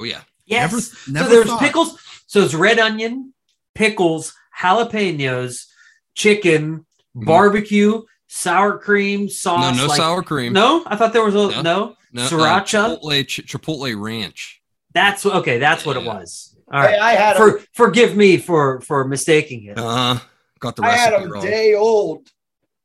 Oh 0.00 0.04
yeah. 0.04 0.20
yes 0.46 0.70
Never- 1.06 1.12
never 1.12 1.28
so 1.28 1.34
there's 1.34 1.46
thought. 1.48 1.60
pickles 1.60 1.98
so 2.26 2.40
it's 2.42 2.54
red 2.54 2.78
onion 2.78 3.34
pickles 3.74 4.32
jalapenos 4.60 5.66
chicken 6.14 6.86
Mhm. 7.16 7.24
barbecue 7.26 8.02
sour 8.28 8.78
cream 8.78 9.28
sauce 9.28 9.76
no 9.76 9.86
like- 9.86 9.96
sour 9.96 10.22
cream. 10.22 10.52
no 10.52 10.82
i 10.86 10.94
thought 10.96 11.12
there 11.12 11.24
was 11.24 11.34
a 11.34 11.38
No. 11.38 11.62
no 11.62 11.96
No, 12.12 12.22
uh, 12.24 12.28
Sriracha? 12.28 12.98
Chipotle, 13.02 13.26
ch- 13.26 13.46
Chipotle 13.46 14.00
Ranch. 14.00 14.62
That's 14.94 15.26
okay, 15.26 15.58
that's 15.58 15.84
what 15.84 15.96
it 15.98 16.04
was. 16.04 16.56
All 16.72 16.80
right. 16.80 16.94
Hey. 16.94 16.98
I 16.98 17.12
had 17.12 17.36
For 17.36 17.60
forgive 17.74 18.16
me 18.16 18.38
for 18.38 18.80
for 18.80 19.06
mistaking 19.06 19.64
it. 19.64 19.78
Uh, 19.78 20.18
got 20.58 20.76
the 20.76 20.84
I 20.84 20.92
had 20.92 21.12
them 21.12 21.30
wrong. 21.30 21.44
day 21.44 21.74
old, 21.74 22.28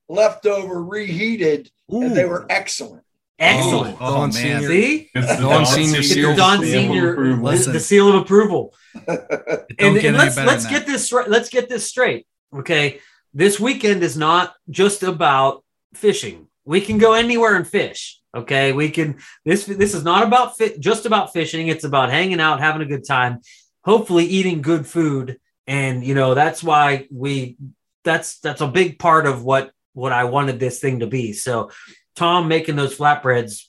leftover, 0.09 0.83
reheated, 0.83 1.71
and 1.89 2.15
they 2.15 2.25
were 2.25 2.45
excellent. 2.49 3.02
Excellent. 3.39 3.97
Oh, 3.99 4.05
oh 4.05 4.11
Don 4.13 4.19
man. 4.21 4.31
Senior. 4.31 4.67
See? 4.67 5.09
It's 5.13 5.35
the 5.35 5.41
Don 5.41 5.65
Senior 5.65 5.99
It's 5.99 6.09
seal. 6.09 6.29
the 6.31 6.35
Don 6.35 6.57
stamp 6.57 6.63
of 6.63 6.67
Senior 6.69 7.13
approval. 7.13 7.37
the, 7.45 7.51
Listen. 7.51 7.73
the 7.73 7.79
seal 7.79 8.09
of 8.09 8.15
approval. 8.21 8.73
Don't 9.07 9.09
And, 9.09 9.67
get 9.77 9.79
and 9.79 10.05
any 10.05 10.17
let's 10.17 10.35
better 10.35 10.47
let's 10.47 10.65
get 10.67 10.85
that. 10.85 10.91
this 10.91 11.11
right. 11.11 11.27
Let's 11.29 11.49
get 11.49 11.69
this 11.69 11.85
straight. 11.87 12.27
Okay. 12.55 12.99
This 13.33 13.59
weekend 13.59 14.03
is 14.03 14.15
not 14.15 14.53
just 14.69 15.01
about 15.03 15.63
fishing. 15.95 16.47
We 16.65 16.79
can 16.81 16.97
go 16.99 17.13
anywhere 17.13 17.55
and 17.55 17.67
fish. 17.67 18.19
Okay. 18.35 18.71
We 18.71 18.89
can 18.89 19.17
this 19.45 19.65
this 19.65 19.93
is 19.95 20.03
not 20.03 20.23
about 20.23 20.55
fit 20.57 20.79
just 20.79 21.05
about 21.05 21.33
fishing. 21.33 21.67
It's 21.67 21.83
about 21.83 22.11
hanging 22.11 22.39
out, 22.39 22.59
having 22.59 22.81
a 22.83 22.85
good 22.85 23.05
time, 23.05 23.41
hopefully 23.83 24.25
eating 24.25 24.61
good 24.61 24.85
food. 24.85 25.39
And 25.65 26.03
you 26.05 26.13
know, 26.13 26.33
that's 26.35 26.63
why 26.63 27.07
we 27.11 27.57
that's 28.03 28.39
that's 28.39 28.61
a 28.61 28.67
big 28.67 28.99
part 28.99 29.25
of 29.25 29.43
what 29.43 29.71
what 29.93 30.11
I 30.11 30.25
wanted 30.25 30.59
this 30.59 30.79
thing 30.79 30.99
to 30.99 31.07
be. 31.07 31.33
So 31.33 31.71
Tom 32.15 32.47
making 32.47 32.75
those 32.75 32.97
flatbreads 32.97 33.65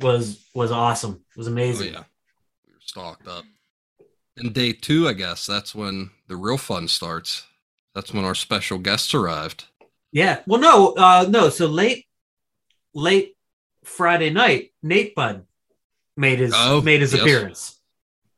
was 0.00 0.44
was 0.54 0.70
awesome. 0.70 1.24
It 1.30 1.36
was 1.36 1.48
Oh 1.48 1.52
amazing. 1.52 1.92
yeah, 1.92 2.04
we 2.66 2.72
were 2.72 2.80
stocked 2.80 3.28
up. 3.28 3.44
And 4.36 4.52
day 4.52 4.72
two, 4.72 5.06
I 5.08 5.12
guess 5.12 5.46
that's 5.46 5.74
when 5.74 6.10
the 6.28 6.36
real 6.36 6.58
fun 6.58 6.88
starts. 6.88 7.46
That's 7.94 8.12
when 8.12 8.24
our 8.24 8.34
special 8.34 8.78
guests 8.78 9.14
arrived. 9.14 9.66
Yeah. 10.10 10.40
Well, 10.46 10.60
no, 10.60 10.94
uh, 10.94 11.26
no. 11.28 11.48
So 11.50 11.66
late, 11.66 12.06
late 12.94 13.36
Friday 13.84 14.30
night, 14.30 14.72
Nate 14.82 15.14
Bud 15.14 15.46
made 16.16 16.40
his 16.40 16.52
Oh, 16.56 16.80
made 16.80 17.00
his 17.00 17.12
yes. 17.12 17.22
appearance. 17.22 17.80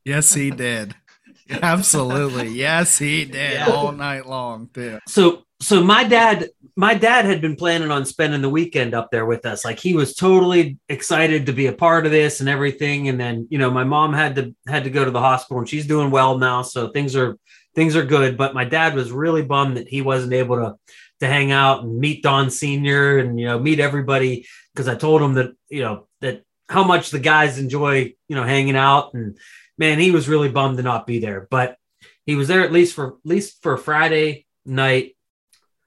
Yes, 0.05 0.35
he 0.35 0.51
did. 0.51 0.95
Absolutely. 1.51 2.49
Yes, 2.49 2.99
he 2.99 3.25
did 3.25 3.55
Yeah. 3.55 3.71
all 3.71 3.93
night 3.93 4.27
long, 4.27 4.69
too. 4.75 4.99
So, 5.09 5.46
so 5.61 5.83
my 5.83 6.05
dad, 6.05 6.51
my 6.77 6.95
dad 6.95 7.25
had 7.25 7.41
been 7.41 7.57
planning 7.57 7.91
on 7.91 8.05
spending 8.05 8.43
the 8.43 8.51
weekend 8.51 8.95
up 8.95 9.11
there 9.11 9.25
with 9.25 9.47
us. 9.47 9.65
Like 9.65 9.79
he 9.79 9.95
was 9.95 10.15
totally 10.15 10.79
excited 10.89 11.47
to 11.47 11.53
be 11.53 11.67
a 11.67 11.73
part 11.73 12.05
of 12.05 12.13
this 12.13 12.41
and 12.41 12.49
everything. 12.49 13.09
And 13.09 13.19
then, 13.19 13.49
you 13.51 13.59
know, 13.59 13.71
my 13.71 13.85
mom 13.85 14.13
had 14.13 14.37
to 14.37 14.55
had 14.69 14.85
to 14.85 14.91
go 14.91 15.05
to 15.05 15.11
the 15.11 15.21
hospital, 15.21 15.59
and 15.59 15.69
she's 15.69 15.87
doing 15.87 16.11
well 16.11 16.39
now, 16.39 16.63
so 16.63 16.89
things 16.89 17.17
are 17.17 17.39
things 17.75 17.97
are 17.97 18.05
good. 18.05 18.37
But 18.37 18.55
my 18.55 18.65
dad 18.65 18.95
was 18.95 19.13
really 19.13 19.43
bummed 19.43 19.79
that 19.79 19.89
he 19.89 20.03
wasn't 20.03 20.35
able 20.35 20.57
to 20.57 20.75
to 21.21 21.27
hang 21.27 21.51
out 21.51 21.83
and 21.83 21.99
meet 21.99 22.23
Don 22.23 22.51
Senior 22.51 23.19
and 23.19 23.41
you 23.41 23.47
know 23.47 23.59
meet 23.59 23.81
everybody 23.81 24.47
because 24.75 24.89
I 24.89 24.95
told 24.95 25.23
him 25.23 25.35
that 25.35 25.53
you 25.71 25.81
know 25.81 26.07
that 26.21 26.43
how 26.69 26.85
much 26.85 27.11
the 27.11 27.19
guys 27.19 27.59
enjoy 27.59 28.13
you 28.29 28.37
know 28.37 28.43
hanging 28.43 28.77
out 28.77 29.15
and 29.15 29.39
man 29.79 29.99
he 29.99 30.11
was 30.11 30.29
really 30.29 30.51
bummed 30.51 30.77
to 30.77 30.83
not 30.83 31.07
be 31.07 31.21
there 31.21 31.47
but 31.51 31.79
he 32.27 32.35
was 32.35 32.49
there 32.49 32.63
at 32.63 32.73
least 32.73 32.95
for 32.95 33.07
at 33.07 33.15
least 33.25 33.63
for 33.63 33.79
Friday 33.79 34.47
night. 34.67 35.16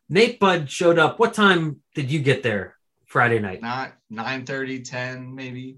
Nate 0.09 0.39
Bud 0.39 0.69
showed 0.69 0.97
up. 0.97 1.19
What 1.19 1.33
time 1.33 1.81
did 1.93 2.11
you 2.11 2.19
get 2.19 2.43
there 2.43 2.75
Friday 3.05 3.39
night? 3.39 3.61
Not 3.61 3.93
9 4.09 4.45
30, 4.45 4.81
10, 4.81 5.35
maybe. 5.35 5.77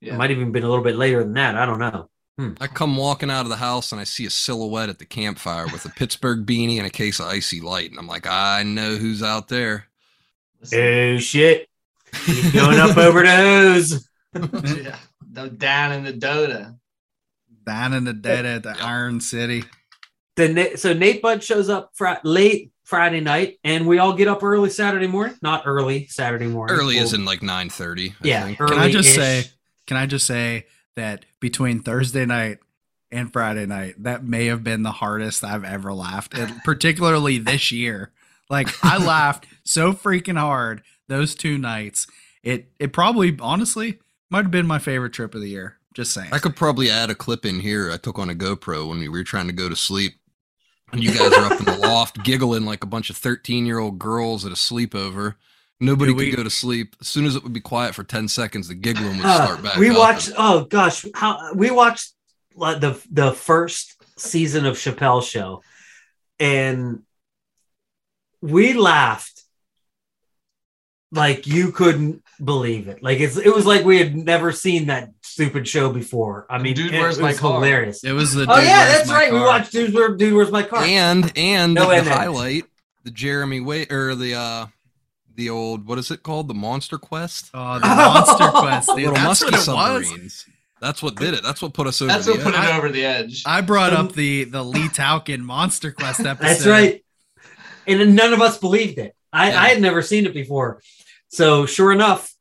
It 0.00 0.14
might 0.14 0.30
have 0.30 0.38
even 0.38 0.52
been 0.52 0.62
a 0.62 0.68
little 0.68 0.84
bit 0.84 0.96
later 0.96 1.20
than 1.20 1.34
that. 1.34 1.56
I 1.56 1.66
don't 1.66 1.78
know. 1.78 2.08
Hmm. 2.38 2.52
I 2.60 2.66
come 2.66 2.96
walking 2.96 3.30
out 3.30 3.42
of 3.42 3.48
the 3.48 3.56
house 3.56 3.92
and 3.92 4.00
I 4.00 4.04
see 4.04 4.26
a 4.26 4.30
silhouette 4.30 4.90
at 4.90 4.98
the 4.98 5.06
campfire 5.06 5.66
with 5.66 5.86
a 5.86 5.88
Pittsburgh 5.88 6.44
beanie 6.44 6.76
and 6.76 6.86
a 6.86 6.90
case 6.90 7.18
of 7.18 7.26
icy 7.26 7.60
light, 7.60 7.90
and 7.90 7.98
I'm 7.98 8.06
like, 8.06 8.26
I 8.26 8.62
know 8.62 8.96
who's 8.96 9.22
out 9.22 9.48
there. 9.48 9.86
Oh 10.74 11.18
shit! 11.18 11.68
He's 12.24 12.52
going 12.52 12.78
up 12.78 12.96
over 12.96 13.22
the 13.22 13.34
hose. 13.34 14.08
yeah. 14.84 14.98
Down 15.56 15.92
in 15.92 16.04
the 16.04 16.12
Dota. 16.12 16.76
Down 17.64 17.94
in 17.94 18.04
the 18.04 18.12
dead 18.12 18.44
at 18.44 18.62
the 18.62 18.76
Iron 18.80 19.20
City. 19.20 19.64
Then 20.36 20.54
Na- 20.54 20.76
so 20.76 20.92
Nate 20.92 21.22
Bud 21.22 21.42
shows 21.42 21.68
up 21.68 21.92
fr- 21.94 22.20
late 22.22 22.72
Friday 22.86 23.20
night, 23.20 23.58
and 23.64 23.84
we 23.84 23.98
all 23.98 24.12
get 24.12 24.28
up 24.28 24.44
early 24.44 24.70
Saturday 24.70 25.08
morning. 25.08 25.36
Not 25.42 25.64
early 25.66 26.06
Saturday 26.06 26.46
morning. 26.46 26.76
Early 26.76 26.94
Well, 26.94 27.04
is 27.04 27.12
in 27.12 27.24
like 27.24 27.40
9:30. 27.40 28.10
I 28.10 28.14
yeah. 28.22 28.44
think. 28.44 28.58
Can 28.58 28.78
I 28.78 28.88
just 28.88 29.12
say, 29.12 29.44
can 29.88 29.96
I 29.96 30.06
just 30.06 30.24
say 30.24 30.66
that 30.94 31.24
between 31.40 31.80
Thursday 31.80 32.24
night 32.24 32.58
and 33.10 33.32
Friday 33.32 33.66
night, 33.66 33.96
that 34.04 34.22
may 34.24 34.46
have 34.46 34.62
been 34.62 34.84
the 34.84 34.92
hardest 34.92 35.42
I've 35.42 35.64
ever 35.64 35.92
laughed, 35.92 36.32
and 36.38 36.60
particularly 36.64 37.38
this 37.38 37.72
year. 37.72 38.12
Like 38.48 38.68
I 38.84 38.98
laughed 39.04 39.46
so 39.64 39.92
freaking 39.92 40.38
hard 40.38 40.82
those 41.08 41.34
two 41.34 41.58
nights. 41.58 42.06
It 42.44 42.70
it 42.78 42.92
probably 42.92 43.36
honestly 43.40 43.98
might 44.30 44.44
have 44.44 44.52
been 44.52 44.66
my 44.66 44.78
favorite 44.78 45.12
trip 45.12 45.34
of 45.34 45.40
the 45.40 45.48
year. 45.48 45.78
Just 45.92 46.12
saying. 46.12 46.28
I 46.30 46.38
could 46.38 46.54
probably 46.54 46.88
add 46.88 47.10
a 47.10 47.16
clip 47.16 47.44
in 47.44 47.58
here. 47.58 47.90
I 47.90 47.96
took 47.96 48.18
on 48.18 48.30
a 48.30 48.34
GoPro 48.34 48.88
when 48.88 49.00
we 49.00 49.08
were 49.08 49.24
trying 49.24 49.48
to 49.48 49.52
go 49.52 49.68
to 49.68 49.74
sleep. 49.74 50.12
And 50.92 51.02
you 51.02 51.10
guys 51.12 51.32
are 51.32 51.52
up 51.52 51.58
in 51.58 51.64
the 51.66 51.78
loft 51.78 52.22
giggling 52.22 52.64
like 52.64 52.84
a 52.84 52.86
bunch 52.86 53.10
of 53.10 53.16
13 53.16 53.66
year 53.66 53.78
old 53.78 53.98
girls 53.98 54.44
at 54.46 54.52
a 54.52 54.56
sleepover. 54.56 55.34
Nobody 55.80 56.12
Dude, 56.12 56.16
we- 56.18 56.30
could 56.30 56.36
go 56.38 56.42
to 56.44 56.50
sleep. 56.50 56.96
As 57.00 57.08
soon 57.08 57.26
as 57.26 57.34
it 57.36 57.42
would 57.42 57.52
be 57.52 57.60
quiet 57.60 57.94
for 57.94 58.04
10 58.04 58.28
seconds, 58.28 58.68
the 58.68 58.74
giggling 58.74 59.16
would 59.18 59.26
Uh, 59.26 59.44
start 59.44 59.62
back. 59.62 59.76
we 59.76 59.90
up. 59.90 59.98
watched. 59.98 60.32
Oh 60.38 60.64
gosh, 60.64 61.04
how 61.14 61.52
we 61.54 61.70
watched 61.70 62.12
like 62.54 62.80
the 62.80 62.98
the 63.10 63.32
first 63.32 63.94
season 64.16 64.64
of 64.64 64.76
Chappelle 64.76 65.22
Show, 65.22 65.62
and 66.38 67.02
we 68.40 68.72
laughed 68.72 69.42
like 71.12 71.46
you 71.46 71.72
couldn't 71.72 72.22
believe 72.42 72.88
it. 72.88 73.02
Like 73.02 73.20
it's 73.20 73.36
it 73.36 73.54
was 73.54 73.66
like 73.66 73.84
we 73.84 73.98
had 73.98 74.16
never 74.16 74.52
seen 74.52 74.86
that 74.86 75.15
stupid 75.36 75.68
show 75.68 75.92
before. 75.92 76.46
I 76.48 76.56
mean, 76.58 76.74
Dude, 76.74 76.94
it, 76.94 76.98
Where's 76.98 77.18
it 77.18 77.22
My 77.22 77.28
was 77.28 77.38
Car? 77.40 77.54
hilarious. 77.54 78.02
it 78.04 78.12
was 78.12 78.32
the 78.34 78.46
Oh 78.48 78.56
Dude, 78.56 78.64
yeah, 78.64 78.84
Where's 78.86 78.96
that's 78.96 79.08
My 79.08 79.14
right. 79.14 79.32
We 79.32 79.38
Car? 79.38 79.46
watched 79.46 79.72
Dude, 79.72 79.92
Where, 79.94 80.16
Dude, 80.16 80.32
Where's 80.34 80.50
My 80.50 80.62
Car? 80.62 80.82
and 80.82 81.30
and 81.36 81.74
No 81.74 81.88
the 81.90 81.96
end. 81.96 82.08
highlight, 82.08 82.64
the 83.04 83.10
Jeremy 83.10 83.60
Wade 83.60 83.92
or 83.92 84.14
the 84.14 84.34
uh 84.34 84.66
the 85.34 85.50
old 85.50 85.86
what 85.86 85.98
is 85.98 86.10
it 86.10 86.22
called? 86.22 86.48
The 86.48 86.54
Monster 86.54 86.96
Quest? 86.98 87.50
Oh, 87.52 87.78
the 87.78 87.86
Monster 87.86 88.48
Quest. 88.48 88.88
Dude, 88.88 88.96
Little 88.98 89.12
that's 89.14 89.24
musky 89.42 89.50
what 89.52 89.60
submarines. 89.60 90.46
That's 90.80 91.02
what 91.02 91.16
did 91.16 91.34
it. 91.34 91.42
That's 91.42 91.60
what 91.60 91.74
put 91.74 91.86
us 91.86 92.00
over 92.00 92.10
That's 92.12 92.24
the 92.26 92.32
what 92.32 92.40
put 92.42 92.54
edge. 92.54 92.68
it 92.68 92.74
over 92.74 92.88
the 92.88 93.04
edge. 93.04 93.42
I 93.46 93.60
brought 93.60 93.92
Um, 93.92 94.06
up 94.08 94.12
the 94.14 94.44
the 94.44 94.64
Lee 94.64 94.88
Taukin 94.88 95.40
Monster 95.40 95.92
Quest 95.92 96.20
episode. 96.26 96.46
That's 96.48 96.66
right. 96.66 97.04
and 97.86 98.16
none 98.16 98.32
of 98.32 98.40
us 98.40 98.56
believed 98.58 98.96
it. 98.98 99.14
I, 99.32 99.50
Yeah. 99.50 99.60
I 99.62 99.68
had 99.68 99.82
never 99.82 100.00
seen 100.00 100.24
it 100.26 100.32
before. 100.34 100.80
So 101.28 101.66
sure 101.66 101.92
enough, 101.92 102.32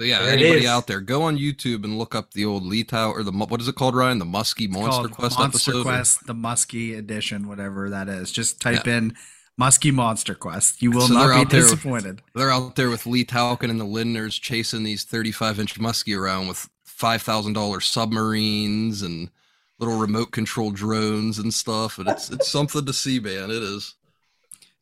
So 0.00 0.06
yeah, 0.06 0.20
There 0.20 0.32
anybody 0.32 0.66
out 0.66 0.86
there, 0.86 1.02
go 1.02 1.24
on 1.24 1.36
YouTube 1.36 1.84
and 1.84 1.98
look 1.98 2.14
up 2.14 2.30
the 2.30 2.46
old 2.46 2.64
Lee 2.64 2.84
Tower 2.84 3.18
or 3.18 3.22
the 3.22 3.32
what 3.32 3.60
is 3.60 3.68
it 3.68 3.74
called, 3.74 3.94
Ryan? 3.94 4.18
The 4.18 4.24
Muskie 4.24 4.66
Monster 4.66 5.08
Quest 5.08 5.38
Monster 5.38 5.72
episode. 5.72 5.82
Quest, 5.82 6.26
the 6.26 6.32
Muskie 6.32 6.96
edition, 6.96 7.46
whatever 7.46 7.90
that 7.90 8.08
is. 8.08 8.32
Just 8.32 8.62
type 8.62 8.86
in 8.86 9.14
Muskie 9.60 9.92
Monster 9.92 10.34
Quest. 10.34 10.80
You 10.80 10.90
will 10.90 11.02
So 11.02 11.12
not 11.12 11.50
be 11.50 11.54
disappointed. 11.54 12.22
They're 12.34 12.50
out 12.50 12.76
there 12.76 12.88
with 12.88 13.04
Lee 13.04 13.24
Talkin 13.24 13.68
and 13.68 13.78
the 13.78 13.84
Lindners 13.84 14.40
chasing 14.40 14.84
these 14.84 15.04
35 15.04 15.60
inch 15.60 15.78
muskie 15.78 16.18
around 16.18 16.48
with 16.48 16.66
$5,000 16.88 17.82
submarines 17.82 19.02
and 19.02 19.28
little 19.78 19.98
remote 19.98 20.32
control 20.32 20.70
drones 20.70 21.38
and 21.38 21.52
stuff. 21.52 21.98
And 21.98 22.08
it's, 22.08 22.30
it's 22.30 22.50
something 22.50 22.86
to 22.86 22.94
see, 22.94 23.20
man. 23.20 23.50
It 23.50 23.62
is. 23.62 23.96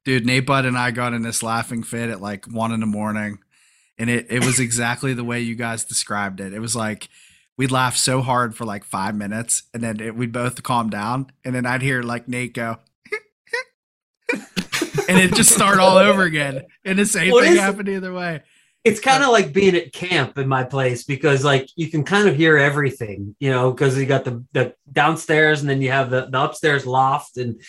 Dude, 0.05 0.25
Nate 0.25 0.47
Bud 0.47 0.65
and 0.65 0.79
I 0.79 0.93
got 0.93 1.13
in 1.13 1.23
this 1.23 1.43
laughing 1.43 1.83
fit 1.83 2.09
at 2.09 2.21
like 2.21 2.47
one 2.47 2.71
in 2.71 2.79
the 2.79 2.87
morning. 2.87 3.41
And 3.99 4.09
it, 4.09 4.27
it 4.31 4.45
was 4.45 4.61
exactly 4.61 5.13
the 5.15 5.25
way 5.25 5.41
you 5.41 5.55
guys 5.57 5.85
described 5.85 6.41
it. 6.41 6.53
It 6.53 6.61
was 6.61 6.77
like 6.77 7.09
we'd 7.57 7.73
laugh 7.73 7.97
so 7.97 8.23
hard 8.23 8.55
for 8.55 8.65
like 8.65 8.85
five 8.85 9.17
minutes 9.17 9.65
and 9.75 9.83
then 9.83 9.99
it, 10.01 10.15
we'd 10.15 10.31
both 10.33 10.63
calm 10.63 10.89
down. 10.91 11.33
And 11.45 11.55
then 11.55 11.67
I'd 11.67 11.83
hear 11.83 12.03
like 12.03 12.29
Nate 12.29 12.55
go, 12.55 12.77
and 15.09 15.19
it 15.19 15.35
just 15.35 15.51
start 15.55 15.79
all 15.79 15.97
over 15.97 16.23
again. 16.23 16.63
And 16.85 16.99
the 16.99 17.07
same 17.07 17.33
What 17.33 17.45
thing 17.45 17.55
is- 17.55 17.59
happened 17.61 17.89
either 17.89 18.13
way. 18.13 18.43
it's 18.85 19.01
kind 19.01 19.23
of 19.25 19.31
like 19.31 19.53
being 19.53 19.75
at 19.75 19.93
camp 19.93 20.39
in 20.39 20.47
my 20.49 20.63
place 20.65 21.03
because 21.05 21.45
like 21.45 21.69
you 21.77 21.91
can 21.91 22.05
kind 22.05 22.29
of 22.29 22.37
hear 22.37 22.57
everything, 22.57 23.35
you 23.41 23.51
know, 23.51 23.73
because 23.73 23.99
you 23.99 24.07
got 24.07 24.25
the, 24.25 24.45
the 24.53 24.75
downstairs 24.93 25.61
and 25.61 25.69
then 25.69 25.83
you 25.83 25.91
have 25.91 26.11
the, 26.11 26.27
the 26.31 26.41
upstairs 26.43 26.87
loft. 26.87 27.37
And 27.37 27.61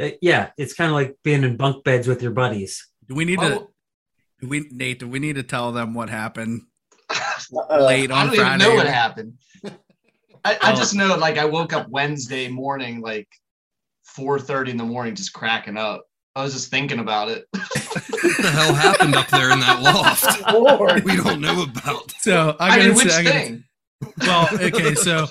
uh, 0.00 0.10
yeah, 0.20 0.50
it's 0.58 0.74
kind 0.74 0.88
of 0.90 0.94
like 0.94 1.16
being 1.22 1.44
in 1.44 1.56
bunk 1.56 1.84
beds 1.84 2.08
with 2.08 2.22
your 2.22 2.32
buddies. 2.32 2.88
Do 3.08 3.14
we 3.14 3.24
need 3.24 3.38
to, 3.38 3.46
Oh, 3.46 3.58
do 3.58 3.68
we, 4.42 4.68
Nate, 4.70 5.00
do 5.00 5.08
we 5.08 5.18
need 5.18 5.36
to 5.36 5.42
tell 5.42 5.72
them 5.72 5.94
what 5.94 6.08
happened 6.10 6.62
Uh, 7.10 7.80
late 7.80 8.10
I 8.10 8.24
don't 8.26 8.34
even 8.34 8.58
know 8.58 8.74
what 8.74 8.86
happened. 8.86 9.34
I, 10.44 10.54
I 10.62 10.72
Oh. 10.72 10.76
just 10.76 10.94
know 10.94 11.16
like 11.16 11.38
I 11.38 11.44
woke 11.44 11.72
up 11.72 11.88
Wednesday 11.88 12.48
morning 12.48 13.00
like 13.00 13.28
4:30 14.16 14.68
in 14.70 14.76
the 14.76 14.84
morning 14.84 15.14
just 15.14 15.32
cracking 15.32 15.76
up. 15.76 16.04
I 16.34 16.42
was 16.42 16.52
just 16.52 16.70
thinking 16.70 16.98
about 16.98 17.28
it. 17.28 17.46
What 18.26 18.36
the 18.42 18.50
hell 18.50 18.74
happened 18.74 19.14
up 19.14 19.28
there 19.28 19.50
in 19.52 19.60
that 19.60 19.82
loft? 19.82 20.42
Lord. 20.52 21.04
We 21.04 21.16
don't 21.16 21.40
know 21.40 21.62
about. 21.62 22.12
So 22.20 22.56
I, 22.58 22.66
I, 22.66 22.68
gotta 22.70 22.88
mean, 22.88 22.96
which 22.96 23.08
say, 23.10 23.20
I 23.20 23.22
gotta- 23.22 23.38
thing? 23.38 23.64
well, 24.18 24.48
okay, 24.52 24.94
so 24.94 25.26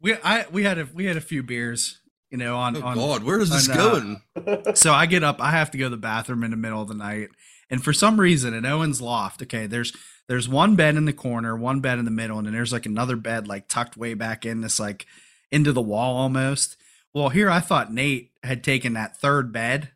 we 0.00 0.14
I 0.24 0.44
we 0.50 0.64
had 0.64 0.78
a 0.78 0.88
we 0.92 1.04
had 1.06 1.16
a 1.16 1.20
few 1.20 1.42
beers, 1.42 2.00
you 2.30 2.38
know, 2.38 2.56
on 2.56 2.76
Oh, 2.76 2.82
on 2.82 2.96
God, 2.96 3.22
where 3.24 3.38
is 3.40 3.50
this 3.50 3.68
on, 3.68 3.78
uh, 3.78 4.20
going? 4.36 4.74
so 4.74 4.92
I 4.92 5.06
get 5.06 5.22
up, 5.24 5.40
I 5.40 5.52
have 5.52 5.70
to 5.72 5.78
go 5.78 5.84
to 5.84 5.90
the 5.90 5.96
bathroom 5.96 6.42
in 6.44 6.50
the 6.50 6.56
middle 6.56 6.82
of 6.82 6.88
the 6.88 6.94
night. 6.94 7.28
And 7.70 7.82
for 7.82 7.92
some 7.92 8.20
reason 8.20 8.54
in 8.54 8.64
Owen's 8.64 9.00
loft, 9.00 9.42
okay, 9.42 9.66
there's 9.66 9.92
there's 10.28 10.48
one 10.48 10.76
bed 10.76 10.96
in 10.96 11.04
the 11.04 11.12
corner, 11.12 11.56
one 11.56 11.80
bed 11.80 11.98
in 11.98 12.04
the 12.04 12.10
middle, 12.10 12.38
and 12.38 12.46
then 12.46 12.54
there's 12.54 12.72
like 12.72 12.86
another 12.86 13.16
bed 13.16 13.48
like 13.48 13.68
tucked 13.68 13.96
way 13.96 14.14
back 14.14 14.44
in 14.44 14.60
this 14.60 14.78
like 14.78 15.06
into 15.50 15.72
the 15.72 15.82
wall 15.82 16.16
almost. 16.16 16.76
Well, 17.14 17.28
here 17.30 17.48
I 17.48 17.60
thought 17.60 17.92
Nate 17.92 18.32
had 18.42 18.62
taken 18.62 18.92
that 18.92 19.16
third 19.16 19.52
bed, 19.52 19.90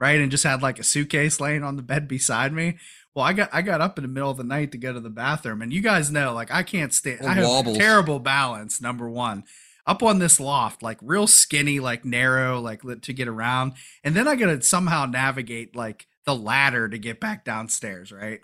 right, 0.00 0.20
and 0.20 0.30
just 0.30 0.44
had 0.44 0.62
like 0.62 0.78
a 0.78 0.84
suitcase 0.84 1.40
laying 1.40 1.62
on 1.62 1.76
the 1.76 1.82
bed 1.82 2.08
beside 2.08 2.52
me. 2.52 2.76
Well, 3.14 3.24
I 3.24 3.32
got 3.32 3.50
I 3.52 3.62
got 3.62 3.80
up 3.80 3.98
in 3.98 4.02
the 4.02 4.08
middle 4.08 4.30
of 4.30 4.36
the 4.36 4.44
night 4.44 4.72
to 4.72 4.78
go 4.78 4.92
to 4.92 5.00
the 5.00 5.10
bathroom, 5.10 5.62
and 5.62 5.72
you 5.72 5.80
guys 5.80 6.10
know, 6.10 6.32
like 6.32 6.52
I 6.52 6.62
can't 6.62 6.92
stand. 6.92 7.26
I 7.26 7.34
have 7.34 7.46
wobbles. 7.46 7.78
terrible 7.78 8.20
balance. 8.20 8.80
Number 8.80 9.08
one, 9.08 9.44
up 9.86 10.02
on 10.02 10.18
this 10.18 10.38
loft, 10.38 10.82
like 10.82 10.98
real 11.00 11.26
skinny, 11.26 11.80
like 11.80 12.04
narrow, 12.04 12.60
like 12.60 12.82
to 13.02 13.12
get 13.12 13.28
around, 13.28 13.72
and 14.04 14.14
then 14.14 14.28
I 14.28 14.36
gotta 14.36 14.62
somehow 14.62 15.06
navigate 15.06 15.74
like 15.74 16.06
the 16.26 16.34
ladder 16.34 16.88
to 16.88 16.98
get 16.98 17.20
back 17.20 17.44
downstairs, 17.44 18.12
right? 18.12 18.40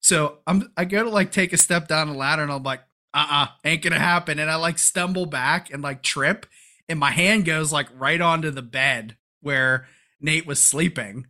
So 0.00 0.38
I'm 0.46 0.70
I 0.76 0.84
go 0.84 1.02
to 1.04 1.10
like 1.10 1.32
take 1.32 1.52
a 1.52 1.58
step 1.58 1.88
down 1.88 2.08
the 2.08 2.14
ladder, 2.14 2.42
and 2.42 2.52
I'm 2.52 2.62
like, 2.62 2.80
uh, 3.14 3.26
uh 3.30 3.46
ain't 3.64 3.82
gonna 3.82 3.98
happen, 3.98 4.38
and 4.38 4.50
I 4.50 4.56
like 4.56 4.78
stumble 4.78 5.26
back 5.26 5.70
and 5.72 5.82
like 5.82 6.02
trip, 6.02 6.46
and 6.88 6.98
my 6.98 7.10
hand 7.10 7.44
goes 7.44 7.72
like 7.72 7.88
right 7.96 8.20
onto 8.20 8.50
the 8.50 8.62
bed 8.62 9.16
where 9.40 9.86
Nate 10.20 10.46
was 10.46 10.62
sleeping, 10.62 11.26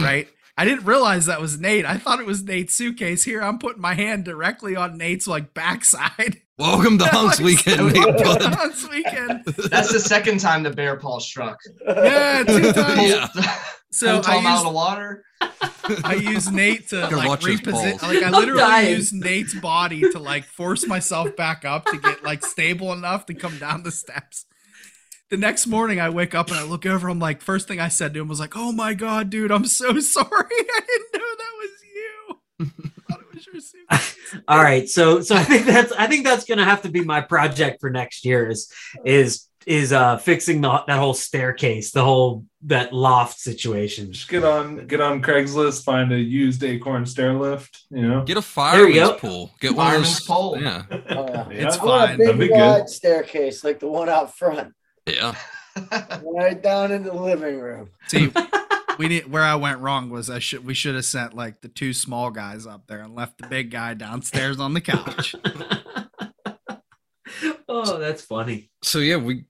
right? 0.00 0.28
I 0.58 0.64
didn't 0.64 0.86
realize 0.86 1.26
that 1.26 1.40
was 1.40 1.60
Nate. 1.60 1.84
I 1.84 1.98
thought 1.98 2.18
it 2.18 2.26
was 2.26 2.42
Nate's 2.42 2.74
suitcase. 2.74 3.22
Here, 3.24 3.42
I'm 3.42 3.58
putting 3.58 3.82
my 3.82 3.92
hand 3.94 4.24
directly 4.24 4.74
on 4.74 4.96
Nate's 4.96 5.26
like 5.26 5.52
backside. 5.52 6.40
Welcome 6.58 6.96
to 6.98 7.04
Hunks 7.08 7.38
Like, 7.38 7.44
Weekend, 7.44 7.76
so- 7.76 7.88
Nate 7.90 8.16
Hunks 8.54 8.88
weekend. 8.88 9.44
That's 9.70 9.92
the 9.92 10.00
second 10.00 10.40
time 10.40 10.62
the 10.62 10.70
bear 10.70 10.96
paw 10.96 11.18
struck. 11.18 11.58
Yeah, 11.86 12.42
two 12.44 12.72
times. 12.72 13.02
Yeah. 13.10 13.28
So 13.96 14.12
Pulled 14.12 14.24
Tom 14.24 14.46
I 14.46 14.50
out 14.50 14.66
of 14.66 14.74
water. 14.74 15.24
I 16.04 16.18
use 16.20 16.50
Nate 16.50 16.88
to 16.90 17.08
like 17.08 17.40
reposition. 17.40 18.02
Like 18.02 18.22
I 18.22 18.28
literally 18.28 18.60
dying. 18.60 18.94
use 18.94 19.10
Nate's 19.10 19.54
body 19.54 20.02
to 20.02 20.18
like 20.18 20.44
force 20.44 20.86
myself 20.86 21.34
back 21.34 21.64
up 21.64 21.86
to 21.86 21.96
get 21.96 22.22
like 22.22 22.44
stable 22.44 22.92
enough 22.92 23.24
to 23.26 23.34
come 23.34 23.56
down 23.56 23.84
the 23.84 23.90
steps. 23.90 24.44
The 25.30 25.38
next 25.38 25.66
morning, 25.66 25.98
I 25.98 26.10
wake 26.10 26.34
up 26.34 26.48
and 26.48 26.58
I 26.58 26.64
look 26.64 26.84
over. 26.84 27.08
I'm 27.08 27.18
like, 27.18 27.40
first 27.40 27.68
thing 27.68 27.80
I 27.80 27.88
said 27.88 28.12
to 28.12 28.20
him 28.20 28.28
was 28.28 28.38
like, 28.38 28.54
"Oh 28.54 28.70
my 28.70 28.92
god, 28.92 29.30
dude, 29.30 29.50
I'm 29.50 29.64
so 29.64 29.98
sorry. 30.00 30.28
I 30.30 30.80
didn't 30.86 31.14
know 31.14 31.36
that 31.38 31.52
was 31.58 31.70
you. 31.94 32.36
I 32.60 33.00
thought 33.08 33.20
it 33.22 33.34
was 33.34 33.46
your 33.46 33.60
suitcase." 33.60 34.16
All 34.48 34.62
right, 34.62 34.86
so 34.90 35.22
so 35.22 35.34
I 35.34 35.42
think 35.42 35.64
that's 35.64 35.92
I 35.92 36.06
think 36.06 36.26
that's 36.26 36.44
gonna 36.44 36.64
have 36.66 36.82
to 36.82 36.90
be 36.90 37.02
my 37.02 37.22
project 37.22 37.80
for 37.80 37.88
next 37.88 38.26
year 38.26 38.50
is 38.50 38.70
is 39.06 39.48
is 39.66 39.92
uh 39.92 40.18
fixing 40.18 40.60
the, 40.60 40.84
that 40.86 40.98
whole 40.98 41.14
staircase, 41.14 41.92
the 41.92 42.04
whole 42.04 42.44
that 42.66 42.92
loft 42.92 43.38
situation. 43.40 44.12
Just 44.12 44.28
get 44.28 44.44
on 44.44 44.86
get 44.86 45.00
on 45.00 45.22
Craigslist, 45.22 45.84
find 45.84 46.12
a 46.12 46.18
used 46.18 46.62
acorn 46.64 47.06
stair 47.06 47.32
lift. 47.34 47.84
You 47.90 48.06
know, 48.08 48.24
Get 48.24 48.36
a 48.36 48.40
There 48.40 48.88
you 48.88 49.00
fireman's 49.00 49.20
pole. 49.20 49.50
Get 49.60 49.74
one 49.74 49.86
of 49.86 49.92
Fireman's 49.92 50.18
those. 50.18 50.26
pole. 50.26 50.60
Yeah, 50.60 50.82
Oh, 50.90 50.98
yeah. 51.28 51.48
Yeah. 51.50 51.66
It's 51.66 51.78
I 51.78 51.84
want 51.84 52.02
a 52.04 52.06
fine. 52.08 52.18
That'd 52.18 52.38
big 52.38 52.50
good. 52.50 52.56
wide 52.58 52.88
staircase 52.88 53.62
like 53.64 53.78
the 53.80 53.88
one 53.88 54.08
out 54.08 54.36
front, 54.36 54.74
yeah. 55.06 55.34
right 56.24 56.60
down 56.62 56.90
into 56.92 57.10
the 57.10 57.16
living 57.20 57.58
room. 57.60 57.90
See, 58.08 58.32
we 58.98 59.08
need 59.08 59.30
where 59.30 59.42
I 59.44 59.54
went 59.56 59.80
wrong 59.80 60.10
was 60.10 60.28
I 60.30 60.38
should 60.40 60.64
we 60.64 60.74
should 60.74 60.94
have 60.96 61.04
sent 61.04 61.34
like 61.34 61.60
the 61.60 61.68
two 61.68 61.92
small 61.92 62.30
guys 62.30 62.66
up 62.66 62.86
there 62.88 63.00
and 63.02 63.14
left 63.14 63.38
the 63.38 63.46
big 63.46 63.70
guy 63.70 63.94
downstairs 63.94 64.58
on 64.58 64.74
the 64.74 64.80
couch. 64.80 65.34
oh, 67.68 67.98
that's 67.98 68.22
funny. 68.22 68.70
So 68.82 68.98
yeah, 68.98 69.16
we 69.16 69.44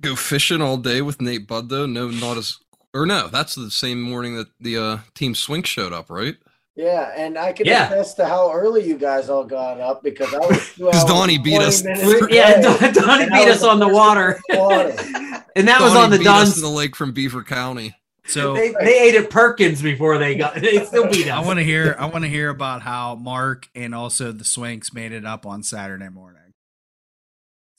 go 0.00 0.16
fishing 0.16 0.60
all 0.62 0.76
day 0.76 1.00
with 1.02 1.20
Nate 1.20 1.46
Bud 1.46 1.68
though. 1.68 1.86
No, 1.86 2.08
not 2.08 2.36
as 2.36 2.58
or 2.92 3.06
no, 3.06 3.28
that's 3.28 3.54
the 3.54 3.70
same 3.70 4.00
morning 4.00 4.36
that 4.36 4.48
the 4.60 4.76
uh, 4.78 4.98
team 5.14 5.34
Swink 5.34 5.66
showed 5.66 5.92
up, 5.92 6.10
right? 6.10 6.36
Yeah, 6.76 7.12
and 7.16 7.38
I 7.38 7.52
can 7.52 7.66
Yeah. 7.66 7.86
attest 7.86 8.16
to 8.16 8.26
how 8.26 8.52
early 8.52 8.84
you 8.86 8.98
guys 8.98 9.28
all 9.30 9.44
got 9.44 9.80
up 9.80 10.02
because 10.02 10.32
I 10.34 10.38
was 10.38 10.74
two 10.74 10.84
'Cause 10.90 10.94
hours 10.96 11.04
Donnie 11.04 11.34
and 11.36 11.44
beat 11.44 11.54
20 11.56 11.66
us. 11.66 11.84
minutes 11.84 12.02
away. 12.02 12.18
Yeah, 12.30 12.60
Don, 12.60 12.92
Donnie 12.92 13.22
And 13.24 13.32
beat 13.32 13.48
us 13.48 13.62
on 13.62 13.78
the 13.78 13.88
water, 13.88 14.40
Water. 14.50 14.90
and 15.56 15.68
that 15.68 15.80
was 15.80 15.94
on 15.94 16.10
the 16.10 16.18
beat 16.18 16.26
us 16.26 16.38
Don's. 16.46 16.54
to 16.56 16.60
the 16.62 16.68
lake 16.68 16.96
from 16.96 17.12
Beaver 17.12 17.44
County. 17.44 17.94
So 18.26 18.54
They, 18.54 18.72
they 18.80 18.98
ate 19.08 19.14
at 19.16 19.28
Perkins 19.30 19.82
before 19.82 20.18
they 20.18 20.34
got. 20.34 20.54
They 20.54 20.84
still 20.84 21.08
beat 21.08 21.28
us. 21.28 21.32
I 21.32 21.40
want 21.46 21.58
to 21.58 21.64
hear 21.64 21.94
I 21.98 22.06
want 22.06 22.22
to 22.24 22.28
hear 22.28 22.48
about 22.48 22.82
how 22.82 23.14
Mark 23.16 23.68
and 23.74 23.94
also 23.94 24.32
the 24.32 24.44
Swinks 24.44 24.92
made 24.94 25.12
it 25.12 25.24
up 25.26 25.44
on 25.46 25.62
Saturday 25.62 26.08
morning. 26.08 26.40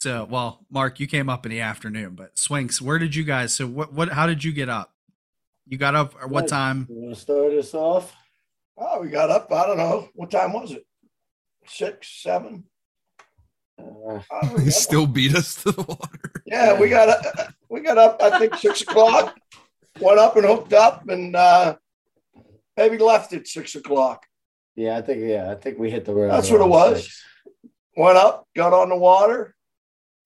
So, 0.06 0.24
well, 0.30 0.64
Mark, 0.70 1.00
you 1.00 1.08
came 1.08 1.30
up 1.32 1.48
in 1.48 1.50
the 1.52 1.62
afternoon, 1.62 2.14
but 2.14 2.36
Swinks, 2.36 2.80
where 2.80 3.00
did 3.00 3.16
you 3.16 3.24
guys? 3.24 3.56
So, 3.56 3.66
what 3.66 3.92
what? 3.92 4.10
How 4.10 4.28
did 4.28 4.44
you 4.44 4.52
get 4.54 4.70
up? 4.70 4.94
You 5.68 5.80
got 5.80 5.96
up 5.96 6.14
at 6.22 6.30
what 6.30 6.42
Right. 6.42 6.48
time? 6.48 6.86
You 6.92 6.96
want 7.02 7.16
to 7.16 7.20
start 7.20 7.54
us 7.54 7.74
off? 7.74 8.14
Oh, 8.78 9.02
we 9.02 9.08
got 9.10 9.32
up. 9.32 9.52
I 9.52 9.66
don't 9.66 9.78
know. 9.78 10.10
What 10.14 10.30
time 10.30 10.54
was 10.54 10.74
it? 10.74 10.86
Six, 11.66 12.22
seven? 12.22 12.66
Uh, 13.80 14.20
He 14.60 14.70
still 14.70 15.08
beat 15.08 15.34
us 15.34 15.56
to 15.64 15.72
the 15.72 15.82
water. 15.82 16.44
Yeah, 16.46 16.80
we 16.80 16.88
got 16.88 17.10
up. 17.10 17.54
We 17.70 17.80
got 17.82 17.98
up. 17.98 18.22
I 18.22 18.38
think 18.38 18.58
six 18.58 18.84
o'clock. 18.84 19.36
Went 20.00 20.20
up 20.20 20.36
and 20.36 20.46
hooked 20.46 20.74
up, 20.74 21.10
and 21.10 21.36
uh, 21.36 21.78
maybe 22.78 23.00
left 23.00 23.34
at 23.34 23.48
six 23.48 23.74
o'clock. 23.74 24.28
yeah, 24.76 24.98
I 24.98 25.02
think 25.02 25.24
yeah, 25.24 25.50
I 25.50 25.56
think 25.56 25.80
we 25.80 25.90
hit 25.90 26.06
the 26.06 26.14
road. 26.14 26.30
That's 26.30 26.52
what 26.52 26.62
it 26.62 26.68
was. 26.70 27.06
six. 27.06 27.24
Went 27.98 28.20
up, 28.20 28.48
got 28.56 28.72
on 28.72 28.90
the 28.90 28.98
water. 28.98 29.55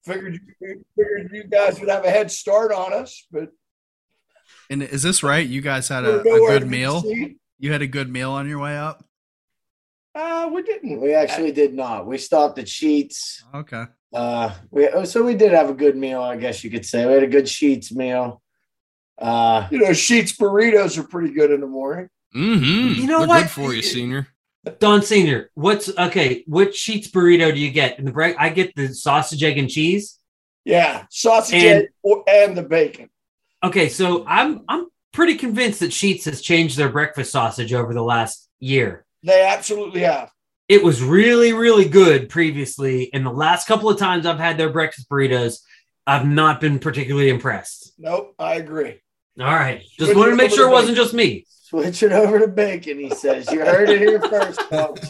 Figured 0.04 0.40
you, 0.60 0.84
figured 0.96 1.30
you 1.32 1.44
guys 1.44 1.78
would 1.80 1.88
have 1.88 2.04
a 2.04 2.10
head 2.10 2.30
start 2.30 2.72
on 2.72 2.92
us, 2.92 3.26
but 3.30 3.50
And 4.70 4.82
is 4.82 5.02
this 5.02 5.22
right? 5.22 5.46
You 5.46 5.60
guys 5.60 5.88
had 5.88 6.04
a, 6.04 6.20
a 6.20 6.22
good 6.22 6.68
meal. 6.68 7.02
seen. 7.02 7.38
You 7.58 7.72
had 7.72 7.82
a 7.82 7.86
good 7.86 8.08
meal 8.10 8.30
on 8.32 8.48
your 8.48 8.58
way 8.58 8.76
up. 8.76 9.04
Uh, 10.14 10.50
we 10.52 10.62
didn't. 10.62 11.00
We 11.00 11.14
actually 11.14 11.52
did 11.52 11.74
not. 11.74 12.06
We 12.06 12.18
stopped 12.18 12.58
at 12.58 12.64
Sheetz. 12.66 13.42
Okay. 13.54 13.84
Uh, 14.12 14.52
we 14.70 14.88
oh, 14.88 15.04
so 15.04 15.22
we 15.22 15.34
did 15.36 15.52
have 15.52 15.70
a 15.70 15.74
good 15.74 15.96
meal, 15.96 16.20
I 16.22 16.36
guess 16.36 16.64
you 16.64 16.70
could 16.70 16.84
say. 16.84 17.06
We 17.06 17.12
had 17.12 17.22
a 17.22 17.28
good 17.28 17.44
Sheetz 17.44 17.92
meal. 17.94 18.42
Uh, 19.18 19.68
You 19.70 19.78
know, 19.78 19.90
Sheetz 19.90 20.36
burritos 20.36 20.96
are 20.98 21.04
pretty 21.04 21.32
good 21.34 21.50
in 21.50 21.60
the 21.60 21.66
morning. 21.66 22.08
Mm-hmm. 22.34 23.00
You 23.02 23.06
know 23.06 23.18
They're 23.20 23.28
what? 23.28 23.42
good 23.42 23.50
for 23.50 23.74
you, 23.74 23.82
senior. 23.82 24.28
Don 24.78 25.02
Senior, 25.02 25.50
what's 25.54 25.88
okay? 25.96 26.44
Which 26.46 26.76
Sheetz 26.76 27.10
burrito 27.10 27.52
do 27.52 27.58
you 27.58 27.70
get? 27.70 27.98
In 27.98 28.04
the 28.04 28.12
break, 28.12 28.36
I 28.38 28.50
get 28.50 28.74
the 28.74 28.88
sausage, 28.88 29.42
egg, 29.42 29.56
and 29.58 29.70
cheese. 29.70 30.18
Yeah, 30.64 31.06
sausage 31.10 31.62
And- 31.62 31.88
egg 32.04 32.18
and 32.28 32.56
the 32.56 32.62
bacon. 32.62 33.08
Okay, 33.64 33.88
so 33.88 34.24
I'm 34.26 34.62
I'm 34.68 34.86
pretty 35.12 35.36
convinced 35.36 35.80
that 35.80 35.90
Sheetz 35.90 36.24
has 36.24 36.40
changed 36.42 36.76
their 36.76 36.90
breakfast 36.90 37.32
sausage 37.32 37.72
over 37.72 37.94
the 37.94 38.02
last 38.02 38.48
year. 38.58 39.06
They 39.22 39.42
absolutely 39.44 40.02
have. 40.02 40.30
It 40.68 40.84
was 40.84 41.02
really, 41.02 41.52
really 41.52 41.88
good 41.88 42.28
previously. 42.28 43.12
And 43.12 43.26
the 43.26 43.32
last 43.32 43.66
couple 43.66 43.90
of 43.90 43.98
times 43.98 44.24
I've 44.24 44.38
had 44.38 44.56
their 44.56 44.70
breakfast 44.70 45.08
burritos, 45.10 45.58
I've 46.06 46.26
not 46.26 46.60
been 46.60 46.78
particularly 46.78 47.28
impressed. 47.28 47.92
Nope, 47.98 48.34
I 48.38 48.54
agree. 48.54 49.00
All 49.38 49.46
right. 49.46 49.80
Just 49.98 50.12
Switch 50.12 50.16
wanted 50.16 50.30
to 50.30 50.36
make 50.36 50.52
sure 50.52 50.68
it 50.68 50.72
wasn't 50.72 50.96
just 50.96 51.12
me. 51.12 51.46
Switch 51.70 52.02
it 52.02 52.10
over 52.10 52.40
to 52.40 52.48
bacon, 52.48 52.98
he 52.98 53.10
says. 53.10 53.48
You 53.52 53.60
heard 53.60 53.88
it 53.88 54.00
here 54.00 54.20
first, 54.20 54.60
folks. 54.62 55.08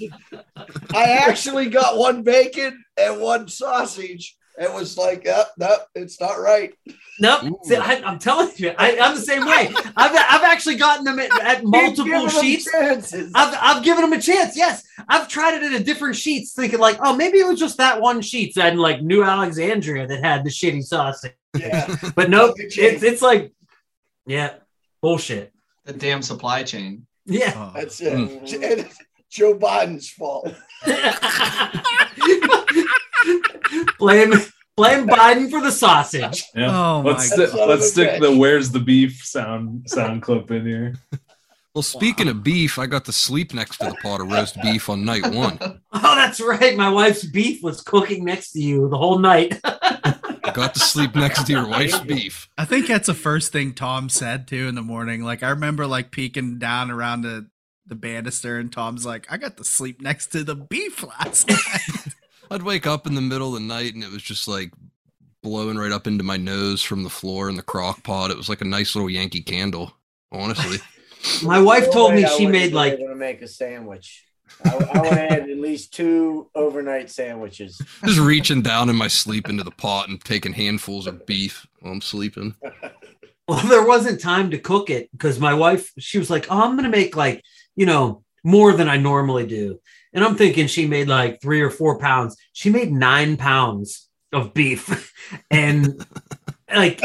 I 0.93 1.05
actually 1.05 1.71
got 1.71 1.97
one 1.97 2.23
bacon 2.23 2.85
and 2.99 3.19
one 3.19 3.49
sausage. 3.49 4.37
It 4.59 4.71
was 4.71 4.99
like, 4.99 5.27
uh, 5.27 5.47
no, 5.57 5.75
it's 5.95 6.21
not 6.21 6.39
right. 6.39 6.75
Nope. 7.19 7.65
See, 7.65 7.77
I, 7.77 8.03
I'm 8.05 8.19
telling 8.19 8.51
you, 8.57 8.75
I, 8.77 8.99
I'm 8.99 9.15
the 9.15 9.23
same 9.23 9.47
way. 9.47 9.73
I've, 9.97 10.13
I've 10.15 10.43
actually 10.43 10.75
gotten 10.75 11.07
them 11.07 11.19
at, 11.19 11.31
at 11.41 11.65
multiple 11.65 12.27
Sheetz. 12.27 12.67
I've, 13.35 13.57
I've 13.59 13.83
given 13.83 14.03
them 14.03 14.13
a 14.13 14.21
chance. 14.21 14.55
Yes, 14.55 14.87
I've 15.09 15.29
tried 15.29 15.55
it 15.55 15.63
at 15.63 15.81
a 15.81 15.83
different 15.83 16.17
Sheetz, 16.17 16.53
thinking 16.53 16.79
like, 16.79 16.99
oh, 17.03 17.17
maybe 17.17 17.39
it 17.39 17.47
was 17.47 17.59
just 17.59 17.79
that 17.79 18.03
one 18.03 18.21
Sheetz 18.21 18.59
and 18.59 18.79
like 18.79 19.01
New 19.01 19.25
Alexandria 19.25 20.07
that 20.07 20.23
had 20.23 20.45
the 20.45 20.51
shitty 20.51 20.83
sausage. 20.83 21.33
Yeah. 21.59 21.97
But 22.15 22.29
nope, 22.29 22.57
it's 22.59 23.03
it's 23.03 23.23
like, 23.23 23.55
yeah, 24.27 24.57
bullshit. 25.01 25.55
The 25.91 25.99
damn 25.99 26.23
supply 26.23 26.63
chain. 26.63 27.05
Yeah. 27.27 27.53
Oh. 27.57 27.73
That's 27.75 28.01
it. 28.01 28.13
Hmm. 28.13 28.45
And 28.63 28.81
it's 28.81 28.97
Joe 29.29 29.59
Biden's 29.59 30.09
fault. 30.09 30.55
blame 33.99 34.33
blame 34.77 35.09
Biden 35.09 35.51
for 35.51 35.61
the 35.61 35.73
sausage. 35.73 36.45
Yeah. 36.55 36.71
Oh 36.71 37.03
my 37.03 37.11
let's 37.11 37.37
God. 37.37 37.49
sti- 37.49 37.65
let's 37.65 37.91
stick 37.91 38.21
the 38.21 38.37
"Where's 38.37 38.71
the 38.71 38.79
beef" 38.79 39.25
sound 39.25 39.91
sound 39.91 40.23
clip 40.23 40.53
in 40.53 40.65
here. 40.65 40.95
Well, 41.75 41.83
speaking 41.83 42.29
of 42.29 42.45
beef, 42.45 42.79
I 42.79 42.87
got 42.87 43.05
to 43.07 43.13
sleep 43.13 43.53
next 43.53 43.79
to 43.79 43.87
the 43.87 43.97
pot 43.97 44.21
of 44.21 44.31
roast 44.31 44.63
beef 44.63 44.89
on 44.89 45.05
night 45.05 45.29
one. 45.33 45.59
Oh, 45.93 46.15
that's 46.15 46.41
right. 46.41 46.77
My 46.77 46.89
wife's 46.89 47.25
beef 47.25 47.63
was 47.63 47.81
cooking 47.81 48.25
next 48.25 48.53
to 48.53 48.61
you 48.61 48.89
the 48.89 48.97
whole 48.97 49.19
night. 49.19 49.61
I 50.43 50.51
got 50.55 50.75
to 50.75 50.81
sleep 50.81 51.15
next 51.15 51.47
to 51.47 51.53
your 51.53 51.67
wife's 51.67 52.01
beef. 52.01 52.49
I 52.57 52.65
think 52.65 52.87
that's 52.87 53.07
the 53.07 53.15
first 53.15 53.53
thing 53.53 53.75
Tom 53.75 54.09
said 54.09 54.47
too 54.47 54.69
in 54.69 54.75
the 54.75 54.83
morning. 54.83 55.23
Like 55.23 55.43
I 55.43 55.51
remember 55.51 55.87
like 55.87 56.11
peeking 56.11 56.59
down 56.59 56.91
around 56.91 57.23
the 57.23 57.47
the 57.87 57.95
banister 57.95 58.59
and 58.59 58.73
Tom's 58.73 59.05
like, 59.05 59.27
I 59.31 59.37
got 59.37 59.57
to 59.57 59.65
sleep 59.65 60.01
next 60.01 60.29
to 60.29 60.45
the 60.45 60.55
beef 60.55 61.03
last 61.03 61.49
night. 61.49 62.15
I'd 62.51 62.63
wake 62.63 62.87
up 62.87 63.07
in 63.07 63.15
the 63.15 63.21
middle 63.21 63.55
of 63.55 63.61
the 63.61 63.67
night 63.67 63.95
and 63.95 64.03
it 64.03 64.11
was 64.11 64.23
just 64.23 64.49
like 64.49 64.73
blowing 65.43 65.77
right 65.77 65.93
up 65.93 66.07
into 66.07 66.25
my 66.25 66.37
nose 66.37 66.83
from 66.83 67.03
the 67.03 67.11
floor 67.11 67.49
in 67.49 67.57
the 67.57 67.63
crock 67.63 68.03
pot. 68.03 68.31
It 68.31 68.37
was 68.37 68.49
like 68.49 68.61
a 68.61 68.67
nice 68.67 68.95
little 68.95 69.11
Yankee 69.11 69.43
candle, 69.43 69.93
honestly. 70.33 70.79
My 71.43 71.61
wife 71.61 71.93
told 71.93 72.15
me 72.15 72.27
she 72.39 72.47
made 72.47 72.73
like 72.73 72.95
able 72.95 73.09
to 73.09 73.15
make 73.15 73.43
a 73.43 73.49
sandwich. 73.49 74.25
I, 74.65 74.71
I 74.71 74.77
would 74.77 75.07
have 75.07 75.31
had 75.31 75.51
at 75.51 75.59
least 75.59 75.95
two 75.95 76.49
overnight 76.55 77.11
sandwiches. 77.11 77.81
just 78.05 78.19
reaching 78.19 78.63
down 78.63 78.89
in 78.89 78.97
my 78.97 79.09
sleep 79.09 79.49
into 79.49 79.65
the 79.65 79.71
pot 79.71 80.09
and 80.09 80.23
taking 80.23 80.53
handfuls 80.53 81.07
of 81.07 81.27
beef 81.27 81.67
while 81.81 81.93
I'm 81.93 82.01
sleeping. 82.01 82.55
Well, 83.51 83.67
there 83.67 83.85
wasn't 83.85 84.21
time 84.21 84.53
to 84.53 84.59
cook 84.59 84.91
it 84.91 85.11
because 85.11 85.41
my 85.41 85.55
wife, 85.55 85.91
she 85.99 86.21
was 86.21 86.31
like, 86.31 86.47
Oh, 86.51 86.63
I'm 86.63 86.77
going 86.77 86.85
to 86.85 86.97
make 86.97 87.17
like, 87.17 87.43
you 87.75 87.85
know, 87.85 88.23
more 88.45 88.73
than 88.73 88.89
I 88.89 88.97
normally 88.97 89.45
do. 89.45 89.81
And 90.13 90.25
I'm 90.25 90.37
thinking 90.37 90.69
she 90.69 90.87
made 90.87 91.09
like 91.09 91.43
three 91.43 91.61
or 91.61 91.69
four 91.69 91.99
pounds. 91.99 92.37
She 92.53 92.71
made 92.71 92.93
nine 92.93 93.37
pounds 93.37 94.09
of 94.33 94.55
beef. 94.55 95.13
and 95.51 96.07
like, 96.73 97.01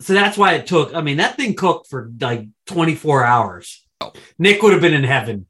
so 0.00 0.14
that's 0.14 0.36
why 0.36 0.54
it 0.54 0.66
took, 0.66 0.92
I 0.92 1.00
mean, 1.00 1.18
that 1.18 1.36
thing 1.36 1.54
cooked 1.54 1.88
for 1.88 2.10
like 2.20 2.48
24 2.66 3.24
hours. 3.24 3.86
Oh. 4.00 4.12
Nick 4.36 4.62
would 4.62 4.72
have 4.72 4.82
been 4.82 4.94
in 4.94 5.04
heaven. 5.04 5.46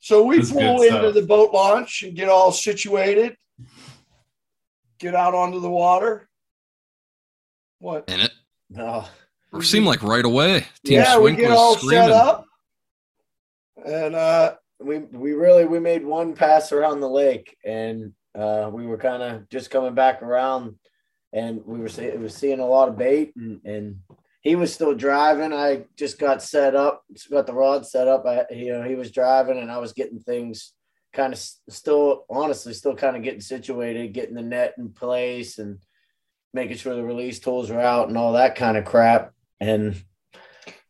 So 0.00 0.24
we 0.24 0.38
That's 0.38 0.50
pull 0.50 0.82
into 0.82 1.12
the 1.12 1.22
boat 1.22 1.52
launch 1.52 2.02
and 2.02 2.16
get 2.16 2.28
all 2.28 2.52
situated. 2.52 3.36
Get 4.98 5.14
out 5.14 5.34
onto 5.34 5.60
the 5.60 5.70
water. 5.70 6.28
What? 7.78 8.08
In 8.08 8.20
it. 8.20 8.32
No. 8.70 9.04
It 9.54 9.64
seemed 9.64 9.86
like 9.86 10.02
right 10.02 10.24
away. 10.24 10.66
Team 10.84 11.00
yeah, 11.00 11.18
we 11.18 11.34
get 11.34 11.50
was 11.50 11.58
all 11.58 11.76
screaming. 11.76 12.08
set 12.08 12.10
up. 12.12 12.46
And 13.84 14.14
uh 14.14 14.54
we 14.78 14.98
we 14.98 15.32
really 15.32 15.66
we 15.66 15.80
made 15.80 16.04
one 16.04 16.34
pass 16.34 16.72
around 16.72 17.00
the 17.00 17.08
lake 17.08 17.56
and 17.64 18.12
uh 18.38 18.70
we 18.72 18.86
were 18.86 18.98
kind 18.98 19.22
of 19.22 19.48
just 19.48 19.70
coming 19.70 19.94
back 19.94 20.22
around 20.22 20.76
and 21.32 21.60
we 21.66 21.78
were 21.78 21.88
see, 21.88 22.04
it 22.04 22.20
was 22.20 22.34
seeing 22.34 22.60
a 22.60 22.66
lot 22.66 22.88
of 22.88 22.96
bait 22.96 23.32
and, 23.36 23.60
and 23.64 23.96
he 24.40 24.56
was 24.56 24.72
still 24.72 24.94
driving 24.94 25.52
i 25.52 25.84
just 25.96 26.18
got 26.18 26.42
set 26.42 26.74
up 26.74 27.04
got 27.30 27.46
the 27.46 27.54
rod 27.54 27.86
set 27.86 28.08
up 28.08 28.24
I, 28.26 28.44
you 28.50 28.72
know 28.72 28.82
he 28.82 28.94
was 28.94 29.10
driving 29.10 29.58
and 29.58 29.70
i 29.70 29.78
was 29.78 29.92
getting 29.92 30.20
things 30.20 30.72
kind 31.12 31.32
of 31.32 31.38
still 31.68 32.24
honestly 32.30 32.72
still 32.72 32.94
kind 32.94 33.16
of 33.16 33.22
getting 33.22 33.40
situated 33.40 34.12
getting 34.12 34.34
the 34.34 34.42
net 34.42 34.74
in 34.78 34.90
place 34.90 35.58
and 35.58 35.78
making 36.52 36.76
sure 36.76 36.94
the 36.94 37.02
release 37.02 37.38
tools 37.38 37.70
are 37.70 37.80
out 37.80 38.08
and 38.08 38.16
all 38.16 38.32
that 38.34 38.56
kind 38.56 38.76
of 38.76 38.84
crap 38.84 39.32
and 39.60 40.02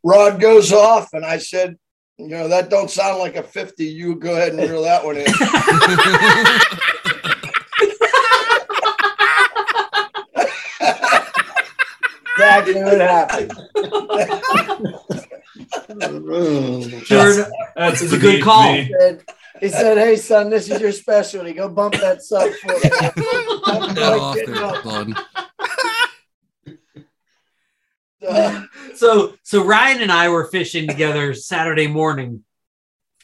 rod 0.02 0.40
goes 0.40 0.72
off 0.72 1.12
and 1.12 1.24
I 1.24 1.38
said, 1.38 1.78
you 2.18 2.28
know, 2.28 2.48
that 2.48 2.70
don't 2.70 2.90
sound 2.90 3.18
like 3.18 3.36
a 3.36 3.42
50. 3.42 3.84
You 3.84 4.16
go 4.16 4.32
ahead 4.32 4.52
and 4.52 4.60
reel 4.60 4.82
that 4.82 5.04
one 5.04 5.16
in. 5.16 5.26
exactly 12.58 12.82
what 12.82 13.00
happened 13.00 13.52
Sure, 17.04 17.46
That's 17.76 18.02
It's 18.02 18.12
a 18.12 18.18
good 18.18 18.42
call. 18.42 18.74
He 18.74 18.92
said, 18.98 19.24
he 19.60 19.68
said, 19.68 19.98
"Hey 19.98 20.16
son, 20.16 20.50
this 20.50 20.70
is 20.70 20.80
your 20.80 20.92
specialty. 20.92 21.52
Go 21.52 21.68
bump 21.68 21.94
that 21.94 22.22
sub 22.22 22.50
for 22.54 22.68
me." 22.68 23.94
Get 23.94 24.12
off 24.12 24.36
there, 24.36 24.82
bud. 24.82 25.14
Uh, 28.26 28.64
so 28.94 29.34
so 29.42 29.64
Ryan 29.64 30.02
and 30.02 30.12
I 30.12 30.28
were 30.28 30.46
fishing 30.46 30.86
together 30.88 31.34
Saturday 31.34 31.86
morning. 31.86 32.44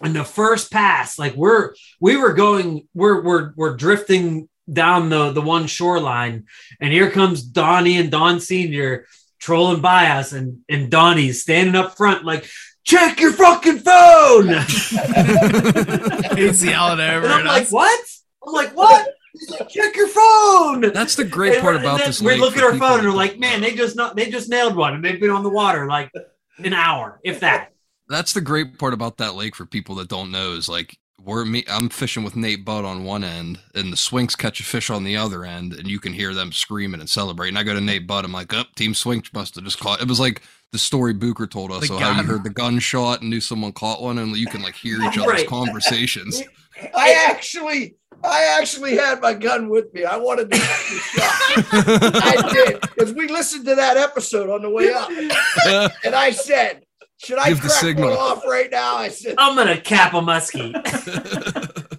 And 0.03 0.15
the 0.15 0.24
first 0.24 0.70
pass, 0.70 1.19
like 1.19 1.35
we're 1.35 1.74
we 2.01 2.16
were 2.16 2.35
going, 2.35 2.86
we're 2.93 3.23
we're 3.23 3.53
we're 3.57 3.77
drifting 3.77 4.48
down 4.71 5.09
the 5.09 5.33
the 5.33 5.43
one 5.43 5.67
shoreline, 5.67 6.47
and 6.81 6.93
here 6.93 7.11
comes 7.11 7.43
Donnie 7.43 7.99
and 7.99 8.11
Don 8.11 8.41
Senior 8.41 9.07
trolling 9.39 9.81
by 9.81 10.09
us, 10.09 10.33
and 10.33 10.59
and 10.69 10.91
Donnie's 10.91 11.43
standing 11.43 11.77
up 11.77 11.97
front 11.97 12.25
like, 12.25 12.47
check 12.87 13.21
your 13.21 13.33
fucking 13.33 13.81
phone. 13.81 14.47
He's 16.37 16.65
yelling 16.65 17.01
over 17.01 17.27
and 17.27 17.35
I'm 17.35 17.45
like, 17.45 17.69
what? 17.69 18.01
I'm 18.47 18.53
like, 18.55 18.75
what? 18.75 19.11
He's 19.33 19.51
like, 19.51 19.69
check 19.69 19.95
your 19.97 20.09
phone. 20.09 20.81
That's 20.93 21.17
the 21.17 21.25
great 21.25 21.55
And 21.55 21.63
part 21.63 21.77
about 21.77 21.99
this. 21.99 22.23
We 22.23 22.37
look 22.37 22.57
at 22.57 22.63
our 22.63 22.73
people 22.73 22.89
phone 22.89 23.01
and 23.01 23.09
we're 23.09 23.15
like, 23.15 23.39
man, 23.39 23.61
they 23.61 23.75
just 23.75 23.97
not 23.97 24.17
they 24.17 24.31
just 24.31 24.49
nailed 24.49 24.77
one 24.77 24.95
and 24.95 25.05
they've 25.05 25.21
been 25.21 25.31
on 25.31 25.43
the 25.43 25.51
water 25.51 25.87
like 25.87 26.11
an 26.59 26.73
hour, 26.73 27.21
if 27.23 27.41
that. 27.41 27.73
That's 28.09 28.33
the 28.33 28.41
great 28.41 28.79
part 28.79 28.95
about 28.95 29.19
that 29.19 29.35
lake 29.35 29.57
for 29.57 29.67
people 29.67 29.97
that 29.97 30.09
don't 30.09 30.31
know 30.31 30.53
is 30.53 30.69
like 30.69 30.97
we're 31.23 31.45
me. 31.45 31.65
I'm 31.69 31.89
fishing 31.89 32.23
with 32.25 32.37
Nate 32.37 32.65
Budd 32.65 32.85
on 32.85 33.05
one 33.05 33.25
end, 33.25 33.59
and 33.75 33.93
the 33.93 33.97
Swinks 33.97 34.37
catch 34.37 34.61
a 34.61 34.65
fish 34.65 34.91
on 34.91 35.05
the 35.05 35.17
other 35.17 35.45
end, 35.45 35.73
and 35.73 35.89
you 35.89 35.99
can 35.99 36.13
hear 36.13 36.35
them 36.35 36.53
screaming 36.53 37.01
and 37.01 37.09
celebrating. 37.11 37.57
I 37.57 37.63
go 37.63 37.75
to 37.75 37.81
Nate 37.81 38.07
Budd. 38.07 38.25
I'm 38.25 38.33
like, 38.33 38.53
"Up, 38.55 38.75
Team 38.75 38.93
Swinks 38.93 39.33
must 39.35 39.55
have 39.57 39.65
just 39.65 39.81
caught." 39.81 40.01
It 40.01 40.09
was 40.09 40.21
like 40.21 40.43
the 40.73 40.79
story 40.79 41.13
Booker 41.15 41.47
told 41.47 41.73
us, 41.73 41.81
The 41.83 41.87
so 41.89 41.99
how 41.99 42.11
you 42.11 42.17
gun. 42.17 42.25
heard 42.27 42.45
the 42.45 42.51
gunshot 42.51 43.21
and 43.23 43.31
knew 43.31 43.41
someone 43.41 43.73
caught 43.73 44.03
one, 44.03 44.19
and 44.19 44.37
you 44.37 44.47
can 44.47 44.63
like 44.63 44.75
hear 44.75 45.01
each 45.03 45.17
other's 45.19 45.27
Right. 45.27 45.47
conversations. 45.49 46.43
I 46.95 47.13
actually, 47.29 47.95
I 48.23 48.57
actually 48.61 48.97
had 48.97 49.21
my 49.23 49.33
gun 49.33 49.69
with 49.69 49.93
me. 49.95 50.05
I 50.05 50.17
wanted 50.17 50.51
to 50.51 50.57
shot. 50.59 51.33
I 51.73 52.51
did 52.53 52.81
because 52.83 53.13
we 53.15 53.29
listened 53.29 53.65
to 53.67 53.75
that 53.77 53.97
episode 53.97 54.51
on 54.51 54.63
the 54.63 54.71
way 54.71 54.93
up, 54.93 55.09
and 56.05 56.15
I 56.15 56.31
said, 56.33 56.85
"Should 57.19 57.39
I 57.39 57.49
Give 57.49 57.63
the 57.63 57.69
signal. 57.69 58.17
off 58.17 58.45
right 58.47 58.71
now?" 58.71 58.97
I 58.97 59.09
said, 59.09 59.35
I'm 59.39 59.57
gonna 59.57 59.81
cap 59.81 60.15
a 60.15 60.21
muskie. 60.21 60.73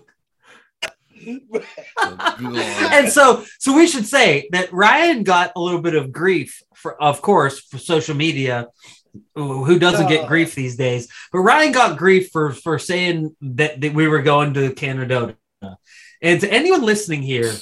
and 1.97 3.09
so 3.09 3.43
so 3.59 3.75
we 3.75 3.87
should 3.87 4.05
say 4.05 4.47
that 4.51 4.71
Ryan 4.71 5.23
got 5.23 5.51
a 5.55 5.59
little 5.59 5.81
bit 5.81 5.95
of 5.95 6.11
grief 6.11 6.61
for 6.75 7.01
of 7.01 7.21
course 7.21 7.59
for 7.59 7.77
social 7.77 8.15
media 8.15 8.67
who 9.35 9.63
who 9.65 9.79
doesn't 9.79 10.07
get 10.07 10.25
Oh. 10.25 10.27
grief 10.27 10.55
these 10.55 10.75
days 10.77 11.07
but 11.31 11.39
Ryan 11.39 11.71
got 11.71 11.97
grief 11.97 12.29
for 12.31 12.51
for 12.53 12.79
saying 12.79 13.35
that, 13.41 13.81
that 13.81 13.93
we 13.93 14.07
were 14.07 14.21
going 14.21 14.53
to 14.53 14.69
Canadohta 14.71 15.35
and 16.21 16.41
to 16.41 16.51
anyone 16.53 16.83
listening 16.83 17.21
here 17.23 17.53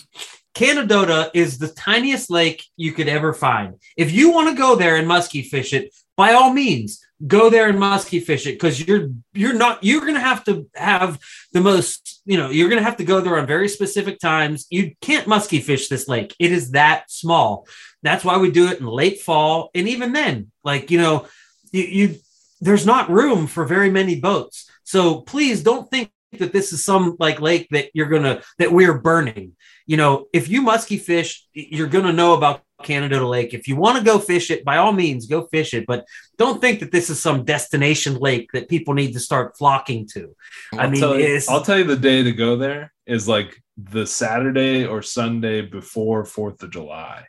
Canadohta 0.54 1.32
is 1.34 1.58
the 1.58 1.68
tiniest 1.70 2.30
lake 2.30 2.64
you 2.78 2.92
could 2.92 3.08
ever 3.08 3.34
find 3.34 3.76
if 3.98 4.12
you 4.12 4.32
want 4.32 4.50
to 4.50 4.56
go 4.62 4.76
there 4.76 4.98
and 4.98 5.08
muskie 5.08 5.46
fish 5.46 5.74
it 5.74 5.94
by 6.18 6.34
all 6.34 6.54
means 6.54 7.05
go 7.26 7.50
there 7.50 7.70
and 7.70 7.80
muskie 7.80 8.22
fish 8.22 8.46
it 8.46 8.54
because 8.54 8.86
you're 8.86 9.08
you're 9.34 9.54
not 9.54 9.82
you're 9.84 10.06
gonna 10.06 10.20
have 10.20 10.44
to 10.44 10.68
have 10.76 11.18
the 11.54 11.62
most 11.62 12.22
you 12.26 12.38
know 12.38 12.50
you're 12.50 12.68
gonna 12.68 12.82
have 12.82 12.98
to 12.98 13.06
go 13.06 13.22
there 13.22 13.38
on 13.38 13.48
very 13.48 13.70
specific 13.70 14.20
times 14.20 14.68
you 14.70 14.94
can't 15.00 15.26
muskie 15.26 15.64
fish 15.64 15.88
this 15.88 16.10
lake 16.10 16.36
it 16.40 16.52
is 16.52 16.72
that 16.72 17.10
small 17.10 17.66
that's 18.04 18.26
why 18.26 18.38
we 18.38 18.52
do 18.52 18.68
it 18.68 18.82
in 18.82 18.86
late 18.86 19.22
fall 19.22 19.70
and 19.74 19.88
even 19.88 20.12
then 20.12 20.52
like 20.66 20.92
you 20.92 20.98
know 20.98 21.26
you, 21.72 21.84
you 21.84 22.16
there's 22.62 22.86
not 22.86 23.10
room 23.10 23.48
for 23.48 23.66
very 23.66 23.90
many 23.90 24.20
boats. 24.20 24.70
So 24.84 25.22
please 25.22 25.64
don't 25.64 25.90
think 25.90 26.12
that 26.40 26.52
this 26.52 26.74
is 26.74 26.84
some 26.84 27.16
like 27.20 27.40
lake 27.40 27.68
that 27.72 27.90
you're 27.94 28.10
gonna 28.10 28.42
that 28.60 28.72
we're 28.72 28.98
burning. 28.98 29.54
You 29.86 29.98
know, 29.98 30.28
if 30.34 30.50
you 30.50 30.62
musky 30.62 30.98
fish, 30.98 31.48
you're 31.54 31.88
gonna 31.88 32.14
know 32.14 32.34
about 32.34 32.62
Canadohta 32.84 33.28
Lake. 33.30 33.54
If 33.54 33.68
you 33.68 33.76
want 33.76 33.98
to 33.98 34.04
go 34.04 34.20
fish 34.20 34.52
it, 34.52 34.64
by 34.66 34.78
all 34.78 34.92
means, 34.92 35.28
go 35.28 35.48
fish 35.48 35.74
it. 35.74 35.86
But 35.88 36.06
don't 36.38 36.60
think 36.62 36.80
that 36.82 36.92
this 36.92 37.10
is 37.10 37.22
some 37.22 37.44
destination 37.46 38.16
lake 38.16 38.50
that 38.54 38.70
people 38.70 38.94
need 38.94 39.14
to 39.14 39.20
start 39.20 39.58
flocking 39.58 40.08
to. 40.14 40.36
I 40.74 40.84
I'll 40.84 40.90
mean, 40.90 41.00
tell 41.02 41.20
you, 41.20 41.40
I'll 41.50 41.64
tell 41.64 41.78
you 41.78 41.84
the 41.86 41.96
day 41.96 42.24
to 42.24 42.32
go 42.32 42.56
there 42.58 42.92
is 43.08 43.28
like 43.28 43.56
the 43.78 44.06
Saturday 44.08 44.86
or 44.86 45.02
Sunday 45.02 45.62
before 45.62 46.24
Fourth 46.26 46.64
of 46.64 46.72
July. 46.72 47.26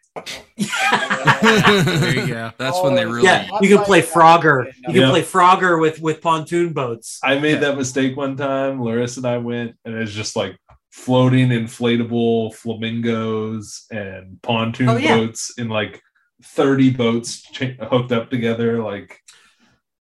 There 0.57 2.15
you 2.15 2.27
go. 2.29 2.53
That's 2.59 2.81
when 2.83 2.95
they 2.95 3.05
Oh, 3.05 3.11
really. 3.11 3.25
yeah, 3.25 3.49
you 3.61 3.69
can 3.77 3.85
play 3.85 4.01
Frogger. 4.03 4.67
You 4.67 4.93
can 4.93 4.95
Yeah. 5.03 5.11
play 5.11 5.23
Frogger 5.23 5.81
with 5.81 6.01
with 6.01 6.21
pontoon 6.21 6.73
boats. 6.73 7.19
I 7.23 7.39
made 7.39 7.55
Yeah. 7.55 7.59
that 7.71 7.77
mistake 7.77 8.17
one 8.17 8.37
time. 8.37 8.81
Larissa 8.83 9.21
and 9.21 9.27
I 9.27 9.39
went, 9.39 9.75
and 9.85 9.95
it's 9.97 10.13
just 10.13 10.37
like 10.37 10.57
floating 10.97 11.49
inflatable 11.51 12.55
flamingos 12.55 13.85
and 13.91 14.41
pontoon 14.41 14.89
Oh, 14.89 14.97
yeah. 14.97 15.17
boats 15.19 15.53
in 15.59 15.69
like 15.69 16.01
30 16.43 16.91
boats 16.91 17.45
hooked 17.91 18.13
up 18.13 18.31
together. 18.31 18.83
Like, 18.83 19.21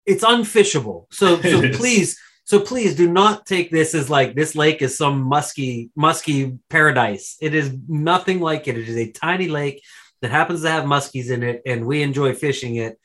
it's 0.05 0.23
unfishable. 0.23 1.05
So 1.11 1.41
so 1.53 1.61
please 1.71 2.19
so 2.43 2.59
please 2.59 2.95
do 2.95 3.09
not 3.09 3.45
take 3.45 3.71
this 3.71 3.95
as 3.95 4.09
like 4.09 4.35
this 4.35 4.53
lake 4.53 4.81
is 4.81 4.97
some 4.97 5.21
musky 5.21 5.89
musky 5.95 6.57
paradise. 6.69 7.37
It 7.41 7.55
is 7.55 7.73
nothing 7.87 8.41
like 8.41 8.67
it. 8.67 8.77
It 8.77 8.89
is 8.89 8.97
a 8.97 9.11
tiny 9.11 9.47
lake 9.47 9.81
that 10.21 10.31
happens 10.31 10.61
to 10.63 10.69
have 10.69 10.83
muskies 10.83 11.31
in 11.31 11.41
it, 11.41 11.61
and 11.65 11.85
we 11.85 12.01
enjoy 12.03 12.33
fishing 12.35 12.75
it. 12.75 12.99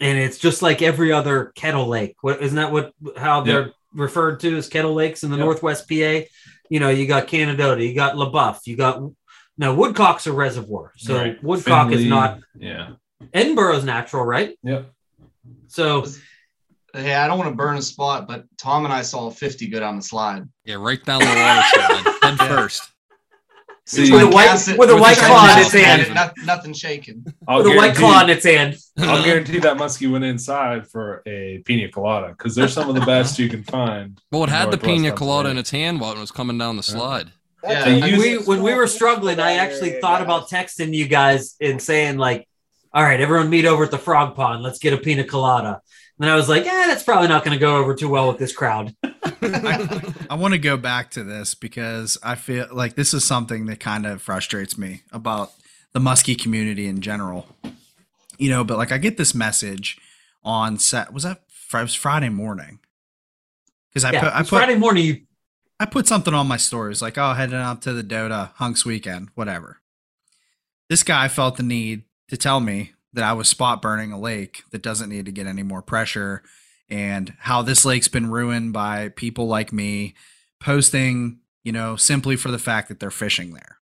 And 0.00 0.16
it's 0.18 0.38
just 0.38 0.62
like 0.62 0.80
every 0.80 1.12
other 1.12 1.52
kettle 1.54 1.86
lake. 1.86 2.16
What 2.22 2.42
isn't 2.42 2.56
that 2.56 2.72
what 2.72 2.92
how 3.16 3.42
they're 3.42 3.72
referred 3.92 4.40
to 4.40 4.56
as 4.56 4.68
kettle 4.68 4.94
lakes 4.94 5.22
in 5.22 5.30
the 5.30 5.36
Yep. 5.36 5.44
Northwest 5.44 5.88
PA? 5.88 6.20
You 6.70 6.80
know, 6.80 6.90
you 6.90 7.06
got 7.06 7.26
Canadohta, 7.26 7.86
you 7.86 7.94
got 7.94 8.14
LeBoeuf, 8.14 8.60
you 8.66 8.76
got 8.76 9.02
now 9.56 9.74
Woodcock's 9.74 10.26
a 10.26 10.32
reservoir. 10.32 10.92
So 10.96 11.16
right, 11.16 11.42
Woodcock 11.42 11.92
is 11.92 12.04
not 12.04 12.40
Yeah. 12.58 12.90
Edinboro's 13.34 13.84
natural, 13.84 14.24
right? 14.24 14.56
Yep. 14.62 14.90
So 15.66 16.06
Hey, 16.94 17.14
I 17.14 17.26
don't 17.26 17.38
want 17.38 17.50
to 17.50 17.56
burn 17.56 17.76
a 17.76 17.82
spot, 17.82 18.26
but 18.26 18.44
Tom 18.56 18.84
and 18.84 18.92
I 18.92 19.02
saw 19.02 19.30
50 19.30 19.68
good 19.68 19.82
on 19.82 19.96
the 19.96 20.02
slide. 20.02 20.48
Yeah, 20.64 20.76
right 20.76 21.02
down 21.04 21.20
the 21.20 21.26
water 21.26 21.62
slide, 21.68 22.14
head 22.22 22.48
first. 22.48 22.90
See, 23.88 24.12
With 24.12 24.22
a 24.22 24.26
white- 24.26 24.48
Cast 24.48 24.68
it- 24.68 24.78
with 24.78 24.90
a 24.90 24.94
with 24.94 25.00
white 25.02 25.16
claw 25.16 25.50
in 25.54 25.58
its 25.60 25.72
hand. 25.72 26.14
not- 26.14 26.34
Nothing 26.44 26.74
shaking. 26.74 27.24
I'll 27.48 27.62
with 27.62 27.72
a 27.72 27.76
white 27.76 27.94
claw 27.94 28.22
in 28.22 28.28
its 28.28 28.44
hand. 28.44 28.76
I'll 28.98 29.24
guarantee 29.24 29.60
that 29.60 29.78
muskie 29.78 30.10
went 30.12 30.24
inside 30.24 30.86
for 30.86 31.22
a 31.26 31.62
pina 31.64 31.88
colada 31.88 32.28
because 32.36 32.54
they're 32.54 32.68
some 32.68 32.90
of 32.90 32.94
the 32.96 33.00
best 33.06 33.38
you 33.38 33.48
can 33.48 33.62
find. 33.64 34.20
Well, 34.30 34.44
it 34.44 34.50
had 34.50 34.66
the 34.70 34.76
Northwest 34.76 34.84
pina 34.84 35.12
colada 35.12 35.48
Pennsylvania. 35.48 35.50
in 35.52 35.58
its 35.58 35.70
hand 35.70 36.00
while 36.02 36.12
it 36.12 36.18
was 36.18 36.30
coming 36.30 36.58
down 36.58 36.76
the 36.76 36.82
slide. 36.82 37.28
Yeah, 37.64 37.84
They 37.86 38.02
I- 38.02 38.18
we 38.18 38.36
when 38.36 38.62
we 38.62 38.74
were 38.74 38.86
struggling, 38.86 39.40
I 39.40 39.52
actually 39.54 39.92
thought 40.02 40.20
about 40.20 40.50
texting 40.50 40.92
you 40.94 41.06
guys 41.08 41.54
and 41.60 41.80
saying 41.80 42.18
like, 42.18 42.46
"All 42.92 43.02
right, 43.02 43.20
everyone 43.20 43.48
meet 43.48 43.64
over 43.64 43.84
at 43.84 43.90
the 43.90 43.98
frog 43.98 44.34
pond. 44.36 44.62
Let's 44.62 44.78
get 44.78 44.92
a 44.92 44.98
pina 44.98 45.24
colada." 45.24 45.80
And 46.20 46.28
I 46.28 46.34
was 46.34 46.48
like, 46.48 46.64
"Yeah, 46.64 46.84
that's 46.86 47.02
probably 47.02 47.28
not 47.28 47.44
going 47.44 47.56
to 47.56 47.60
go 47.60 47.76
over 47.76 47.94
too 47.94 48.08
well 48.08 48.28
with 48.28 48.38
this 48.38 48.52
crowd." 48.52 48.94
I 49.42 50.36
want 50.36 50.52
to 50.54 50.58
go 50.58 50.76
back 50.76 51.10
to 51.12 51.22
this 51.22 51.54
because 51.54 52.18
I 52.22 52.34
feel 52.34 52.66
like 52.72 52.94
this 52.96 53.14
is 53.14 53.24
something 53.24 53.66
that 53.66 53.78
kind 53.80 54.06
of 54.06 54.20
frustrates 54.20 54.76
me 54.76 55.02
about 55.12 55.52
the 55.92 56.00
muskie 56.00 56.40
community 56.40 56.86
in 56.86 57.00
general. 57.00 57.46
You 58.36 58.50
know, 58.50 58.64
but 58.64 58.78
like 58.78 58.92
I 58.92 58.98
get 58.98 59.16
this 59.16 59.34
message 59.34 59.98
on 60.42 60.78
set. 60.78 61.12
Was 61.12 61.22
that 61.22 61.42
it 61.72 61.76
was 61.76 61.94
Friday 61.94 62.30
morning? 62.30 62.80
Because 63.90 64.04
I 64.04 64.12
yeah, 64.12 64.20
put 64.20 64.32
I 64.32 64.38
put 64.40 64.48
Friday 64.48 64.76
morning. 64.76 65.04
You, 65.04 65.20
I 65.80 65.86
put 65.86 66.08
something 66.08 66.34
on 66.34 66.48
my 66.48 66.56
stories 66.56 67.00
like, 67.00 67.16
oh, 67.16 67.34
heading 67.34 67.54
out 67.54 67.82
to 67.82 67.92
the 67.92 68.02
Dota 68.02 68.52
Hunks 68.54 68.84
weekend, 68.84 69.28
whatever. 69.34 69.78
This 70.88 71.02
guy 71.02 71.28
felt 71.28 71.56
the 71.56 71.62
need 71.62 72.02
to 72.28 72.36
tell 72.36 72.58
me 72.60 72.92
that 73.12 73.24
I 73.24 73.32
was 73.32 73.48
spot 73.48 73.82
burning 73.82 74.12
a 74.12 74.18
lake 74.18 74.62
that 74.70 74.82
doesn't 74.82 75.08
need 75.08 75.26
to 75.26 75.32
get 75.32 75.46
any 75.46 75.62
more 75.62 75.82
pressure 75.82 76.42
and 76.90 77.34
how 77.40 77.62
this 77.62 77.84
lake's 77.84 78.08
been 78.08 78.30
ruined 78.30 78.72
by 78.72 79.10
people 79.10 79.46
like 79.46 79.72
me 79.72 80.14
posting, 80.60 81.40
you 81.62 81.72
know, 81.72 81.96
simply 81.96 82.36
for 82.36 82.50
the 82.50 82.58
fact 82.58 82.88
that 82.88 83.00
they're 83.00 83.10
fishing 83.10 83.54
there. 83.54 83.78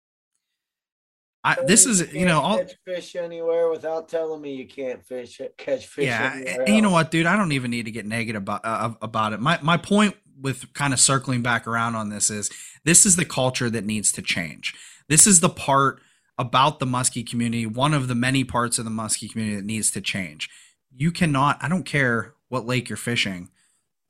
I, 1.46 1.58
this 1.66 1.84
is, 1.84 2.10
you 2.14 2.24
know, 2.24 2.40
all, 2.40 2.58
catch 2.58 2.72
fish 2.86 3.16
anywhere 3.16 3.68
without 3.68 4.08
telling 4.08 4.40
me 4.40 4.54
you 4.54 4.66
can't 4.66 5.04
fish 5.04 5.42
catch 5.58 5.86
fish. 5.86 6.06
yeah, 6.06 6.32
and 6.34 6.74
you 6.74 6.80
know 6.80 6.90
what, 6.90 7.10
dude? 7.10 7.26
I 7.26 7.36
don't 7.36 7.52
even 7.52 7.70
need 7.70 7.84
to 7.84 7.90
get 7.90 8.06
negative 8.06 8.40
about 8.40 8.62
uh, 8.64 8.94
about 9.02 9.34
it. 9.34 9.40
My 9.40 9.58
my 9.60 9.76
point 9.76 10.16
with 10.40 10.72
kind 10.72 10.94
of 10.94 11.00
circling 11.00 11.42
back 11.42 11.66
around 11.66 11.96
on 11.96 12.08
this 12.08 12.30
is 12.30 12.50
this 12.84 13.04
is 13.04 13.16
the 13.16 13.26
culture 13.26 13.68
that 13.68 13.84
needs 13.84 14.10
to 14.12 14.22
change. 14.22 14.74
This 15.08 15.26
is 15.26 15.40
the 15.40 15.50
part 15.50 16.00
about 16.38 16.78
the 16.80 16.86
muskie 16.86 17.28
community, 17.28 17.66
one 17.66 17.94
of 17.94 18.08
the 18.08 18.14
many 18.14 18.44
parts 18.44 18.78
of 18.78 18.84
the 18.84 18.90
muskie 18.90 19.30
community 19.30 19.56
that 19.56 19.64
needs 19.64 19.90
to 19.92 20.00
change. 20.00 20.48
You 20.96 21.10
cannot. 21.12 21.58
I 21.62 21.68
don't 21.68 21.84
care 21.84 22.34
what 22.48 22.66
lake 22.66 22.88
you're 22.88 22.96
fishing. 22.96 23.50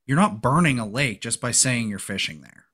You're 0.06 0.16
not 0.18 0.42
burning 0.42 0.78
a 0.78 0.86
lake 0.86 1.20
just 1.20 1.40
by 1.40 1.50
saying 1.50 1.88
you're 1.88 1.98
fishing 1.98 2.40
there. 2.42 2.64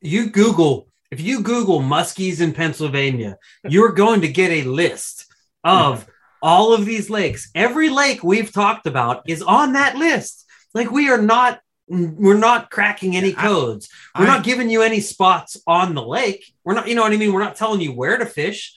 you 0.00 0.28
Google 0.30 0.88
if 1.10 1.20
you 1.20 1.42
Google 1.42 1.80
muskies 1.80 2.40
in 2.40 2.52
Pennsylvania, 2.52 3.36
you're 3.68 3.92
going 4.04 4.22
to 4.22 4.28
get 4.28 4.50
a 4.50 4.62
list 4.64 5.26
of 5.62 6.06
all 6.42 6.74
of 6.74 6.84
these 6.84 7.08
lakes. 7.08 7.50
Every 7.54 7.88
lake 7.88 8.24
we've 8.24 8.50
talked 8.50 8.86
about 8.86 9.22
is 9.28 9.40
on 9.40 9.74
that 9.74 9.96
list. 9.96 10.44
Like 10.74 10.90
we 10.90 11.08
are 11.10 11.20
not. 11.22 11.60
We're 11.86 12.38
not 12.38 12.70
cracking 12.70 13.14
any 13.14 13.36
I- 13.36 13.42
codes. 13.42 13.88
We're 14.18 14.24
I- 14.24 14.28
not 14.28 14.44
giving 14.44 14.70
you 14.70 14.80
any 14.82 15.00
spots 15.00 15.56
on 15.66 15.94
the 15.94 16.02
lake. 16.02 16.52
We're 16.64 16.72
not, 16.74 16.88
you 16.88 16.94
know 16.94 17.02
what 17.02 17.12
I 17.12 17.16
mean. 17.18 17.32
We're 17.32 17.42
not 17.44 17.56
telling 17.56 17.82
you 17.82 17.92
where 17.92 18.16
to 18.16 18.24
fish. 18.26 18.74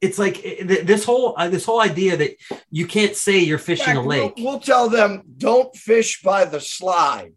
It's 0.00 0.18
like 0.18 0.44
eh, 0.44 0.82
this 0.84 1.04
whole 1.04 1.34
uh, 1.36 1.48
this 1.48 1.64
whole 1.64 1.80
idea 1.80 2.16
that 2.16 2.36
you 2.70 2.86
can't 2.86 3.16
say 3.16 3.38
you're 3.38 3.58
fishing 3.58 3.86
fact, 3.86 3.98
a 3.98 4.02
lake. 4.02 4.34
We'll, 4.36 4.46
we'll 4.46 4.60
tell 4.60 4.88
them 4.88 5.22
don't 5.38 5.74
fish 5.74 6.22
by 6.22 6.44
the 6.44 6.60
slide. 6.60 7.34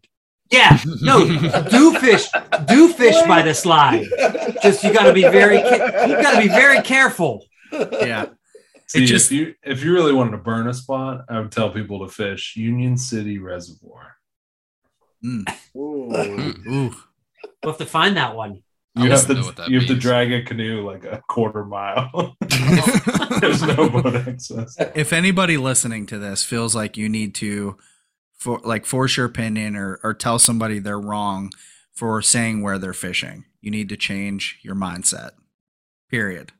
Yeah, 0.50 0.78
no, 1.02 1.26
do 1.70 1.98
fish, 1.98 2.28
do 2.66 2.92
fish 2.92 3.16
by 3.28 3.42
the 3.42 3.54
slide. 3.54 4.04
Just 4.62 4.82
you 4.82 4.92
got 4.92 5.04
to 5.04 5.12
be 5.12 5.22
very, 5.22 5.58
you 5.58 5.62
got 6.22 6.34
to 6.34 6.40
be 6.40 6.48
very 6.48 6.82
careful. 6.82 7.44
Yeah, 7.72 8.26
See, 8.90 9.06
just- 9.06 9.30
if 9.30 9.38
you 9.38 9.54
if 9.62 9.84
you 9.84 9.92
really 9.92 10.12
wanted 10.12 10.32
to 10.32 10.38
burn 10.38 10.66
a 10.66 10.74
spot, 10.74 11.24
I 11.28 11.38
would 11.38 11.52
tell 11.52 11.70
people 11.70 12.04
to 12.04 12.12
fish 12.12 12.56
Union 12.56 12.96
City 12.96 13.38
Reservoir. 13.38 14.16
Mm. 15.24 15.44
Ooh. 15.76 16.12
Ooh. 16.68 16.94
We'll 17.62 17.72
have 17.72 17.78
to 17.78 17.86
find 17.86 18.16
that 18.16 18.34
one. 18.34 18.64
I 19.00 19.04
You 19.04 19.10
have 19.10 19.26
don't 19.26 19.36
know 19.36 19.42
to 19.42 19.46
what 19.48 19.56
that 19.56 19.68
you 19.70 19.78
have 19.80 19.88
to 19.88 19.94
drag 19.96 20.32
a 20.32 20.42
canoe 20.42 20.86
like 20.86 21.04
a 21.04 21.22
quarter 21.28 21.64
mile. 21.64 22.36
There's 23.40 23.62
no 23.62 23.88
boat 23.88 24.14
access. 24.28 24.76
if 24.94 25.12
anybody 25.12 25.56
listening 25.56 26.06
to 26.06 26.18
this 26.18 26.44
feels 26.44 26.74
like 26.74 26.96
you 26.96 27.08
need 27.08 27.34
to 27.36 27.76
for 28.38 28.60
like 28.64 28.86
force 28.86 29.16
your 29.16 29.26
opinion 29.26 29.76
or, 29.76 30.00
or 30.02 30.14
tell 30.14 30.38
somebody 30.38 30.78
they're 30.78 30.98
wrong 31.00 31.50
for 31.92 32.22
saying 32.22 32.62
where 32.62 32.78
they're 32.78 32.92
fishing 32.94 33.44
you 33.60 33.70
need 33.70 33.88
to 33.90 33.96
change 33.96 34.58
your 34.62 34.74
mindset 34.74 35.30
period 36.10 36.52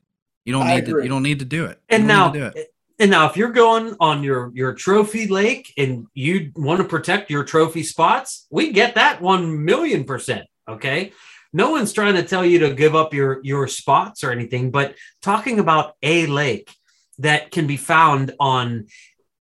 you 0.45 0.53
don't 0.53 0.67
I 0.67 0.75
need 0.75 0.85
to 0.85 1.01
you 1.03 1.09
don't 1.09 1.23
need 1.23 1.39
to 1.39 1.45
do 1.45 1.65
it 1.65 1.79
And 1.89 2.07
now, 2.07 2.29
do 2.29 2.45
it. 2.45 2.73
and 2.99 3.09
now, 3.11 3.27
if 3.29 3.35
you're 3.37 3.51
going 3.51 3.95
on 3.99 4.23
your 4.23 4.51
your 4.53 4.73
trophy 4.73 5.27
lake 5.27 5.73
and 5.77 6.05
you 6.13 6.51
want 6.55 6.79
to 6.81 6.83
protect 6.87 7.29
your 7.31 7.43
trophy 7.43 7.83
spots, 7.83 8.45
we 8.51 8.71
get 8.71 8.95
that 8.95 9.21
one 9.21 9.65
million 9.65 10.03
percent. 10.03 10.47
Okay, 10.67 11.11
no 11.53 11.71
one's 11.71 11.93
trying 11.93 12.15
to 12.15 12.23
tell 12.23 12.45
you 12.45 12.59
to 12.59 12.73
give 12.73 12.95
up 12.95 13.13
your 13.13 13.41
your 13.43 13.67
spots 13.67 14.23
or 14.23 14.31
anything, 14.31 14.71
but 14.71 14.95
talking 15.21 15.59
about 15.59 15.95
a 16.01 16.25
lake 16.27 16.73
that 17.19 17.51
can 17.51 17.67
be 17.67 17.77
found 17.77 18.33
on 18.39 18.87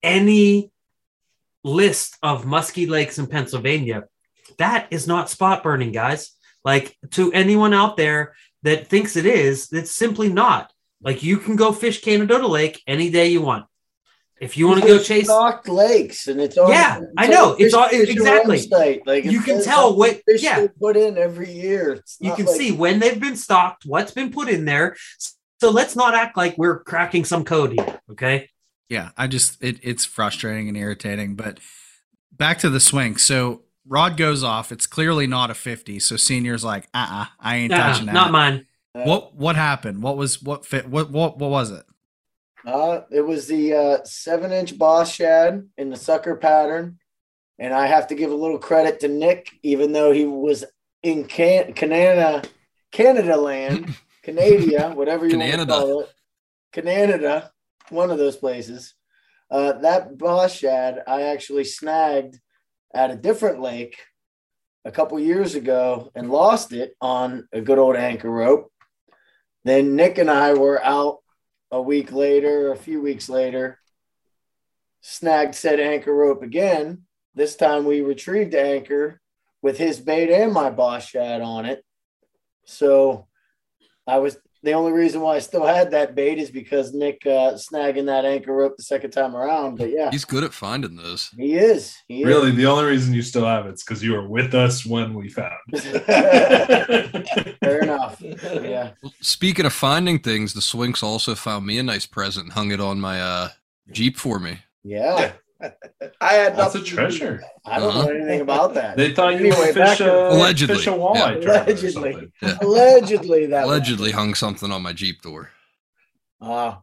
any 0.03 0.71
list 1.65 2.17
of 2.23 2.47
musky 2.47 2.87
lakes 2.87 3.19
in 3.19 3.27
Pennsylvania, 3.27 4.05
that 4.59 4.87
is 4.91 5.07
not 5.07 5.31
spot 5.31 5.63
burning, 5.63 5.93
guys. 5.93 6.33
Like 6.65 6.97
to 7.13 7.33
anyone 7.33 7.75
out 7.75 7.97
there 7.97 8.35
that 8.63 8.89
thinks 8.89 9.17
it 9.17 9.27
is, 9.27 9.73
it's 9.73 9.91
simply 9.91 10.29
not. 10.29 10.73
Like 11.03 11.23
you 11.23 11.39
can 11.39 11.57
go 11.57 11.73
fish 11.73 12.03
Canadohta 12.03 12.49
Lake 12.49 12.83
any 12.87 13.11
day 13.11 13.29
you 13.29 13.43
want. 13.43 13.67
If 14.41 14.57
you 14.59 14.69
want 14.69 14.83
to 14.83 14.87
go 14.87 14.99
chase, 14.99 15.25
stocked 15.25 15.69
lakes, 15.69 16.29
and 16.29 16.41
it's 16.41 16.59
on. 16.59 16.69
Yeah, 16.71 16.99
it's 16.99 17.13
I 17.17 17.27
know. 17.29 17.55
It's 17.59 17.73
all- 17.75 17.89
exactly. 17.91 18.59
website. 18.59 19.01
Like 19.07 19.25
You 19.25 19.41
can 19.41 19.63
tell 19.65 19.97
what- 19.97 20.21
fish 20.27 20.43
yeah. 20.43 20.61
they 20.61 20.69
put 20.69 20.97
in 20.97 21.17
every 21.17 21.51
year. 21.51 21.95
It's 21.95 22.19
you 22.21 22.35
can 22.35 22.45
like- 22.47 22.57
see 22.57 22.71
when 22.73 22.99
they've 22.99 23.19
been 23.19 23.37
stocked, 23.37 23.85
what's 23.87 24.13
been 24.13 24.31
put 24.31 24.49
in 24.49 24.67
there. 24.67 24.97
So 25.59 25.71
let's 25.71 25.97
not 25.97 26.15
act 26.15 26.37
like 26.37 26.59
we're 26.59 26.81
cracking 26.85 27.25
some 27.25 27.45
code 27.45 27.73
here. 27.73 28.01
Okay. 28.11 28.51
yeah 28.91 29.09
i 29.17 29.27
just 29.27 29.61
it, 29.65 29.79
it's 29.83 30.05
frustrating 30.05 30.69
and 30.69 30.77
irritating 30.77 31.35
but 31.35 31.59
back 32.31 32.59
to 32.59 32.69
the 32.71 32.79
swing 32.79 33.17
so 33.17 33.63
rod 33.89 34.17
goes 34.17 34.45
off 34.45 34.71
it's 34.71 34.87
clearly 34.87 35.27
not 35.27 35.51
a 35.51 35.55
50 35.55 35.99
so 35.99 36.17
senior's 36.17 36.63
like 36.63 36.87
uh-uh 36.95 37.25
i 37.41 37.57
ain't 37.57 37.73
Uh-uh, 37.73 37.79
touching 37.93 38.07
that 38.07 38.13
not 38.13 38.31
mine. 38.31 38.67
Uh, 38.95 39.03
what 39.05 39.35
what 39.35 39.57
happened 39.57 40.03
what 40.05 40.17
was 40.17 40.41
what 40.43 40.65
fit 40.67 40.89
what 40.89 41.11
what 41.11 41.37
what 41.39 41.51
was 41.51 41.71
it 41.73 41.85
Uh, 42.67 43.03
it 43.13 43.21
was 43.21 43.47
the 43.47 43.73
uh, 43.73 44.05
seven 44.05 44.51
inch 44.53 44.77
boss 44.77 45.15
shad 45.15 45.69
in 45.79 45.89
the 45.89 45.97
sucker 45.97 46.35
pattern. 46.35 46.99
And 47.59 47.73
I 47.73 47.87
have 47.87 48.09
to 48.09 48.15
give 48.17 48.31
a 48.33 48.35
little 48.35 48.59
credit 48.59 49.01
to 49.01 49.09
Nick, 49.09 49.49
even 49.63 49.93
though 49.93 50.11
he 50.13 50.27
was 50.27 50.65
in 51.03 51.25
Can- 51.25 51.73
Canada, 51.75 52.43
Canada 52.93 53.37
land, 53.37 53.95
Canada, 54.23 54.91
whatever 54.95 55.27
you 55.27 55.39
want 55.39 55.51
to 55.51 55.57
Canada. 55.57 55.73
call 55.73 56.01
it. 56.01 56.13
Canada, 56.73 57.51
one 57.89 58.11
of 58.11 58.19
those 58.19 58.37
places. 58.37 58.95
Uh, 59.51 59.75
that 59.75 60.19
boss 60.19 60.53
shad 60.57 61.03
I 61.07 61.23
actually 61.23 61.65
snagged 61.65 62.39
at 62.93 63.13
a 63.13 63.17
different 63.17 63.61
lake 63.61 63.97
a 64.85 64.91
couple 64.91 65.19
years 65.21 65.55
ago 65.55 66.11
and 66.15 66.31
lost 66.31 66.73
it 66.73 66.95
on 67.01 67.49
a 67.53 67.61
good 67.61 67.79
old 67.79 67.97
anchor 67.97 68.31
rope. 68.31 68.73
Then 69.65 69.97
Nick 69.97 70.19
and 70.19 70.31
I 70.31 70.55
were 70.55 70.83
out 70.85 71.19
a 71.71 71.81
week 71.81 72.13
later, 72.13 72.73
a 72.73 72.77
few 72.77 73.01
weeks 73.01 73.29
later, 73.29 73.79
snagged 75.01 75.55
said 75.55 75.81
anchor 75.81 76.15
rope 76.15 76.43
again. 76.43 77.03
This 77.35 77.57
time 77.57 77.85
we 77.85 78.01
retrieved 78.01 78.53
the 78.53 78.63
anchor 78.63 79.21
with 79.63 79.79
his 79.79 80.01
bait 80.01 80.31
and 80.31 80.53
my 80.53 80.71
boss 80.71 81.07
shad 81.09 81.43
on 81.43 81.67
it. 81.67 81.85
So 82.65 83.27
I 84.07 84.19
was 84.19 84.39
the 84.67 84.73
only 84.73 84.91
reason 84.91 85.21
why 85.21 85.37
I 85.37 85.39
still 85.39 85.65
had 85.65 85.93
that 85.93 86.17
bait 86.17 86.39
is 86.39 86.51
because 86.51 86.93
Nick 86.93 87.25
uh, 87.25 87.55
snagging 87.55 88.07
that 88.07 88.25
anchor 88.25 88.53
rope 88.53 88.77
the 88.77 88.83
second 88.83 89.13
time 89.13 89.37
around. 89.37 89.79
But 89.79 89.91
yeah, 89.91 90.11
He's 90.11 90.25
good 90.25 90.43
at 90.43 90.53
finding 90.53 90.97
those. 90.97 91.31
he 91.37 91.55
is. 91.55 91.97
He 92.09 92.23
is. 92.23 92.27
Really, 92.27 92.51
the 92.51 92.67
only 92.67 92.85
reason 92.85 93.15
you 93.15 93.23
still 93.23 93.47
have 93.47 93.67
it's 93.67 93.85
because 93.85 94.03
you 94.03 94.13
were 94.13 94.29
with 94.29 94.55
us 94.55 94.85
when 94.85 95.15
we 95.15 95.29
found. 95.29 95.53
Fair 97.61 97.83
enough. 97.83 98.21
Yeah. 98.21 98.91
Speaking 99.21 99.67
of 99.67 99.73
finding 99.73 100.19
things, 100.19 100.53
the 100.53 100.61
Swinks 100.61 101.03
also 101.03 101.37
found 101.37 101.65
me 101.65 101.79
a 101.79 101.83
nice 101.85 102.07
present 102.07 102.47
and 102.47 102.53
hung 102.53 102.73
it 102.73 102.81
on 102.81 103.01
my 103.01 103.21
uh, 103.21 103.49
Jeep 103.93 104.17
for 104.17 104.41
me. 104.41 104.59
Yeah. 104.83 105.33
I 106.21 106.35
had 106.35 106.57
That's 106.57 106.75
a 106.75 106.79
nothing 106.79 106.85
to 106.85 106.91
do 106.91 107.03
with 107.03 107.17
treasure. 107.17 107.43
I 107.65 107.79
don't 107.79 107.95
know 107.95 108.01
Uh-huh. 108.03 108.11
anything 108.11 108.41
about 108.43 108.75
that. 108.75 108.97
They 108.97 109.13
thought 109.15 109.35
you 109.35 109.39
Anyway, 109.47 109.57
would 109.67 109.75
back 109.75 109.89
fish 109.91 109.99
to- 109.99 110.13
a 110.15 110.31
Allegedly, 110.35 110.77
fish 110.77 110.87
a 110.87 110.91
walleye 110.91 111.43
yeah. 111.43 111.63
Allegedly. 111.65 112.33
Yeah. 112.43 112.59
Allegedly, 112.61 113.47
that 113.47 113.67
was- 113.67 113.77
Allegedly 113.77 114.11
hung 114.13 114.35
something 114.35 114.71
on 114.71 114.83
my 114.83 114.93
Jeep 114.93 115.23
door. 115.23 115.51
Uh, 116.41 116.77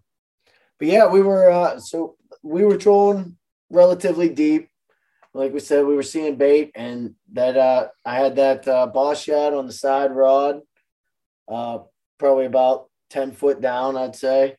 but 0.80 0.88
yeah, 0.88 1.08
we 1.08 1.22
were 1.22 1.52
uh, 1.52 1.80
so 1.80 2.16
we 2.42 2.66
were 2.66 2.78
trolling 2.78 3.38
relatively 3.70 4.30
deep. 4.30 4.70
Like 5.36 5.54
we 5.54 5.60
said, 5.60 5.86
we 5.86 5.96
were 5.96 6.04
seeing 6.04 6.36
bait, 6.36 6.72
and 6.76 7.16
that 7.34 7.56
uh, 7.58 7.88
I 8.06 8.16
had 8.16 8.36
that 8.38 8.68
uh, 8.68 8.88
boss 8.88 9.22
shad 9.24 9.54
on 9.54 9.66
the 9.68 9.74
side 9.74 10.12
rod, 10.12 10.62
uh, 11.48 11.80
probably 12.20 12.46
about 12.46 12.90
ten 13.10 13.32
foot 13.32 13.60
down, 13.62 13.98
I'd 13.98 14.16
say, 14.16 14.56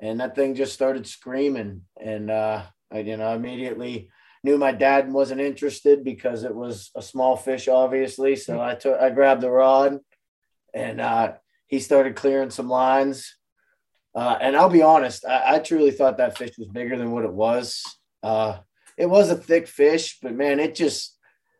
and 0.00 0.20
that 0.20 0.34
thing 0.36 0.54
just 0.54 0.72
started 0.72 1.06
screaming, 1.06 1.82
and 2.00 2.30
uh, 2.30 2.62
I, 2.94 3.00
you 3.00 3.16
know, 3.16 3.34
immediately 3.34 4.08
knew 4.44 4.56
my 4.56 4.72
dad 4.72 5.12
wasn't 5.12 5.40
interested 5.40 6.04
because 6.04 6.44
it 6.44 6.54
was 6.54 6.90
a 6.94 7.02
small 7.02 7.36
fish, 7.36 7.66
obviously. 7.66 8.36
So 8.36 8.60
I 8.60 8.74
took, 8.74 9.00
I 9.00 9.10
grabbed 9.10 9.40
the 9.40 9.50
rod, 9.50 9.98
and 10.72 11.00
uh, 11.00 11.32
he 11.66 11.80
started 11.80 12.14
clearing 12.14 12.50
some 12.50 12.68
lines. 12.68 13.36
Uh, 14.14 14.38
and 14.40 14.54
I'll 14.54 14.70
be 14.70 14.82
honest, 14.82 15.24
I, 15.26 15.56
I 15.56 15.58
truly 15.58 15.90
thought 15.90 16.18
that 16.18 16.38
fish 16.38 16.52
was 16.56 16.68
bigger 16.68 16.96
than 16.96 17.10
what 17.10 17.24
it 17.24 17.32
was. 17.32 17.82
Uh, 18.22 18.58
it 18.96 19.06
was 19.06 19.30
a 19.30 19.36
thick 19.36 19.66
fish, 19.66 20.18
but 20.22 20.34
man, 20.34 20.60
it 20.60 20.76
just 20.76 21.18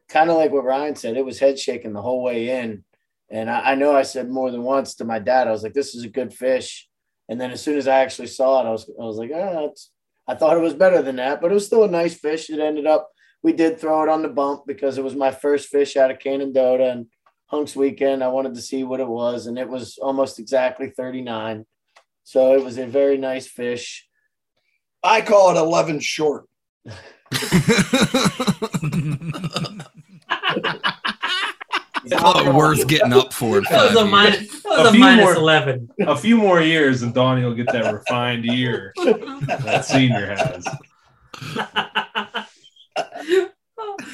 kind 0.08 0.30
of 0.30 0.36
like 0.36 0.52
what 0.52 0.64
Ryan 0.64 0.94
said, 0.94 1.16
it 1.16 1.24
was 1.24 1.40
head 1.40 1.58
shaking 1.58 1.92
the 1.92 2.02
whole 2.02 2.22
way 2.22 2.60
in. 2.60 2.84
And 3.30 3.50
I, 3.50 3.72
I 3.72 3.74
know 3.74 3.96
I 3.96 4.02
said 4.02 4.30
more 4.30 4.50
than 4.52 4.62
once 4.62 4.94
to 4.96 5.04
my 5.04 5.18
dad, 5.18 5.48
I 5.48 5.50
was 5.50 5.64
like, 5.64 5.72
this 5.72 5.94
is 5.96 6.04
a 6.04 6.08
good 6.08 6.32
fish. 6.32 6.88
And 7.28 7.40
then 7.40 7.50
as 7.50 7.62
soon 7.62 7.78
as 7.78 7.88
I 7.88 8.00
actually 8.00 8.28
saw 8.28 8.60
it, 8.60 8.68
I 8.68 8.70
was, 8.70 8.88
I 8.88 9.04
was 9.04 9.16
like, 9.16 9.30
ah, 9.34 9.64
it's, 9.64 9.90
I 10.26 10.34
thought 10.34 10.56
it 10.56 10.62
was 10.62 10.74
better 10.74 11.02
than 11.02 11.16
that, 11.16 11.40
but 11.40 11.50
it 11.50 11.54
was 11.54 11.66
still 11.66 11.84
a 11.84 11.90
nice 11.90 12.14
fish. 12.14 12.50
It 12.50 12.60
ended 12.60 12.86
up, 12.86 13.10
we 13.42 13.52
did 13.52 13.78
throw 13.78 14.02
it 14.02 14.08
on 14.08 14.22
the 14.22 14.28
bump 14.28 14.62
because 14.66 14.96
it 14.96 15.04
was 15.04 15.14
my 15.14 15.30
first 15.30 15.68
fish 15.68 15.96
out 15.96 16.10
of 16.10 16.18
Canadohta 16.18 16.90
and 16.90 17.06
Hunks 17.46 17.76
weekend. 17.76 18.24
I 18.24 18.28
wanted 18.28 18.54
to 18.54 18.62
see 18.62 18.84
what 18.84 19.00
it 19.00 19.08
was, 19.08 19.46
and 19.46 19.58
it 19.58 19.68
was 19.68 19.98
almost 19.98 20.38
exactly 20.38 20.90
39. 20.90 21.66
So 22.22 22.54
it 22.54 22.64
was 22.64 22.78
a 22.78 22.86
very 22.86 23.18
nice 23.18 23.46
fish. 23.46 24.08
I 25.02 25.20
call 25.20 25.50
it 25.50 25.60
11 25.60 26.00
short. 26.00 26.48
Well, 32.10 32.52
worth 32.54 32.86
getting 32.86 33.12
up 33.12 33.32
for 33.32 33.58
in 33.58 33.64
That 33.70 33.92
was 33.92 33.96
a 33.96 34.04
minus, 34.04 34.62
that 34.62 34.64
was 34.64 34.86
A 34.86 34.88
a 34.88 34.92
few 34.92 35.00
minus 35.00 35.24
more- 35.24 35.34
11. 35.34 35.88
A 36.00 36.16
few 36.16 36.36
more 36.36 36.60
years, 36.60 37.02
and 37.02 37.14
Donnie 37.14 37.44
will 37.44 37.54
get 37.54 37.66
that 37.72 37.92
refined 37.92 38.44
ear 38.46 38.92
that 39.64 39.84
senior 39.84 40.26
has. 40.34 40.66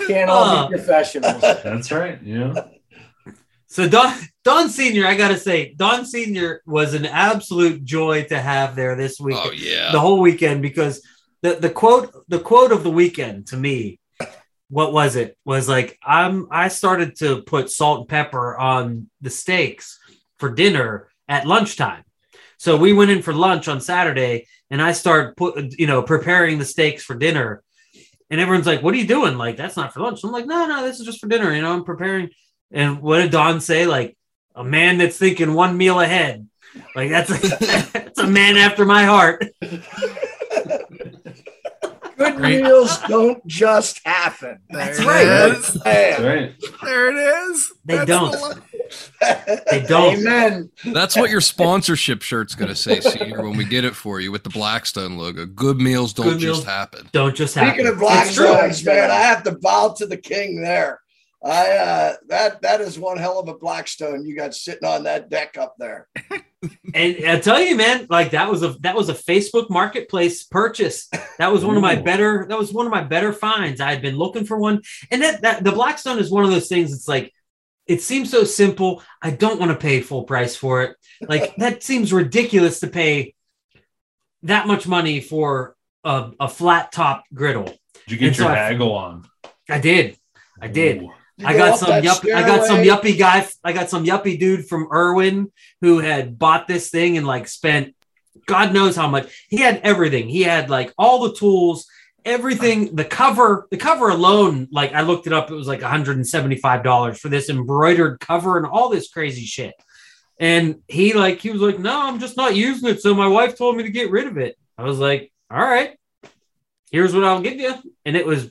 Can't 0.06 0.30
all 0.30 0.44
Uh. 0.44 0.68
be 0.68 0.76
professionals. 0.76 1.40
That's 1.40 1.90
right. 1.92 2.18
Yeah. 2.22 2.54
So 3.66 3.88
Don 3.88 4.12
Don 4.42 4.68
Senior, 4.68 5.06
I 5.06 5.14
gotta 5.14 5.38
say, 5.38 5.74
Don 5.76 6.04
Senior 6.04 6.60
was 6.66 6.94
an 6.94 7.06
absolute 7.06 7.84
joy 7.84 8.24
to 8.24 8.40
have 8.40 8.74
there 8.74 8.96
this 8.96 9.20
week, 9.20 9.36
Oh 9.38 9.52
yeah. 9.52 9.92
the 9.92 10.00
whole 10.00 10.18
weekend, 10.20 10.60
because 10.62 11.02
the 11.42 11.54
the 11.54 11.70
quote 11.70 12.12
the 12.28 12.40
quote 12.40 12.72
of 12.72 12.82
the 12.82 12.90
weekend 12.90 13.46
to 13.48 13.56
me, 13.56 14.00
what 14.70 14.92
was 14.92 15.16
it? 15.16 15.36
Was 15.44 15.68
like 15.68 15.98
I'm 16.02 16.46
I 16.50 16.68
started 16.68 17.16
to 17.16 17.42
put 17.42 17.70
salt 17.70 18.00
and 18.00 18.08
pepper 18.08 18.56
on 18.56 19.10
the 19.20 19.30
steaks 19.30 19.98
for 20.38 20.50
dinner 20.50 21.08
at 21.28 21.46
lunchtime. 21.46 22.04
So 22.56 22.76
we 22.76 22.92
went 22.92 23.10
in 23.10 23.22
for 23.22 23.32
lunch 23.32 23.68
on 23.68 23.80
Saturday, 23.80 24.46
and 24.70 24.80
I 24.80 24.92
start 24.92 25.36
put 25.36 25.78
you 25.78 25.86
know 25.86 26.02
preparing 26.02 26.58
the 26.58 26.64
steaks 26.64 27.02
for 27.02 27.14
dinner, 27.14 27.62
and 28.30 28.40
everyone's 28.40 28.66
like, 28.66 28.82
"What 28.82 28.94
are 28.94 28.98
you 28.98 29.06
doing? 29.06 29.36
Like 29.36 29.56
that's 29.56 29.76
not 29.76 29.92
for 29.92 30.00
lunch." 30.00 30.22
I'm 30.22 30.30
like, 30.30 30.46
"No, 30.46 30.66
no, 30.66 30.84
this 30.84 31.00
is 31.00 31.06
just 31.06 31.20
for 31.20 31.28
dinner." 31.28 31.52
You 31.52 31.62
know, 31.62 31.72
I'm 31.72 31.84
preparing. 31.84 32.30
And 32.70 33.02
what 33.02 33.18
did 33.18 33.32
Don 33.32 33.60
say? 33.60 33.86
Like 33.86 34.16
a 34.54 34.62
man 34.62 34.98
that's 34.98 35.18
thinking 35.18 35.54
one 35.54 35.76
meal 35.76 36.00
ahead. 36.00 36.46
Like 36.94 37.10
that's 37.10 37.30
a, 37.30 37.88
that's 37.92 38.20
a 38.20 38.26
man 38.28 38.56
after 38.56 38.84
my 38.84 39.04
heart. 39.04 39.44
Good 42.20 42.38
Right. 42.38 42.62
meals 42.62 42.98
don't 43.08 43.44
just 43.46 44.00
happen. 44.04 44.58
That's 44.68 44.98
Man. 44.98 45.06
right. 45.08 45.24
That's 45.24 45.84
Man. 45.84 46.22
right. 46.22 46.54
There 46.84 47.08
it 47.08 47.50
is. 47.50 47.72
They 47.86 47.96
That's 47.96 48.08
don't. 48.08 48.32
the. 48.32 48.62
They 49.70 49.80
don't. 49.86 50.18
Amen. 50.18 50.70
That's 50.84 51.16
what 51.16 51.30
your 51.30 51.40
sponsorship 51.40 52.22
shirt's 52.22 52.54
gonna 52.54 52.74
say, 52.74 53.00
Senior, 53.00 53.42
when 53.42 53.56
we 53.56 53.64
get 53.64 53.84
it 53.84 53.94
for 53.96 54.20
you 54.20 54.32
with 54.32 54.42
the 54.44 54.50
Blackstone 54.50 55.16
logo. 55.16 55.46
Good 55.46 55.78
meals 55.78 56.12
don't 56.12 56.26
Good 56.26 56.40
just 56.40 56.60
meals. 56.60 56.64
happen. 56.64 57.08
Don't 57.12 57.34
just 57.34 57.54
happen. 57.54 57.70
Speaking 57.74 57.86
of 57.86 58.02
It's. 58.02 58.36
Blackstones, 58.38 58.84
man, 58.84 59.10
I 59.10 59.14
have 59.14 59.42
to 59.44 59.52
bow 59.52 59.94
to 59.98 60.06
the 60.06 60.16
king 60.16 60.60
there. 60.60 61.00
I 61.42 61.70
uh 61.70 62.12
that 62.28 62.60
that 62.62 62.80
is 62.82 62.98
one 62.98 63.16
hell 63.16 63.38
of 63.38 63.48
a 63.48 63.54
Blackstone 63.54 64.26
you 64.26 64.36
got 64.36 64.54
sitting 64.54 64.86
on 64.86 65.04
that 65.04 65.30
deck 65.30 65.56
up 65.56 65.74
there. 65.78 66.06
and 66.94 67.16
I 67.26 67.40
tell 67.40 67.58
you, 67.60 67.76
man, 67.76 68.06
like 68.10 68.32
that 68.32 68.50
was 68.50 68.62
a 68.62 68.74
that 68.80 68.94
was 68.94 69.08
a 69.08 69.14
Facebook 69.14 69.70
Marketplace 69.70 70.42
purchase. 70.44 71.08
That 71.38 71.50
was 71.50 71.64
one 71.64 71.76
of 71.76 71.82
my 71.82 71.96
better. 71.96 72.44
That 72.48 72.58
was 72.58 72.74
one 72.74 72.84
of 72.84 72.92
my 72.92 73.02
better 73.02 73.32
finds. 73.32 73.80
I 73.80 73.90
had 73.90 74.02
been 74.02 74.16
looking 74.16 74.44
for 74.44 74.58
one, 74.58 74.82
and 75.10 75.22
that 75.22 75.40
that 75.40 75.64
the 75.64 75.72
Blackstone 75.72 76.18
is 76.18 76.30
one 76.30 76.44
of 76.44 76.50
those 76.50 76.68
things. 76.68 76.92
It's 76.92 77.08
like 77.08 77.32
it 77.86 78.02
seems 78.02 78.30
so 78.30 78.44
simple. 78.44 79.02
I 79.22 79.30
don't 79.30 79.58
want 79.58 79.72
to 79.72 79.78
pay 79.78 80.02
full 80.02 80.24
price 80.24 80.54
for 80.54 80.82
it. 80.82 80.96
Like 81.22 81.56
that 81.58 81.82
seems 81.82 82.12
ridiculous 82.12 82.80
to 82.80 82.88
pay 82.88 83.34
that 84.42 84.66
much 84.66 84.86
money 84.86 85.20
for 85.22 85.74
a, 86.04 86.32
a 86.38 86.48
flat 86.48 86.92
top 86.92 87.24
griddle. 87.32 87.64
Did 87.64 87.74
you 88.08 88.16
get 88.18 88.26
And 88.28 88.36
so 88.36 88.42
your 88.42 88.52
I- 88.52 88.56
haggle 88.56 88.92
on? 88.92 89.26
I 89.70 89.78
did. 89.78 90.18
I 90.60 90.68
did. 90.68 91.02
Ooh. 91.02 91.12
I 91.44 91.56
got 91.56 91.78
some 91.78 91.90
yuppie. 91.90 92.34
I 92.34 92.46
got 92.46 92.66
some 92.66 92.78
yuppie 92.78 93.18
guy. 93.18 93.46
I 93.64 93.72
got 93.72 93.90
some 93.90 94.04
yuppie 94.04 94.38
dude 94.38 94.66
from 94.66 94.88
Irwin 94.92 95.50
who 95.80 95.98
had 95.98 96.38
bought 96.38 96.68
this 96.68 96.90
thing 96.90 97.16
and 97.16 97.26
like 97.26 97.48
spent 97.48 97.94
God 98.46 98.72
knows 98.72 98.96
how 98.96 99.08
much. 99.08 99.46
He 99.48 99.58
had 99.58 99.80
everything. 99.82 100.28
He 100.28 100.42
had 100.42 100.70
like 100.70 100.92
all 100.98 101.22
the 101.22 101.34
tools, 101.34 101.86
everything. 102.24 102.94
The 102.94 103.04
cover, 103.04 103.66
the 103.70 103.76
cover 103.76 104.08
alone, 104.08 104.68
like 104.70 104.92
I 104.92 105.02
looked 105.02 105.26
it 105.26 105.32
up, 105.32 105.50
it 105.50 105.54
was 105.54 105.68
like 105.68 105.82
175 105.82 106.82
dollars 106.84 107.18
for 107.18 107.28
this 107.28 107.48
embroidered 107.48 108.20
cover 108.20 108.56
and 108.56 108.66
all 108.66 108.88
this 108.88 109.10
crazy 109.10 109.44
shit. 109.44 109.74
And 110.38 110.80
he 110.88 111.12
like 111.12 111.40
he 111.40 111.50
was 111.50 111.60
like, 111.60 111.78
no, 111.78 112.08
I'm 112.08 112.18
just 112.18 112.36
not 112.36 112.56
using 112.56 112.88
it. 112.88 113.02
So 113.02 113.14
my 113.14 113.28
wife 113.28 113.56
told 113.56 113.76
me 113.76 113.82
to 113.84 113.90
get 113.90 114.10
rid 114.10 114.26
of 114.26 114.38
it. 114.38 114.56
I 114.78 114.84
was 114.84 114.98
like, 114.98 115.32
all 115.50 115.58
right, 115.60 115.98
here's 116.90 117.14
what 117.14 117.24
I'll 117.24 117.42
give 117.42 117.60
you. 117.60 117.74
And 118.04 118.16
it 118.16 118.26
was, 118.26 118.48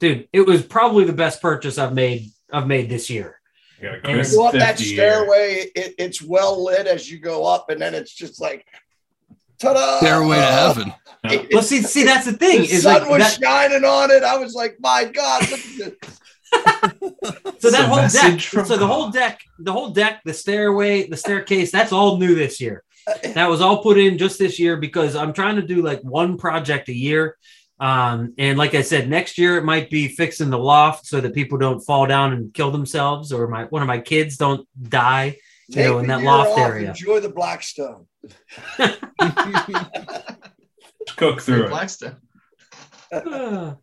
dude, 0.00 0.28
it 0.32 0.46
was 0.46 0.62
probably 0.62 1.04
the 1.04 1.12
best 1.12 1.40
purchase 1.40 1.78
I've 1.78 1.94
made. 1.94 2.30
I've 2.52 2.66
made 2.66 2.88
this 2.88 3.08
year. 3.08 3.40
You 3.80 3.88
got 3.90 3.94
And 3.98 4.08
You 4.08 4.14
crisp 4.16 4.34
go 4.36 4.46
up 4.48 4.52
that 4.54 4.78
stairway, 4.78 5.70
it, 5.76 5.94
it's 5.98 6.20
well 6.20 6.64
lit 6.64 6.86
as 6.88 7.10
you 7.10 7.18
go 7.20 7.44
up, 7.46 7.70
and 7.70 7.80
then 7.80 7.94
it's 7.94 8.12
just 8.12 8.40
like 8.40 8.66
ta-da! 9.58 9.98
Stairway 9.98 10.36
to 10.36 10.42
heaven. 10.42 10.92
It- 11.24 11.48
Well, 11.52 11.62
see, 11.62 11.82
see, 11.82 12.04
that's 12.04 12.26
the 12.26 12.32
thing. 12.32 12.62
the 12.62 12.64
Is 12.72 12.82
sun 12.82 13.02
like 13.02 13.10
was 13.10 13.18
that, 13.20 13.40
shining 13.40 13.84
on 13.84 14.10
it. 14.10 14.22
I 14.24 14.36
was 14.38 14.54
like, 14.54 14.76
my 14.80 15.04
God, 15.04 15.48
look 15.50 15.60
at 15.60 15.76
this. 16.00 16.18
so 17.60 17.70
that 17.70 17.86
whole 17.88 17.96
deck. 17.96 18.12
message 18.12 18.46
from 18.48 18.66
So 18.66 18.76
the 18.76 18.86
whole 18.86 19.10
deck, 19.10 19.40
the 19.58 19.72
whole 19.72 19.90
deck, 19.90 20.20
the 20.24 20.34
stairway, 20.34 21.06
the 21.08 21.16
staircase, 21.16 21.70
that's 21.70 21.92
all 21.92 22.16
new 22.18 22.34
this 22.34 22.60
year. 22.60 22.82
Uh, 23.06 23.14
that 23.34 23.48
was 23.48 23.60
all 23.60 23.82
put 23.82 23.98
in 23.98 24.18
just 24.18 24.38
this 24.38 24.58
year 24.58 24.76
because 24.76 25.14
I'm 25.14 25.32
trying 25.32 25.56
to 25.56 25.62
do 25.62 25.80
like 25.82 26.00
one 26.02 26.36
project 26.38 26.88
a 26.88 26.94
year. 26.94 27.36
Um, 27.80 28.34
and 28.36 28.58
like 28.58 28.74
I 28.74 28.82
said, 28.82 29.08
next 29.08 29.38
year 29.38 29.56
it 29.56 29.64
might 29.64 29.88
be 29.88 30.06
fixing 30.08 30.50
the 30.50 30.58
loft 30.58 31.06
so 31.06 31.18
that 31.20 31.34
people 31.34 31.56
don't 31.56 31.80
fall 31.80 32.06
down 32.06 32.34
and 32.34 32.52
kill 32.52 32.70
themselves, 32.70 33.32
or 33.32 33.48
my 33.48 33.64
one 33.64 33.80
of 33.80 33.88
my 33.88 33.98
kids 33.98 34.36
don't 34.36 34.68
die, 34.80 35.38
you 35.68 35.74
Take 35.74 35.86
know, 35.86 35.98
in 35.98 36.06
that 36.08 36.22
loft 36.22 36.50
off, 36.50 36.58
area. 36.58 36.90
Enjoy 36.90 37.20
the 37.20 37.30
Blackstone. 37.30 38.06
Cook 41.16 41.40
through 41.40 41.64
it. 41.64 41.70
Blackstone. 41.70 42.16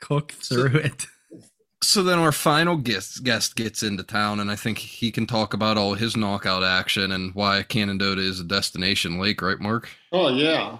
Cook 0.00 0.32
through 0.32 0.76
it. 0.78 1.06
So 1.82 2.02
then 2.02 2.18
our 2.18 2.32
final 2.32 2.76
guest 2.76 3.24
guest 3.24 3.56
gets 3.56 3.82
into 3.82 4.04
town, 4.04 4.38
and 4.38 4.52
I 4.52 4.56
think 4.56 4.78
he 4.78 5.10
can 5.10 5.26
talk 5.26 5.52
about 5.52 5.76
all 5.76 5.94
his 5.94 6.16
knockout 6.16 6.62
action 6.62 7.10
and 7.10 7.34
why 7.34 7.64
Canadohta 7.68 8.18
is 8.18 8.38
a 8.38 8.44
destination 8.44 9.18
lake, 9.18 9.42
right, 9.42 9.58
Mark? 9.58 9.88
Oh 10.12 10.28
yeah. 10.28 10.78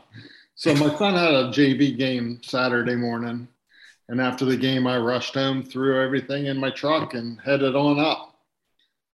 So 0.58 0.74
my 0.74 0.92
son 0.96 1.14
had 1.14 1.32
a 1.34 1.52
JV 1.52 1.96
game 1.96 2.40
Saturday 2.42 2.96
morning, 2.96 3.46
and 4.08 4.20
after 4.20 4.44
the 4.44 4.56
game, 4.56 4.88
I 4.88 4.98
rushed 4.98 5.34
home, 5.34 5.62
threw 5.62 6.02
everything 6.02 6.46
in 6.46 6.58
my 6.58 6.68
truck, 6.70 7.14
and 7.14 7.40
headed 7.40 7.76
on 7.76 8.00
up. 8.00 8.34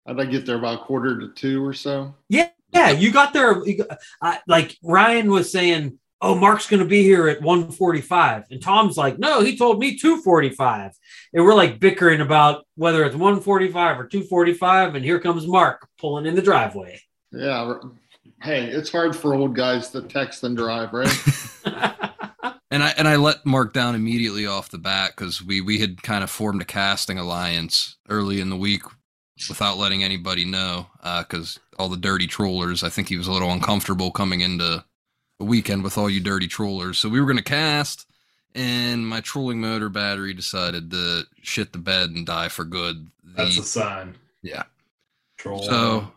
I 0.06 0.24
get 0.26 0.46
there 0.46 0.58
about 0.58 0.86
quarter 0.86 1.20
to 1.20 1.30
two 1.30 1.66
or 1.66 1.74
so? 1.74 2.14
Yeah, 2.30 2.50
yeah, 2.72 2.92
you 2.92 3.12
got 3.12 3.34
there. 3.34 3.66
You 3.66 3.80
got, 3.80 3.98
I, 4.22 4.40
like 4.48 4.78
Ryan 4.84 5.32
was 5.32 5.52
saying, 5.52 5.98
"Oh, 6.22 6.36
Mark's 6.36 6.68
going 6.68 6.84
to 6.84 6.86
be 6.88 7.02
here 7.02 7.28
at 7.28 7.42
1:45," 7.42 8.52
and 8.52 8.62
Tom's 8.62 8.96
like, 8.96 9.18
"No, 9.18 9.42
he 9.42 9.58
told 9.58 9.80
me 9.80 9.98
2:45," 9.98 10.92
and 11.34 11.44
we're 11.44 11.56
like 11.56 11.80
bickering 11.80 12.22
about 12.22 12.68
whether 12.76 13.04
it's 13.04 13.16
1:45 13.16 13.98
or 13.98 14.08
2:45, 14.08 14.94
and 14.94 15.04
here 15.04 15.20
comes 15.20 15.48
Mark 15.48 15.88
pulling 16.00 16.28
in 16.28 16.36
the 16.36 16.42
driveway. 16.44 17.02
Yeah. 17.32 17.80
R- 18.42 18.46
Hey, 18.48 18.66
it's 18.68 18.92
hard 18.92 19.16
for 19.16 19.34
old 19.34 19.56
guys 19.56 19.90
to 19.92 20.02
text 20.02 20.44
and 20.44 20.58
drive, 20.58 20.94
right? 20.94 21.16
And 22.74 22.84
I 22.84 22.94
and 22.98 23.06
I 23.06 23.18
let 23.18 23.46
Mark 23.46 23.74
down 23.74 23.96
immediately 23.96 24.48
off 24.48 24.70
the 24.70 24.78
bat 24.78 25.12
because 25.16 25.44
we 25.44 25.60
we 25.60 25.80
had 25.80 26.02
kind 26.04 26.24
of 26.24 26.30
formed 26.30 26.62
a 26.62 26.66
casting 26.66 27.18
alliance 27.18 27.98
early 28.08 28.40
in 28.40 28.50
the 28.50 28.56
week 28.56 28.84
without 29.50 29.78
letting 29.78 30.06
anybody 30.06 30.46
know 30.46 30.88
uh, 31.04 31.22
because 31.24 31.60
all 31.78 31.90
the 31.90 31.98
dirty 31.98 32.28
trollers. 32.28 32.82
I 32.82 32.88
think 32.88 33.10
he 33.10 33.18
was 33.18 33.28
a 33.28 33.32
little 33.34 33.52
uncomfortable 33.52 34.10
coming 34.10 34.40
into 34.40 34.86
a 35.42 35.44
weekend 35.44 35.84
with 35.84 35.98
all 35.98 36.10
you 36.10 36.22
dirty 36.22 36.48
trollers. 36.48 36.98
So 36.98 37.10
we 37.10 37.20
were 37.20 37.28
gonna 37.28 37.42
cast, 37.42 38.06
and 38.56 39.06
my 39.06 39.20
trolling 39.20 39.60
motor 39.60 39.90
battery 39.90 40.34
decided 40.34 40.92
to 40.92 41.24
shit 41.42 41.74
the 41.74 41.78
bed 41.78 42.12
and 42.12 42.26
die 42.26 42.48
for 42.48 42.64
good. 42.64 43.06
That's 43.22 43.58
a 43.58 43.64
sign. 43.64 44.16
yeah. 44.42 44.64
Troll. 45.38 45.64
So 45.64 46.10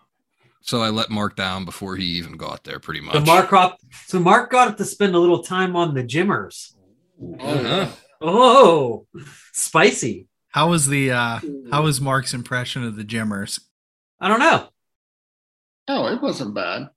so 0.67 0.81
I 0.81 0.89
let 0.89 1.11
Mark 1.11 1.37
down 1.37 1.65
before 1.67 1.95
he 1.97 2.05
even 2.05 2.37
got 2.39 2.65
there, 2.65 2.79
pretty 2.81 3.01
much. 3.01 3.15
So 3.15 3.21
Mark 3.21 3.51
got 3.51 3.79
so 4.07 4.19
Mark 4.19 4.51
got 4.51 4.79
to 4.79 4.85
spend 4.85 5.15
a 5.15 5.19
little 5.19 5.43
time 5.43 5.77
on 5.77 5.95
the 5.95 6.03
Jimmers. 6.03 6.75
Oh, 7.39 7.63
yeah. 7.63 7.91
Oh, 8.21 9.07
spicy. 9.53 10.27
How 10.49 10.71
was 10.71 10.87
the 10.87 11.11
uh 11.11 11.41
how 11.71 11.83
was 11.83 12.01
Mark's 12.01 12.33
impression 12.35 12.83
of 12.85 12.97
the 12.97 13.05
Jimmers? 13.05 13.61
I 14.21 14.29
don't 14.29 14.41
know. 14.41 14.69
Oh, 15.89 16.07
it 16.07 16.23
wasn't 16.23 16.55
bad. 16.55 16.89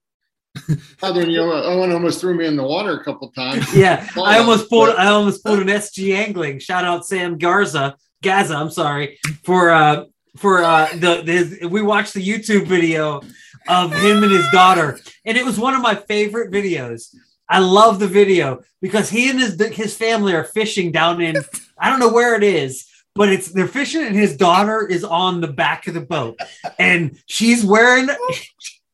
Other 1.03 1.21
than 1.21 1.29
you 1.31 1.37
know, 1.39 1.51
Owen 1.51 1.91
almost 1.91 2.21
threw 2.21 2.33
me 2.35 2.45
in 2.45 2.55
the 2.55 2.63
water 2.63 2.93
a 2.99 3.03
couple 3.03 3.29
times. 3.31 3.71
Yeah, 3.75 4.07
Oh, 4.15 4.23
I 4.23 4.39
almost 4.39 4.69
pulled. 4.69 4.87
but- 4.89 4.99
I 4.99 5.07
almost 5.07 5.43
pulled 5.43 5.59
an 5.59 5.67
SG 5.67 6.15
angling. 6.15 6.59
Shout 6.59 6.85
out 6.85 7.05
Sam 7.05 7.37
Garza, 7.37 7.95
Gaza. 8.23 8.55
I'm 8.55 8.71
sorry 8.71 9.19
for 9.43 9.71
uh 9.71 10.05
for 10.37 10.63
uh 10.63 10.87
the, 10.93 11.21
the 11.23 11.31
his, 11.31 11.59
we 11.69 11.81
watched 11.81 12.13
the 12.13 12.25
YouTube 12.25 12.65
video 12.67 13.21
of 13.67 13.93
him 13.93 14.23
and 14.23 14.31
his 14.31 14.49
daughter, 14.51 14.99
and 15.25 15.37
it 15.37 15.45
was 15.45 15.59
one 15.59 15.73
of 15.73 15.81
my 15.81 15.95
favorite 15.95 16.51
videos. 16.51 17.15
I 17.49 17.59
love 17.59 17.99
the 17.99 18.07
video 18.07 18.63
because 18.81 19.09
he 19.09 19.29
and 19.29 19.39
his 19.39 19.59
his 19.73 19.95
family 19.95 20.33
are 20.33 20.43
fishing 20.43 20.91
down 20.91 21.21
in 21.21 21.37
I 21.79 21.89
don't 21.89 21.99
know 21.99 22.11
where 22.11 22.35
it 22.35 22.43
is, 22.43 22.87
but 23.15 23.29
it's 23.29 23.51
they're 23.51 23.67
fishing 23.67 24.05
and 24.05 24.15
his 24.15 24.35
daughter 24.35 24.85
is 24.85 25.03
on 25.03 25.41
the 25.41 25.47
back 25.47 25.87
of 25.87 25.93
the 25.93 26.01
boat, 26.01 26.39
and 26.77 27.17
she's 27.25 27.65
wearing 27.65 28.09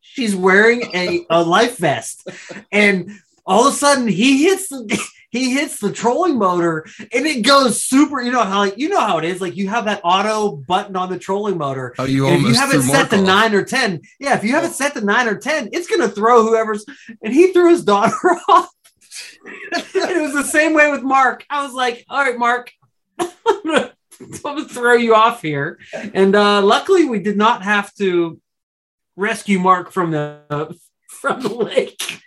she's 0.01 0.35
wearing 0.35 0.83
a, 0.93 1.25
a 1.29 1.43
life 1.43 1.77
vest, 1.77 2.27
and 2.71 3.11
all 3.45 3.67
of 3.67 3.73
a 3.73 3.77
sudden 3.77 4.07
he 4.07 4.43
hits 4.43 4.71
he 5.33 5.51
hits 5.51 5.79
the 5.79 5.91
trolling 5.91 6.37
motor 6.37 6.85
and 6.99 7.25
it 7.25 7.41
goes 7.41 7.83
super 7.83 8.21
you 8.21 8.31
know 8.31 8.43
how 8.43 8.59
like 8.59 8.77
you 8.77 8.87
know 8.87 8.99
how 8.99 9.17
it 9.17 9.25
is 9.25 9.41
like 9.41 9.57
you 9.57 9.67
have 9.67 9.85
that 9.85 9.99
auto 10.03 10.55
button 10.55 10.95
on 10.95 11.09
the 11.09 11.17
trolling 11.17 11.57
motor. 11.57 11.93
Oh, 11.97 12.05
you 12.05 12.27
and 12.27 12.45
if 12.45 12.49
you 12.49 12.53
haven't 12.53 12.83
set 12.83 13.09
the 13.09 13.19
nine 13.19 13.55
or 13.55 13.65
ten 13.65 14.01
yeah 14.19 14.35
if 14.35 14.43
you 14.43 14.51
haven't 14.51 14.73
set 14.73 14.93
the 14.93 15.01
nine 15.01 15.27
or 15.27 15.35
ten 15.37 15.69
it's 15.73 15.87
gonna 15.87 16.07
throw 16.07 16.43
whoever's 16.43 16.85
and 17.23 17.33
he 17.33 17.51
threw 17.51 17.71
his 17.71 17.83
daughter 17.83 18.13
off. 18.47 18.69
It 19.45 20.21
was 20.21 20.33
the 20.33 20.43
same 20.43 20.73
way 20.73 20.91
with 20.91 21.01
mark. 21.01 21.43
I 21.49 21.63
was 21.63 21.73
like 21.73 22.05
all 22.07 22.23
right 22.23 22.37
mark 22.37 22.71
I'm 23.19 23.91
gonna 24.43 24.65
throw 24.69 24.93
you 24.93 25.15
off 25.15 25.41
here. 25.41 25.79
And 26.13 26.35
uh 26.35 26.61
luckily 26.61 27.05
we 27.05 27.19
did 27.19 27.37
not 27.37 27.63
have 27.63 27.91
to 27.95 28.39
rescue 29.15 29.57
mark 29.57 29.91
from 29.91 30.11
the 30.11 30.77
from 31.09 31.41
the 31.41 31.49
lake 31.49 32.21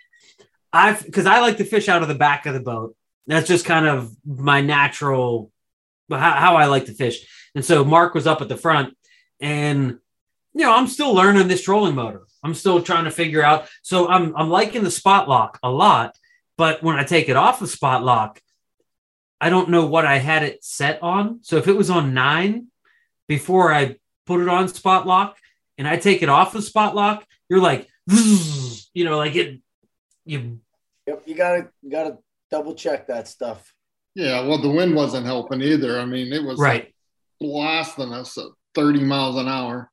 I've 0.77 1.05
because 1.05 1.25
I 1.25 1.39
like 1.39 1.57
to 1.57 1.65
fish 1.65 1.89
out 1.89 2.01
of 2.01 2.07
the 2.07 2.15
back 2.15 2.45
of 2.45 2.53
the 2.53 2.59
boat. 2.59 2.95
That's 3.25 3.47
just 3.47 3.65
kind 3.65 3.87
of 3.87 4.15
my 4.25 4.61
natural 4.61 5.51
how, 6.09 6.31
how 6.33 6.55
I 6.55 6.65
like 6.65 6.85
to 6.85 6.93
fish. 6.93 7.25
And 7.55 7.65
so 7.65 7.83
Mark 7.83 8.13
was 8.13 8.27
up 8.27 8.41
at 8.41 8.49
the 8.49 8.57
front, 8.57 8.95
and 9.39 9.97
you 10.53 10.61
know 10.61 10.73
I'm 10.73 10.87
still 10.87 11.13
learning 11.13 11.47
this 11.47 11.63
trolling 11.63 11.95
motor. 11.95 12.23
I'm 12.43 12.53
still 12.53 12.81
trying 12.81 13.05
to 13.05 13.11
figure 13.11 13.43
out. 13.43 13.67
So 13.81 14.07
I'm 14.07 14.35
I'm 14.35 14.49
liking 14.49 14.83
the 14.83 14.91
spot 14.91 15.27
lock 15.27 15.59
a 15.63 15.71
lot, 15.71 16.15
but 16.57 16.83
when 16.83 16.95
I 16.95 17.03
take 17.03 17.27
it 17.27 17.35
off 17.35 17.59
the 17.59 17.67
spot 17.67 18.03
lock, 18.03 18.39
I 19.41 19.49
don't 19.49 19.69
know 19.69 19.85
what 19.85 20.05
I 20.05 20.19
had 20.19 20.43
it 20.43 20.63
set 20.63 21.01
on. 21.01 21.39
So 21.41 21.57
if 21.57 21.67
it 21.67 21.75
was 21.75 21.89
on 21.89 22.13
nine 22.13 22.67
before 23.27 23.73
I 23.73 23.97
put 24.25 24.41
it 24.41 24.47
on 24.47 24.67
spot 24.67 25.07
lock, 25.07 25.37
and 25.77 25.87
I 25.87 25.97
take 25.97 26.21
it 26.21 26.29
off 26.29 26.53
the 26.53 26.61
spot 26.61 26.95
lock, 26.95 27.25
you're 27.49 27.61
like, 27.61 27.87
you 28.07 29.03
know, 29.03 29.17
like 29.17 29.35
it. 29.35 29.59
You 30.25 30.59
Yep, 31.07 31.23
you 31.25 31.35
gotta 31.35 31.69
you 31.81 31.89
gotta 31.89 32.17
double 32.51 32.75
check 32.75 33.07
that 33.07 33.27
stuff. 33.27 33.73
Yeah, 34.15 34.45
well, 34.45 34.61
the 34.61 34.69
wind 34.69 34.95
wasn't 34.95 35.25
helping 35.25 35.61
either. 35.61 35.99
I 35.99 36.05
mean, 36.05 36.33
it 36.33 36.43
was 36.43 36.59
right. 36.59 36.85
like 36.85 36.95
blasting 37.39 38.13
us 38.13 38.37
at 38.37 38.47
30 38.75 39.03
miles 39.03 39.37
an 39.37 39.47
hour. 39.47 39.91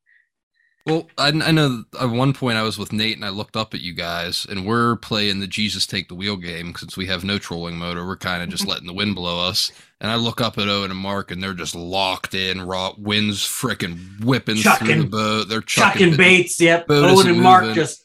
Well, 0.87 1.09
I, 1.17 1.29
I 1.29 1.51
know 1.51 1.85
at 1.99 2.11
one 2.11 2.35
point 2.35 2.59
I 2.59 2.63
was 2.63 2.79
with 2.79 2.93
Nate 2.93 3.17
and 3.17 3.25
I 3.25 3.31
looked 3.31 3.57
up 3.57 3.73
at 3.73 3.81
you 3.81 3.95
guys 3.95 4.47
and 4.49 4.67
we're 4.67 4.97
playing 4.97 5.41
the 5.41 5.47
Jesus 5.47 5.87
take 5.87 6.09
the 6.09 6.15
wheel 6.15 6.37
game 6.37 6.75
since 6.77 6.95
we 6.95 7.07
have 7.07 7.25
no 7.25 7.39
trolling 7.39 7.79
motor. 7.79 8.07
We're 8.07 8.19
kind 8.19 8.43
of 8.43 8.51
just 8.51 8.67
letting 8.69 8.87
the 8.87 8.93
wind 8.93 9.15
blow 9.15 9.49
us. 9.49 9.73
And 10.01 10.11
I 10.11 10.17
look 10.17 10.43
up 10.43 10.59
at 10.59 10.69
Owen 10.69 10.91
and 10.91 11.01
Mark 11.01 11.31
and 11.31 11.43
they're 11.43 11.55
just 11.55 11.75
locked 11.75 12.35
in. 12.35 12.61
Raw 12.61 12.93
winds 12.99 13.41
freaking 13.41 14.23
whipping 14.23 14.57
through 14.57 15.03
the 15.03 15.09
boat. 15.09 15.49
They're 15.49 15.63
chucking, 15.63 16.01
chucking 16.01 16.17
baits. 16.19 16.61
Yep. 16.61 16.87
Owen 16.91 17.13
isn't 17.13 17.31
and 17.31 17.43
Mark 17.43 17.75
just 17.75 18.04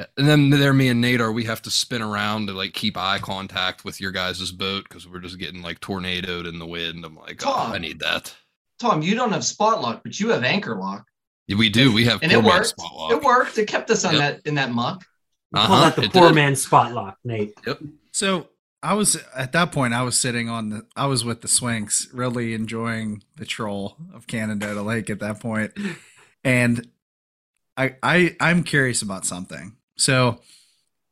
Yeah. 0.00 0.06
And 0.16 0.26
then 0.28 0.50
there, 0.50 0.72
me 0.72 0.88
and 0.88 1.00
Nate 1.00 1.20
are. 1.20 1.30
We 1.32 1.44
have 1.44 1.62
to 1.62 1.70
spin 1.70 2.00
around 2.02 2.46
to 2.46 2.52
like 2.52 2.72
keep 2.72 2.96
eye 2.96 3.18
contact 3.18 3.84
with 3.84 4.00
your 4.00 4.10
guys' 4.12 4.50
boat 4.52 4.84
because 4.88 5.06
we're 5.06 5.20
just 5.20 5.38
getting 5.38 5.62
like 5.62 5.80
tornadoed 5.80 6.46
in 6.46 6.58
the 6.58 6.66
wind. 6.66 7.04
I'm 7.04 7.16
like, 7.16 7.42
oh, 7.46 7.70
I 7.72 7.78
need 7.78 8.00
that. 8.00 8.34
Tom, 8.78 9.02
you 9.02 9.14
don't 9.14 9.32
have 9.32 9.44
spot 9.44 9.82
lock, 9.82 10.02
but 10.02 10.18
you 10.18 10.30
have 10.30 10.42
anchor 10.42 10.76
lock. 10.76 11.04
We 11.48 11.68
do. 11.68 11.92
We 11.92 12.04
have 12.04 12.22
And 12.22 12.30
it 12.30 12.36
poor 12.36 12.42
man 12.44 12.52
worked. 12.52 12.66
spot 12.68 12.94
lock. 12.94 13.12
It 13.12 13.22
worked. 13.22 13.58
It 13.58 13.66
kept 13.66 13.90
us 13.90 14.04
on 14.04 14.14
Yep. 14.14 14.20
that 14.20 14.48
in 14.48 14.54
that 14.54 14.70
muck. 14.70 15.04
Uh-huh, 15.52 15.80
that 15.86 15.96
the 15.96 16.02
it 16.04 16.12
poor 16.12 16.28
did. 16.28 16.34
man 16.36 16.54
spot 16.56 16.92
lock, 16.92 17.18
Nate. 17.24 17.52
Yep. 17.66 17.80
So 18.12 18.48
I 18.82 18.94
was 18.94 19.16
at 19.36 19.52
that 19.52 19.72
point. 19.72 19.92
I 19.92 20.02
was 20.02 20.16
sitting 20.16 20.48
on 20.48 20.70
the. 20.70 20.86
I 20.96 21.06
was 21.06 21.24
with 21.24 21.42
the 21.42 21.48
Swinks, 21.48 22.06
really 22.12 22.54
enjoying 22.54 23.22
the 23.36 23.44
troll 23.44 23.96
of 24.14 24.26
Canadohta 24.28 24.82
Lake 24.84 25.10
at 25.10 25.18
that 25.20 25.40
point, 25.40 25.72
and 26.44 26.88
I 27.76 27.96
I 28.02 28.36
I'm 28.40 28.62
curious 28.62 29.02
about 29.02 29.26
something. 29.26 29.76
So 30.00 30.40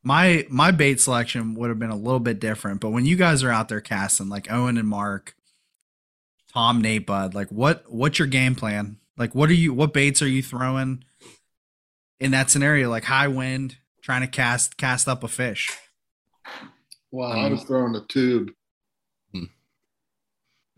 my 0.02 0.46
my 0.50 0.70
bait 0.70 1.00
selection 1.00 1.54
would 1.54 1.68
have 1.70 1.78
been 1.78 1.90
a 1.90 1.96
little 1.96 2.20
bit 2.20 2.40
different, 2.40 2.80
but 2.80 2.90
when 2.90 3.04
you 3.06 3.16
guys 3.16 3.42
are 3.42 3.50
out 3.50 3.68
there 3.68 3.80
casting, 3.80 4.28
like 4.28 4.50
Owen 4.50 4.78
and 4.78 4.88
Mark, 4.88 5.34
Tom, 6.52 6.80
Nate, 6.80 7.06
Bud, 7.06 7.34
like 7.34 7.48
what 7.48 7.84
what's 7.90 8.18
your 8.18 8.28
game 8.28 8.54
plan? 8.54 8.98
Like 9.16 9.34
what 9.34 9.50
are 9.50 9.54
you 9.54 9.74
what 9.74 9.92
baits 9.92 10.22
are 10.22 10.28
you 10.28 10.42
throwing 10.42 11.04
in 12.20 12.30
that 12.32 12.50
scenario? 12.50 12.88
Like 12.90 13.04
high 13.04 13.28
wind, 13.28 13.78
trying 14.02 14.22
to 14.22 14.26
cast 14.28 14.76
cast 14.76 15.08
up 15.08 15.22
a 15.24 15.28
fish. 15.28 15.70
Well, 17.10 17.30
I 17.32 17.46
Um, 17.46 17.52
was 17.52 17.64
throwing 17.64 17.94
a 17.96 18.04
tube. 18.06 18.50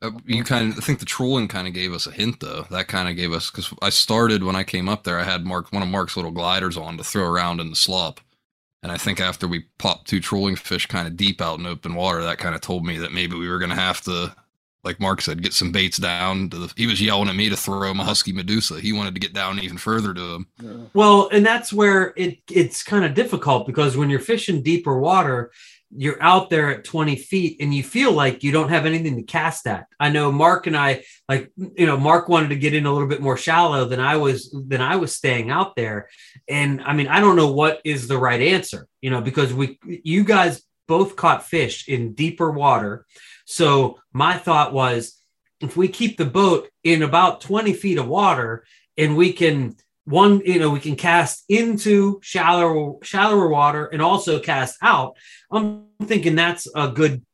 Uh, 0.03 0.13
you 0.25 0.43
kind 0.45 0.73
of, 0.73 0.79
I 0.79 0.81
think 0.81 0.99
the 0.99 1.05
trolling 1.05 1.49
kind 1.49 1.69
of 1.69 1.75
gave 1.75 1.93
us 1.93 2.07
a 2.07 2.11
hint 2.11 2.41
though. 2.41 2.67
That 2.71 2.89
kind 2.89 3.09
of 3.09 3.17
gave 3.17 3.33
us 3.33 3.51
because 3.51 3.73
I 3.83 3.91
started 3.91 4.43
when 4.43 4.57
I 4.57 4.65
came 4.65 4.89
up 4.89 5.05
there. 5.05 5.19
I 5.19 5.25
had 5.25 5.45
Mark 5.45 5.73
one 5.73 5.83
of 5.83 5.89
Mark's 5.89 6.17
little 6.17 6.31
gliders 6.31 6.77
on 6.77 6.97
to 6.97 7.05
throw 7.05 7.29
around 7.29 7.61
in 7.61 7.71
the 7.71 7.77
slop, 7.77 8.21
and 8.83 8.91
I 8.91 8.97
think 8.97 9.21
after 9.21 9.47
we 9.47 9.67
popped 9.79 10.09
two 10.09 10.21
trolling 10.21 10.57
fish 10.57 10.87
kind 10.87 11.07
of 11.07 11.17
deep 11.17 11.41
out 11.41 11.59
in 11.59 11.67
open 11.67 11.95
water, 11.95 12.23
that 12.23 12.39
kind 12.39 12.55
of 12.55 12.61
told 12.63 12.85
me 12.87 12.99
that 12.99 13.13
maybe 13.13 13.37
we 13.37 13.49
were 13.49 13.59
going 13.59 13.71
to 13.71 13.77
have 13.77 14.01
to 14.03 14.35
like 14.83 15.01
Mark 15.01 15.21
said, 15.21 15.43
get 15.43 15.53
some 15.53 15.73
baits 15.73 15.99
down. 15.99 16.49
To 16.51 16.59
the, 16.59 16.73
he 16.77 16.87
was 16.87 17.03
yelling 17.03 17.29
at 17.29 17.37
me 17.37 17.49
to 17.49 17.57
throw 17.57 17.93
my 17.93 18.05
husky 18.05 18.33
Medusa. 18.33 18.81
He 18.81 18.93
wanted 18.93 19.15
to 19.15 19.21
get 19.21 19.35
down 19.35 19.59
even 19.59 19.77
further 19.77 20.15
to 20.15 20.35
him. 20.35 20.91
Well, 20.95 21.29
and 21.33 21.45
that's 21.45 21.73
where 21.73 22.15
it 22.17 22.39
it's 22.51 22.83
kind 22.83 23.05
of 23.05 23.15
difficult 23.15 23.67
because 23.67 23.97
when 23.97 24.11
you're 24.11 24.21
fishing 24.21 24.63
deeper 24.63 24.99
water, 24.99 25.53
you're 25.97 26.23
out 26.23 26.51
there 26.51 26.71
at 26.71 26.85
20 26.85 27.17
feet 27.17 27.57
and 27.61 27.75
you 27.75 27.83
feel 27.83 28.13
like 28.13 28.45
you 28.45 28.53
don't 28.53 28.69
have 28.69 28.87
anything 28.87 29.17
to 29.17 29.23
cast 29.23 29.67
at. 29.67 29.87
I 29.99 30.11
know 30.11 30.31
Mark 30.31 30.67
and 30.67 30.77
I 30.77 31.05
like 31.29 31.51
you 31.57 31.87
know 31.87 31.97
Mark 31.97 32.29
wanted 32.29 32.49
to 32.51 32.57
get 32.57 32.75
in 32.75 32.87
a 32.87 32.93
little 32.93 33.09
bit 33.09 33.21
more 33.21 33.37
shallow 33.37 33.85
than 33.87 34.01
I 34.01 34.17
was 34.17 34.55
than 34.69 34.81
I 34.81 34.97
was 34.97 35.15
staying 35.15 35.51
out 35.51 35.75
there. 35.75 36.09
And 36.49 36.81
I 36.83 36.93
mean, 36.93 37.09
I 37.09 37.21
don't 37.21 37.37
know 37.37 37.53
what 37.53 37.81
is 37.85 38.07
the 38.07 38.19
right 38.19 38.41
answer, 38.41 38.87
you 39.01 39.11
know, 39.11 39.21
because 39.21 39.53
we 39.53 39.79
you 39.85 40.25
guys 40.25 40.63
both 40.87 41.17
caught 41.17 41.47
fish 41.47 41.89
in 41.89 42.15
deeper 42.15 42.51
water. 42.51 43.07
So 43.45 43.99
my 44.13 44.37
thought 44.37 44.73
was 44.73 45.21
if 45.61 45.77
we 45.77 45.89
keep 45.89 46.17
the 46.17 46.25
boat 46.25 46.69
in 46.85 47.03
about 47.03 47.41
20 47.41 47.73
feet 47.75 47.99
of 47.99 48.09
water 48.09 48.65
and 48.97 49.17
we 49.17 49.33
can 49.33 49.77
one 50.05 50.41
you 50.45 50.59
know 50.59 50.71
we 50.71 50.81
can 50.81 50.97
cast 50.97 51.45
into 51.49 52.19
shallower 52.23 52.95
shallower 53.03 53.49
water 53.49 53.87
and 53.87 54.03
also 54.03 54.41
cast 54.41 54.77
out 54.83 55.17
i'm 55.51 55.87
thinking 56.05 56.35
that's 56.35 56.69
a 56.75 56.89
good 56.89 57.25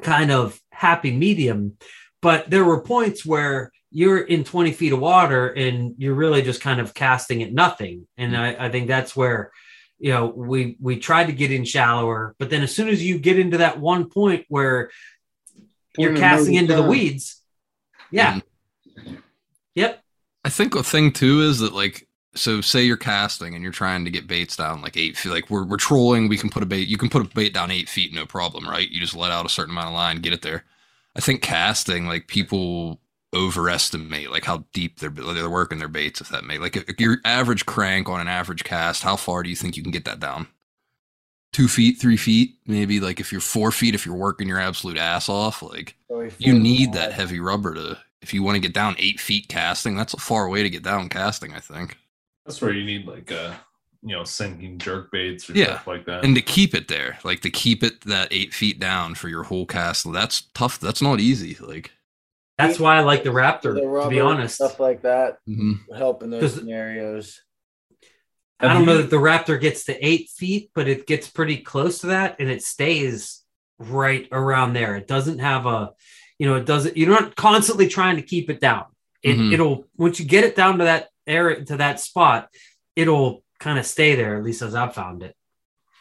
kind 0.00 0.30
of 0.30 0.60
happy 0.70 1.12
medium 1.12 1.76
but 2.20 2.48
there 2.50 2.64
were 2.64 2.82
points 2.82 3.26
where 3.26 3.72
you're 3.92 4.20
in 4.20 4.42
20 4.42 4.72
feet 4.72 4.92
of 4.92 5.00
water 5.00 5.48
and 5.48 5.94
you're 5.98 6.14
really 6.14 6.40
just 6.40 6.62
kind 6.62 6.80
of 6.80 6.94
casting 6.94 7.42
at 7.42 7.52
nothing. 7.52 8.06
And 8.16 8.32
mm. 8.32 8.38
I, 8.38 8.66
I 8.66 8.70
think 8.70 8.88
that's 8.88 9.14
where 9.14 9.52
you 9.98 10.12
know 10.12 10.26
we 10.26 10.76
we 10.80 10.98
tried 10.98 11.26
to 11.26 11.32
get 11.32 11.52
in 11.52 11.64
shallower 11.64 12.34
but 12.40 12.50
then 12.50 12.62
as 12.62 12.74
soon 12.74 12.88
as 12.88 13.00
you 13.00 13.18
get 13.18 13.38
into 13.38 13.58
that 13.58 13.78
one 13.78 14.10
point 14.10 14.44
where 14.48 14.90
you're 15.96 16.10
Point 16.10 16.20
casting 16.20 16.54
no 16.54 16.60
into 16.60 16.74
the 16.74 16.82
weeds 16.82 17.40
yeah. 18.10 18.40
Mm. 18.98 19.22
Yep. 19.76 20.02
I 20.44 20.48
think 20.48 20.74
a 20.74 20.82
thing 20.82 21.12
too 21.12 21.42
is 21.42 21.60
that 21.60 21.72
like 21.72 22.08
so 22.34 22.60
say 22.60 22.82
you're 22.82 22.96
casting 22.96 23.54
and 23.54 23.62
you're 23.62 23.72
trying 23.72 24.04
to 24.04 24.10
get 24.10 24.26
baits 24.26 24.56
down 24.56 24.80
like 24.80 24.96
eight 24.96 25.16
feet 25.16 25.30
like 25.30 25.50
we're, 25.50 25.64
we're 25.64 25.76
trolling 25.76 26.28
we 26.28 26.38
can 26.38 26.50
put 26.50 26.62
a 26.62 26.66
bait 26.66 26.88
you 26.88 26.96
can 26.96 27.10
put 27.10 27.24
a 27.24 27.34
bait 27.34 27.52
down 27.52 27.70
eight 27.70 27.88
feet 27.88 28.12
no 28.12 28.24
problem 28.26 28.68
right? 28.68 28.90
You 28.90 29.00
just 29.00 29.16
let 29.16 29.30
out 29.30 29.46
a 29.46 29.50
certain 29.50 29.72
amount 29.72 29.88
of 29.88 29.94
line 29.94 30.20
get 30.20 30.32
it 30.32 30.42
there. 30.42 30.64
I 31.14 31.20
think 31.20 31.42
casting 31.42 32.06
like 32.06 32.28
people 32.28 33.00
overestimate 33.34 34.30
like 34.30 34.44
how 34.44 34.64
deep 34.72 34.98
they're 34.98 35.10
they're 35.10 35.48
working 35.48 35.78
their 35.78 35.88
baits 35.88 36.20
if 36.20 36.28
that 36.28 36.44
may 36.44 36.58
like 36.58 36.76
if, 36.76 36.88
if 36.88 37.00
your 37.00 37.16
average 37.24 37.64
crank 37.64 38.08
on 38.08 38.20
an 38.20 38.28
average 38.28 38.62
cast 38.62 39.02
how 39.02 39.16
far 39.16 39.42
do 39.42 39.48
you 39.48 39.56
think 39.56 39.76
you 39.76 39.82
can 39.82 39.92
get 39.92 40.04
that 40.04 40.20
down? 40.20 40.46
Two 41.52 41.68
feet 41.68 41.98
three 41.98 42.16
feet 42.16 42.54
maybe 42.66 42.98
like 42.98 43.20
if 43.20 43.30
you're 43.30 43.40
four 43.42 43.70
feet 43.72 43.94
if 43.94 44.06
you're 44.06 44.14
working 44.14 44.48
your 44.48 44.58
absolute 44.60 44.96
ass 44.96 45.28
off 45.28 45.62
like 45.62 45.96
you 46.38 46.54
need 46.58 46.94
that 46.94 47.12
heavy 47.12 47.40
rubber 47.40 47.74
to 47.74 47.98
if 48.22 48.32
you 48.32 48.42
want 48.42 48.56
to 48.56 48.60
get 48.60 48.72
down 48.72 48.96
eight 48.98 49.20
feet 49.20 49.48
casting 49.48 49.96
that's 49.96 50.14
a 50.14 50.18
far 50.18 50.48
way 50.48 50.62
to 50.62 50.70
get 50.70 50.82
down 50.82 51.10
casting 51.10 51.52
i 51.52 51.60
think 51.60 51.98
That's 52.46 52.60
where 52.60 52.72
you 52.72 52.84
need 52.84 53.06
like 53.06 53.30
uh 53.30 53.54
you 54.02 54.16
know 54.16 54.24
sinking 54.24 54.78
jerk 54.78 55.10
baits 55.12 55.48
or 55.48 55.52
Yeah, 55.54 55.66
stuff 55.66 55.86
like 55.86 56.04
that. 56.06 56.24
and 56.24 56.34
to 56.34 56.42
keep 56.42 56.74
it 56.74 56.88
there 56.88 57.18
like 57.24 57.40
to 57.40 57.50
keep 57.50 57.82
it 57.84 58.00
that 58.02 58.28
eight 58.32 58.52
feet 58.52 58.80
down 58.80 59.14
for 59.14 59.28
your 59.28 59.44
whole 59.44 59.64
cast 59.64 60.10
that's 60.12 60.48
tough 60.54 60.80
that's 60.80 61.00
not 61.00 61.20
easy 61.20 61.56
like 61.60 61.92
that's 62.58 62.80
why 62.80 62.96
i 62.96 63.00
like 63.00 63.22
the 63.22 63.30
raptor 63.30 63.74
The 63.74 63.80
to 64.02 64.08
be 64.10 64.20
honest 64.20 64.56
stuff 64.56 64.80
like 64.80 65.02
that 65.02 65.38
mhm. 65.48 65.78
help 65.96 66.22
in 66.22 66.30
those 66.30 66.54
scenarios. 66.54 67.40
I 68.60 68.72
don't 68.72 68.86
know 68.86 68.98
that 68.98 69.10
the 69.10 69.16
Raptor 69.16 69.60
gets 69.60 69.84
to 69.86 70.06
eight 70.06 70.30
feet, 70.30 70.70
but 70.72 70.86
it 70.86 71.04
gets 71.06 71.28
pretty 71.28 71.56
close 71.56 71.98
to 72.00 72.08
that, 72.08 72.36
and 72.38 72.48
it 72.48 72.62
stays 72.62 73.42
right 73.80 74.28
around 74.30 74.72
there. 74.74 74.94
It 74.94 75.08
doesn't 75.08 75.40
have 75.40 75.66
a, 75.66 75.90
you 76.38 76.46
know, 76.46 76.54
it 76.54 76.64
doesn't. 76.64 76.96
You're 76.96 77.08
not 77.10 77.34
constantly 77.34 77.88
trying 77.88 78.16
to 78.16 78.22
keep 78.22 78.50
it 78.50 78.60
down. 78.60 78.84
It, 79.20 79.36
Mhm. 79.36 79.52
It'll 79.52 79.84
once 79.96 80.20
you 80.20 80.26
get 80.26 80.44
it 80.44 80.54
down 80.54 80.78
to 80.78 80.84
that 80.84 81.08
area 81.26 81.64
to 81.64 81.76
that 81.78 82.00
spot, 82.00 82.48
it'll 82.96 83.44
kind 83.60 83.78
of 83.78 83.86
stay 83.86 84.14
there. 84.14 84.36
At 84.36 84.44
least 84.44 84.62
as 84.62 84.74
I've 84.74 84.94
found 84.94 85.22
it. 85.22 85.36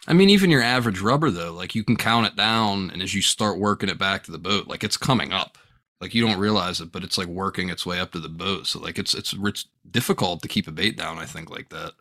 i 0.08 0.14
mean 0.14 0.30
even 0.30 0.50
your 0.50 0.64
average 0.64 1.00
rubber 1.00 1.30
though 1.30 1.54
like 1.54 1.76
you 1.76 1.84
can 1.84 1.96
count 1.96 2.26
it 2.26 2.36
down 2.36 2.90
and 2.92 3.02
as 3.04 3.14
you 3.14 3.22
start 3.22 3.60
working 3.60 3.90
it 3.90 4.00
back 4.00 4.24
to 4.24 4.32
the 4.32 4.40
boat 4.40 4.68
like 4.68 4.84
it's 4.84 4.98
coming 4.98 5.32
up 5.32 5.58
like 6.02 6.16
you 6.16 6.26
don't 6.26 6.40
realize 6.40 6.82
it 6.82 6.92
but 6.92 7.04
it's 7.04 7.20
like 7.20 7.28
working 7.28 7.70
its 7.70 7.86
way 7.86 8.00
up 8.00 8.12
to 8.12 8.20
the 8.20 8.28
boat 8.28 8.66
so 8.66 8.80
like 8.80 8.98
it's 8.98 9.14
it's 9.14 9.34
it's 9.44 9.68
difficult 9.92 10.42
to 10.42 10.48
keep 10.48 10.68
a 10.68 10.72
bait 10.72 10.98
down 10.98 11.20
i 11.20 11.26
think 11.26 11.52
like 11.52 11.70
that 11.70 11.92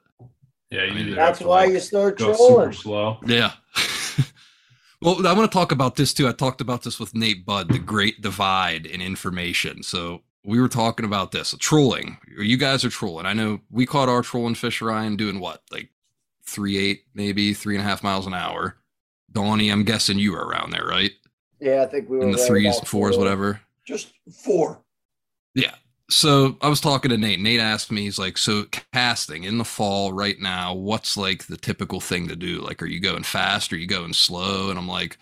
yeah, 0.70 0.84
you 0.84 0.90
I 0.92 0.94
mean, 0.94 1.14
That's 1.14 1.40
why 1.40 1.64
like, 1.64 1.70
you 1.72 1.80
start 1.80 2.18
go 2.18 2.32
trolling. 2.34 2.72
super 2.72 2.72
slow. 2.72 3.18
Yeah. 3.26 3.52
well, 5.02 5.26
I 5.26 5.32
want 5.32 5.50
to 5.50 5.54
talk 5.54 5.72
about 5.72 5.96
this 5.96 6.14
too. 6.14 6.28
I 6.28 6.32
talked 6.32 6.60
about 6.60 6.82
this 6.82 7.00
with 7.00 7.14
Nate 7.14 7.44
Budd, 7.44 7.72
the 7.72 7.78
great 7.78 8.20
divide 8.20 8.86
in 8.86 9.00
information. 9.02 9.82
So 9.82 10.22
we 10.44 10.60
were 10.60 10.68
talking 10.68 11.04
about 11.04 11.32
this 11.32 11.54
trolling. 11.58 12.18
You 12.38 12.56
guys 12.56 12.84
are 12.84 12.90
trolling. 12.90 13.26
I 13.26 13.32
know 13.32 13.60
we 13.70 13.86
caught 13.86 14.08
our 14.08 14.22
trolling 14.22 14.54
fish, 14.54 14.80
Ryan, 14.80 15.16
doing 15.16 15.40
what, 15.40 15.62
like 15.70 15.90
three 16.46 16.76
eight, 16.78 17.02
maybe 17.14 17.52
three 17.54 17.76
and 17.76 17.84
a 17.84 17.88
half 17.88 18.02
miles 18.02 18.26
an 18.26 18.34
hour. 18.34 18.76
Donnie, 19.32 19.70
I'm 19.70 19.84
guessing 19.84 20.18
you 20.18 20.32
were 20.32 20.46
around 20.46 20.72
there, 20.72 20.86
right? 20.86 21.12
Yeah, 21.60 21.82
I 21.82 21.86
think 21.86 22.08
we 22.08 22.16
were 22.16 22.24
In 22.24 22.30
the 22.32 22.38
right 22.38 22.46
threes, 22.46 22.80
fours, 22.80 23.14
four. 23.14 23.22
whatever. 23.22 23.60
Just 23.84 24.12
four. 24.32 24.80
Yeah. 25.54 25.74
So 26.08 26.56
I 26.60 26.68
was 26.68 26.80
talking 26.80 27.10
to 27.10 27.16
Nate. 27.18 27.38
Nate 27.38 27.60
asked 27.60 27.92
me, 27.92 28.02
he's 28.02 28.18
like, 28.18 28.36
so 28.36 28.64
casting 28.92 29.44
in 29.44 29.58
the 29.58 29.64
fall 29.64 30.12
right 30.12 30.40
now, 30.40 30.74
what's 30.74 31.16
like 31.16 31.46
the 31.46 31.56
typical 31.56 32.00
thing 32.00 32.26
to 32.28 32.34
do? 32.34 32.60
Like, 32.60 32.82
are 32.82 32.86
you 32.86 32.98
going 32.98 33.22
fast? 33.22 33.72
Are 33.72 33.76
you 33.76 33.86
going 33.86 34.12
slow? 34.12 34.70
And 34.70 34.78
I'm 34.78 34.88
like, 34.88 35.18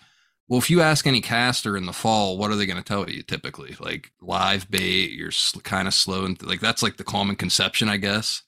well, 0.49 0.57
if 0.59 0.69
you 0.69 0.81
ask 0.81 1.07
any 1.07 1.21
caster 1.21 1.77
in 1.77 1.85
the 1.85 1.93
fall, 1.93 2.37
what 2.37 2.51
are 2.51 2.55
they 2.55 2.65
going 2.65 2.77
to 2.77 2.83
tell 2.83 3.09
you 3.09 3.21
typically? 3.23 3.75
Like 3.79 4.11
live 4.19 4.69
bait, 4.69 5.11
you're 5.11 5.31
kind 5.63 5.87
of 5.87 5.93
slow. 5.93 6.25
And 6.25 6.41
like, 6.43 6.59
that's 6.59 6.83
like 6.83 6.97
the 6.97 7.03
common 7.03 7.35
conception, 7.35 7.87
I 7.87 7.97
guess. 7.97 8.41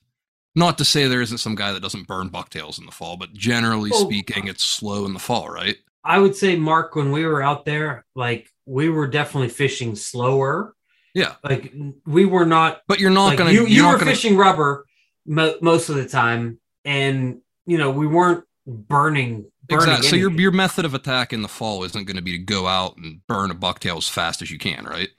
Not 0.56 0.78
to 0.80 0.84
say 0.86 1.08
there 1.08 1.22
isn't 1.22 1.38
some 1.38 1.56
guy 1.56 1.72
that 1.72 1.82
doesn't 1.82 2.08
burn 2.08 2.28
bucktails 2.28 2.78
in 2.80 2.86
the 2.86 2.92
fall, 2.92 3.16
but 3.16 3.32
generally 3.34 3.92
Well- 3.92 4.06
speaking, 4.06 4.48
it's 4.48 4.64
slow 4.64 5.06
in 5.06 5.14
the 5.14 5.20
fall, 5.20 5.48
right? 5.50 5.78
I 6.04 6.18
would 6.18 6.36
say, 6.36 6.56
Mark, 6.56 6.96
when 6.96 7.12
we 7.12 7.24
were 7.26 7.44
out 7.44 7.64
there, 7.64 8.04
like 8.16 8.50
we 8.66 8.90
were 8.90 9.06
definitely 9.08 9.50
fishing 9.50 9.96
slower. 9.96 10.74
Yeah. 11.14 11.36
Like 11.44 11.72
we 12.08 12.26
were 12.26 12.46
not 12.46 12.82
But 12.88 13.00
you're 13.00 13.12
not 13.12 13.26
like, 13.28 13.38
going 13.38 13.54
to, 13.54 13.62
you, 13.62 13.68
you 13.68 13.86
were 13.86 13.98
gonna, 14.00 14.10
fishing 14.10 14.36
rubber 14.36 14.86
mo- 15.28 15.56
most 15.62 15.90
of 15.90 15.96
the 15.96 16.08
time 16.08 16.60
and 16.84 17.42
you 17.68 17.78
know 17.78 17.92
we 17.92 18.08
weren't 18.08 18.44
burning 18.66 19.51
burning 19.68 19.90
Exactly. 19.90 20.10
So 20.10 20.16
your 20.16 20.32
your 20.32 20.52
method 20.52 20.86
of 20.86 20.94
attack 20.94 21.34
in 21.34 21.42
the 21.42 21.48
fall 21.48 21.84
isn't 21.84 22.06
going 22.06 22.18
to 22.18 22.22
be 22.22 22.38
to 22.38 22.44
go 22.44 22.68
out 22.68 22.98
and 22.98 23.26
burn 23.28 23.52
a 23.52 23.56
bucktail 23.56 23.98
as 23.98 24.08
fast 24.08 24.42
as 24.42 24.52
you 24.52 24.58
can, 24.58 24.86
right? 24.86 25.10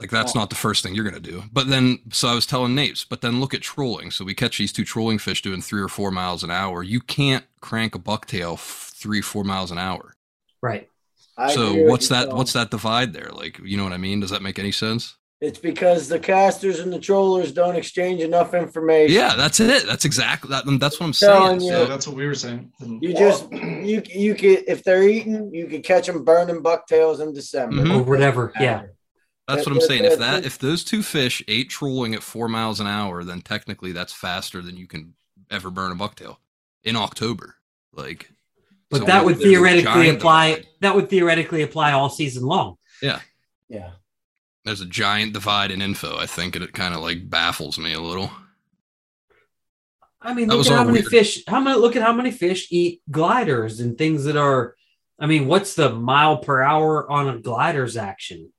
Like 0.00 0.10
that's 0.10 0.34
not 0.34 0.50
the 0.50 0.56
first 0.56 0.82
thing 0.82 0.96
you're 0.96 1.08
going 1.08 1.22
to 1.22 1.30
do. 1.30 1.44
But 1.52 1.68
then, 1.68 2.00
so 2.10 2.26
I 2.26 2.34
was 2.34 2.44
telling 2.44 2.74
Nates, 2.74 3.06
but 3.08 3.20
then 3.20 3.40
look 3.40 3.54
at 3.54 3.60
trolling. 3.60 4.10
So 4.10 4.24
we 4.24 4.34
catch 4.34 4.58
these 4.58 4.72
two 4.72 4.84
trolling 4.84 5.18
fish 5.18 5.42
doing 5.42 5.62
three 5.62 5.80
or 5.80 5.86
four 5.86 6.10
miles 6.10 6.42
an 6.42 6.50
hour. 6.50 6.82
You 6.82 7.00
can't 7.00 7.44
crank 7.60 7.94
a 7.94 8.00
bucktail 8.00 8.54
f- 8.54 8.90
three 8.96 9.20
four 9.20 9.44
miles 9.44 9.70
an 9.70 9.78
hour. 9.78 10.14
right 10.60 10.88
I 11.36 11.54
so 11.54 11.84
what's 11.84 12.08
that? 12.08 12.28
Tom. 12.28 12.36
What's 12.36 12.52
that 12.54 12.70
divide 12.70 13.12
there? 13.12 13.30
Like, 13.30 13.60
you 13.60 13.76
know 13.76 13.84
what 13.84 13.92
I 13.92 13.98
mean? 13.98 14.20
Does 14.20 14.30
that 14.30 14.42
make 14.42 14.58
any 14.58 14.72
sense? 14.72 15.16
It's 15.42 15.58
because 15.58 16.08
the 16.08 16.20
casters 16.20 16.78
and 16.78 16.92
the 16.92 17.00
trollers 17.00 17.50
don't 17.50 17.74
exchange 17.74 18.20
enough 18.22 18.54
information. 18.54 19.12
Yeah, 19.16 19.34
that's 19.34 19.58
it. 19.58 19.84
That's 19.88 20.04
exactly 20.04 20.50
that. 20.50 20.62
That's 20.78 21.00
what 21.00 21.06
I'm 21.06 21.12
saying. 21.12 21.60
you. 21.62 21.72
Yeah, 21.72 21.84
that's 21.84 22.06
what 22.06 22.14
we 22.14 22.26
were 22.26 22.36
saying. 22.36 22.70
You 22.80 23.12
just 23.12 23.50
you 23.50 24.02
you 24.08 24.36
could 24.36 24.62
if 24.68 24.84
they're 24.84 25.02
eating, 25.02 25.52
you 25.52 25.66
could 25.66 25.82
catch 25.82 26.06
them 26.06 26.22
burning 26.24 26.62
bucktails 26.62 27.18
in 27.18 27.32
December. 27.34 27.82
Mhm. 27.82 27.98
or 27.98 28.02
whatever 28.04 28.52
yeah 28.60 28.82
That's 29.48 29.64
That- 29.64 29.66
what 29.66 29.72
I'm 29.72 29.74
that- 29.80 29.86
saying. 29.88 30.04
If 30.04 30.18
that- 30.20 30.42
that 30.42 30.46
if 30.46 30.58
those 30.60 30.84
two 30.84 31.02
fish 31.02 31.42
ate 31.48 31.68
trolling 31.68 32.14
at 32.14 32.22
four 32.22 32.46
miles 32.48 32.78
an 32.78 32.86
hour, 32.86 33.24
then 33.24 33.40
technically 33.40 33.90
that's 33.90 34.12
faster 34.12 34.62
than 34.62 34.76
you 34.76 34.86
can 34.86 35.14
ever 35.50 35.70
burn 35.70 35.90
a 35.90 35.96
bucktail 35.96 36.36
in 36.84 36.94
October. 36.94 37.56
Like, 37.92 38.30
but 38.90 39.00
so 39.00 39.04
that 39.06 39.24
would 39.24 39.38
theoretically 39.38 40.08
apply 40.10 40.50
divide. 40.50 40.66
that 40.82 40.94
would 40.94 41.10
theoretically 41.10 41.62
apply 41.62 41.90
all 41.90 42.08
season 42.10 42.44
long 42.44 42.76
Yeah. 43.02 43.18
Yeah. 43.68 43.90
There's 44.64 44.80
a 44.80 44.86
giant 44.86 45.32
divide 45.32 45.70
in 45.70 45.82
info. 45.82 46.16
I 46.16 46.26
think, 46.26 46.54
and 46.54 46.64
it 46.64 46.72
kind 46.72 46.94
of 46.94 47.00
like 47.00 47.28
baffles 47.28 47.78
me 47.78 47.92
a 47.94 48.00
little. 48.00 48.30
i 50.20 50.32
mean 50.32 50.48
look 50.48 50.66
at 50.66 50.72
how 50.72 50.84
many 50.84 51.00
weird. 51.00 51.06
fish 51.06 51.42
how 51.48 51.60
many 51.60 51.76
look 51.78 51.96
at 51.96 52.02
how 52.02 52.12
many 52.12 52.30
fish 52.30 52.68
eat 52.70 53.02
gliders 53.10 53.80
and 53.80 53.98
things 53.98 54.22
that 54.24 54.36
are 54.36 54.76
i 55.18 55.26
mean 55.26 55.48
what's 55.48 55.74
the 55.74 55.90
mile 55.92 56.38
per 56.38 56.62
hour 56.62 57.10
on 57.10 57.28
a 57.28 57.38
glider's 57.38 57.96
action 57.96 58.52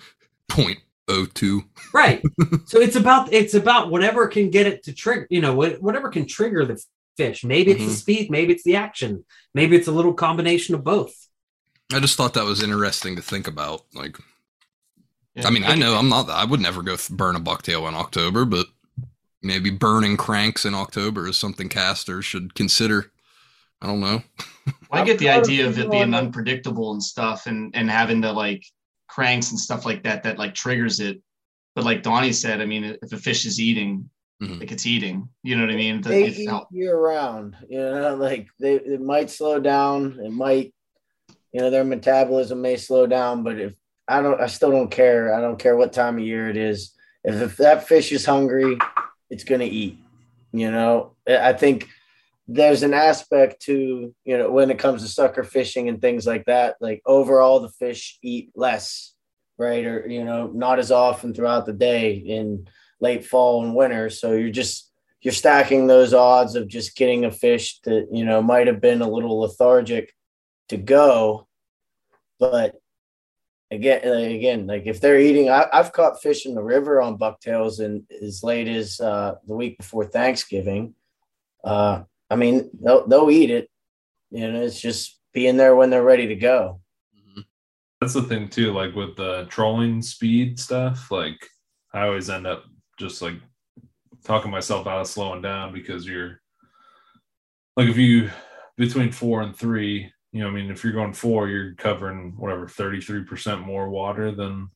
Point 0.48 0.78
oh 1.08 1.26
two. 1.26 1.62
right 1.92 2.22
so 2.66 2.80
it's 2.80 2.96
about 2.96 3.30
it's 3.34 3.52
about 3.54 3.90
whatever 3.90 4.28
can 4.28 4.48
get 4.50 4.66
it 4.66 4.82
to 4.84 4.94
trigger 4.94 5.26
you 5.30 5.42
know 5.42 5.54
whatever 5.54 6.08
can 6.08 6.26
trigger 6.26 6.64
the 6.64 6.82
fish 7.18 7.44
maybe 7.44 7.72
it's 7.72 7.84
the 7.84 7.90
Mhm. 7.90 7.94
speed 8.04 8.30
maybe 8.30 8.54
it's 8.54 8.64
the 8.64 8.76
action 8.76 9.24
maybe 9.54 9.76
it's 9.76 9.88
a 9.88 9.92
little 9.92 10.14
combination 10.14 10.74
of 10.74 10.82
both 10.84 11.12
I 11.92 11.98
just 12.00 12.16
thought 12.16 12.34
that 12.34 12.44
was 12.44 12.62
interesting 12.62 13.16
to 13.16 13.22
think 13.22 13.48
about. 13.48 13.82
Like, 13.94 14.16
Yeah. 15.34 15.46
I 15.46 15.50
mean, 15.50 15.64
I 15.64 15.74
know 15.76 15.96
I'm 15.96 16.08
not. 16.08 16.28
I 16.28 16.44
would 16.44 16.60
never 16.60 16.82
go 16.82 16.96
th- 16.96 17.10
burn 17.10 17.36
a 17.36 17.40
bucktail 17.40 17.88
in 17.88 17.94
October, 17.94 18.44
but 18.44 18.66
maybe 19.42 19.70
burning 19.70 20.16
cranks 20.16 20.64
in 20.64 20.74
October 20.74 21.28
is 21.28 21.36
something 21.36 21.68
casters 21.68 22.24
should 22.24 22.54
consider. 22.54 23.10
I 23.80 23.86
don't 23.86 24.00
know. 24.00 24.22
I 24.90 25.04
get 25.04 25.18
the 25.18 25.30
I'm 25.30 25.36
proud 25.36 25.44
of 25.44 25.48
idea 25.50 25.66
of 25.68 25.78
it 25.78 25.90
being 25.90 26.12
unpredictable 26.14 26.92
and 26.92 27.02
stuff 27.02 27.46
and 27.46 27.74
and 27.74 27.90
having 27.90 28.20
to 28.22 28.32
like 28.32 28.64
cranks 29.08 29.50
and 29.50 29.58
stuff 29.58 29.86
like 29.86 30.02
that 30.02 30.22
that 30.24 30.38
like 30.38 30.54
triggers 30.54 31.00
it. 31.00 31.22
But 31.74 31.84
like 31.84 32.02
Donnie 32.02 32.32
said, 32.32 32.60
I 32.60 32.66
mean, 32.66 32.84
if 33.00 33.12
a 33.12 33.16
fish 33.16 33.46
is 33.46 33.60
eating, 33.60 34.10
Mhm. 34.42 34.58
like 34.60 34.72
it's 34.72 34.86
eating. 34.86 35.28
You 35.44 35.54
know 35.56 35.62
what 35.64 35.72
I 35.72 35.76
mean? 35.76 36.00
they 36.02 36.24
It 36.24 36.38
eat 36.40 36.48
felt- 36.48 36.68
year 36.72 36.98
round. 36.98 37.56
You 37.68 37.78
know, 37.78 38.16
like 38.16 38.48
they 38.58 38.74
it 38.74 39.00
might 39.00 39.30
slow 39.30 39.60
down. 39.60 40.18
It 40.22 40.32
might, 40.32 40.74
you 41.52 41.60
know, 41.60 41.70
their 41.70 41.84
metabolism 41.84 42.60
may 42.60 42.76
slow 42.76 43.06
down. 43.06 43.42
But 43.44 43.58
if 43.60 43.72
I 44.10 44.22
don't, 44.22 44.40
I 44.40 44.46
still 44.46 44.72
don't 44.72 44.90
care. 44.90 45.32
I 45.34 45.40
don't 45.40 45.58
care 45.58 45.76
what 45.76 45.92
time 45.92 46.18
of 46.18 46.24
year 46.24 46.48
it 46.48 46.56
is. 46.56 46.92
If, 47.22 47.40
if 47.40 47.56
that 47.58 47.86
fish 47.86 48.10
is 48.12 48.26
hungry, 48.26 48.76
it's 49.30 49.44
gonna 49.44 49.64
eat. 49.64 49.98
You 50.52 50.70
know, 50.70 51.14
I 51.28 51.50
I 51.50 51.52
think 51.52 51.88
there's 52.48 52.82
an 52.82 52.94
aspect 52.94 53.62
to 53.62 54.12
you 54.24 54.38
know 54.38 54.50
when 54.50 54.70
it 54.70 54.78
comes 54.78 55.02
to 55.02 55.08
sucker 55.08 55.44
fishing 55.44 55.88
and 55.88 56.00
things 56.00 56.26
like 56.26 56.44
that. 56.46 56.76
Like 56.80 57.02
overall, 57.06 57.60
the 57.60 57.68
fish 57.68 58.18
eat 58.22 58.50
less, 58.56 59.14
right? 59.56 59.84
Or 59.86 60.06
you 60.08 60.24
know, 60.24 60.48
not 60.48 60.80
as 60.80 60.90
often 60.90 61.32
throughout 61.32 61.66
the 61.66 61.72
day 61.72 62.12
in 62.14 62.66
late 63.00 63.24
fall 63.24 63.64
and 63.64 63.76
winter. 63.76 64.10
So 64.10 64.32
you're 64.32 64.50
just 64.50 64.90
you're 65.22 65.32
stacking 65.32 65.86
those 65.86 66.12
odds 66.12 66.56
of 66.56 66.66
just 66.66 66.96
getting 66.96 67.24
a 67.24 67.30
fish 67.30 67.80
that 67.84 68.08
you 68.10 68.24
know 68.24 68.42
might 68.42 68.66
have 68.66 68.80
been 68.80 69.02
a 69.02 69.08
little 69.08 69.38
lethargic 69.38 70.12
to 70.70 70.76
go, 70.76 71.46
but 72.40 72.79
again, 73.70 74.00
like, 74.04 74.30
again, 74.30 74.66
like 74.66 74.82
if 74.86 75.00
they're 75.00 75.20
eating, 75.20 75.48
I, 75.50 75.66
I've 75.72 75.92
caught 75.92 76.22
fish 76.22 76.46
in 76.46 76.54
the 76.54 76.62
river 76.62 77.00
on 77.00 77.16
bucktails 77.16 77.80
and 77.80 78.04
as 78.22 78.42
late 78.42 78.68
as 78.68 79.00
uh, 79.00 79.36
the 79.46 79.54
week 79.54 79.78
before 79.78 80.04
Thanksgiving. 80.04 80.94
Uh, 81.62 82.02
I 82.30 82.36
mean, 82.36 82.70
they'll 82.80 83.06
they'll 83.06 83.30
eat 83.30 83.50
it. 83.50 83.70
You 84.30 84.50
know, 84.50 84.62
it's 84.62 84.80
just 84.80 85.18
being 85.32 85.56
there 85.56 85.76
when 85.76 85.90
they're 85.90 86.02
ready 86.02 86.28
to 86.28 86.36
go. 86.36 86.80
That's 88.00 88.14
the 88.14 88.22
thing 88.22 88.48
too, 88.48 88.72
like 88.72 88.94
with 88.94 89.16
the 89.16 89.46
trolling 89.50 90.00
speed 90.00 90.58
stuff, 90.58 91.10
like 91.10 91.36
I 91.92 92.06
always 92.06 92.30
end 92.30 92.46
up 92.46 92.64
just 92.98 93.20
like 93.20 93.34
talking 94.24 94.50
myself 94.50 94.86
out 94.86 95.00
of 95.00 95.06
slowing 95.06 95.42
down 95.42 95.72
because 95.72 96.06
you're 96.06 96.40
like 97.76 97.88
if 97.88 97.98
you 97.98 98.30
between 98.78 99.12
four 99.12 99.42
and 99.42 99.54
three, 99.54 100.10
you 100.32 100.42
know, 100.42 100.48
I 100.48 100.52
mean, 100.52 100.70
if 100.70 100.84
you're 100.84 100.92
going 100.92 101.12
four, 101.12 101.48
you're 101.48 101.74
covering 101.74 102.34
whatever 102.36 102.66
33% 102.66 103.64
more 103.64 103.88
water 103.88 104.30
than 104.32 104.68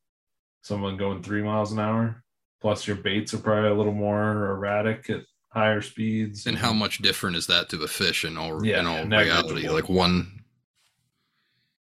someone 0.63 0.97
going 0.97 1.23
three 1.23 1.43
miles 1.43 1.73
an 1.73 1.79
hour. 1.79 2.23
Plus 2.61 2.87
your 2.87 2.97
baits 2.97 3.35
are 3.35 3.39
probably 3.39 3.71
a 3.71 3.75
little 3.75 3.93
more 3.93 4.51
erratic 4.51 5.11
at 5.11 5.21
higher 5.51 5.81
speeds. 5.83 6.47
And 6.47 6.57
how 6.59 6.73
much 6.73 6.99
different 6.99 7.37
is 7.37 7.47
that 7.47 7.69
to 7.69 7.83
a 7.83 7.89
fish 7.89 8.25
in 8.25 8.37
all 8.37 8.65
Yeah, 8.65 8.81
in 8.81 8.87
all 8.87 9.05
negligible. 9.05 9.51
reality? 9.51 9.69
Like 9.69 9.89
one, 9.89 10.43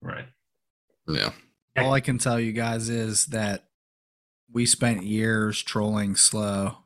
right. 0.02 0.26
yeah. 1.08 1.32
All 1.78 1.94
I 1.94 2.02
can 2.02 2.18
tell 2.20 2.40
you 2.40 2.52
guys 2.52 2.90
is 2.90 3.28
that 3.28 3.66
we 4.52 4.66
spent 4.68 5.04
years 5.04 5.64
trolling 5.64 6.16
slow 6.16 6.78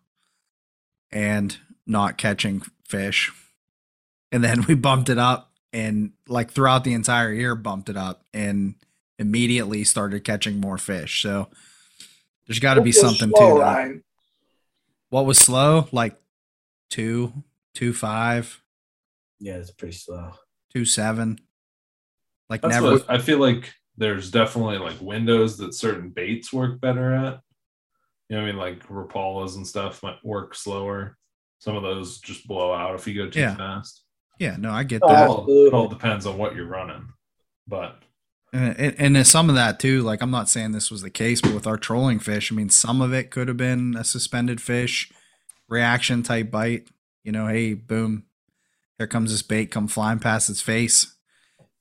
and 1.11 1.57
not 1.85 2.17
catching 2.17 2.61
fish. 2.87 3.33
And 4.31 4.43
then 4.43 4.63
we 4.67 4.75
bumped 4.75 5.09
it 5.09 5.17
up 5.17 5.51
and 5.77 6.11
like 6.27 6.51
throughout 6.51 6.83
the 6.83 6.93
entire 6.93 7.31
year 7.31 7.53
bumped 7.55 7.87
it 7.89 7.97
up 7.97 8.23
and 8.33 8.75
immediately 9.19 9.83
started 9.83 10.23
catching 10.23 10.59
more 10.59 10.77
fish. 10.77 11.21
So 11.21 11.49
there's 12.47 12.59
got 12.59 12.75
to 12.75 12.81
be 12.81 12.91
something 12.91 13.31
slow, 13.35 13.53
to 13.53 13.59
that. 13.59 13.65
Ryan? 13.75 14.03
What 15.09 15.25
was 15.25 15.37
slow? 15.37 15.87
Like 15.91 16.17
two, 16.89 17.31
two 17.75 17.93
five, 17.93 18.61
Yeah, 19.39 19.55
it's 19.57 19.71
pretty 19.71 19.95
slow. 19.95 20.31
two 20.73 20.83
seven. 20.85 21.39
Like 22.49 22.61
That's 22.61 22.73
never. 22.75 22.91
what 22.93 23.05
I 23.09 23.17
feel 23.19 23.39
like 23.39 23.73
there's 23.97 24.31
definitely 24.31 24.77
like 24.79 24.99
windows 25.01 25.57
that 25.57 25.73
certain 25.73 26.09
baits 26.09 26.51
work 26.53 26.79
better 26.81 27.13
at. 27.13 27.39
You 28.29 28.35
know 28.35 28.41
what 28.41 28.49
I 28.49 28.51
mean? 28.51 28.57
Like 28.57 28.87
Rapalas 28.87 29.55
and 29.57 29.67
stuff 29.67 30.01
might 30.03 30.23
work 30.23 30.55
slower. 30.55 31.17
Some 31.59 31.75
of 31.75 31.83
those 31.83 32.19
just 32.19 32.47
blow 32.47 32.73
out 32.73 32.95
if 32.95 33.07
you 33.07 33.13
go 33.15 33.29
too 33.29 33.39
Yeah. 33.41 33.55
fast. 33.55 34.03
Yeah, 34.39 34.55
no, 34.57 34.71
I 34.71 34.83
get 34.83 35.01
that. 35.01 35.23
It 35.23 35.29
all, 35.29 35.45
it 35.49 35.73
all 35.73 35.87
depends 35.87 36.25
on 36.25 36.37
what 36.37 36.55
you're 36.55 36.67
running. 36.67 37.09
But 37.67 37.99
And, 38.53 38.77
and, 38.79 39.17
and 39.17 39.27
some 39.27 39.49
of 39.49 39.55
that 39.55 39.79
too. 39.79 40.01
Like 40.01 40.21
I'm 40.21 40.31
not 40.31 40.49
saying 40.49 40.71
this 40.71 40.91
was 40.91 41.01
the 41.01 41.09
case, 41.09 41.41
but 41.41 41.53
with 41.53 41.67
our 41.67 41.77
trolling 41.77 42.19
fish, 42.19 42.51
I 42.51 42.55
mean, 42.55 42.69
some 42.69 43.01
of 43.01 43.13
it 43.13 43.31
could 43.31 43.47
have 43.47 43.57
been 43.57 43.95
a 43.97 44.03
suspended 44.03 44.61
fish 44.61 45.11
reaction 45.67 46.23
type 46.23 46.51
bite. 46.51 46.87
You 47.23 47.31
know, 47.31 47.47
hey, 47.47 47.73
boom, 47.73 48.25
here 48.97 49.07
comes 49.07 49.31
this 49.31 49.41
bait, 49.41 49.71
come 49.71 49.87
flying 49.87 50.19
past 50.19 50.49
its 50.49 50.61
face. 50.61 51.13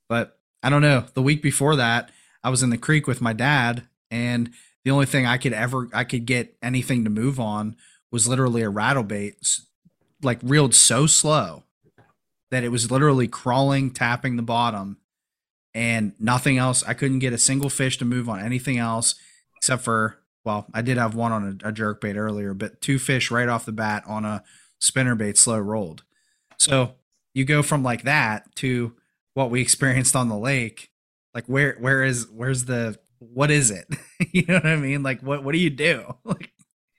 But 0.09 0.37
I 0.61 0.69
don't 0.69 0.81
know. 0.81 1.05
The 1.13 1.21
week 1.21 1.41
before 1.41 1.75
that, 1.77 2.11
I 2.43 2.49
was 2.49 2.63
in 2.63 2.69
the 2.69 2.77
creek 2.77 3.07
with 3.07 3.21
my 3.21 3.33
dad, 3.33 3.87
and 4.11 4.51
the 4.83 4.91
only 4.91 5.05
thing 5.05 5.25
I 5.25 5.37
could 5.37 5.53
ever 5.53 5.89
I 5.93 6.03
could 6.03 6.25
get 6.25 6.57
anything 6.61 7.03
to 7.03 7.09
move 7.09 7.39
on 7.39 7.75
was 8.11 8.27
literally 8.27 8.61
a 8.61 8.69
rattle 8.69 9.03
bait, 9.03 9.35
like 10.21 10.39
reeled 10.41 10.73
so 10.73 11.05
slow 11.05 11.63
that 12.51 12.63
it 12.63 12.69
was 12.69 12.89
literally 12.91 13.27
crawling, 13.27 13.91
tapping 13.91 14.35
the 14.35 14.41
bottom, 14.43 14.97
and 15.73 16.13
nothing 16.19 16.57
else. 16.57 16.83
I 16.87 16.93
couldn't 16.93 17.19
get 17.19 17.33
a 17.33 17.37
single 17.37 17.69
fish 17.69 17.97
to 17.99 18.05
move 18.05 18.29
on 18.29 18.39
anything 18.39 18.77
else 18.77 19.15
except 19.57 19.83
for 19.83 20.19
well, 20.45 20.65
I 20.73 20.81
did 20.81 20.97
have 20.97 21.13
one 21.13 21.33
on 21.33 21.59
a, 21.63 21.69
a 21.69 21.71
jerk 21.73 21.99
bait 21.99 22.15
earlier, 22.15 22.53
but 22.53 22.79
two 22.81 22.99
fish 22.99 23.29
right 23.31 23.49
off 23.49 23.65
the 23.65 23.73
bat 23.73 24.03
on 24.07 24.23
a 24.23 24.43
spinner 24.79 25.13
bait 25.13 25.37
slow 25.37 25.59
rolled. 25.59 26.03
So 26.57 26.93
you 27.33 27.43
go 27.43 27.61
from 27.61 27.83
like 27.83 28.03
that 28.03 28.55
to 28.55 28.93
what 29.33 29.49
we 29.51 29.59
experienced 29.61 30.15
on 30.15 30.29
the 30.29 30.37
lake. 30.37 30.89
Like 31.33 31.45
where 31.47 31.75
where 31.79 32.01
is 32.03 32.27
where's 32.31 32.63
the 32.65 32.97
what 33.19 33.51
is 33.51 33.71
it? 33.71 33.87
you 34.31 34.45
know 34.47 34.53
what 34.55 34.65
I 34.65 34.75
mean? 34.77 35.03
Like 35.03 35.21
what 35.21 35.43
what 35.43 35.51
do 35.51 35.59
you 35.59 35.69
do? 35.69 36.15
Like 36.23 36.51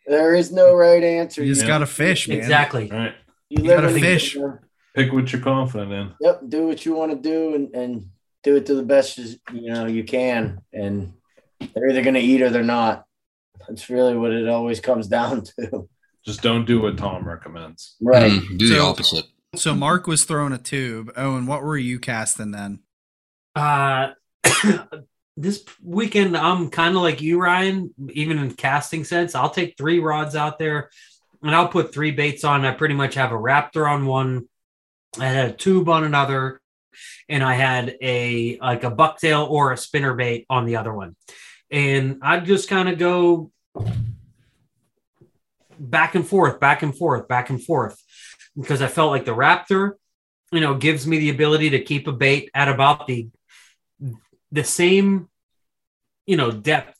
There 0.07 0.35
is 0.35 0.53
no 0.53 0.75
right 0.75 1.03
answer. 1.03 1.43
you 1.43 1.49
just 1.53 1.63
Yeah. 1.63 1.69
got 1.69 1.79
to 1.79 1.87
fish, 1.87 2.29
man. 2.29 2.39
Exactly. 2.39 2.91
all 2.93 2.99
right, 2.99 3.15
You, 3.49 3.63
You 3.63 3.71
gotta 3.71 3.89
in- 3.95 4.01
fish. 4.01 4.37
Pick 4.99 5.13
what 5.13 5.33
you're 5.33 5.41
confident 5.41 5.93
in. 5.93 6.13
Yep, 6.21 6.41
do 6.49 6.67
what 6.67 6.85
you 6.85 6.95
want 6.95 7.13
to 7.13 7.19
do 7.19 7.55
and, 7.55 7.75
and 7.75 8.11
do 8.43 8.57
it 8.57 8.67
to 8.67 8.75
the 8.75 8.83
best 8.83 9.19
as 9.19 9.39
you 9.53 9.73
know 9.73 9.87
you 9.87 10.05
can. 10.05 10.61
And 10.73 11.13
they're 11.75 11.89
either 11.89 12.03
gonna 12.03 12.19
eat 12.19 12.43
or 12.43 12.51
they're 12.51 12.63
not. 12.63 13.05
That's 13.67 13.89
really 13.89 14.17
what 14.17 14.33
it 14.33 14.49
always 14.49 14.81
comes 14.81 15.07
down 15.19 15.45
to. 15.59 15.89
Just 16.25 16.43
don't 16.43 16.67
do 16.67 16.81
what 16.81 16.99
Tom 16.99 17.27
recommends. 17.27 17.97
Right. 18.01 18.33
Mm, 18.33 18.59
do 18.59 18.69
the 18.69 18.81
opposite. 18.81 19.27
So 19.55 19.75
Mark 19.75 20.07
was 20.07 20.25
throwing 20.25 20.53
a 20.53 20.59
tube. 20.59 21.13
Oh, 21.17 21.37
and 21.37 21.49
what 21.49 21.63
were 21.63 21.77
you 21.77 21.99
casting 21.99 22.51
then? 22.51 22.81
Uh, 23.55 24.11
this 25.37 25.65
weekend, 25.83 26.37
I'm 26.37 26.71
kind 26.71 26.97
of 26.97 27.03
like 27.03 27.23
you, 27.23 27.41
Ryan. 27.41 27.95
Even 28.11 28.39
in 28.39 28.53
casting 28.55 29.05
sense, 29.05 29.35
I'll 29.35 29.49
take 29.49 29.77
three 29.79 30.01
rods 30.01 30.37
out 30.37 30.59
there, 30.59 30.91
and 31.43 31.55
I'll 31.55 31.69
put 31.69 31.95
three 31.95 32.11
baits 32.11 32.45
on. 32.45 32.67
I 32.67 32.73
pretty 32.73 32.95
much 32.95 33.15
have 33.15 33.33
a 33.33 33.37
raptor 33.37 33.91
on 33.91 34.05
one, 34.05 34.48
I 35.19 35.27
had 35.27 35.51
a 35.51 35.53
tube 35.53 35.89
on 35.89 36.05
another, 36.05 36.61
and 37.29 37.43
I 37.43 37.55
had 37.55 37.97
a 38.03 38.59
like 38.59 38.85
a 38.85 38.91
bucktail 38.91 39.49
or 39.49 39.73
a 39.73 39.77
spinner 39.77 40.15
bait 40.15 40.47
on 40.51 40.67
the 40.67 40.77
other 40.77 40.93
one, 40.93 41.17
and 41.71 42.19
I'd 42.23 42.45
just 42.45 42.69
kind 42.69 42.89
of 42.89 42.99
go 42.99 43.51
back 45.79 46.15
and 46.15 46.27
forth, 46.27 46.61
back 46.61 46.83
and 46.83 46.97
forth, 46.97 47.29
back 47.29 47.51
and 47.51 47.63
forth, 47.63 48.03
because 48.57 48.83
I 48.83 48.89
felt 48.89 49.11
like 49.11 49.25
the 49.25 49.35
raptor 49.35 49.93
you 50.53 50.61
know 50.61 50.75
gives 50.75 51.07
me 51.07 51.19
the 51.19 51.31
ability 51.31 51.71
to 51.71 51.81
keep 51.81 52.07
a 52.07 52.13
bait 52.13 52.51
at 52.55 52.69
about 52.69 53.07
the 53.07 53.29
the 54.53 54.65
same 54.65 55.29
you 56.27 56.37
know 56.37 56.51
depth 56.51 56.97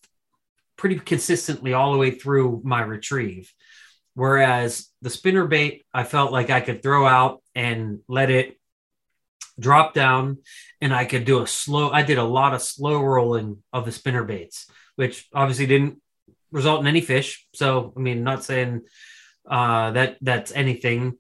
pretty 0.77 0.99
consistently 0.99 1.73
all 1.73 1.93
the 1.93 1.99
way 1.99 2.13
through 2.13 2.61
my 2.65 2.81
retrieve. 2.81 3.53
Whereas 4.15 4.89
the 5.01 5.11
spinner 5.11 5.47
bait 5.47 5.85
i 5.95 6.03
felt 6.03 6.33
like 6.33 6.51
i 6.51 6.61
could 6.61 6.83
throw 6.83 7.07
out 7.07 7.41
and 7.59 8.01
let 8.09 8.31
it 8.31 8.59
drop 9.59 9.93
down 9.93 10.39
and 10.81 10.95
i 10.95 11.05
could 11.05 11.25
do 11.25 11.43
a 11.43 11.47
slow 11.47 11.91
i 11.91 12.03
did 12.03 12.19
a 12.19 12.25
lot 12.39 12.55
of 12.55 12.63
slow 12.63 13.03
rolling 13.03 13.63
of 13.73 13.85
the 13.85 13.93
spinner 13.93 14.25
baits 14.25 14.71
which 14.97 15.29
obviously 15.35 15.67
didn't 15.67 16.01
result 16.53 16.81
in 16.81 16.87
any 16.87 17.01
fish 17.01 17.47
so 17.53 17.93
i 17.97 18.01
mean 18.01 18.23
not 18.23 18.45
saying 18.45 18.83
uh 19.51 19.91
that 19.91 20.17
that's 20.21 20.53
anything 20.53 21.19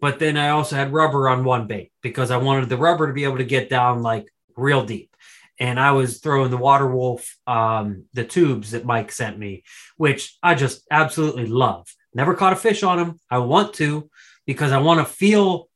but 0.00 0.18
then 0.18 0.36
I 0.36 0.50
also 0.50 0.76
had 0.76 0.92
rubber 0.92 1.28
on 1.28 1.44
one 1.44 1.66
bait 1.66 1.92
because 2.02 2.30
I 2.30 2.38
wanted 2.38 2.68
the 2.68 2.76
rubber 2.76 3.06
to 3.06 3.12
be 3.12 3.24
able 3.24 3.38
to 3.38 3.44
get 3.44 3.68
down 3.68 4.02
like 4.02 4.26
real 4.56 4.84
deep. 4.84 5.14
And 5.58 5.78
I 5.78 5.92
was 5.92 6.20
throwing 6.20 6.50
the 6.50 6.56
water 6.56 6.86
wolf, 6.86 7.36
um, 7.46 8.04
the 8.14 8.24
tubes 8.24 8.70
that 8.70 8.86
Mike 8.86 9.12
sent 9.12 9.38
me, 9.38 9.62
which 9.98 10.38
I 10.42 10.54
just 10.54 10.86
absolutely 10.90 11.46
love. 11.46 11.86
Never 12.14 12.34
caught 12.34 12.54
a 12.54 12.56
fish 12.56 12.82
on 12.82 12.96
them. 12.96 13.20
I 13.30 13.38
want 13.38 13.74
to 13.74 14.10
because 14.46 14.72
I 14.72 14.78
want 14.78 15.06
to 15.06 15.12
feel 15.12 15.68